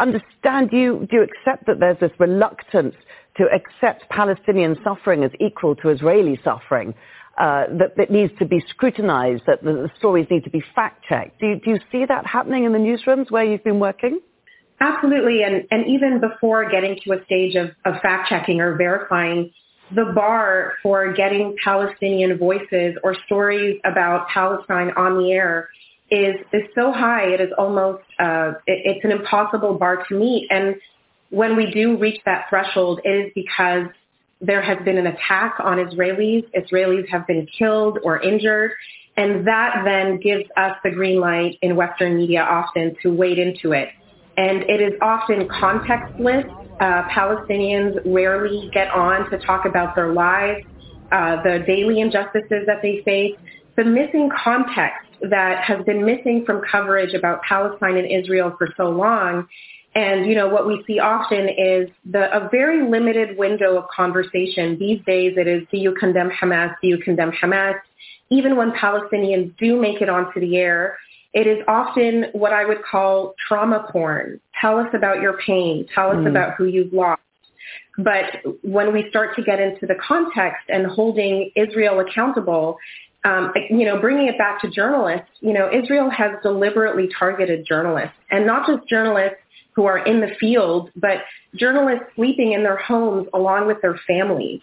understand, 0.00 0.70
do 0.70 0.76
you, 0.76 1.06
do 1.08 1.18
you 1.18 1.22
accept 1.22 1.66
that 1.66 1.78
there's 1.78 2.00
this 2.00 2.10
reluctance 2.18 2.96
to 3.36 3.44
accept 3.54 4.08
Palestinian 4.08 4.76
suffering 4.82 5.22
as 5.22 5.30
equal 5.38 5.76
to 5.76 5.90
Israeli 5.90 6.40
suffering? 6.42 6.94
Uh, 7.38 7.64
that, 7.78 7.96
that 7.96 8.10
needs 8.10 8.32
to 8.38 8.44
be 8.44 8.62
scrutinized, 8.68 9.42
that 9.46 9.62
the, 9.62 9.90
stories 9.98 10.26
need 10.30 10.44
to 10.44 10.50
be 10.50 10.62
fact-checked. 10.74 11.40
Do 11.40 11.46
you, 11.46 11.60
do 11.60 11.70
you 11.70 11.78
see 11.90 12.04
that 12.06 12.26
happening 12.26 12.64
in 12.64 12.72
the 12.72 12.78
newsrooms 12.78 13.30
where 13.30 13.44
you've 13.44 13.64
been 13.64 13.80
working? 13.80 14.20
Absolutely, 14.80 15.42
and, 15.42 15.66
and 15.70 15.86
even 15.86 16.20
before 16.20 16.68
getting 16.70 16.98
to 17.04 17.12
a 17.12 17.24
stage 17.24 17.54
of, 17.54 17.70
of 17.84 18.00
fact-checking 18.00 18.60
or 18.60 18.76
verifying, 18.76 19.52
the 19.94 20.12
bar 20.14 20.74
for 20.82 21.12
getting 21.12 21.56
Palestinian 21.64 22.38
voices 22.38 22.96
or 23.02 23.14
stories 23.26 23.80
about 23.84 24.28
Palestine 24.28 24.92
on 24.96 25.18
the 25.18 25.32
air 25.32 25.68
is 26.10 26.36
is 26.52 26.62
so 26.74 26.92
high. 26.92 27.24
It 27.26 27.40
is 27.40 27.50
almost 27.58 28.02
uh, 28.18 28.52
it, 28.66 28.96
it's 28.96 29.04
an 29.04 29.12
impossible 29.12 29.74
bar 29.74 30.04
to 30.08 30.14
meet. 30.14 30.48
And 30.50 30.76
when 31.30 31.56
we 31.56 31.70
do 31.70 31.96
reach 31.96 32.20
that 32.24 32.46
threshold, 32.48 33.00
it 33.04 33.08
is 33.08 33.32
because 33.34 33.86
there 34.40 34.62
has 34.62 34.78
been 34.84 34.96
an 34.98 35.06
attack 35.06 35.56
on 35.60 35.78
Israelis. 35.78 36.44
Israelis 36.54 37.08
have 37.08 37.26
been 37.26 37.46
killed 37.58 37.98
or 38.02 38.20
injured. 38.20 38.72
And 39.16 39.46
that 39.46 39.82
then 39.84 40.18
gives 40.18 40.44
us 40.56 40.76
the 40.82 40.90
green 40.90 41.20
light 41.20 41.58
in 41.62 41.76
Western 41.76 42.16
media 42.16 42.42
often 42.42 42.96
to 43.02 43.12
wade 43.12 43.38
into 43.38 43.72
it. 43.72 43.90
And 44.36 44.62
it 44.62 44.80
is 44.80 44.94
often 45.02 45.46
contextless. 45.48 46.48
Uh, 46.80 47.02
Palestinians 47.10 48.00
rarely 48.06 48.70
get 48.72 48.88
on 48.90 49.28
to 49.30 49.38
talk 49.38 49.66
about 49.66 49.94
their 49.94 50.14
lives, 50.14 50.64
uh, 51.12 51.42
the 51.42 51.62
daily 51.66 52.00
injustices 52.00 52.64
that 52.66 52.80
they 52.80 53.02
face. 53.04 53.36
The 53.76 53.84
missing 53.84 54.30
context 54.42 55.06
that 55.28 55.62
has 55.64 55.84
been 55.84 56.06
missing 56.06 56.44
from 56.46 56.62
coverage 56.70 57.12
about 57.12 57.42
Palestine 57.42 57.98
and 57.98 58.10
Israel 58.10 58.54
for 58.56 58.68
so 58.76 58.84
long 58.88 59.46
and, 59.94 60.26
you 60.26 60.36
know, 60.36 60.48
what 60.48 60.66
we 60.66 60.84
see 60.86 61.00
often 61.00 61.48
is 61.48 61.88
the, 62.04 62.30
a 62.34 62.48
very 62.48 62.88
limited 62.88 63.36
window 63.36 63.76
of 63.76 63.84
conversation. 63.94 64.78
These 64.78 65.00
days 65.04 65.34
it 65.36 65.48
is, 65.48 65.66
do 65.70 65.78
you 65.78 65.94
condemn 65.98 66.30
Hamas? 66.30 66.74
Do 66.80 66.88
you 66.88 66.98
condemn 66.98 67.32
Hamas? 67.32 67.74
Even 68.30 68.56
when 68.56 68.70
Palestinians 68.70 69.56
do 69.58 69.80
make 69.80 70.00
it 70.00 70.08
onto 70.08 70.38
the 70.38 70.56
air, 70.56 70.96
it 71.32 71.46
is 71.48 71.58
often 71.66 72.26
what 72.32 72.52
I 72.52 72.64
would 72.64 72.82
call 72.84 73.34
trauma 73.48 73.88
porn. 73.90 74.40
Tell 74.60 74.78
us 74.78 74.88
about 74.94 75.20
your 75.20 75.38
pain. 75.44 75.86
Tell 75.92 76.10
us 76.10 76.16
mm. 76.16 76.28
about 76.28 76.54
who 76.54 76.66
you've 76.66 76.92
lost. 76.92 77.20
But 77.98 78.42
when 78.62 78.92
we 78.92 79.06
start 79.10 79.34
to 79.36 79.42
get 79.42 79.60
into 79.60 79.86
the 79.86 79.96
context 79.96 80.62
and 80.68 80.86
holding 80.86 81.50
Israel 81.56 82.00
accountable, 82.00 82.78
um, 83.24 83.52
you 83.68 83.84
know, 83.84 84.00
bringing 84.00 84.28
it 84.28 84.38
back 84.38 84.60
to 84.62 84.70
journalists, 84.70 85.28
you 85.40 85.52
know, 85.52 85.68
Israel 85.72 86.08
has 86.10 86.30
deliberately 86.42 87.08
targeted 87.18 87.66
journalists 87.66 88.14
and 88.30 88.46
not 88.46 88.66
just 88.66 88.88
journalists 88.88 89.36
who 89.74 89.84
are 89.84 89.98
in 89.98 90.20
the 90.20 90.34
field, 90.38 90.90
but 90.96 91.18
journalists 91.54 92.06
sleeping 92.16 92.52
in 92.52 92.62
their 92.62 92.76
homes 92.76 93.28
along 93.32 93.66
with 93.66 93.80
their 93.82 93.98
families. 94.06 94.60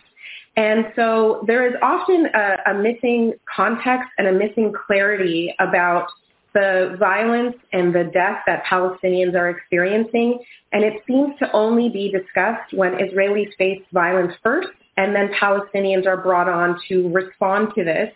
And 0.55 0.91
so 0.95 1.43
there 1.45 1.67
is 1.67 1.75
often 1.81 2.27
a, 2.33 2.71
a 2.71 2.73
missing 2.73 3.33
context 3.55 4.09
and 4.17 4.27
a 4.27 4.33
missing 4.33 4.73
clarity 4.87 5.53
about 5.59 6.07
the 6.53 6.95
violence 6.97 7.55
and 7.71 7.93
the 7.93 8.05
death 8.05 8.39
that 8.47 8.63
Palestinians 8.63 9.35
are 9.35 9.49
experiencing. 9.49 10.39
And 10.71 10.83
it 10.83 11.03
seems 11.05 11.37
to 11.39 11.51
only 11.51 11.89
be 11.89 12.11
discussed 12.11 12.73
when 12.73 12.93
Israelis 12.93 13.55
face 13.57 13.83
violence 13.93 14.33
first, 14.41 14.69
and 14.97 15.15
then 15.15 15.29
Palestinians 15.39 16.07
are 16.07 16.17
brought 16.17 16.49
on 16.49 16.79
to 16.89 17.09
respond 17.09 17.73
to 17.75 17.83
this. 17.83 18.11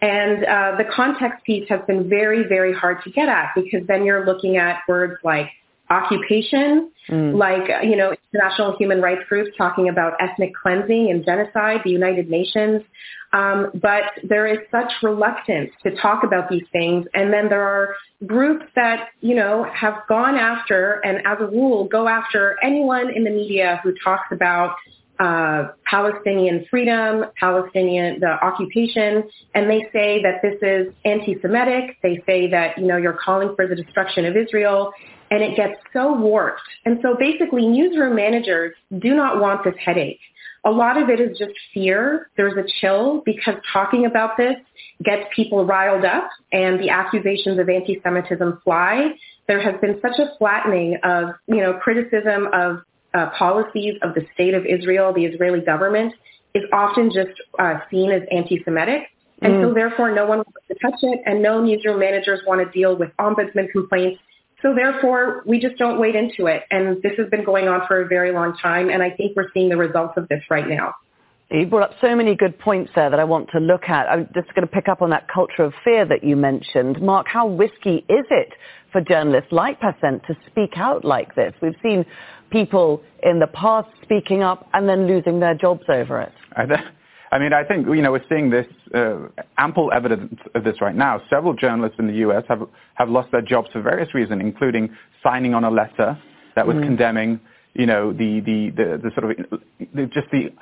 And 0.00 0.44
uh, 0.44 0.74
the 0.78 0.84
context 0.94 1.44
piece 1.44 1.68
has 1.68 1.80
been 1.86 2.08
very, 2.08 2.44
very 2.48 2.72
hard 2.72 3.02
to 3.04 3.10
get 3.10 3.28
at 3.28 3.50
because 3.56 3.86
then 3.88 4.04
you're 4.04 4.24
looking 4.26 4.56
at 4.56 4.80
words 4.86 5.14
like 5.24 5.48
occupation, 5.92 6.90
mm. 7.08 7.36
like, 7.36 7.66
you 7.90 7.96
know, 7.96 8.14
international 8.32 8.76
human 8.80 9.00
rights 9.00 9.24
groups 9.28 9.50
talking 9.56 9.86
about 9.88 10.12
ethnic 10.26 10.52
cleansing 10.60 11.10
and 11.10 11.24
genocide, 11.24 11.80
the 11.84 11.90
United 11.90 12.26
Nations. 12.38 12.82
Um, 13.40 13.58
but 13.88 14.04
there 14.32 14.46
is 14.46 14.58
such 14.70 14.90
reluctance 15.02 15.70
to 15.84 15.88
talk 15.96 16.22
about 16.28 16.44
these 16.52 16.68
things. 16.70 17.06
And 17.14 17.32
then 17.34 17.48
there 17.48 17.62
are 17.62 17.96
groups 18.26 18.66
that, 18.74 19.08
you 19.20 19.34
know, 19.34 19.64
have 19.82 19.96
gone 20.08 20.36
after 20.36 21.00
and 21.06 21.18
as 21.26 21.38
a 21.40 21.46
rule 21.46 21.78
go 21.84 22.08
after 22.08 22.58
anyone 22.62 23.06
in 23.16 23.24
the 23.24 23.30
media 23.30 23.80
who 23.82 23.94
talks 24.04 24.28
about 24.30 24.76
uh, 25.18 25.68
Palestinian 25.84 26.66
freedom, 26.70 27.26
Palestinian, 27.38 28.18
the 28.20 28.32
occupation, 28.44 29.22
and 29.54 29.70
they 29.70 29.82
say 29.92 30.20
that 30.22 30.42
this 30.42 30.58
is 30.62 30.92
anti-Semitic. 31.04 31.98
They 32.02 32.22
say 32.26 32.50
that, 32.50 32.76
you 32.76 32.86
know, 32.86 32.96
you're 32.96 33.20
calling 33.24 33.54
for 33.54 33.66
the 33.66 33.76
destruction 33.76 34.24
of 34.24 34.36
Israel 34.36 34.92
and 35.32 35.42
it 35.42 35.56
gets 35.56 35.80
so 35.94 36.12
warped. 36.12 36.60
And 36.84 36.98
so 37.00 37.16
basically 37.18 37.66
newsroom 37.66 38.14
managers 38.14 38.74
do 38.98 39.14
not 39.14 39.40
want 39.40 39.64
this 39.64 39.74
headache. 39.82 40.20
A 40.66 40.70
lot 40.70 41.02
of 41.02 41.08
it 41.08 41.20
is 41.20 41.38
just 41.38 41.54
fear. 41.72 42.28
There's 42.36 42.52
a 42.52 42.68
chill 42.80 43.22
because 43.24 43.54
talking 43.72 44.04
about 44.04 44.36
this 44.36 44.56
gets 45.02 45.22
people 45.34 45.64
riled 45.64 46.04
up 46.04 46.28
and 46.52 46.78
the 46.78 46.90
accusations 46.90 47.58
of 47.58 47.70
anti-Semitism 47.70 48.60
fly. 48.62 49.12
There 49.48 49.60
has 49.60 49.80
been 49.80 49.98
such 50.02 50.18
a 50.18 50.36
flattening 50.38 50.98
of, 51.02 51.30
you 51.46 51.62
know, 51.62 51.78
criticism 51.82 52.48
of 52.52 52.82
uh, 53.14 53.30
policies 53.30 53.94
of 54.02 54.14
the 54.14 54.26
state 54.34 54.52
of 54.52 54.66
Israel, 54.66 55.14
the 55.14 55.24
Israeli 55.24 55.60
government, 55.62 56.12
is 56.54 56.62
often 56.74 57.10
just 57.10 57.40
uh, 57.58 57.78
seen 57.90 58.12
as 58.12 58.22
anti-Semitic. 58.30 59.04
And 59.40 59.54
mm. 59.54 59.62
so 59.62 59.74
therefore 59.74 60.14
no 60.14 60.26
one 60.26 60.38
wants 60.38 60.68
to 60.68 60.74
touch 60.74 61.00
it 61.02 61.20
and 61.24 61.42
no 61.42 61.64
newsroom 61.64 61.98
managers 61.98 62.40
want 62.46 62.60
to 62.64 62.70
deal 62.70 62.96
with 62.96 63.08
ombudsman 63.18 63.70
complaints 63.72 64.20
so 64.62 64.74
therefore, 64.74 65.42
we 65.44 65.58
just 65.58 65.76
don't 65.76 65.98
wade 65.98 66.14
into 66.14 66.46
it. 66.46 66.62
And 66.70 67.02
this 67.02 67.12
has 67.18 67.28
been 67.28 67.44
going 67.44 67.68
on 67.68 67.86
for 67.86 68.00
a 68.00 68.06
very 68.06 68.32
long 68.32 68.56
time. 68.56 68.88
And 68.88 69.02
I 69.02 69.10
think 69.10 69.36
we're 69.36 69.50
seeing 69.52 69.68
the 69.68 69.76
results 69.76 70.14
of 70.16 70.28
this 70.28 70.42
right 70.48 70.68
now. 70.68 70.94
You 71.50 71.66
brought 71.66 71.90
up 71.90 71.96
so 72.00 72.16
many 72.16 72.34
good 72.34 72.58
points 72.58 72.92
there 72.94 73.10
that 73.10 73.20
I 73.20 73.24
want 73.24 73.50
to 73.50 73.58
look 73.58 73.82
at. 73.88 74.08
I'm 74.08 74.26
just 74.34 74.54
going 74.54 74.66
to 74.66 74.72
pick 74.72 74.88
up 74.88 75.02
on 75.02 75.10
that 75.10 75.26
culture 75.28 75.64
of 75.64 75.74
fear 75.84 76.06
that 76.06 76.24
you 76.24 76.34
mentioned. 76.34 77.02
Marc, 77.02 77.26
how 77.26 77.48
risky 77.48 78.06
is 78.08 78.24
it 78.30 78.54
for 78.90 79.02
journalists 79.02 79.52
like 79.52 79.78
Pacinthe 79.78 80.24
to 80.28 80.36
speak 80.46 80.72
out 80.76 81.04
like 81.04 81.34
this? 81.34 81.52
We've 81.60 81.76
seen 81.82 82.06
people 82.50 83.02
in 83.22 83.38
the 83.38 83.48
past 83.48 83.88
speaking 84.02 84.42
up 84.42 84.66
and 84.72 84.88
then 84.88 85.06
losing 85.06 85.40
their 85.40 85.54
jobs 85.54 85.84
over 85.90 86.22
it. 86.22 86.32
I 87.32 87.38
mean, 87.38 87.54
I 87.54 87.64
think, 87.64 87.86
you 87.86 88.02
know, 88.02 88.12
we're 88.12 88.24
seeing 88.28 88.50
this 88.50 88.66
uh, 88.94 89.28
ample 89.56 89.90
evidence 89.90 90.38
of 90.54 90.64
this 90.64 90.82
right 90.82 90.94
now. 90.94 91.22
Several 91.30 91.54
journalists 91.54 91.96
in 91.98 92.06
the 92.06 92.12
U.S. 92.26 92.44
have, 92.48 92.68
have 92.94 93.08
lost 93.08 93.32
their 93.32 93.40
jobs 93.40 93.70
for 93.72 93.80
various 93.80 94.14
reasons, 94.14 94.42
including 94.42 94.94
signing 95.22 95.54
on 95.54 95.64
a 95.64 95.70
letter 95.70 96.20
that 96.54 96.66
was 96.66 96.76
mm. 96.76 96.84
condemning, 96.84 97.40
you 97.72 97.86
know, 97.86 98.12
the, 98.12 98.40
the, 98.40 98.70
the, 98.76 99.00
the 99.02 99.10
sort 99.18 99.30
of, 99.30 99.60
the, 99.94 100.06
just 100.06 100.30
the 100.30 100.52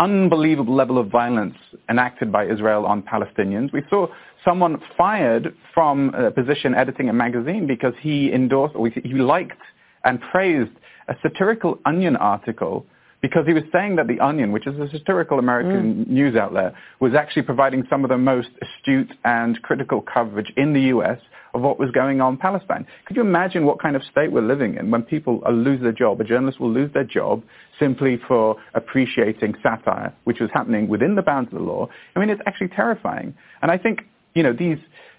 unbelievable 0.00 0.74
level 0.74 0.96
of 0.96 1.08
violence 1.08 1.56
enacted 1.90 2.32
by 2.32 2.46
Israel 2.46 2.86
on 2.86 3.02
Palestinians. 3.02 3.70
We 3.74 3.82
saw 3.90 4.06
someone 4.42 4.82
fired 4.96 5.54
from 5.74 6.14
a 6.14 6.30
position 6.30 6.74
editing 6.74 7.10
a 7.10 7.12
magazine 7.12 7.66
because 7.66 7.92
he 8.00 8.32
endorsed, 8.32 8.74
or 8.74 8.88
he 8.88 9.12
liked 9.12 9.60
and 10.04 10.18
praised 10.32 10.72
a 11.08 11.14
satirical 11.20 11.78
Onion 11.84 12.16
article 12.16 12.86
because 13.24 13.46
he 13.46 13.54
was 13.54 13.62
saying 13.72 13.96
that 13.96 14.06
The 14.06 14.20
Onion, 14.20 14.52
which 14.52 14.66
is 14.66 14.78
a 14.78 14.86
satirical 14.90 15.38
American 15.38 16.04
mm. 16.04 16.08
news 16.08 16.36
outlet, 16.36 16.74
was 17.00 17.14
actually 17.14 17.40
providing 17.40 17.82
some 17.88 18.04
of 18.04 18.10
the 18.10 18.18
most 18.18 18.50
astute 18.60 19.10
and 19.24 19.62
critical 19.62 20.02
coverage 20.02 20.52
in 20.58 20.74
the 20.74 20.82
U.S. 20.92 21.18
of 21.54 21.62
what 21.62 21.78
was 21.78 21.90
going 21.92 22.20
on 22.20 22.34
in 22.34 22.38
Palestine. 22.38 22.86
Could 23.06 23.16
you 23.16 23.22
imagine 23.22 23.64
what 23.64 23.80
kind 23.80 23.96
of 23.96 24.02
state 24.12 24.30
we're 24.30 24.42
living 24.42 24.76
in 24.76 24.90
when 24.90 25.04
people 25.04 25.42
lose 25.50 25.80
their 25.80 25.90
job, 25.90 26.20
a 26.20 26.24
journalist 26.24 26.60
will 26.60 26.70
lose 26.70 26.92
their 26.92 27.04
job 27.04 27.42
simply 27.80 28.20
for 28.28 28.56
appreciating 28.74 29.54
satire, 29.62 30.12
which 30.24 30.40
was 30.40 30.50
happening 30.52 30.86
within 30.86 31.14
the 31.14 31.22
bounds 31.22 31.50
of 31.50 31.60
the 31.60 31.64
law? 31.64 31.88
I 32.14 32.20
mean, 32.20 32.28
it's 32.28 32.42
actually 32.44 32.68
terrifying. 32.76 33.32
And 33.62 33.70
I 33.70 33.78
think, 33.78 34.00
you 34.34 34.42
know, 34.42 34.52
these 34.52 34.76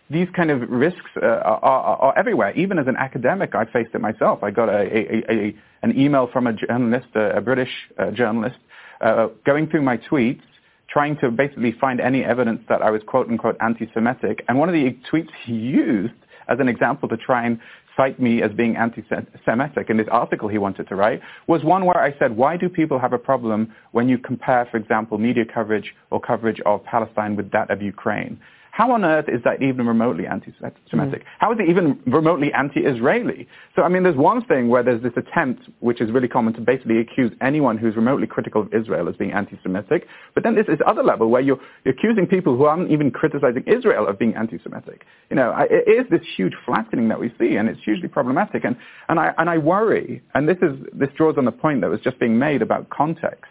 these 0.10 0.28
kind 0.36 0.52
of 0.52 0.62
risks 0.70 1.10
uh, 1.22 1.26
are, 1.26 1.64
are, 1.64 2.18
everywhere. 2.18 2.52
Even 2.56 2.78
as 2.78 2.88
an 2.88 2.96
academic, 2.96 3.56
I 3.56 3.66
faced 3.66 3.90
it 3.94 4.02
myself. 4.02 4.44
I 4.44 4.52
got 4.52 4.70
a, 4.70 4.82
a, 4.82 5.32
a, 5.32 5.56
an 5.82 6.00
email 6.00 6.28
from 6.32 6.46
a 6.48 6.54
journalist, 6.54 7.08
a, 7.16 7.42
British 7.42 7.72
uh, 7.98 8.12
journalist, 8.12 8.58
uh, 9.02 9.28
going 9.46 9.68
through 9.68 9.82
my 9.82 9.98
tweets, 9.98 10.42
trying 10.90 11.18
to 11.18 11.32
basically 11.32 11.74
find 11.82 12.00
any 12.00 12.24
evidence 12.24 12.62
that 12.70 12.84
I 12.84 12.92
was 12.92 13.02
quote 13.08 13.30
unquote 13.30 13.58
anti-Semitic. 13.62 14.46
And 14.48 14.60
one 14.60 14.70
of 14.70 14.74
the 14.74 14.96
tweets 15.12 15.32
he 15.44 15.54
used 15.54 16.14
as 16.48 16.60
an 16.60 16.70
example 16.70 17.10
to 17.10 17.18
try 17.18 17.46
and 17.46 17.60
cite 17.98 18.20
me 18.20 18.44
as 18.44 18.52
being 18.52 18.76
anti-Semitic 18.76 19.90
in 19.90 19.98
this 19.98 20.08
article 20.12 20.50
he 20.50 20.60
wanted 20.60 20.88
to 20.90 20.96
write 20.96 21.22
was 21.48 21.64
one 21.64 21.86
where 21.86 21.98
I 21.98 22.18
said, 22.20 22.36
why 22.36 22.58
do 22.58 22.70
people 22.70 23.00
have 23.00 23.14
a 23.14 23.18
problem 23.18 23.74
when 23.92 24.08
you 24.08 24.18
compare, 24.18 24.68
for 24.70 24.78
example, 24.78 25.18
media 25.18 25.46
coverage 25.52 25.96
or 26.12 26.20
coverage 26.20 26.60
of 26.66 26.84
Palestine 26.84 27.36
with 27.36 27.52
that 27.52 27.72
of 27.72 27.82
Ukraine? 27.82 28.40
How 28.76 28.92
on 28.92 29.06
earth 29.06 29.30
is 29.30 29.42
that 29.46 29.62
even 29.62 29.88
remotely 29.88 30.28
anti-Semitic? 30.28 31.22
Mm. 31.22 31.26
How 31.40 31.54
is 31.54 31.60
it 31.62 31.70
even 31.70 31.98
remotely 32.06 32.52
anti-Israeli? 32.52 33.48
So, 33.74 33.84
I 33.84 33.88
mean, 33.88 34.04
there's 34.04 34.18
one 34.18 34.44
thing 34.44 34.68
where 34.68 34.84
there's 34.84 35.02
this 35.02 35.14
attempt, 35.16 35.70
which 35.80 36.02
is 36.02 36.12
really 36.12 36.28
common, 36.28 36.52
to 36.56 36.60
basically 36.60 37.00
accuse 37.00 37.32
anyone 37.40 37.78
who's 37.78 37.96
remotely 37.96 38.28
critical 38.28 38.62
of 38.64 38.74
Israel 38.74 39.08
as 39.08 39.16
being 39.16 39.32
anti-Semitic. 39.32 40.08
But 40.34 40.44
then 40.44 40.56
there's 40.56 40.68
this 40.68 40.82
other 40.86 41.04
level 41.04 41.30
where 41.30 41.42
you're, 41.42 41.58
you're 41.86 41.94
accusing 41.94 42.28
people 42.28 42.58
who 42.58 42.66
aren't 42.66 42.92
even 42.92 43.12
criticizing 43.12 43.64
Israel 43.66 44.10
of 44.10 44.20
being 44.20 44.36
anti-Semitic. 44.36 45.06
You 45.30 45.38
know, 45.38 45.56
it 45.70 45.90
is 45.90 46.06
this 46.12 46.28
huge 46.36 46.54
flattening 46.66 47.08
that 47.08 47.20
we 47.22 47.34
see, 47.40 47.56
and 47.56 47.70
it's 47.70 47.80
hugely 47.86 48.10
problematic. 48.10 48.66
And, 48.66 48.76
and, 49.08 49.22
I, 49.22 49.34
and 49.38 49.50
I 49.50 49.58
worry, 49.58 50.22
and 50.34 50.50
this, 50.50 50.58
is, 50.62 50.76
this 50.92 51.12
draws 51.16 51.38
on 51.38 51.46
the 51.46 51.54
point 51.54 51.80
that 51.80 51.90
was 51.90 52.02
just 52.02 52.20
being 52.20 52.38
made 52.38 52.62
about 52.62 52.90
context, 52.90 53.46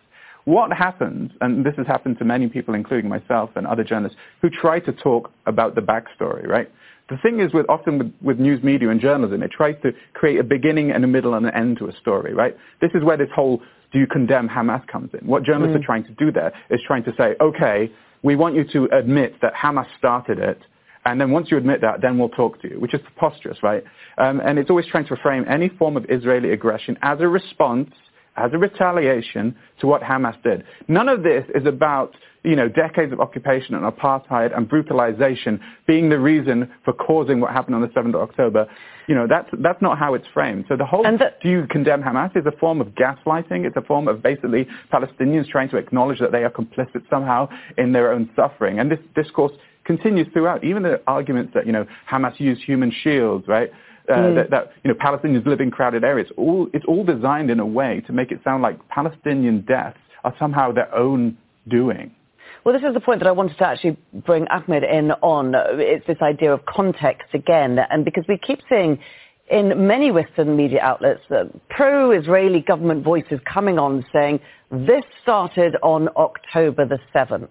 what 0.45 0.73
happens, 0.73 1.33
and 1.41 1.65
this 1.65 1.75
has 1.77 1.87
happened 1.87 2.19
to 2.19 2.25
many 2.25 2.49
people, 2.49 2.75
including 2.75 3.09
myself 3.09 3.51
and 3.57 3.67
other 3.67 3.83
journalists, 3.83 4.19
who 4.43 4.51
try 4.51 4.79
to 4.81 4.93
talk 4.93 5.31
about 5.47 5.75
the 5.75 5.81
backstory, 5.81 6.47
right? 6.47 6.71
The 7.09 7.17
thing 7.19 7.41
is, 7.41 7.53
with 7.53 7.67
often 7.69 7.99
with, 7.99 8.13
with 8.23 8.39
news 8.39 8.63
media 8.63 8.91
and 8.91 9.01
journalism, 9.01 9.43
it 9.43 9.51
tries 9.51 9.77
to 9.83 9.93
create 10.13 10.39
a 10.39 10.45
beginning 10.45 10.91
and 10.91 11.05
a 11.05 11.07
middle 11.07 11.35
and 11.35 11.47
an 11.47 11.55
end 11.55 11.79
to 11.79 11.89
a 11.89 11.97
story, 11.97 12.35
right? 12.35 12.57
This 12.81 12.91
is 12.95 13.03
where 13.03 13.17
this 13.17 13.29
whole 13.35 13.63
do 13.93 13.99
you 13.99 14.07
condemn 14.07 14.49
Hamas 14.49 14.87
comes 14.89 15.11
in. 15.19 15.27
What 15.27 15.45
journalists 15.45 15.77
mm. 15.77 15.81
are 15.81 15.87
trying 15.87 16.05
to 16.05 16.13
do 16.13 16.33
there 16.33 16.53
is 16.71 16.81
trying 16.87 17.05
to 17.05 17.15
say, 17.17 17.37
okay, 17.41 17.91
we 18.23 18.37
want 18.37 18.55
you 18.55 18.65
to 18.73 18.89
admit 18.97 19.35
that 19.43 19.55
Hamas 19.55 19.87
started 19.99 20.39
it, 20.39 20.61
and 21.07 21.21
then 21.21 21.31
once 21.31 21.51
you 21.51 21.59
admit 21.59 21.81
that, 21.83 22.01
then 22.01 22.19
we'll 22.19 22.31
talk 22.31 22.61
to 22.63 22.71
you, 22.71 22.81
which 22.81 22.95
is 22.95 23.01
preposterous, 23.03 23.63
right? 23.63 23.85
Um, 24.17 24.41
and 24.41 24.59
it's 24.59 24.71
always 24.71 24.87
trying 24.87 25.07
to 25.07 25.17
frame 25.17 25.45
any 25.49 25.69
form 25.69 25.97
of 25.97 26.07
Israeli 26.09 26.53
aggression 26.53 26.99
as 27.03 27.21
a 27.21 27.29
response 27.29 27.91
as 28.37 28.53
a 28.53 28.59
retaliation 28.59 29.57
to 29.81 29.87
what 29.87 30.03
Hamas 30.03 30.41
did. 30.43 30.65
None 30.89 31.09
of 31.09 31.23
this 31.23 31.45
is 31.55 31.67
about 31.67 32.15
you 32.45 32.55
know, 32.55 32.69
decades 32.69 33.11
of 33.13 33.21
occupation 33.21 33.75
and 33.75 33.91
apartheid 33.91 34.55
and 34.55 34.69
brutalization 34.69 35.59
being 35.87 36.11
the 36.11 36.19
reason 36.19 36.71
for 36.85 36.93
causing 36.93 37.41
what 37.41 37.53
happened 37.53 37.75
on 37.75 37.81
the 37.81 37.89
7th 37.89 38.15
of 38.15 38.17
October. 38.17 38.67
You 39.09 39.15
know, 39.15 39.27
that's, 39.27 39.49
that's 39.61 39.81
not 39.81 39.99
how 39.99 40.13
it's 40.13 40.27
framed. 40.33 40.67
So 40.69 40.77
the 40.77 40.85
whole 40.85 41.03
the, 41.03 41.33
do 41.43 41.49
you 41.49 41.67
condemn 41.71 42.03
Hamas 42.03 42.37
is 42.37 42.45
a 42.47 42.57
form 42.59 42.83
of 42.83 42.89
gaslighting. 42.89 43.65
It's 43.65 43.77
a 43.77 43.83
form 43.83 44.09
of 44.09 44.23
basically 44.23 44.67
Palestinians 44.93 45.49
trying 45.49 45.71
to 45.71 45.79
acknowledge 45.79 46.21
that 46.21 46.33
they 46.33 46.45
are 46.45 46.51
complicit 46.51 47.09
somehow 47.09 47.49
in 47.79 47.93
their 47.93 48.13
own 48.13 48.29
suffering. 48.37 48.79
And 48.79 48.91
this 48.91 49.01
discourse 49.15 49.53
continues 49.85 50.27
throughout. 50.33 50.65
Even 50.65 50.83
the 50.83 51.01
arguments 51.07 51.53
that, 51.55 51.67
you 51.67 51.73
know, 51.73 51.87
Hamas 52.11 52.39
used 52.39 52.63
human 52.63 52.93
shields, 53.03 53.49
right? 53.49 53.71
Uh, 54.09 54.13
mm. 54.13 54.35
that, 54.35 54.51
that, 54.51 54.73
you 54.83 54.93
know, 54.93 54.99
Palestinians 54.99 55.47
live 55.47 55.61
in 55.61 55.71
crowded 55.71 56.05
areas. 56.05 56.31
All, 56.37 56.69
it's 56.73 56.85
all 56.87 57.05
designed 57.05 57.51
in 57.51 57.61
a 57.61 57.67
way 57.67 58.03
to 58.07 58.13
make 58.13 58.31
it 58.31 58.41
sound 58.45 58.63
like 58.63 58.77
Palestinian 58.89 59.63
deaths 59.63 59.99
are 60.25 60.35
somehow 60.39 60.73
their 60.73 60.95
own 60.95 61.37
doing. 61.69 62.15
Well, 62.65 62.75
this 62.75 62.87
is 62.87 62.95
the 62.95 63.01
point 63.01 63.21
that 63.21 63.27
I 63.27 63.33
wanted 63.33 63.59
to 63.59 63.67
actually 63.67 63.97
bring 64.13 64.47
Ahmed 64.49 64.85
in 64.85 65.13
on. 65.13 65.55
It's 65.55 66.07
this 66.07 66.23
idea 66.23 66.53
of 66.53 66.65
context 66.65 67.29
again, 67.35 67.79
and 67.79 68.05
because 68.07 68.25
we 68.27 68.39
keep 68.39 68.61
seeing 68.71 68.99
in 69.51 69.87
many 69.87 70.11
Western 70.11 70.57
media 70.57 70.81
outlets 70.81 71.21
uh, 71.31 71.45
pro-Israeli 71.69 72.61
government 72.61 73.05
voices 73.05 73.39
coming 73.45 73.79
on 73.79 74.05
saying 74.13 74.41
this 74.71 75.05
started 75.23 75.77
on 75.83 76.09
October 76.17 76.87
the 76.87 76.99
7th. 77.15 77.51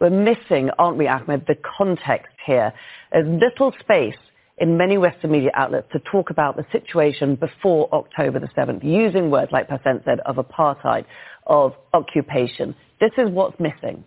We're 0.00 0.10
missing, 0.10 0.68
aren't 0.78 0.98
we, 0.98 1.08
Ahmed, 1.08 1.46
the 1.46 1.56
context 1.78 2.34
here. 2.44 2.72
There's 3.12 3.26
little 3.26 3.72
space 3.80 4.18
in 4.58 4.76
many 4.76 4.98
Western 4.98 5.32
media 5.32 5.50
outlets 5.54 5.88
to 5.92 5.98
talk 6.00 6.30
about 6.30 6.56
the 6.56 6.64
situation 6.72 7.36
before 7.36 7.88
October 7.92 8.38
the 8.38 8.48
7th, 8.48 8.84
using 8.84 9.30
words 9.30 9.50
like 9.52 9.68
Pacinthe 9.68 10.04
said 10.04 10.20
of 10.20 10.36
apartheid, 10.36 11.04
of 11.46 11.74
occupation. 11.94 12.74
This 13.00 13.12
is 13.18 13.30
what's 13.30 13.58
missing. 13.58 14.04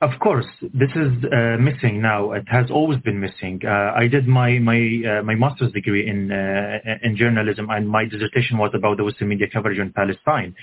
Of 0.00 0.10
course, 0.20 0.46
this 0.62 0.90
is 0.94 1.12
uh, 1.24 1.56
missing 1.58 2.00
now. 2.00 2.30
It 2.30 2.44
has 2.46 2.70
always 2.70 3.00
been 3.00 3.18
missing. 3.18 3.60
Uh, 3.66 3.92
I 3.96 4.06
did 4.06 4.28
my 4.28 4.60
my 4.60 4.78
uh, 4.78 5.22
my 5.24 5.34
master's 5.34 5.72
degree 5.72 6.08
in 6.08 6.30
uh, 6.30 6.78
in 7.02 7.16
journalism, 7.16 7.68
and 7.68 7.88
my 7.88 8.04
dissertation 8.04 8.58
was 8.58 8.70
about 8.74 8.96
the 8.98 9.02
Western 9.02 9.26
media 9.26 9.48
coverage 9.52 9.80
in 9.80 9.92
Palestine. 9.92 10.54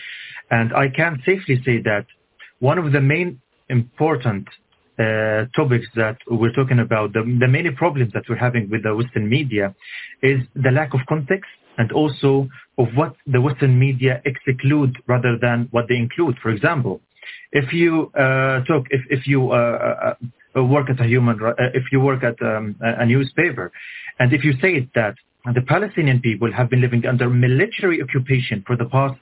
And 0.52 0.74
I 0.74 0.88
can 0.88 1.22
safely 1.26 1.62
say 1.66 1.82
that 1.82 2.06
one 2.60 2.78
of 2.78 2.94
the 2.94 3.02
main 3.02 3.42
important 3.68 4.48
uh, 5.00 5.46
topics 5.56 5.88
that 5.96 6.18
we're 6.30 6.54
talking 6.54 6.80
about, 6.80 7.14
the, 7.14 7.22
the 7.40 7.48
many 7.48 7.72
problems 7.72 8.14
that 8.14 8.24
we're 8.30 8.38
having 8.38 8.70
with 8.70 8.84
the 8.84 8.96
Western 8.96 9.28
media 9.28 9.76
is 10.22 10.40
the 10.56 10.72
lack 10.72 10.94
of 10.94 11.02
context 11.08 11.50
and 11.78 11.92
also 11.92 12.48
of 12.78 12.88
what 12.96 13.16
the 13.28 13.42
Western 13.42 13.78
media 13.78 14.22
exclude 14.26 14.96
rather 15.08 15.38
than 15.38 15.68
what 15.72 15.86
they 15.90 15.96
include. 15.96 16.38
For 16.42 16.50
example, 16.50 17.02
if 17.52 17.74
you 17.74 18.12
uh, 18.18 18.64
talk, 18.64 18.86
if, 18.90 19.02
if 19.10 19.28
you 19.28 19.52
uh, 19.52 20.16
uh, 20.56 20.64
work 20.64 20.90
at 20.90 21.00
a 21.00 21.06
human, 21.06 21.42
uh, 21.44 21.54
if 21.74 21.84
you 21.92 22.00
work 22.00 22.24
at 22.24 22.42
um, 22.42 22.76
a 22.82 23.06
newspaper, 23.06 23.72
and 24.20 24.34
if 24.34 24.44
you 24.44 24.54
say 24.62 24.90
that 24.96 25.16
the 25.54 25.62
Palestinian 25.62 26.22
people 26.22 26.52
have 26.52 26.70
been 26.70 26.82
living 26.82 27.06
under 27.06 27.30
military 27.30 28.02
occupation 28.02 28.64
for 28.66 28.76
the 28.76 28.86
past 28.86 29.20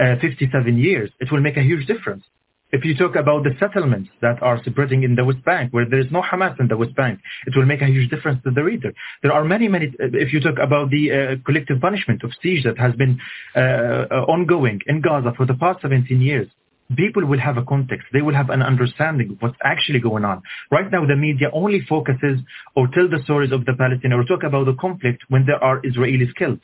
uh, 0.00 0.16
57 0.20 0.78
years, 0.78 1.10
it 1.20 1.30
will 1.30 1.40
make 1.40 1.56
a 1.56 1.62
huge 1.62 1.86
difference. 1.86 2.24
If 2.72 2.84
you 2.84 2.96
talk 2.96 3.16
about 3.16 3.42
the 3.42 3.50
settlements 3.58 4.10
that 4.20 4.40
are 4.42 4.62
spreading 4.64 5.02
in 5.02 5.16
the 5.16 5.24
West 5.24 5.44
Bank, 5.44 5.72
where 5.72 5.88
there 5.88 5.98
is 5.98 6.10
no 6.12 6.22
Hamas 6.22 6.58
in 6.60 6.68
the 6.68 6.76
West 6.76 6.94
Bank, 6.94 7.18
it 7.46 7.56
will 7.56 7.66
make 7.66 7.82
a 7.82 7.86
huge 7.86 8.08
difference 8.10 8.40
to 8.44 8.52
the 8.52 8.62
reader. 8.62 8.92
There 9.22 9.32
are 9.32 9.44
many, 9.44 9.66
many, 9.66 9.92
if 9.98 10.32
you 10.32 10.40
talk 10.40 10.58
about 10.62 10.90
the 10.90 11.10
uh, 11.10 11.36
collective 11.44 11.80
punishment 11.80 12.22
of 12.22 12.30
siege 12.40 12.62
that 12.64 12.78
has 12.78 12.94
been 12.94 13.18
uh, 13.56 13.60
uh 13.60 14.24
ongoing 14.34 14.80
in 14.86 15.00
Gaza 15.00 15.32
for 15.36 15.46
the 15.46 15.54
past 15.54 15.82
17 15.82 16.20
years, 16.20 16.48
people 16.96 17.24
will 17.24 17.40
have 17.40 17.56
a 17.56 17.64
context. 17.64 18.06
They 18.12 18.22
will 18.22 18.34
have 18.34 18.50
an 18.50 18.62
understanding 18.62 19.30
of 19.32 19.36
what's 19.40 19.58
actually 19.64 20.00
going 20.00 20.24
on. 20.24 20.42
Right 20.70 20.90
now, 20.90 21.06
the 21.06 21.16
media 21.16 21.48
only 21.52 21.80
focuses 21.88 22.38
or 22.76 22.88
tell 22.88 23.08
the 23.08 23.22
stories 23.24 23.52
of 23.52 23.64
the 23.64 23.72
Palestinians 23.72 24.22
or 24.22 24.24
talk 24.24 24.44
about 24.44 24.66
the 24.66 24.74
conflict 24.74 25.24
when 25.28 25.44
there 25.46 25.62
are 25.62 25.80
Israelis 25.82 26.34
killed. 26.36 26.60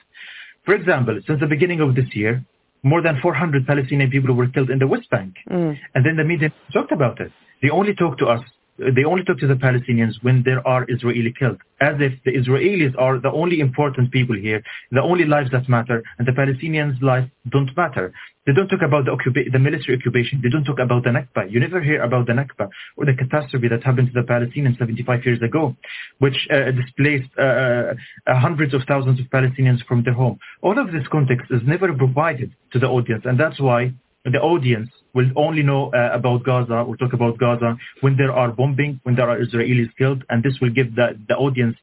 For 0.65 0.75
example, 0.75 1.21
since 1.27 1.41
the 1.41 1.47
beginning 1.47 1.81
of 1.81 1.95
this 1.95 2.07
year, 2.13 2.45
more 2.83 3.03
than 3.03 3.21
400 3.21 3.67
Palestinian 3.67 4.11
people 4.11 4.35
were 4.35 4.49
killed 4.49 4.71
in 4.71 4.79
the 4.79 4.87
West 4.87 5.11
Bank. 5.11 5.35
Mm. 5.51 5.77
And 5.95 6.07
then 6.07 6.17
the 6.17 6.25
media 6.25 6.53
talked 6.73 6.93
about 6.93 7.21
it. 7.21 7.33
They 7.63 7.71
only 7.71 7.95
talk 7.95 8.19
to 8.19 8.27
us 8.27 8.43
they 8.79 9.05
only 9.05 9.25
talk 9.25 9.39
to 9.39 9.47
the 9.47 9.55
Palestinians 9.55 10.15
when 10.23 10.43
there 10.45 10.67
are 10.67 10.85
Israeli 10.89 11.33
killed, 11.39 11.59
as 11.81 11.97
if 11.99 12.13
the 12.25 12.33
Israelis 12.33 12.95
are 12.99 13.19
the 13.19 13.31
only 13.31 13.61
important 13.61 14.11
people 14.11 14.37
here, 14.37 14.63
the 14.91 15.03
only 15.03 15.25
lives 15.25 15.51
that 15.53 15.69
matter, 15.69 16.03
and 16.19 16.27
the 16.27 16.33
Palestinians' 16.33 17.01
lives 17.03 17.29
don't 17.49 17.75
matter. 17.77 18.13
They 18.47 18.53
don't 18.53 18.69
talk 18.69 18.83
about 18.83 19.07
the, 19.07 19.17
the 19.51 19.59
military 19.59 19.97
occupation. 19.97 20.41
They 20.41 20.51
don't 20.51 20.65
talk 20.65 20.79
about 20.79 21.03
the 21.03 21.11
Nakba. 21.11 21.51
You 21.51 21.59
never 21.59 21.81
hear 21.81 22.03
about 22.03 22.27
the 22.27 22.33
Nakba 22.33 22.69
or 22.97 23.05
the 23.05 23.15
catastrophe 23.15 23.69
that 23.69 23.83
happened 23.83 24.13
to 24.13 24.21
the 24.21 24.27
Palestinians 24.27 24.79
75 24.79 25.25
years 25.25 25.43
ago, 25.43 25.75
which 26.19 26.47
uh, 26.53 26.71
displaced 26.71 27.31
uh, 27.39 27.43
uh, 27.43 27.95
hundreds 28.39 28.73
of 28.73 28.83
thousands 28.87 29.19
of 29.19 29.27
Palestinians 29.27 29.85
from 29.87 30.05
their 30.05 30.15
home. 30.15 30.39
All 30.63 30.79
of 30.79 30.93
this 30.93 31.07
context 31.11 31.51
is 31.51 31.63
never 31.67 31.93
provided 31.93 32.55
to 32.73 32.79
the 32.79 32.87
audience, 32.87 33.25
and 33.25 33.39
that's 33.41 33.59
why 33.59 33.93
the 34.25 34.41
audience 34.41 34.91
will 35.17 35.31
only 35.45 35.63
know 35.71 35.83
uh, 35.93 36.11
about 36.21 36.39
Gaza 36.49 36.79
or 36.87 36.93
talk 37.03 37.13
about 37.21 37.35
Gaza 37.45 37.71
when 38.03 38.15
there 38.21 38.33
are 38.41 38.51
bombing, 38.61 38.93
when 39.05 39.15
there 39.19 39.29
are 39.33 39.39
Israelis 39.47 39.91
killed, 40.01 40.21
and 40.31 40.39
this 40.47 40.57
will 40.61 40.75
give 40.79 40.89
the, 40.95 41.07
the 41.31 41.37
audience 41.47 41.77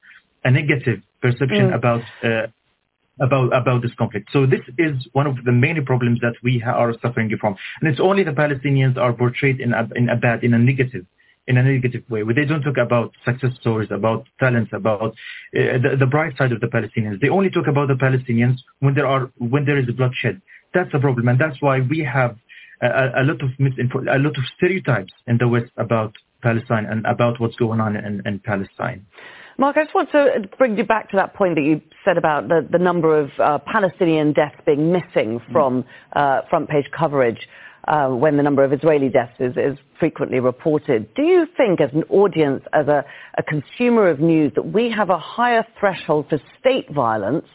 a 0.48 0.52
negative 0.60 1.00
perception 1.22 1.66
mm. 1.72 1.80
about 1.80 2.04
uh, 2.24 2.48
about 3.28 3.48
about 3.62 3.80
this 3.82 3.96
conflict. 4.02 4.30
So 4.36 4.40
this 4.46 4.66
is 4.78 4.94
one 5.20 5.28
of 5.32 5.36
the 5.48 5.56
main 5.66 5.78
problems 5.92 6.20
that 6.26 6.36
we 6.48 6.54
are 6.64 6.94
suffering 7.02 7.30
from, 7.42 7.56
and 7.80 7.86
it's 7.90 8.04
only 8.10 8.24
the 8.24 8.38
Palestinians 8.44 8.96
are 8.98 9.14
portrayed 9.14 9.60
in 9.66 9.74
a, 9.74 9.84
in 9.96 10.06
a 10.10 10.18
bad, 10.26 10.44
in 10.44 10.54
a 10.54 10.60
negative 10.60 11.06
in 11.46 11.58
a 11.58 11.64
negative 11.64 12.04
way, 12.10 12.22
where 12.24 12.36
they 12.40 12.46
don't 12.46 12.62
talk 12.62 12.78
about 12.78 13.12
success 13.26 13.52
stories, 13.60 13.90
about 13.92 14.26
talents, 14.40 14.72
about 14.82 15.10
uh, 15.12 15.78
the, 15.84 15.92
the 16.00 16.06
bright 16.06 16.34
side 16.38 16.54
of 16.56 16.62
the 16.62 16.68
Palestinians. 16.68 17.20
They 17.20 17.30
only 17.30 17.50
talk 17.50 17.68
about 17.68 17.88
the 17.90 18.00
Palestinians 18.06 18.58
when 18.80 18.94
there 18.94 19.08
are 19.14 19.24
when 19.38 19.66
there 19.66 19.78
is 19.78 19.88
bloodshed. 20.00 20.42
That's 20.74 20.92
the 20.92 21.00
problem, 21.00 21.28
and 21.28 21.38
that's 21.44 21.60
why 21.62 21.76
we 21.82 22.00
have 22.18 22.34
a, 22.86 23.22
a 23.22 23.24
lot 23.24 23.42
of 23.42 23.50
misinfo- 23.60 24.14
a 24.14 24.20
lot 24.20 24.38
of 24.38 24.44
stereotypes 24.58 25.14
in 25.28 25.38
the 25.38 25.48
West 25.48 25.72
about 25.78 26.14
Palestine 26.42 26.86
and 26.86 27.06
about 27.06 27.40
what's 27.40 27.56
going 27.56 27.80
on 27.80 27.96
in, 27.96 28.22
in 28.26 28.40
Palestine. 28.40 29.06
Marc, 29.58 29.78
I 29.78 29.84
just 29.84 29.94
want 29.94 30.12
to 30.12 30.50
bring 30.58 30.78
you 30.78 30.84
back 30.84 31.12
to 31.12 31.18
that 31.18 31.36
point 31.36 31.56
that 31.56 31.62
you 31.62 31.80
said 32.04 32.18
about 32.18 32.48
the, 32.48 32.68
the 32.70 32.80
number 32.80 33.20
of 33.20 33.30
uh, 33.40 33.60
Palestinian 33.60 34.34
deaths 34.34 34.56
being 34.66 34.92
missing 34.92 35.40
from 35.52 35.86
uh, 36.16 36.42
front 36.50 36.70
page 36.70 36.90
coverage 36.98 37.48
uh, 37.88 38.08
when 38.08 38.38
the 38.38 38.44
number 38.44 38.64
of 38.64 38.74
Israeli 38.74 39.10
deaths 39.10 39.36
is, 39.40 39.54
is, 39.58 39.78
frequently 40.00 40.42
reported. 40.42 41.14
Do 41.14 41.22
you 41.22 41.48
think, 41.56 41.80
as 41.80 41.90
an 41.94 42.04
audience, 42.10 42.62
as 42.74 42.88
a, 42.88 43.06
a 43.38 43.44
consumer 43.44 44.10
of 44.10 44.20
news, 44.20 44.52
that 44.56 44.64
we 44.64 44.92
have 44.92 45.10
a 45.10 45.18
higher 45.18 45.66
threshold 45.80 46.26
for 46.30 46.42
state 46.60 46.92
violence 46.92 47.46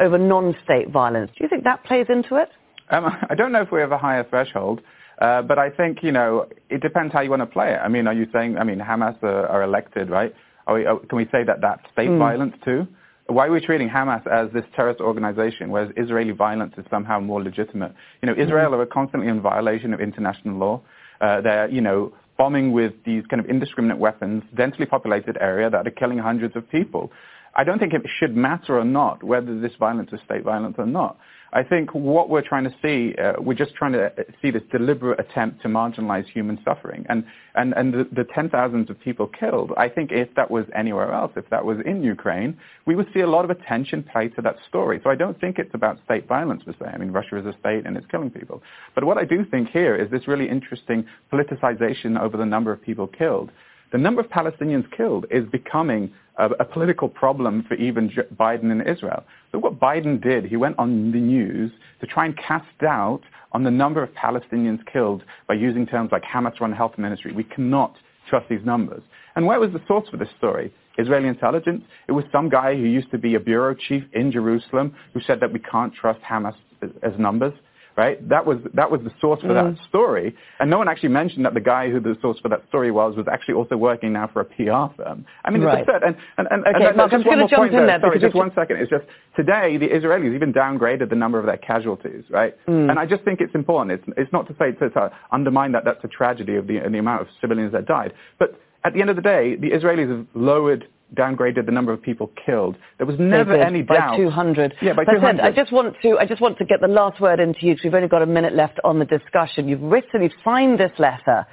over 0.00 0.16
non-state 0.16 0.88
violence? 0.90 1.30
Do 1.36 1.44
you 1.44 1.50
think 1.50 1.64
that 1.64 1.84
plays 1.84 2.06
into 2.08 2.36
it? 2.36 2.48
Um, 2.90 3.06
I 3.30 3.34
don't 3.34 3.52
know 3.52 3.62
if 3.62 3.72
we 3.72 3.80
have 3.80 3.92
a 3.92 3.98
higher 3.98 4.24
threshold. 4.24 4.80
Uh, 5.20 5.42
but 5.42 5.58
I 5.58 5.70
think, 5.70 6.02
you 6.02 6.12
know, 6.12 6.46
it 6.70 6.80
depends 6.80 7.12
how 7.12 7.20
you 7.20 7.30
want 7.30 7.42
to 7.42 7.46
play 7.46 7.72
it. 7.72 7.78
I 7.78 7.88
mean, 7.88 8.06
are 8.06 8.14
you 8.14 8.26
saying, 8.32 8.56
I 8.56 8.64
mean, 8.64 8.78
Hamas 8.78 9.20
are, 9.22 9.46
are 9.46 9.62
elected, 9.62 10.10
right? 10.10 10.32
We, 10.72 10.86
uh, 10.86 10.96
can 11.08 11.18
we 11.18 11.24
say 11.32 11.42
that 11.44 11.60
that's 11.60 11.82
state 11.92 12.08
mm. 12.08 12.18
violence 12.18 12.54
too? 12.64 12.86
Why 13.26 13.46
are 13.46 13.50
we 13.50 13.60
treating 13.60 13.88
Hamas 13.88 14.26
as 14.26 14.50
this 14.52 14.64
terrorist 14.74 15.00
organization, 15.00 15.70
whereas 15.70 15.90
Israeli 15.96 16.30
violence 16.32 16.74
is 16.78 16.84
somehow 16.88 17.20
more 17.20 17.42
legitimate? 17.42 17.94
You 18.22 18.26
know, 18.26 18.34
Israel 18.40 18.70
mm. 18.70 18.78
are 18.78 18.86
constantly 18.86 19.28
in 19.28 19.42
violation 19.42 19.92
of 19.92 20.00
international 20.00 20.56
law. 20.56 20.82
Uh, 21.20 21.40
they're, 21.40 21.68
you 21.68 21.80
know, 21.80 22.12
bombing 22.38 22.72
with 22.72 22.92
these 23.04 23.24
kind 23.28 23.40
of 23.40 23.50
indiscriminate 23.50 23.98
weapons, 23.98 24.44
densely 24.56 24.86
populated 24.86 25.36
area 25.40 25.68
that 25.68 25.86
are 25.86 25.90
killing 25.90 26.18
hundreds 26.18 26.54
of 26.54 26.70
people. 26.70 27.10
I 27.56 27.64
don't 27.64 27.80
think 27.80 27.92
it 27.92 28.02
should 28.20 28.36
matter 28.36 28.78
or 28.78 28.84
not 28.84 29.24
whether 29.24 29.58
this 29.58 29.72
violence 29.80 30.10
is 30.12 30.20
state 30.24 30.44
violence 30.44 30.76
or 30.78 30.86
not. 30.86 31.18
I 31.52 31.62
think 31.62 31.94
what 31.94 32.28
we're 32.28 32.46
trying 32.46 32.64
to 32.64 32.74
see, 32.82 33.14
uh, 33.16 33.34
we're 33.40 33.54
just 33.54 33.74
trying 33.74 33.92
to 33.92 34.12
see 34.42 34.50
this 34.50 34.62
deliberate 34.70 35.18
attempt 35.18 35.62
to 35.62 35.68
marginalize 35.68 36.26
human 36.26 36.58
suffering. 36.64 37.06
And, 37.08 37.24
and, 37.54 37.72
and 37.74 37.94
the, 37.94 38.04
the 38.12 38.24
10,000s 38.24 38.90
of 38.90 39.00
people 39.00 39.28
killed, 39.28 39.72
I 39.76 39.88
think 39.88 40.10
if 40.12 40.28
that 40.36 40.50
was 40.50 40.66
anywhere 40.76 41.12
else, 41.12 41.32
if 41.36 41.48
that 41.50 41.64
was 41.64 41.78
in 41.86 42.02
Ukraine, 42.02 42.58
we 42.86 42.96
would 42.96 43.06
see 43.14 43.20
a 43.20 43.26
lot 43.26 43.44
of 43.44 43.50
attention 43.50 44.02
paid 44.02 44.34
to 44.36 44.42
that 44.42 44.56
story. 44.68 45.00
So 45.02 45.10
I 45.10 45.14
don't 45.14 45.40
think 45.40 45.58
it's 45.58 45.74
about 45.74 45.98
state 46.04 46.28
violence 46.28 46.62
per 46.64 46.72
se. 46.72 46.90
I 46.92 46.98
mean, 46.98 47.12
Russia 47.12 47.38
is 47.38 47.46
a 47.46 47.56
state 47.58 47.86
and 47.86 47.96
it's 47.96 48.06
killing 48.10 48.30
people. 48.30 48.62
But 48.94 49.04
what 49.04 49.16
I 49.16 49.24
do 49.24 49.44
think 49.50 49.70
here 49.70 49.96
is 49.96 50.10
this 50.10 50.28
really 50.28 50.48
interesting 50.48 51.06
politicization 51.32 52.20
over 52.20 52.36
the 52.36 52.46
number 52.46 52.72
of 52.72 52.82
people 52.82 53.06
killed. 53.06 53.50
The 53.90 53.98
number 53.98 54.20
of 54.20 54.28
Palestinians 54.28 54.84
killed 54.94 55.24
is 55.30 55.46
becoming 55.50 56.12
a, 56.36 56.46
a 56.60 56.64
political 56.64 57.08
problem 57.08 57.64
for 57.66 57.74
even 57.74 58.10
Biden 58.38 58.70
in 58.70 58.82
Israel. 58.82 59.24
Look 59.52 59.62
what 59.62 59.80
Biden 59.80 60.22
did. 60.22 60.44
He 60.44 60.56
went 60.56 60.78
on 60.78 61.10
the 61.10 61.18
news 61.18 61.70
to 62.00 62.06
try 62.06 62.26
and 62.26 62.36
cast 62.36 62.66
doubt 62.80 63.22
on 63.52 63.64
the 63.64 63.70
number 63.70 64.02
of 64.02 64.10
Palestinians 64.10 64.80
killed 64.92 65.22
by 65.46 65.54
using 65.54 65.86
terms 65.86 66.10
like 66.12 66.22
Hamas-run 66.22 66.72
health 66.72 66.98
ministry. 66.98 67.32
We 67.32 67.44
cannot 67.44 67.96
trust 68.28 68.46
these 68.50 68.64
numbers. 68.64 69.02
And 69.36 69.46
where 69.46 69.58
was 69.58 69.72
the 69.72 69.80
source 69.88 70.06
for 70.10 70.18
this 70.18 70.28
story? 70.36 70.72
Israeli 70.98 71.28
intelligence? 71.28 71.82
It 72.08 72.12
was 72.12 72.24
some 72.30 72.50
guy 72.50 72.74
who 72.74 72.82
used 72.82 73.10
to 73.12 73.18
be 73.18 73.36
a 73.36 73.40
bureau 73.40 73.74
chief 73.74 74.04
in 74.12 74.30
Jerusalem 74.30 74.94
who 75.14 75.20
said 75.26 75.40
that 75.40 75.52
we 75.52 75.60
can't 75.60 75.94
trust 75.94 76.20
Hamas 76.20 76.54
as 76.82 77.12
numbers 77.18 77.54
right? 77.98 78.16
That 78.28 78.46
was 78.46 78.58
that 78.74 78.92
was 78.92 79.00
the 79.02 79.10
source 79.20 79.40
for 79.40 79.48
mm. 79.48 79.76
that 79.76 79.84
story, 79.88 80.36
and 80.60 80.70
no 80.70 80.78
one 80.78 80.88
actually 80.88 81.08
mentioned 81.08 81.44
that 81.44 81.52
the 81.52 81.60
guy 81.60 81.90
who 81.90 81.98
the 81.98 82.16
source 82.22 82.38
for 82.38 82.48
that 82.48 82.62
story 82.68 82.92
was 82.92 83.16
was 83.16 83.26
actually 83.30 83.54
also 83.54 83.76
working 83.76 84.12
now 84.12 84.30
for 84.32 84.40
a 84.40 84.44
PR 84.44 84.94
firm. 84.96 85.26
I 85.44 85.50
mean, 85.50 85.62
right. 85.62 85.80
it's 85.80 85.88
absurd. 85.88 86.04
And 86.06 86.16
and 86.38 86.46
and, 86.48 86.76
okay, 86.76 86.86
and 86.86 86.96
Marc, 86.96 87.10
just 87.10 87.26
I'm 87.26 87.28
one 87.28 87.38
more 87.40 87.48
point 87.48 87.72
there. 87.72 87.86
there. 87.86 88.00
Sorry, 88.00 88.20
just 88.20 88.36
one 88.36 88.52
second. 88.54 88.76
It's 88.76 88.88
just 88.88 89.04
today 89.34 89.76
the 89.78 89.88
Israelis 89.88 90.32
even 90.32 90.52
downgraded 90.52 91.10
the 91.10 91.16
number 91.16 91.40
of 91.40 91.46
their 91.46 91.56
casualties, 91.56 92.22
right? 92.30 92.54
Mm. 92.68 92.88
And 92.88 93.00
I 93.00 93.04
just 93.04 93.24
think 93.24 93.40
it's 93.40 93.54
important. 93.56 93.98
It's 93.98 94.16
it's 94.16 94.32
not 94.32 94.46
to 94.46 94.54
say 94.60 94.70
to, 94.78 94.90
to 94.90 95.10
undermine 95.32 95.72
that 95.72 95.84
that's 95.84 96.02
a 96.04 96.08
tragedy 96.08 96.54
of 96.54 96.68
the 96.68 96.78
the 96.78 96.98
amount 96.98 97.22
of 97.22 97.26
civilians 97.40 97.72
that 97.72 97.86
died, 97.86 98.12
but 98.38 98.54
at 98.84 98.94
the 98.94 99.00
end 99.00 99.10
of 99.10 99.16
the 99.16 99.22
day, 99.22 99.56
the 99.56 99.70
Israelis 99.70 100.08
have 100.08 100.26
lowered 100.34 100.86
downgraded 101.14 101.66
the 101.66 101.72
number 101.72 101.92
of 101.92 102.02
people 102.02 102.30
killed. 102.44 102.76
There 102.98 103.06
was 103.06 103.16
never 103.18 103.54
any 103.54 103.82
doubt. 103.82 104.12
By 104.12 104.16
200. 104.16 104.74
Yeah, 104.82 104.92
by 104.92 105.04
200. 105.04 105.40
I 105.40 105.50
just 105.52 105.72
want 105.72 105.96
to, 106.02 106.18
I 106.18 106.26
just 106.26 106.40
want 106.40 106.58
to 106.58 106.64
get 106.64 106.80
the 106.80 106.88
last 106.88 107.20
word 107.20 107.40
into 107.40 107.66
you 107.66 107.74
because 107.74 107.84
we've 107.84 107.94
only 107.94 108.08
got 108.08 108.22
a 108.22 108.26
minute 108.26 108.54
left 108.54 108.78
on 108.84 108.98
the 108.98 109.04
discussion. 109.04 109.68
You've 109.68 109.82
written, 109.82 110.22
you've 110.22 110.32
signed 110.44 110.78
this 110.78 110.92
letter. 110.98 111.46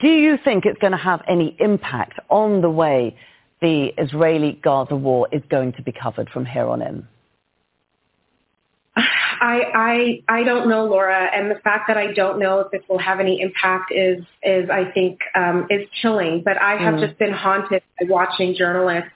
Do 0.00 0.08
you 0.08 0.38
think 0.42 0.64
it's 0.64 0.78
going 0.78 0.92
to 0.92 0.98
have 0.98 1.22
any 1.28 1.56
impact 1.58 2.18
on 2.28 2.60
the 2.60 2.70
way 2.70 3.16
the 3.60 3.90
Israeli-Gaza 3.98 4.96
war 4.96 5.28
is 5.32 5.42
going 5.50 5.72
to 5.74 5.82
be 5.82 5.92
covered 5.92 6.28
from 6.30 6.46
here 6.46 6.66
on 6.66 6.82
in? 6.82 7.06
I, 9.40 10.22
I 10.28 10.38
I 10.40 10.42
don't 10.44 10.68
know, 10.68 10.84
Laura, 10.84 11.28
and 11.34 11.50
the 11.50 11.56
fact 11.56 11.84
that 11.88 11.96
I 11.96 12.12
don't 12.12 12.38
know 12.38 12.60
if 12.60 12.70
this 12.70 12.82
will 12.88 12.98
have 12.98 13.20
any 13.20 13.40
impact 13.40 13.92
is 13.92 14.24
is 14.42 14.68
I 14.70 14.90
think 14.92 15.20
um, 15.34 15.66
is 15.70 15.88
chilling. 16.02 16.42
But 16.44 16.60
I 16.60 16.76
have 16.76 16.94
mm. 16.94 17.06
just 17.06 17.18
been 17.18 17.32
haunted 17.32 17.82
by 18.00 18.06
watching 18.08 18.54
journalists. 18.54 19.10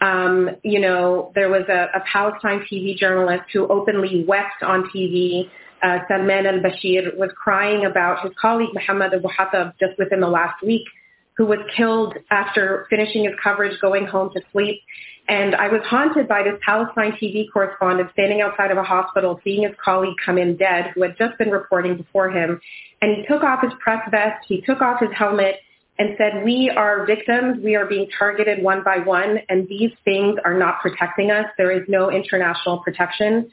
Um, 0.00 0.50
you 0.62 0.80
know, 0.80 1.30
there 1.34 1.50
was 1.50 1.64
a, 1.68 1.90
a 1.94 2.00
Palestine 2.10 2.64
TV 2.70 2.96
journalist 2.96 3.44
who 3.52 3.66
openly 3.68 4.24
wept 4.26 4.62
on 4.62 4.90
TV. 4.94 5.50
Uh, 5.82 5.98
Salman 6.08 6.46
al-Bashir 6.46 7.16
was 7.16 7.30
crying 7.36 7.86
about 7.86 8.22
his 8.22 8.32
colleague 8.40 8.70
Mohammed 8.74 9.14
Abu 9.14 9.28
Hatab 9.28 9.72
just 9.80 9.98
within 9.98 10.20
the 10.20 10.28
last 10.28 10.62
week, 10.62 10.84
who 11.36 11.46
was 11.46 11.58
killed 11.74 12.14
after 12.30 12.86
finishing 12.90 13.24
his 13.24 13.32
coverage, 13.42 13.78
going 13.80 14.06
home 14.06 14.30
to 14.34 14.40
sleep. 14.52 14.80
And 15.30 15.54
I 15.54 15.68
was 15.68 15.80
haunted 15.84 16.26
by 16.26 16.42
this 16.42 16.58
Palestine 16.66 17.12
TV 17.12 17.46
correspondent 17.52 18.10
standing 18.14 18.40
outside 18.40 18.72
of 18.72 18.78
a 18.78 18.82
hospital, 18.82 19.40
seeing 19.44 19.62
his 19.62 19.76
colleague 19.82 20.16
come 20.26 20.38
in 20.38 20.56
dead, 20.56 20.90
who 20.92 21.02
had 21.02 21.16
just 21.16 21.38
been 21.38 21.50
reporting 21.50 21.96
before 21.96 22.30
him. 22.30 22.60
And 23.00 23.16
he 23.16 23.24
took 23.26 23.44
off 23.44 23.62
his 23.62 23.70
press 23.78 24.02
vest, 24.10 24.44
he 24.48 24.60
took 24.62 24.80
off 24.80 24.98
his 24.98 25.10
helmet, 25.16 25.60
and 26.00 26.16
said, 26.18 26.44
we 26.44 26.68
are 26.68 27.06
victims, 27.06 27.62
we 27.62 27.76
are 27.76 27.86
being 27.86 28.08
targeted 28.18 28.60
one 28.60 28.82
by 28.82 28.98
one, 28.98 29.38
and 29.48 29.68
these 29.68 29.92
things 30.04 30.36
are 30.44 30.58
not 30.58 30.80
protecting 30.80 31.30
us. 31.30 31.46
There 31.56 31.70
is 31.70 31.84
no 31.86 32.10
international 32.10 32.78
protection. 32.78 33.48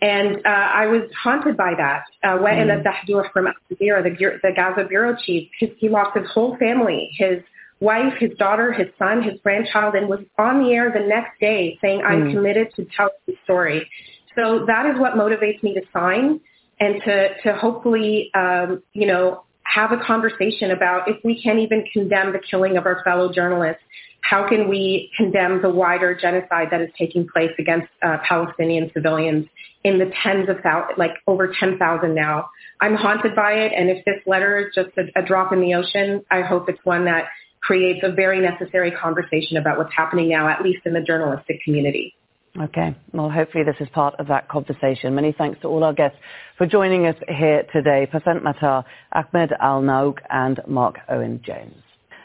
And 0.00 0.36
uh, 0.46 0.48
I 0.48 0.86
was 0.86 1.10
haunted 1.20 1.56
by 1.56 1.74
that. 1.76 2.04
Uh, 2.22 2.38
Wael 2.38 2.68
mm. 2.68 3.32
from 3.32 3.48
Al 3.48 3.54
Jazeera, 3.72 4.04
the, 4.04 4.38
the 4.40 4.52
Gaza 4.54 4.84
bureau 4.88 5.16
chief, 5.26 5.50
his, 5.58 5.70
he 5.78 5.88
lost 5.88 6.16
his 6.16 6.30
whole 6.30 6.56
family, 6.58 7.10
his 7.18 7.42
wife, 7.80 8.14
his 8.18 8.30
daughter, 8.38 8.72
his 8.72 8.88
son, 8.98 9.22
his 9.22 9.40
grandchild, 9.42 9.94
and 9.94 10.08
was 10.08 10.20
on 10.38 10.62
the 10.64 10.72
air 10.72 10.92
the 10.92 11.06
next 11.06 11.38
day 11.40 11.78
saying, 11.80 12.02
I'm 12.04 12.24
mm. 12.24 12.32
committed 12.34 12.68
to 12.76 12.86
tell 12.96 13.10
the 13.26 13.34
story. 13.44 13.88
So 14.34 14.64
that 14.66 14.86
is 14.86 14.98
what 14.98 15.14
motivates 15.14 15.62
me 15.62 15.74
to 15.74 15.82
sign 15.92 16.40
and 16.80 17.02
to, 17.04 17.28
to 17.42 17.54
hopefully, 17.54 18.30
um, 18.34 18.82
you 18.92 19.06
know, 19.06 19.44
have 19.62 19.92
a 19.92 19.98
conversation 19.98 20.70
about 20.70 21.08
if 21.08 21.16
we 21.24 21.42
can't 21.42 21.58
even 21.58 21.84
condemn 21.92 22.32
the 22.32 22.40
killing 22.50 22.76
of 22.76 22.86
our 22.86 23.02
fellow 23.04 23.32
journalists, 23.32 23.82
how 24.22 24.48
can 24.48 24.68
we 24.68 25.10
condemn 25.16 25.62
the 25.62 25.70
wider 25.70 26.14
genocide 26.14 26.68
that 26.70 26.80
is 26.80 26.88
taking 26.98 27.26
place 27.28 27.50
against 27.58 27.88
uh, 28.02 28.18
Palestinian 28.26 28.90
civilians 28.94 29.46
in 29.84 29.98
the 29.98 30.10
tens 30.22 30.48
of 30.48 30.56
thousands, 30.62 30.98
like 30.98 31.12
over 31.26 31.52
10,000 31.58 32.14
now. 32.14 32.48
I'm 32.80 32.94
haunted 32.94 33.34
by 33.34 33.52
it, 33.52 33.72
and 33.76 33.88
if 33.88 34.04
this 34.04 34.16
letter 34.26 34.58
is 34.58 34.74
just 34.74 34.90
a, 34.98 35.20
a 35.20 35.24
drop 35.24 35.52
in 35.52 35.60
the 35.60 35.74
ocean, 35.74 36.24
I 36.30 36.42
hope 36.42 36.68
it's 36.68 36.84
one 36.84 37.04
that 37.04 37.24
creates 37.60 38.00
a 38.02 38.12
very 38.12 38.40
necessary 38.40 38.90
conversation 38.90 39.56
about 39.56 39.78
what's 39.78 39.94
happening 39.94 40.28
now, 40.28 40.48
at 40.48 40.62
least 40.62 40.80
in 40.84 40.92
the 40.92 41.00
journalistic 41.00 41.62
community. 41.64 42.14
Okay. 42.60 42.96
Well, 43.12 43.30
hopefully 43.30 43.64
this 43.64 43.76
is 43.80 43.88
part 43.90 44.14
of 44.18 44.26
that 44.28 44.48
conversation. 44.48 45.14
Many 45.14 45.32
thanks 45.36 45.60
to 45.60 45.68
all 45.68 45.84
our 45.84 45.92
guests 45.92 46.18
for 46.56 46.66
joining 46.66 47.06
us 47.06 47.16
here 47.28 47.62
today. 47.72 48.08
Pacinthe 48.12 48.42
Mattar, 48.42 48.84
Ahmed 49.12 49.50
Alnaouq 49.62 50.18
and 50.30 50.60
Marc 50.66 50.96
Owen 51.08 51.40
Jones. 51.44 51.74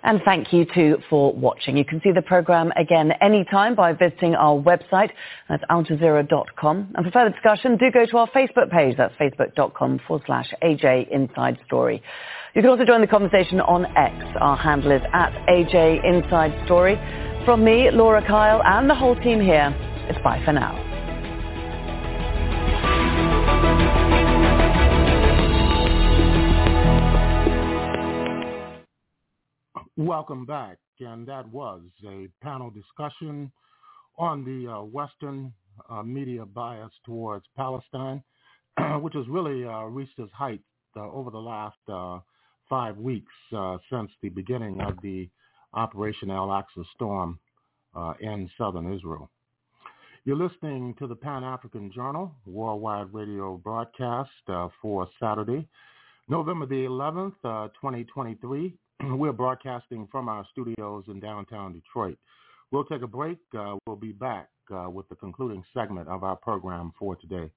And 0.04 0.22
thank 0.26 0.52
you 0.52 0.66
too 0.66 0.98
for 1.10 1.34
watching. 1.34 1.78
You 1.78 1.86
can 1.86 2.02
see 2.04 2.12
the 2.12 2.22
program 2.22 2.72
again 2.76 3.12
anytime 3.22 3.74
by 3.74 3.94
visiting 3.94 4.36
our 4.36 4.56
website. 4.56 5.12
at 5.50 5.62
aljazeera.com. 5.70 6.94
And 6.96 7.06
for 7.06 7.12
further 7.12 7.30
discussion, 7.30 7.78
do 7.78 7.90
go 7.92 8.06
to 8.06 8.18
our 8.18 8.28
Facebook 8.30 8.70
page. 8.70 8.98
That's 8.98 9.16
facebook.com 9.16 10.02
forward 10.08 10.24
slash 10.26 10.54
AJ 10.62 11.10
Inside 11.10 11.58
Story. 11.66 12.02
You 12.54 12.62
can 12.62 12.70
also 12.70 12.86
join 12.86 13.02
the 13.02 13.08
conversation 13.08 13.62
on 13.62 13.86
X. 13.98 14.14
Our 14.40 14.58
handle 14.58 14.92
is 14.92 15.02
at 15.14 15.32
AJ 15.48 16.06
Inside 16.06 16.66
Story. 16.66 16.96
From 17.46 17.64
me, 17.64 17.90
Laura 17.90 18.26
Kyle, 18.26 18.62
and 18.64 18.90
the 18.90 18.96
whole 18.96 19.16
team 19.16 19.42
here, 19.42 19.74
it's 20.10 20.22
bye 20.24 20.42
for 20.46 20.54
now. 20.54 20.93
Welcome 29.98 30.48
back. 30.48 30.80
And 31.00 31.28
that 31.28 31.48
was 31.50 31.82
a 32.04 32.28
panel 32.42 32.72
discussion 32.72 33.52
on 34.18 34.44
the 34.44 34.72
uh, 34.72 34.82
Western 34.82 35.54
uh, 35.88 36.02
media 36.02 36.46
bias 36.48 36.90
towards 37.06 37.46
Palestine, 37.56 38.24
which 39.02 39.14
has 39.14 39.26
really 39.30 39.66
uh, 39.66 39.84
reached 39.84 40.18
its 40.18 40.34
height 40.34 40.62
uh, 40.98 41.02
over 41.12 41.30
the 41.30 41.38
last 41.38 41.78
uh, 41.92 42.18
five 42.68 42.98
weeks 42.98 43.32
uh, 43.56 43.78
since 43.92 44.10
the 44.24 44.30
beginning 44.30 44.82
of 44.82 44.96
the 45.04 45.30
Operation 45.76 46.32
Al-Aqsa 46.32 46.84
storm 46.96 47.38
in 48.20 48.50
southern 48.58 48.92
Israel. 48.92 49.30
You're 50.26 50.38
listening 50.38 50.96
to 50.98 51.06
the 51.06 51.16
Pan-African 51.16 51.92
Journal, 51.94 52.32
worldwide 52.48 53.14
radio 53.14 53.58
broadcast 53.58 54.32
for 54.82 55.08
Saturday, 55.20 55.68
November 56.30 56.66
the 56.66 56.86
11th, 56.86 57.36
2023. 57.44 58.74
We're 59.04 59.34
broadcasting 59.34 60.08
from 60.12 60.30
our 60.30 60.46
studios 60.52 61.06
in 61.08 61.20
downtown 61.20 61.74
Detroit. 61.74 62.18
We'll 62.72 62.86
take 62.86 63.02
a 63.02 63.08
break. 63.08 63.38
Uh, 63.58 63.76
we'll 63.86 63.96
be 63.96 64.12
back 64.12 64.50
uh, 64.74 64.90
with 64.90 65.08
the 65.10 65.16
concluding 65.16 65.64
segment 65.74 66.08
of 66.08 66.24
our 66.24 66.36
program 66.36 66.92
for 66.98 67.16
today. 67.16 67.52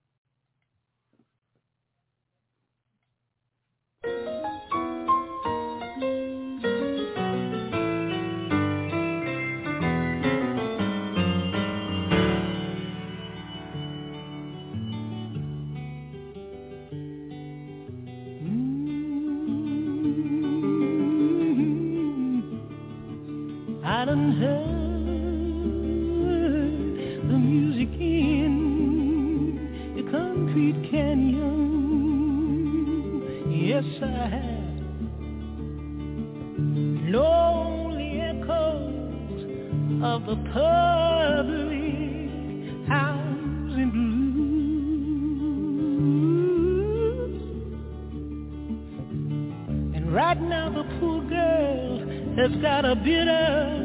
that's 52.49 52.63
got 52.63 52.85
a 52.85 52.95
bitter, 52.95 53.83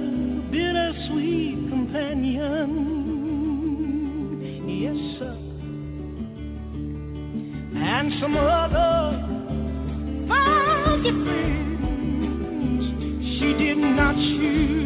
bittersweet 0.51 1.69
companion. 1.69 2.67
Yes, 4.67 4.97
sir. 5.17 5.35
And 7.75 8.13
some 8.21 8.37
other 8.37 9.17
funky 10.27 11.11
things 11.25 12.83
she 13.39 13.53
did 13.53 13.77
not 13.77 14.13
choose. 14.15 14.80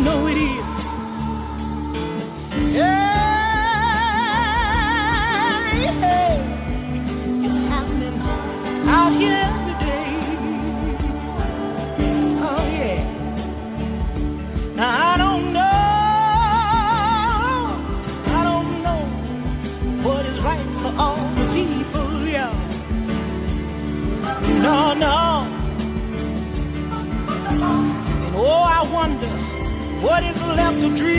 know 0.00 0.26
it 0.28 0.38
is. 0.38 0.47
a 30.84 30.88
dream. 30.96 31.17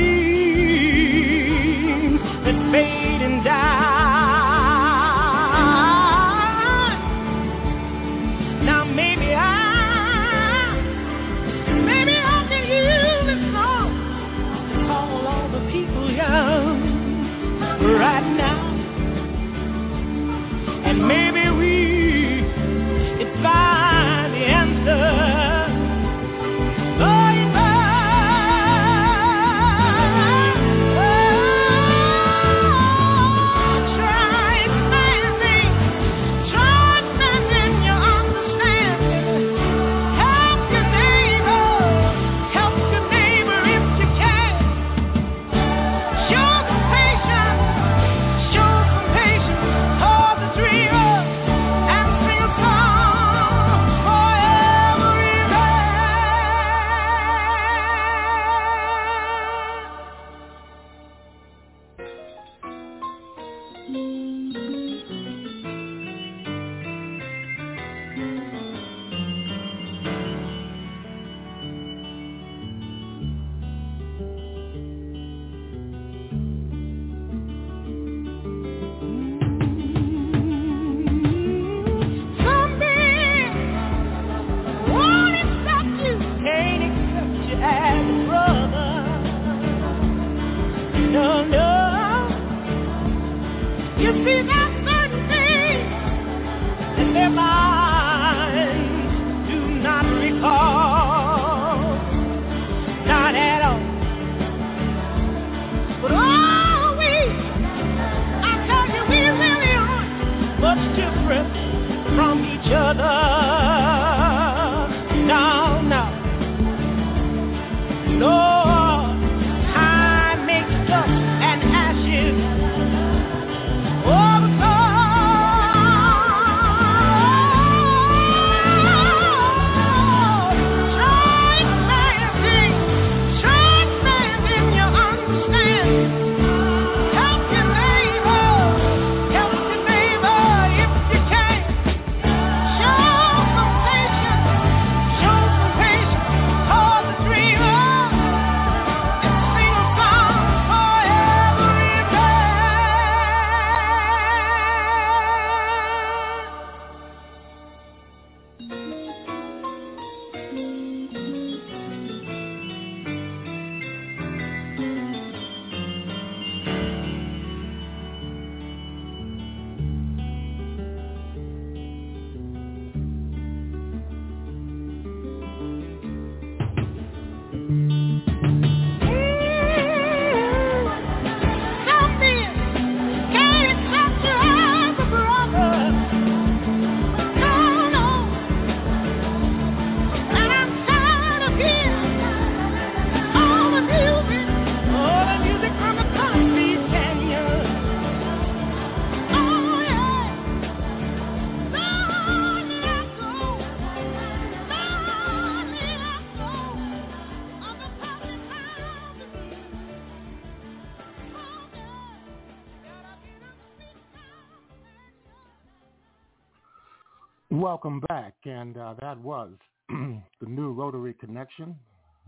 And 218.69 218.77
uh, 218.77 218.93
that 219.01 219.19
was 219.19 219.49
the 219.89 220.45
new 220.45 220.71
Rotary 220.71 221.15
Connection 221.15 221.75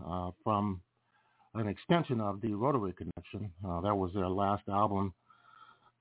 uh, 0.03 0.31
from 0.43 0.81
an 1.53 1.67
extension 1.67 2.19
of 2.19 2.41
the 2.41 2.55
Rotary 2.55 2.93
Connection. 2.93 3.51
Uh, 3.63 3.79
that 3.81 3.93
was 3.93 4.09
their 4.15 4.27
last 4.27 4.63
album 4.67 5.13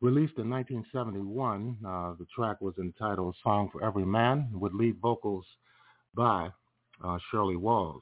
released 0.01 0.39
in 0.39 0.49
1971. 0.49 1.77
Uh, 1.87 2.15
the 2.19 2.25
track 2.35 2.59
was 2.63 2.73
entitled 2.79 3.37
Song 3.45 3.69
for 3.71 3.85
Every 3.85 4.07
Man 4.07 4.49
with 4.55 4.73
lead 4.73 4.97
vocals 5.03 5.45
by 6.15 6.49
uh, 7.05 7.19
Shirley 7.31 7.57
Wahls. 7.57 8.01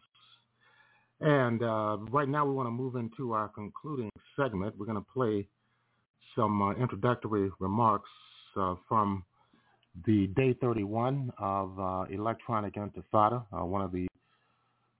And 1.20 1.60
uh, 1.60 1.96
right 2.12 2.28
now 2.28 2.46
we 2.46 2.52
want 2.52 2.68
to 2.68 2.70
move 2.70 2.94
into 2.94 3.32
our 3.32 3.48
concluding 3.48 4.10
segment. 4.38 4.78
We're 4.78 4.86
going 4.86 4.94
to 4.94 5.12
play 5.12 5.48
some 6.36 6.76
introductory 6.80 7.50
remarks 7.58 8.10
from 8.88 9.24
the 10.06 10.26
day 10.28 10.54
31 10.60 11.32
of 11.38 11.78
uh, 11.78 12.04
Electronic 12.10 12.74
Intifada, 12.74 13.44
uh, 13.52 13.64
one 13.64 13.82
of 13.82 13.92
the 13.92 14.06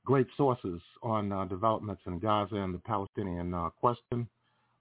great 0.04 0.26
sources 0.36 0.80
on 1.02 1.32
uh, 1.32 1.44
developments 1.44 2.02
in 2.06 2.18
Gaza 2.18 2.56
and 2.56 2.74
the 2.74 2.78
Palestinian 2.78 3.52
uh, 3.52 3.68
question. 3.70 4.26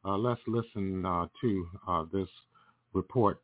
Uh, 0.06 0.18
let's 0.18 0.42
listen 0.48 1.06
uh, 1.06 1.26
to 1.42 1.68
this 2.14 2.30
report 2.94 3.42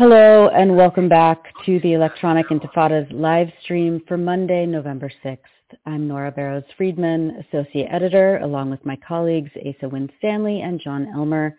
Hello 0.00 0.48
and 0.48 0.74
welcome 0.74 1.10
back 1.10 1.52
to 1.66 1.78
the 1.80 1.92
Electronic 1.92 2.48
Intifada's 2.48 3.12
live 3.12 3.48
stream 3.62 4.00
for 4.08 4.16
Monday, 4.16 4.64
November 4.64 5.12
6th. 5.22 5.36
I'm 5.84 6.08
Nora 6.08 6.32
Barrows 6.32 6.64
Friedman, 6.78 7.44
Associate 7.46 7.86
Editor, 7.90 8.38
along 8.38 8.70
with 8.70 8.82
my 8.86 8.96
colleagues 9.06 9.50
Asa 9.56 9.90
Winstanley 9.90 10.62
and 10.62 10.80
Jon 10.80 11.06
Elmer, 11.14 11.54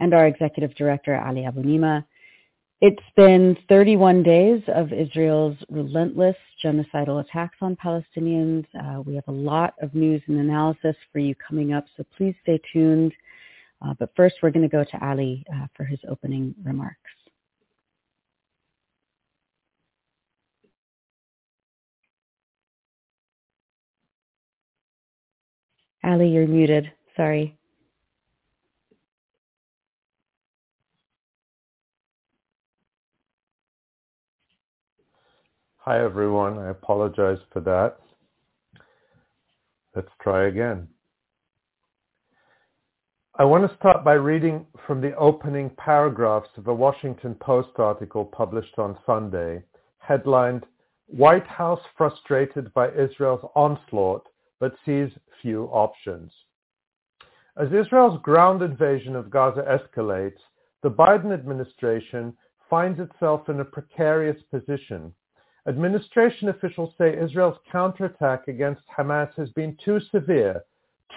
and 0.00 0.12
our 0.12 0.26
Executive 0.26 0.74
Director 0.74 1.16
Ali 1.16 1.42
Abunimah. 1.42 2.04
It's 2.80 2.98
been 3.14 3.56
31 3.68 4.24
days 4.24 4.62
of 4.74 4.92
Israel's 4.92 5.56
relentless 5.70 6.36
genocidal 6.64 7.24
attacks 7.24 7.58
on 7.60 7.76
Palestinians. 7.76 8.64
Uh, 8.74 9.02
we 9.02 9.14
have 9.14 9.28
a 9.28 9.32
lot 9.32 9.74
of 9.80 9.94
news 9.94 10.20
and 10.26 10.40
analysis 10.40 10.96
for 11.12 11.20
you 11.20 11.36
coming 11.36 11.72
up, 11.72 11.84
so 11.96 12.04
please 12.16 12.34
stay 12.42 12.60
tuned. 12.72 13.12
Uh, 13.86 13.94
but 14.00 14.10
first, 14.16 14.34
we're 14.42 14.50
going 14.50 14.68
to 14.68 14.76
go 14.76 14.82
to 14.82 15.06
Ali 15.06 15.44
uh, 15.54 15.68
for 15.76 15.84
his 15.84 16.00
opening 16.08 16.56
remarks. 16.64 16.98
Ali, 26.04 26.28
you're 26.28 26.46
muted. 26.46 26.92
Sorry. 27.16 27.56
Hi, 35.78 36.04
everyone. 36.04 36.58
I 36.58 36.70
apologize 36.70 37.38
for 37.52 37.60
that. 37.60 37.96
Let's 39.96 40.10
try 40.22 40.48
again. 40.48 40.88
I 43.36 43.44
want 43.44 43.68
to 43.68 43.76
start 43.78 44.04
by 44.04 44.14
reading 44.14 44.66
from 44.86 45.00
the 45.00 45.16
opening 45.16 45.70
paragraphs 45.76 46.50
of 46.58 46.68
a 46.68 46.74
Washington 46.74 47.34
Post 47.34 47.70
article 47.78 48.26
published 48.26 48.78
on 48.78 48.98
Sunday, 49.06 49.62
headlined, 49.98 50.66
White 51.06 51.46
House 51.46 51.80
Frustrated 51.96 52.72
by 52.74 52.90
Israel's 52.90 53.44
Onslaught 53.54 54.26
but 54.64 54.72
sees 54.86 55.10
few 55.42 55.64
options. 55.64 56.32
As 57.58 57.68
Israel's 57.70 58.18
ground 58.22 58.62
invasion 58.62 59.14
of 59.14 59.28
Gaza 59.28 59.60
escalates, 59.60 60.40
the 60.82 60.90
Biden 60.90 61.34
administration 61.34 62.34
finds 62.70 62.98
itself 62.98 63.50
in 63.50 63.60
a 63.60 63.64
precarious 63.66 64.42
position. 64.50 65.12
Administration 65.68 66.48
officials 66.48 66.94
say 66.96 67.14
Israel's 67.14 67.58
counterattack 67.70 68.48
against 68.48 68.80
Hamas 68.96 69.28
has 69.36 69.50
been 69.50 69.76
too 69.84 70.00
severe, 70.10 70.62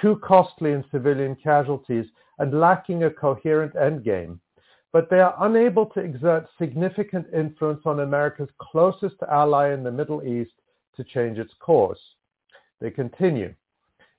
too 0.01 0.19
costly 0.22 0.74
in 0.74 0.84
civilian 0.92 1.38
casualties, 1.42 2.08
and 2.40 2.59
lacking 2.59 3.06
a 3.06 3.09
coherent 3.09 3.76
endgame. 3.76 4.40
But 4.92 5.09
they 5.09 5.22
are 5.22 5.38
unable 5.40 5.85
to 5.85 6.01
exert 6.01 6.50
significant 6.59 7.27
influence 7.34 7.84
on 7.85 8.01
America's 8.01 8.50
closest 8.59 9.16
ally 9.32 9.72
in 9.74 9.84
the 9.84 9.98
Middle 10.00 10.22
East 10.27 10.51
to 10.98 11.06
change 11.06 11.38
its 11.38 11.53
course. 11.61 12.01
They 12.80 12.91
continue. 12.91 13.53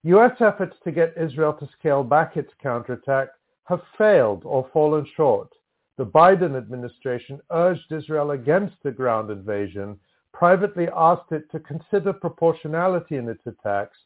U.S. 0.04 0.40
efforts 0.40 0.76
to 0.84 0.92
get 0.92 1.16
Israel 1.16 1.52
to 1.54 1.68
scale 1.78 2.04
back 2.04 2.36
its 2.36 2.52
counterattack 2.62 3.28
have 3.64 3.82
failed 3.96 4.42
or 4.44 4.68
fallen 4.72 5.06
short. 5.16 5.48
The 5.96 6.06
Biden 6.06 6.56
administration 6.56 7.40
urged 7.50 7.90
Israel 7.90 8.30
against 8.30 8.76
the 8.82 8.92
ground 8.92 9.30
invasion, 9.30 9.98
privately 10.32 10.88
asked 10.94 11.32
it 11.32 11.50
to 11.50 11.60
consider 11.60 12.12
proportionality 12.12 13.16
in 13.16 13.28
its 13.28 13.44
attacks, 13.46 13.98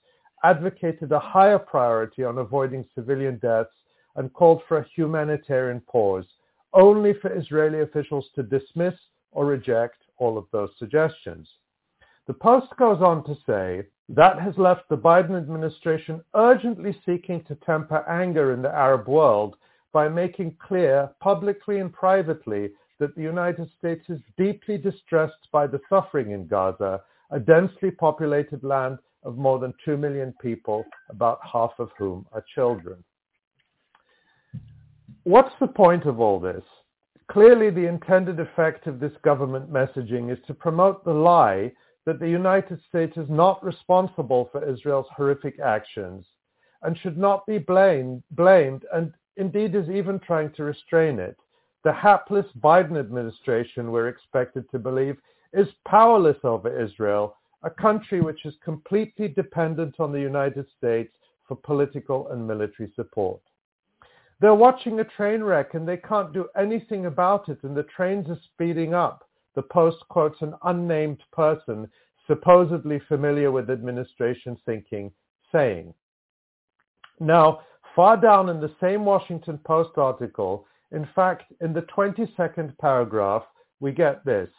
advocated 0.42 1.12
a 1.12 1.18
higher 1.18 1.58
priority 1.58 2.24
on 2.24 2.38
avoiding 2.38 2.84
civilian 2.94 3.38
deaths, 3.38 3.74
and 4.16 4.32
called 4.32 4.62
for 4.66 4.78
a 4.78 4.88
humanitarian 4.94 5.80
pause, 5.80 6.26
only 6.72 7.14
for 7.14 7.32
Israeli 7.32 7.80
officials 7.80 8.28
to 8.34 8.42
dismiss 8.42 8.94
or 9.30 9.46
reject 9.46 10.04
all 10.18 10.36
of 10.38 10.46
those 10.52 10.70
suggestions. 10.78 11.48
The 12.26 12.34
Post 12.34 12.68
goes 12.78 13.02
on 13.02 13.24
to 13.24 13.34
say 13.46 13.84
that 14.10 14.38
has 14.38 14.56
left 14.56 14.88
the 14.88 14.96
Biden 14.96 15.36
administration 15.36 16.22
urgently 16.34 16.96
seeking 17.04 17.42
to 17.44 17.56
temper 17.56 18.04
anger 18.08 18.52
in 18.52 18.62
the 18.62 18.70
Arab 18.70 19.08
world 19.08 19.56
by 19.92 20.08
making 20.08 20.56
clear 20.60 21.10
publicly 21.20 21.80
and 21.80 21.92
privately 21.92 22.70
that 23.00 23.14
the 23.16 23.22
United 23.22 23.68
States 23.76 24.04
is 24.08 24.20
deeply 24.38 24.78
distressed 24.78 25.48
by 25.50 25.66
the 25.66 25.80
suffering 25.88 26.30
in 26.30 26.46
Gaza, 26.46 27.02
a 27.30 27.40
densely 27.40 27.90
populated 27.90 28.62
land 28.62 28.98
of 29.24 29.36
more 29.36 29.58
than 29.58 29.74
2 29.84 29.96
million 29.96 30.32
people, 30.40 30.84
about 31.08 31.40
half 31.50 31.72
of 31.78 31.90
whom 31.98 32.26
are 32.32 32.44
children. 32.54 33.02
What's 35.24 35.54
the 35.60 35.66
point 35.66 36.04
of 36.04 36.20
all 36.20 36.38
this? 36.38 36.64
Clearly, 37.28 37.70
the 37.70 37.88
intended 37.88 38.38
effect 38.40 38.86
of 38.86 39.00
this 39.00 39.12
government 39.22 39.72
messaging 39.72 40.32
is 40.32 40.38
to 40.46 40.54
promote 40.54 41.04
the 41.04 41.12
lie 41.12 41.72
that 42.04 42.18
the 42.18 42.28
United 42.28 42.80
States 42.88 43.16
is 43.16 43.28
not 43.28 43.64
responsible 43.64 44.48
for 44.50 44.68
Israel's 44.68 45.06
horrific 45.16 45.60
actions 45.60 46.26
and 46.82 46.98
should 46.98 47.16
not 47.16 47.46
be 47.46 47.58
blamed, 47.58 48.22
blamed 48.32 48.84
and 48.92 49.12
indeed 49.36 49.74
is 49.74 49.88
even 49.88 50.18
trying 50.18 50.50
to 50.52 50.64
restrain 50.64 51.18
it. 51.18 51.36
The 51.84 51.92
hapless 51.92 52.46
Biden 52.60 52.98
administration, 52.98 53.90
we're 53.90 54.08
expected 54.08 54.70
to 54.70 54.78
believe, 54.78 55.16
is 55.52 55.68
powerless 55.86 56.38
over 56.44 56.80
Israel, 56.80 57.36
a 57.62 57.70
country 57.70 58.20
which 58.20 58.44
is 58.44 58.54
completely 58.64 59.28
dependent 59.28 60.00
on 60.00 60.12
the 60.12 60.20
United 60.20 60.66
States 60.76 61.12
for 61.46 61.56
political 61.56 62.28
and 62.28 62.46
military 62.46 62.92
support. 62.96 63.40
They're 64.40 64.54
watching 64.54 64.98
a 64.98 65.04
train 65.04 65.42
wreck 65.42 65.74
and 65.74 65.86
they 65.86 65.98
can't 65.98 66.32
do 66.32 66.48
anything 66.56 67.06
about 67.06 67.48
it 67.48 67.62
and 67.62 67.76
the 67.76 67.84
trains 67.84 68.28
are 68.28 68.40
speeding 68.52 68.92
up 68.92 69.28
the 69.54 69.62
Post 69.62 69.98
quotes 70.08 70.40
an 70.42 70.54
unnamed 70.64 71.22
person 71.32 71.88
supposedly 72.26 73.00
familiar 73.08 73.50
with 73.50 73.70
administration 73.70 74.56
thinking, 74.64 75.10
saying, 75.50 75.92
now, 77.20 77.60
far 77.94 78.16
down 78.16 78.48
in 78.48 78.60
the 78.60 78.74
same 78.80 79.04
Washington 79.04 79.58
Post 79.58 79.96
article, 79.96 80.66
in 80.90 81.08
fact, 81.14 81.52
in 81.60 81.72
the 81.72 81.82
22nd 81.82 82.76
paragraph, 82.78 83.44
we 83.80 83.92
get 83.92 84.24
this, 84.24 84.50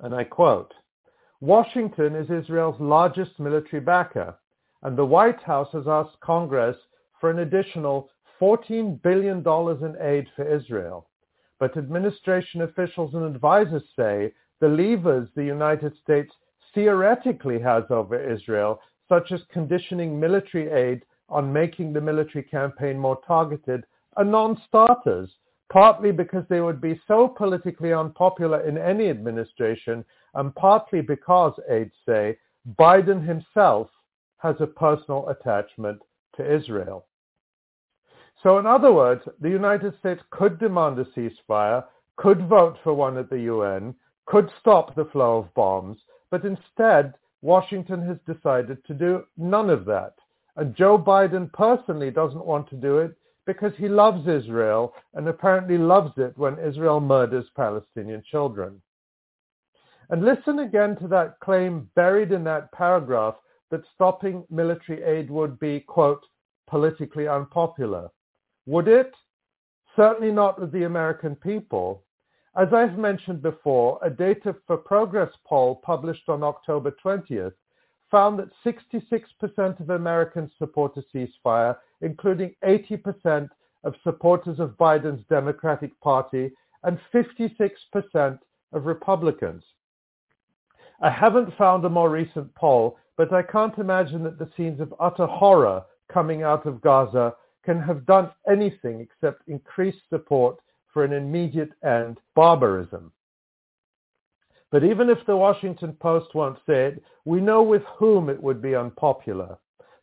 and 0.00 0.14
I 0.14 0.24
quote, 0.24 0.72
Washington 1.40 2.14
is 2.14 2.30
Israel's 2.30 2.80
largest 2.80 3.38
military 3.38 3.80
backer, 3.80 4.36
and 4.82 4.96
the 4.96 5.04
White 5.04 5.42
House 5.42 5.68
has 5.72 5.86
asked 5.86 6.20
Congress 6.20 6.76
for 7.20 7.30
an 7.30 7.40
additional 7.40 8.10
$14 8.40 9.02
billion 9.02 9.38
in 9.38 9.96
aid 10.00 10.26
for 10.34 10.44
Israel. 10.46 11.09
But 11.60 11.76
administration 11.76 12.62
officials 12.62 13.14
and 13.14 13.24
advisors 13.24 13.84
say 13.94 14.32
the 14.60 14.68
levers 14.68 15.28
the 15.36 15.44
United 15.44 15.92
States 16.02 16.32
theoretically 16.74 17.60
has 17.60 17.84
over 17.90 18.18
Israel, 18.18 18.80
such 19.08 19.30
as 19.30 19.42
conditioning 19.52 20.18
military 20.18 20.70
aid 20.70 21.04
on 21.28 21.52
making 21.52 21.92
the 21.92 22.00
military 22.00 22.42
campaign 22.44 22.98
more 22.98 23.20
targeted, 23.26 23.84
are 24.16 24.24
non-starters, 24.24 25.30
partly 25.70 26.12
because 26.12 26.44
they 26.48 26.62
would 26.62 26.80
be 26.80 27.00
so 27.06 27.28
politically 27.28 27.92
unpopular 27.92 28.60
in 28.62 28.78
any 28.78 29.10
administration, 29.10 30.04
and 30.34 30.54
partly 30.54 31.02
because, 31.02 31.52
aides 31.68 31.94
say, 32.06 32.38
Biden 32.78 33.24
himself 33.24 33.90
has 34.38 34.56
a 34.60 34.66
personal 34.66 35.28
attachment 35.28 36.00
to 36.36 36.54
Israel. 36.54 37.06
So 38.42 38.58
in 38.58 38.66
other 38.66 38.92
words, 38.92 39.22
the 39.40 39.50
United 39.50 39.98
States 39.98 40.22
could 40.30 40.58
demand 40.58 40.98
a 40.98 41.04
ceasefire, 41.04 41.84
could 42.16 42.48
vote 42.48 42.78
for 42.82 42.94
one 42.94 43.18
at 43.18 43.28
the 43.28 43.40
UN, 43.40 43.94
could 44.26 44.50
stop 44.58 44.94
the 44.94 45.04
flow 45.06 45.38
of 45.38 45.54
bombs, 45.54 45.98
but 46.30 46.44
instead 46.44 47.14
Washington 47.42 48.06
has 48.06 48.18
decided 48.26 48.84
to 48.86 48.94
do 48.94 49.24
none 49.36 49.68
of 49.68 49.84
that. 49.86 50.14
And 50.56 50.74
Joe 50.74 50.98
Biden 50.98 51.52
personally 51.52 52.10
doesn't 52.10 52.44
want 52.44 52.68
to 52.70 52.76
do 52.76 52.98
it 52.98 53.16
because 53.46 53.72
he 53.76 53.88
loves 53.88 54.28
Israel 54.28 54.94
and 55.14 55.28
apparently 55.28 55.78
loves 55.78 56.12
it 56.16 56.36
when 56.36 56.58
Israel 56.58 57.00
murders 57.00 57.46
Palestinian 57.56 58.22
children. 58.30 58.80
And 60.10 60.24
listen 60.24 60.60
again 60.60 60.96
to 60.96 61.08
that 61.08 61.38
claim 61.40 61.88
buried 61.94 62.32
in 62.32 62.44
that 62.44 62.72
paragraph 62.72 63.36
that 63.70 63.82
stopping 63.94 64.44
military 64.50 65.02
aid 65.02 65.30
would 65.30 65.58
be, 65.58 65.80
quote, 65.80 66.24
politically 66.68 67.28
unpopular. 67.28 68.10
Would 68.66 68.88
it? 68.88 69.14
Certainly 69.96 70.32
not 70.32 70.60
with 70.60 70.72
the 70.72 70.84
American 70.84 71.34
people. 71.34 72.04
As 72.56 72.68
I've 72.72 72.98
mentioned 72.98 73.42
before, 73.42 73.98
a 74.02 74.10
Data 74.10 74.54
for 74.66 74.76
Progress 74.76 75.32
poll 75.44 75.76
published 75.76 76.28
on 76.28 76.42
October 76.42 76.94
20th 77.04 77.52
found 78.10 78.38
that 78.38 78.50
66% 78.64 79.80
of 79.80 79.90
Americans 79.90 80.50
support 80.58 80.96
a 80.96 81.02
ceasefire, 81.16 81.76
including 82.00 82.54
80% 82.64 83.48
of 83.84 83.94
supporters 84.02 84.58
of 84.58 84.76
Biden's 84.76 85.24
Democratic 85.28 85.98
Party 86.00 86.50
and 86.82 86.98
56% 87.14 88.38
of 88.72 88.86
Republicans. 88.86 89.62
I 91.00 91.10
haven't 91.10 91.56
found 91.56 91.84
a 91.84 91.88
more 91.88 92.10
recent 92.10 92.54
poll, 92.54 92.98
but 93.16 93.32
I 93.32 93.42
can't 93.42 93.78
imagine 93.78 94.22
that 94.24 94.38
the 94.38 94.50
scenes 94.56 94.80
of 94.80 94.94
utter 94.98 95.26
horror 95.26 95.82
coming 96.12 96.42
out 96.42 96.66
of 96.66 96.80
Gaza 96.80 97.34
can 97.64 97.80
have 97.80 98.06
done 98.06 98.30
anything 98.48 99.00
except 99.00 99.48
increase 99.48 99.96
support 100.08 100.56
for 100.92 101.04
an 101.04 101.12
immediate 101.12 101.70
end 101.84 102.18
barbarism. 102.34 103.12
But 104.70 104.84
even 104.84 105.10
if 105.10 105.18
the 105.26 105.36
Washington 105.36 105.94
Post 105.94 106.34
won't 106.34 106.58
say 106.66 106.86
it, 106.86 107.02
we 107.24 107.40
know 107.40 107.62
with 107.62 107.82
whom 107.96 108.28
it 108.28 108.40
would 108.42 108.62
be 108.62 108.74
unpopular. 108.74 109.58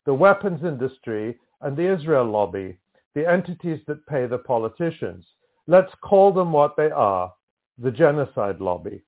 The 0.06 0.14
weapons 0.14 0.64
industry 0.64 1.40
and 1.61 1.76
the 1.76 1.92
Israel 1.94 2.26
lobby, 2.26 2.77
the 3.16 3.30
entities 3.30 3.80
that 3.88 4.06
pay 4.08 4.27
the 4.27 4.38
politicians. 4.38 5.26
Let's 5.68 5.94
call 6.02 6.32
them 6.34 6.52
what 6.52 6.76
they 6.77 6.92
are, 6.92 7.34
the 7.77 7.92
genocide 7.92 8.61
lobby. 8.61 9.02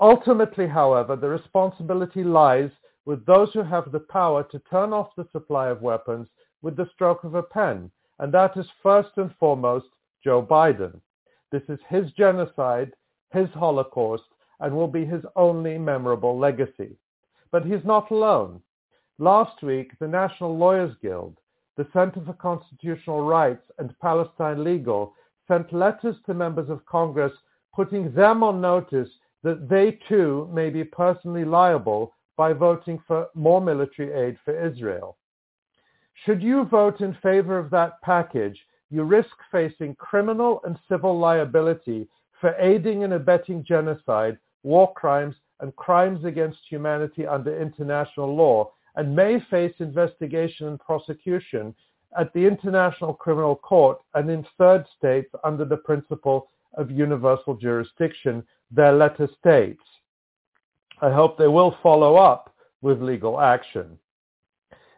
Ultimately, 0.00 0.66
however, 0.66 1.16
the 1.16 1.28
responsibility 1.28 2.24
lies 2.24 2.70
with 3.06 3.24
those 3.26 3.52
who 3.52 3.62
have 3.62 3.92
the 3.92 4.00
power 4.00 4.42
to 4.44 4.58
turn 4.70 4.92
off 4.92 5.14
the 5.16 5.28
supply 5.32 5.68
of 5.68 5.82
weapons 5.82 6.26
with 6.64 6.76
the 6.76 6.88
stroke 6.94 7.24
of 7.24 7.34
a 7.34 7.42
pen, 7.42 7.90
and 8.20 8.32
that 8.32 8.56
is 8.56 8.66
first 8.82 9.10
and 9.16 9.30
foremost 9.38 9.86
Joe 10.24 10.42
Biden. 10.42 10.98
This 11.52 11.62
is 11.68 11.78
his 11.88 12.10
genocide, 12.12 12.92
his 13.34 13.50
Holocaust, 13.50 14.24
and 14.60 14.74
will 14.74 14.88
be 14.88 15.04
his 15.04 15.22
only 15.36 15.76
memorable 15.76 16.38
legacy. 16.38 16.96
But 17.52 17.66
he's 17.66 17.84
not 17.84 18.10
alone. 18.10 18.62
Last 19.18 19.62
week, 19.62 19.92
the 20.00 20.08
National 20.08 20.56
Lawyers 20.56 20.96
Guild, 21.02 21.36
the 21.76 21.86
Center 21.92 22.22
for 22.24 22.32
Constitutional 22.32 23.26
Rights, 23.26 23.70
and 23.78 23.98
Palestine 24.00 24.64
Legal 24.64 25.12
sent 25.46 25.70
letters 25.70 26.16
to 26.24 26.32
members 26.32 26.70
of 26.70 26.86
Congress 26.86 27.32
putting 27.74 28.10
them 28.14 28.42
on 28.42 28.62
notice 28.62 29.10
that 29.42 29.68
they 29.68 29.98
too 30.08 30.48
may 30.50 30.70
be 30.70 30.82
personally 30.82 31.44
liable 31.44 32.14
by 32.38 32.54
voting 32.54 32.98
for 33.06 33.28
more 33.34 33.60
military 33.60 34.12
aid 34.12 34.38
for 34.46 34.58
Israel. 34.66 35.18
Should 36.24 36.42
you 36.42 36.64
vote 36.64 37.00
in 37.00 37.14
favor 37.22 37.58
of 37.58 37.70
that 37.70 38.00
package, 38.02 38.58
you 38.90 39.02
risk 39.02 39.36
facing 39.50 39.96
criminal 39.96 40.60
and 40.64 40.78
civil 40.88 41.18
liability 41.18 42.08
for 42.40 42.54
aiding 42.58 43.04
and 43.04 43.12
abetting 43.12 43.64
genocide, 43.64 44.38
war 44.62 44.92
crimes, 44.94 45.34
and 45.60 45.74
crimes 45.76 46.24
against 46.24 46.58
humanity 46.68 47.26
under 47.26 47.60
international 47.60 48.34
law, 48.34 48.70
and 48.96 49.14
may 49.14 49.40
face 49.50 49.74
investigation 49.80 50.68
and 50.68 50.78
prosecution 50.80 51.74
at 52.18 52.32
the 52.32 52.46
International 52.46 53.12
Criminal 53.12 53.56
Court 53.56 53.98
and 54.14 54.30
in 54.30 54.46
third 54.56 54.84
states 54.96 55.32
under 55.42 55.64
the 55.64 55.76
principle 55.76 56.50
of 56.74 56.90
universal 56.90 57.54
jurisdiction, 57.54 58.44
their 58.70 58.92
letter 58.92 59.28
states. 59.38 59.82
I 61.00 61.10
hope 61.10 61.36
they 61.36 61.48
will 61.48 61.76
follow 61.82 62.16
up 62.16 62.54
with 62.82 63.02
legal 63.02 63.40
action. 63.40 63.98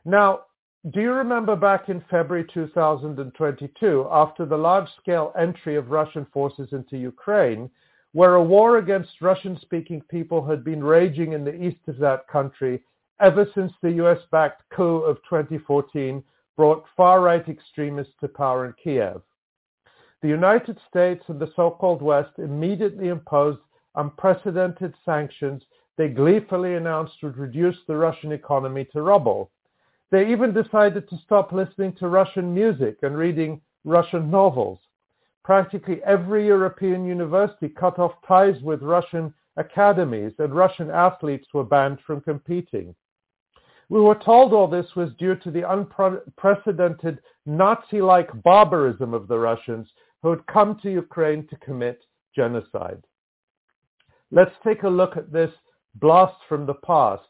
Now, 0.05 0.41
do 0.93 1.01
you 1.01 1.13
remember 1.13 1.57
back 1.57 1.89
in 1.89 2.01
February 2.09 2.47
2022, 2.55 4.07
after 4.09 4.47
the 4.47 4.57
large-scale 4.57 5.33
entry 5.37 5.75
of 5.75 5.91
Russian 5.91 6.25
forces 6.33 6.69
into 6.71 6.97
Ukraine, 6.97 7.69
where 8.13 8.37
a 8.37 8.43
war 8.43 8.79
against 8.79 9.21
Russian-speaking 9.21 10.03
people 10.03 10.47
had 10.47 10.63
been 10.63 10.85
raging 10.85 11.33
in 11.33 11.45
the 11.45 11.61
east 11.61 11.81
of 11.89 11.99
that 11.99 12.29
country 12.29 12.85
ever 13.19 13.49
since 13.53 13.73
the 13.83 13.91
US-backed 13.93 14.63
coup 14.71 14.99
of 14.99 15.17
2014 15.29 16.23
brought 16.57 16.85
far-right 16.97 17.49
extremists 17.49 18.15
to 18.21 18.29
power 18.29 18.67
in 18.67 18.75
Kiev? 18.83 19.23
The 20.23 20.29
United 20.29 20.79
States 20.89 21.25
and 21.27 21.41
the 21.41 21.53
so-called 21.57 22.01
West 22.01 22.39
immediately 22.39 23.09
imposed 23.09 23.59
unprecedented 23.97 24.95
sanctions 25.05 25.63
they 25.97 26.09
gleefully 26.09 26.75
announced 26.75 27.17
would 27.23 27.39
reduce 27.39 27.77
the 27.89 27.97
Russian 27.97 28.31
economy 28.31 28.85
to 28.93 29.03
rubble. 29.03 29.51
They 30.11 30.31
even 30.31 30.53
decided 30.53 31.09
to 31.09 31.19
stop 31.25 31.53
listening 31.53 31.95
to 31.95 32.09
Russian 32.09 32.55
music 32.55 32.99
and 33.03 33.17
reading 33.17 33.61
Russian 33.85 34.31
novels. 34.31 34.79
Practically 35.43 36.01
every 36.05 36.47
European 36.47 37.05
university 37.05 37.69
cut 37.69 37.99
off 37.99 38.13
ties 38.27 38.61
with 38.63 38.83
Russian 38.83 39.35
academies 39.57 40.33
and 40.39 40.55
Russian 40.55 40.91
athletes 40.91 41.49
were 41.53 41.65
banned 41.65 41.99
from 42.07 42.21
competing. 42.21 42.95
We 43.89 44.01
were 44.01 44.17
told 44.17 44.53
all 44.53 44.67
this 44.67 44.97
was 44.97 45.15
due 45.19 45.37
to 45.37 45.51
the 45.51 45.71
unprecedented 45.71 47.21
Nazi-like 47.47 48.43
barbarism 48.43 49.15
of 49.15 49.29
the 49.29 49.39
Russians 49.39 49.89
who 50.23 50.31
had 50.31 50.47
come 50.47 50.79
to 50.83 50.91
Ukraine 50.91 51.47
to 51.49 51.57
commit 51.57 52.03
genocide. 52.35 53.03
Let's 54.33 54.55
take 54.65 54.83
a 54.83 54.89
look 54.89 55.17
at 55.17 55.33
this 55.33 55.53
blast 55.95 56.37
from 56.49 56.67
the 56.67 56.75
past. 56.75 57.29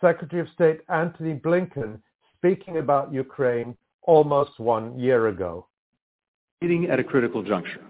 Secretary 0.00 0.42
of 0.42 0.48
State 0.48 0.80
Antony 0.88 1.34
Blinken 1.34 2.00
speaking 2.42 2.78
about 2.78 3.12
Ukraine 3.12 3.76
almost 4.02 4.58
one 4.58 4.98
year 4.98 5.28
ago. 5.28 5.68
Meeting 6.60 6.88
at 6.90 6.98
a 6.98 7.04
critical 7.04 7.40
juncture. 7.44 7.80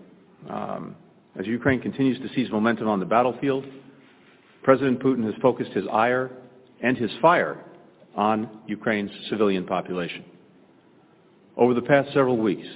Um, 0.51 0.95
as 1.39 1.47
Ukraine 1.47 1.81
continues 1.81 2.19
to 2.19 2.29
seize 2.35 2.51
momentum 2.53 2.87
on 2.87 3.01
the 3.01 3.07
battlefield, 3.07 3.65
President 4.63 5.01
Putin 5.01 5.25
has 5.25 5.35
focused 5.41 5.73
his 5.73 5.85
ire 5.91 6.31
and 6.83 6.99
his 6.99 7.11
fire 7.23 7.65
on 8.15 8.61
Ukraine's 8.67 9.11
civilian 9.31 9.65
population. 9.65 10.23
Over 11.57 11.73
the 11.73 11.81
past 11.81 12.09
several 12.09 12.37
weeks, 12.37 12.67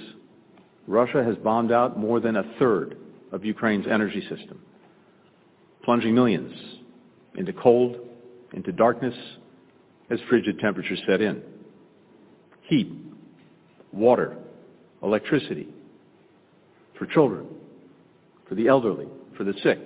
Russia 0.87 1.23
has 1.23 1.35
bombed 1.43 1.71
out 1.71 1.99
more 1.99 2.19
than 2.19 2.37
a 2.37 2.55
third 2.57 2.97
of 3.31 3.45
Ukraine's 3.45 3.85
energy 3.85 4.21
system, 4.21 4.59
plunging 5.83 6.15
millions 6.15 6.53
into 7.35 7.53
cold, 7.53 7.97
into 8.53 8.71
darkness, 8.71 9.13
as 10.09 10.19
frigid 10.27 10.57
temperatures 10.57 10.99
set 11.07 11.21
in 11.21 11.43
heat, 12.67 12.91
water, 13.91 14.37
electricity, 15.01 15.67
for 16.97 17.05
children, 17.05 17.47
for 18.47 18.55
the 18.55 18.67
elderly, 18.67 19.07
for 19.35 19.43
the 19.43 19.53
sick. 19.63 19.79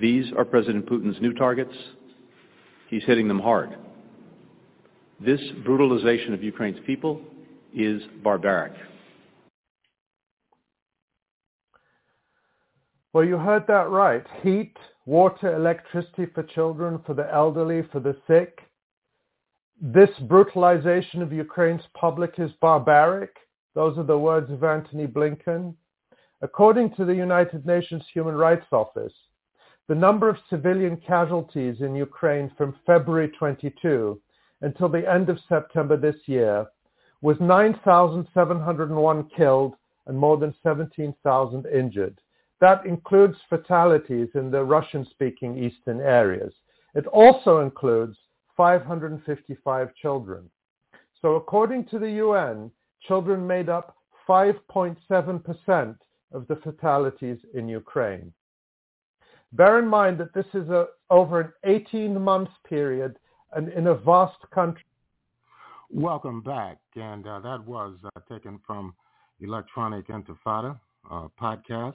These 0.00 0.32
are 0.36 0.44
President 0.44 0.86
Putin's 0.86 1.20
new 1.20 1.32
targets. 1.32 1.74
He's 2.88 3.02
hitting 3.04 3.28
them 3.28 3.40
hard. 3.40 3.76
This 5.20 5.40
brutalization 5.64 6.32
of 6.32 6.42
Ukraine's 6.42 6.78
people 6.86 7.20
is 7.74 8.02
barbaric. 8.22 8.72
Well, 13.12 13.24
you 13.24 13.36
heard 13.36 13.66
that 13.66 13.90
right. 13.90 14.24
Heat, 14.42 14.76
water, 15.04 15.56
electricity 15.56 16.26
for 16.32 16.44
children, 16.44 17.00
for 17.04 17.14
the 17.14 17.32
elderly, 17.32 17.82
for 17.90 17.98
the 17.98 18.16
sick. 18.28 18.60
This 19.82 20.10
brutalization 20.28 21.22
of 21.22 21.32
Ukraine's 21.32 21.86
public 21.94 22.34
is 22.38 22.50
barbaric. 22.60 23.34
Those 23.74 23.96
are 23.96 24.04
the 24.04 24.18
words 24.18 24.50
of 24.50 24.62
Antony 24.62 25.06
Blinken. 25.06 25.74
According 26.42 26.94
to 26.96 27.06
the 27.06 27.14
United 27.14 27.64
Nations 27.64 28.04
Human 28.12 28.34
Rights 28.34 28.66
Office, 28.72 29.14
the 29.88 29.94
number 29.94 30.28
of 30.28 30.36
civilian 30.50 30.98
casualties 30.98 31.80
in 31.80 31.94
Ukraine 31.94 32.52
from 32.58 32.78
February 32.84 33.28
22 33.38 34.20
until 34.60 34.90
the 34.90 35.10
end 35.10 35.30
of 35.30 35.38
September 35.48 35.96
this 35.96 36.28
year 36.28 36.66
was 37.22 37.40
9,701 37.40 39.30
killed 39.34 39.76
and 40.06 40.18
more 40.18 40.36
than 40.36 40.54
17,000 40.62 41.64
injured. 41.64 42.20
That 42.60 42.84
includes 42.84 43.38
fatalities 43.48 44.28
in 44.34 44.50
the 44.50 44.62
Russian-speaking 44.62 45.56
eastern 45.56 46.00
areas. 46.00 46.52
It 46.94 47.06
also 47.06 47.60
includes 47.60 48.18
555 48.56 49.94
children. 49.94 50.50
So 51.20 51.36
according 51.36 51.86
to 51.86 51.98
the 51.98 52.10
UN, 52.12 52.70
children 53.06 53.46
made 53.46 53.68
up 53.68 53.96
5.7% 54.28 55.96
of 56.32 56.46
the 56.46 56.56
fatalities 56.56 57.38
in 57.54 57.68
Ukraine. 57.68 58.32
Bear 59.52 59.78
in 59.80 59.88
mind 59.88 60.18
that 60.18 60.32
this 60.32 60.46
is 60.54 60.68
a, 60.68 60.86
over 61.10 61.40
an 61.40 61.52
18-month 61.66 62.50
period 62.68 63.18
and 63.52 63.68
in 63.70 63.88
a 63.88 63.94
vast 63.94 64.38
country. 64.54 64.84
Welcome 65.90 66.40
back. 66.40 66.78
And 66.94 67.26
uh, 67.26 67.40
that 67.40 67.66
was 67.66 67.96
uh, 68.04 68.20
taken 68.32 68.60
from 68.64 68.94
Electronic 69.40 70.06
Intifada 70.06 70.78
uh, 71.10 71.26
podcast. 71.40 71.94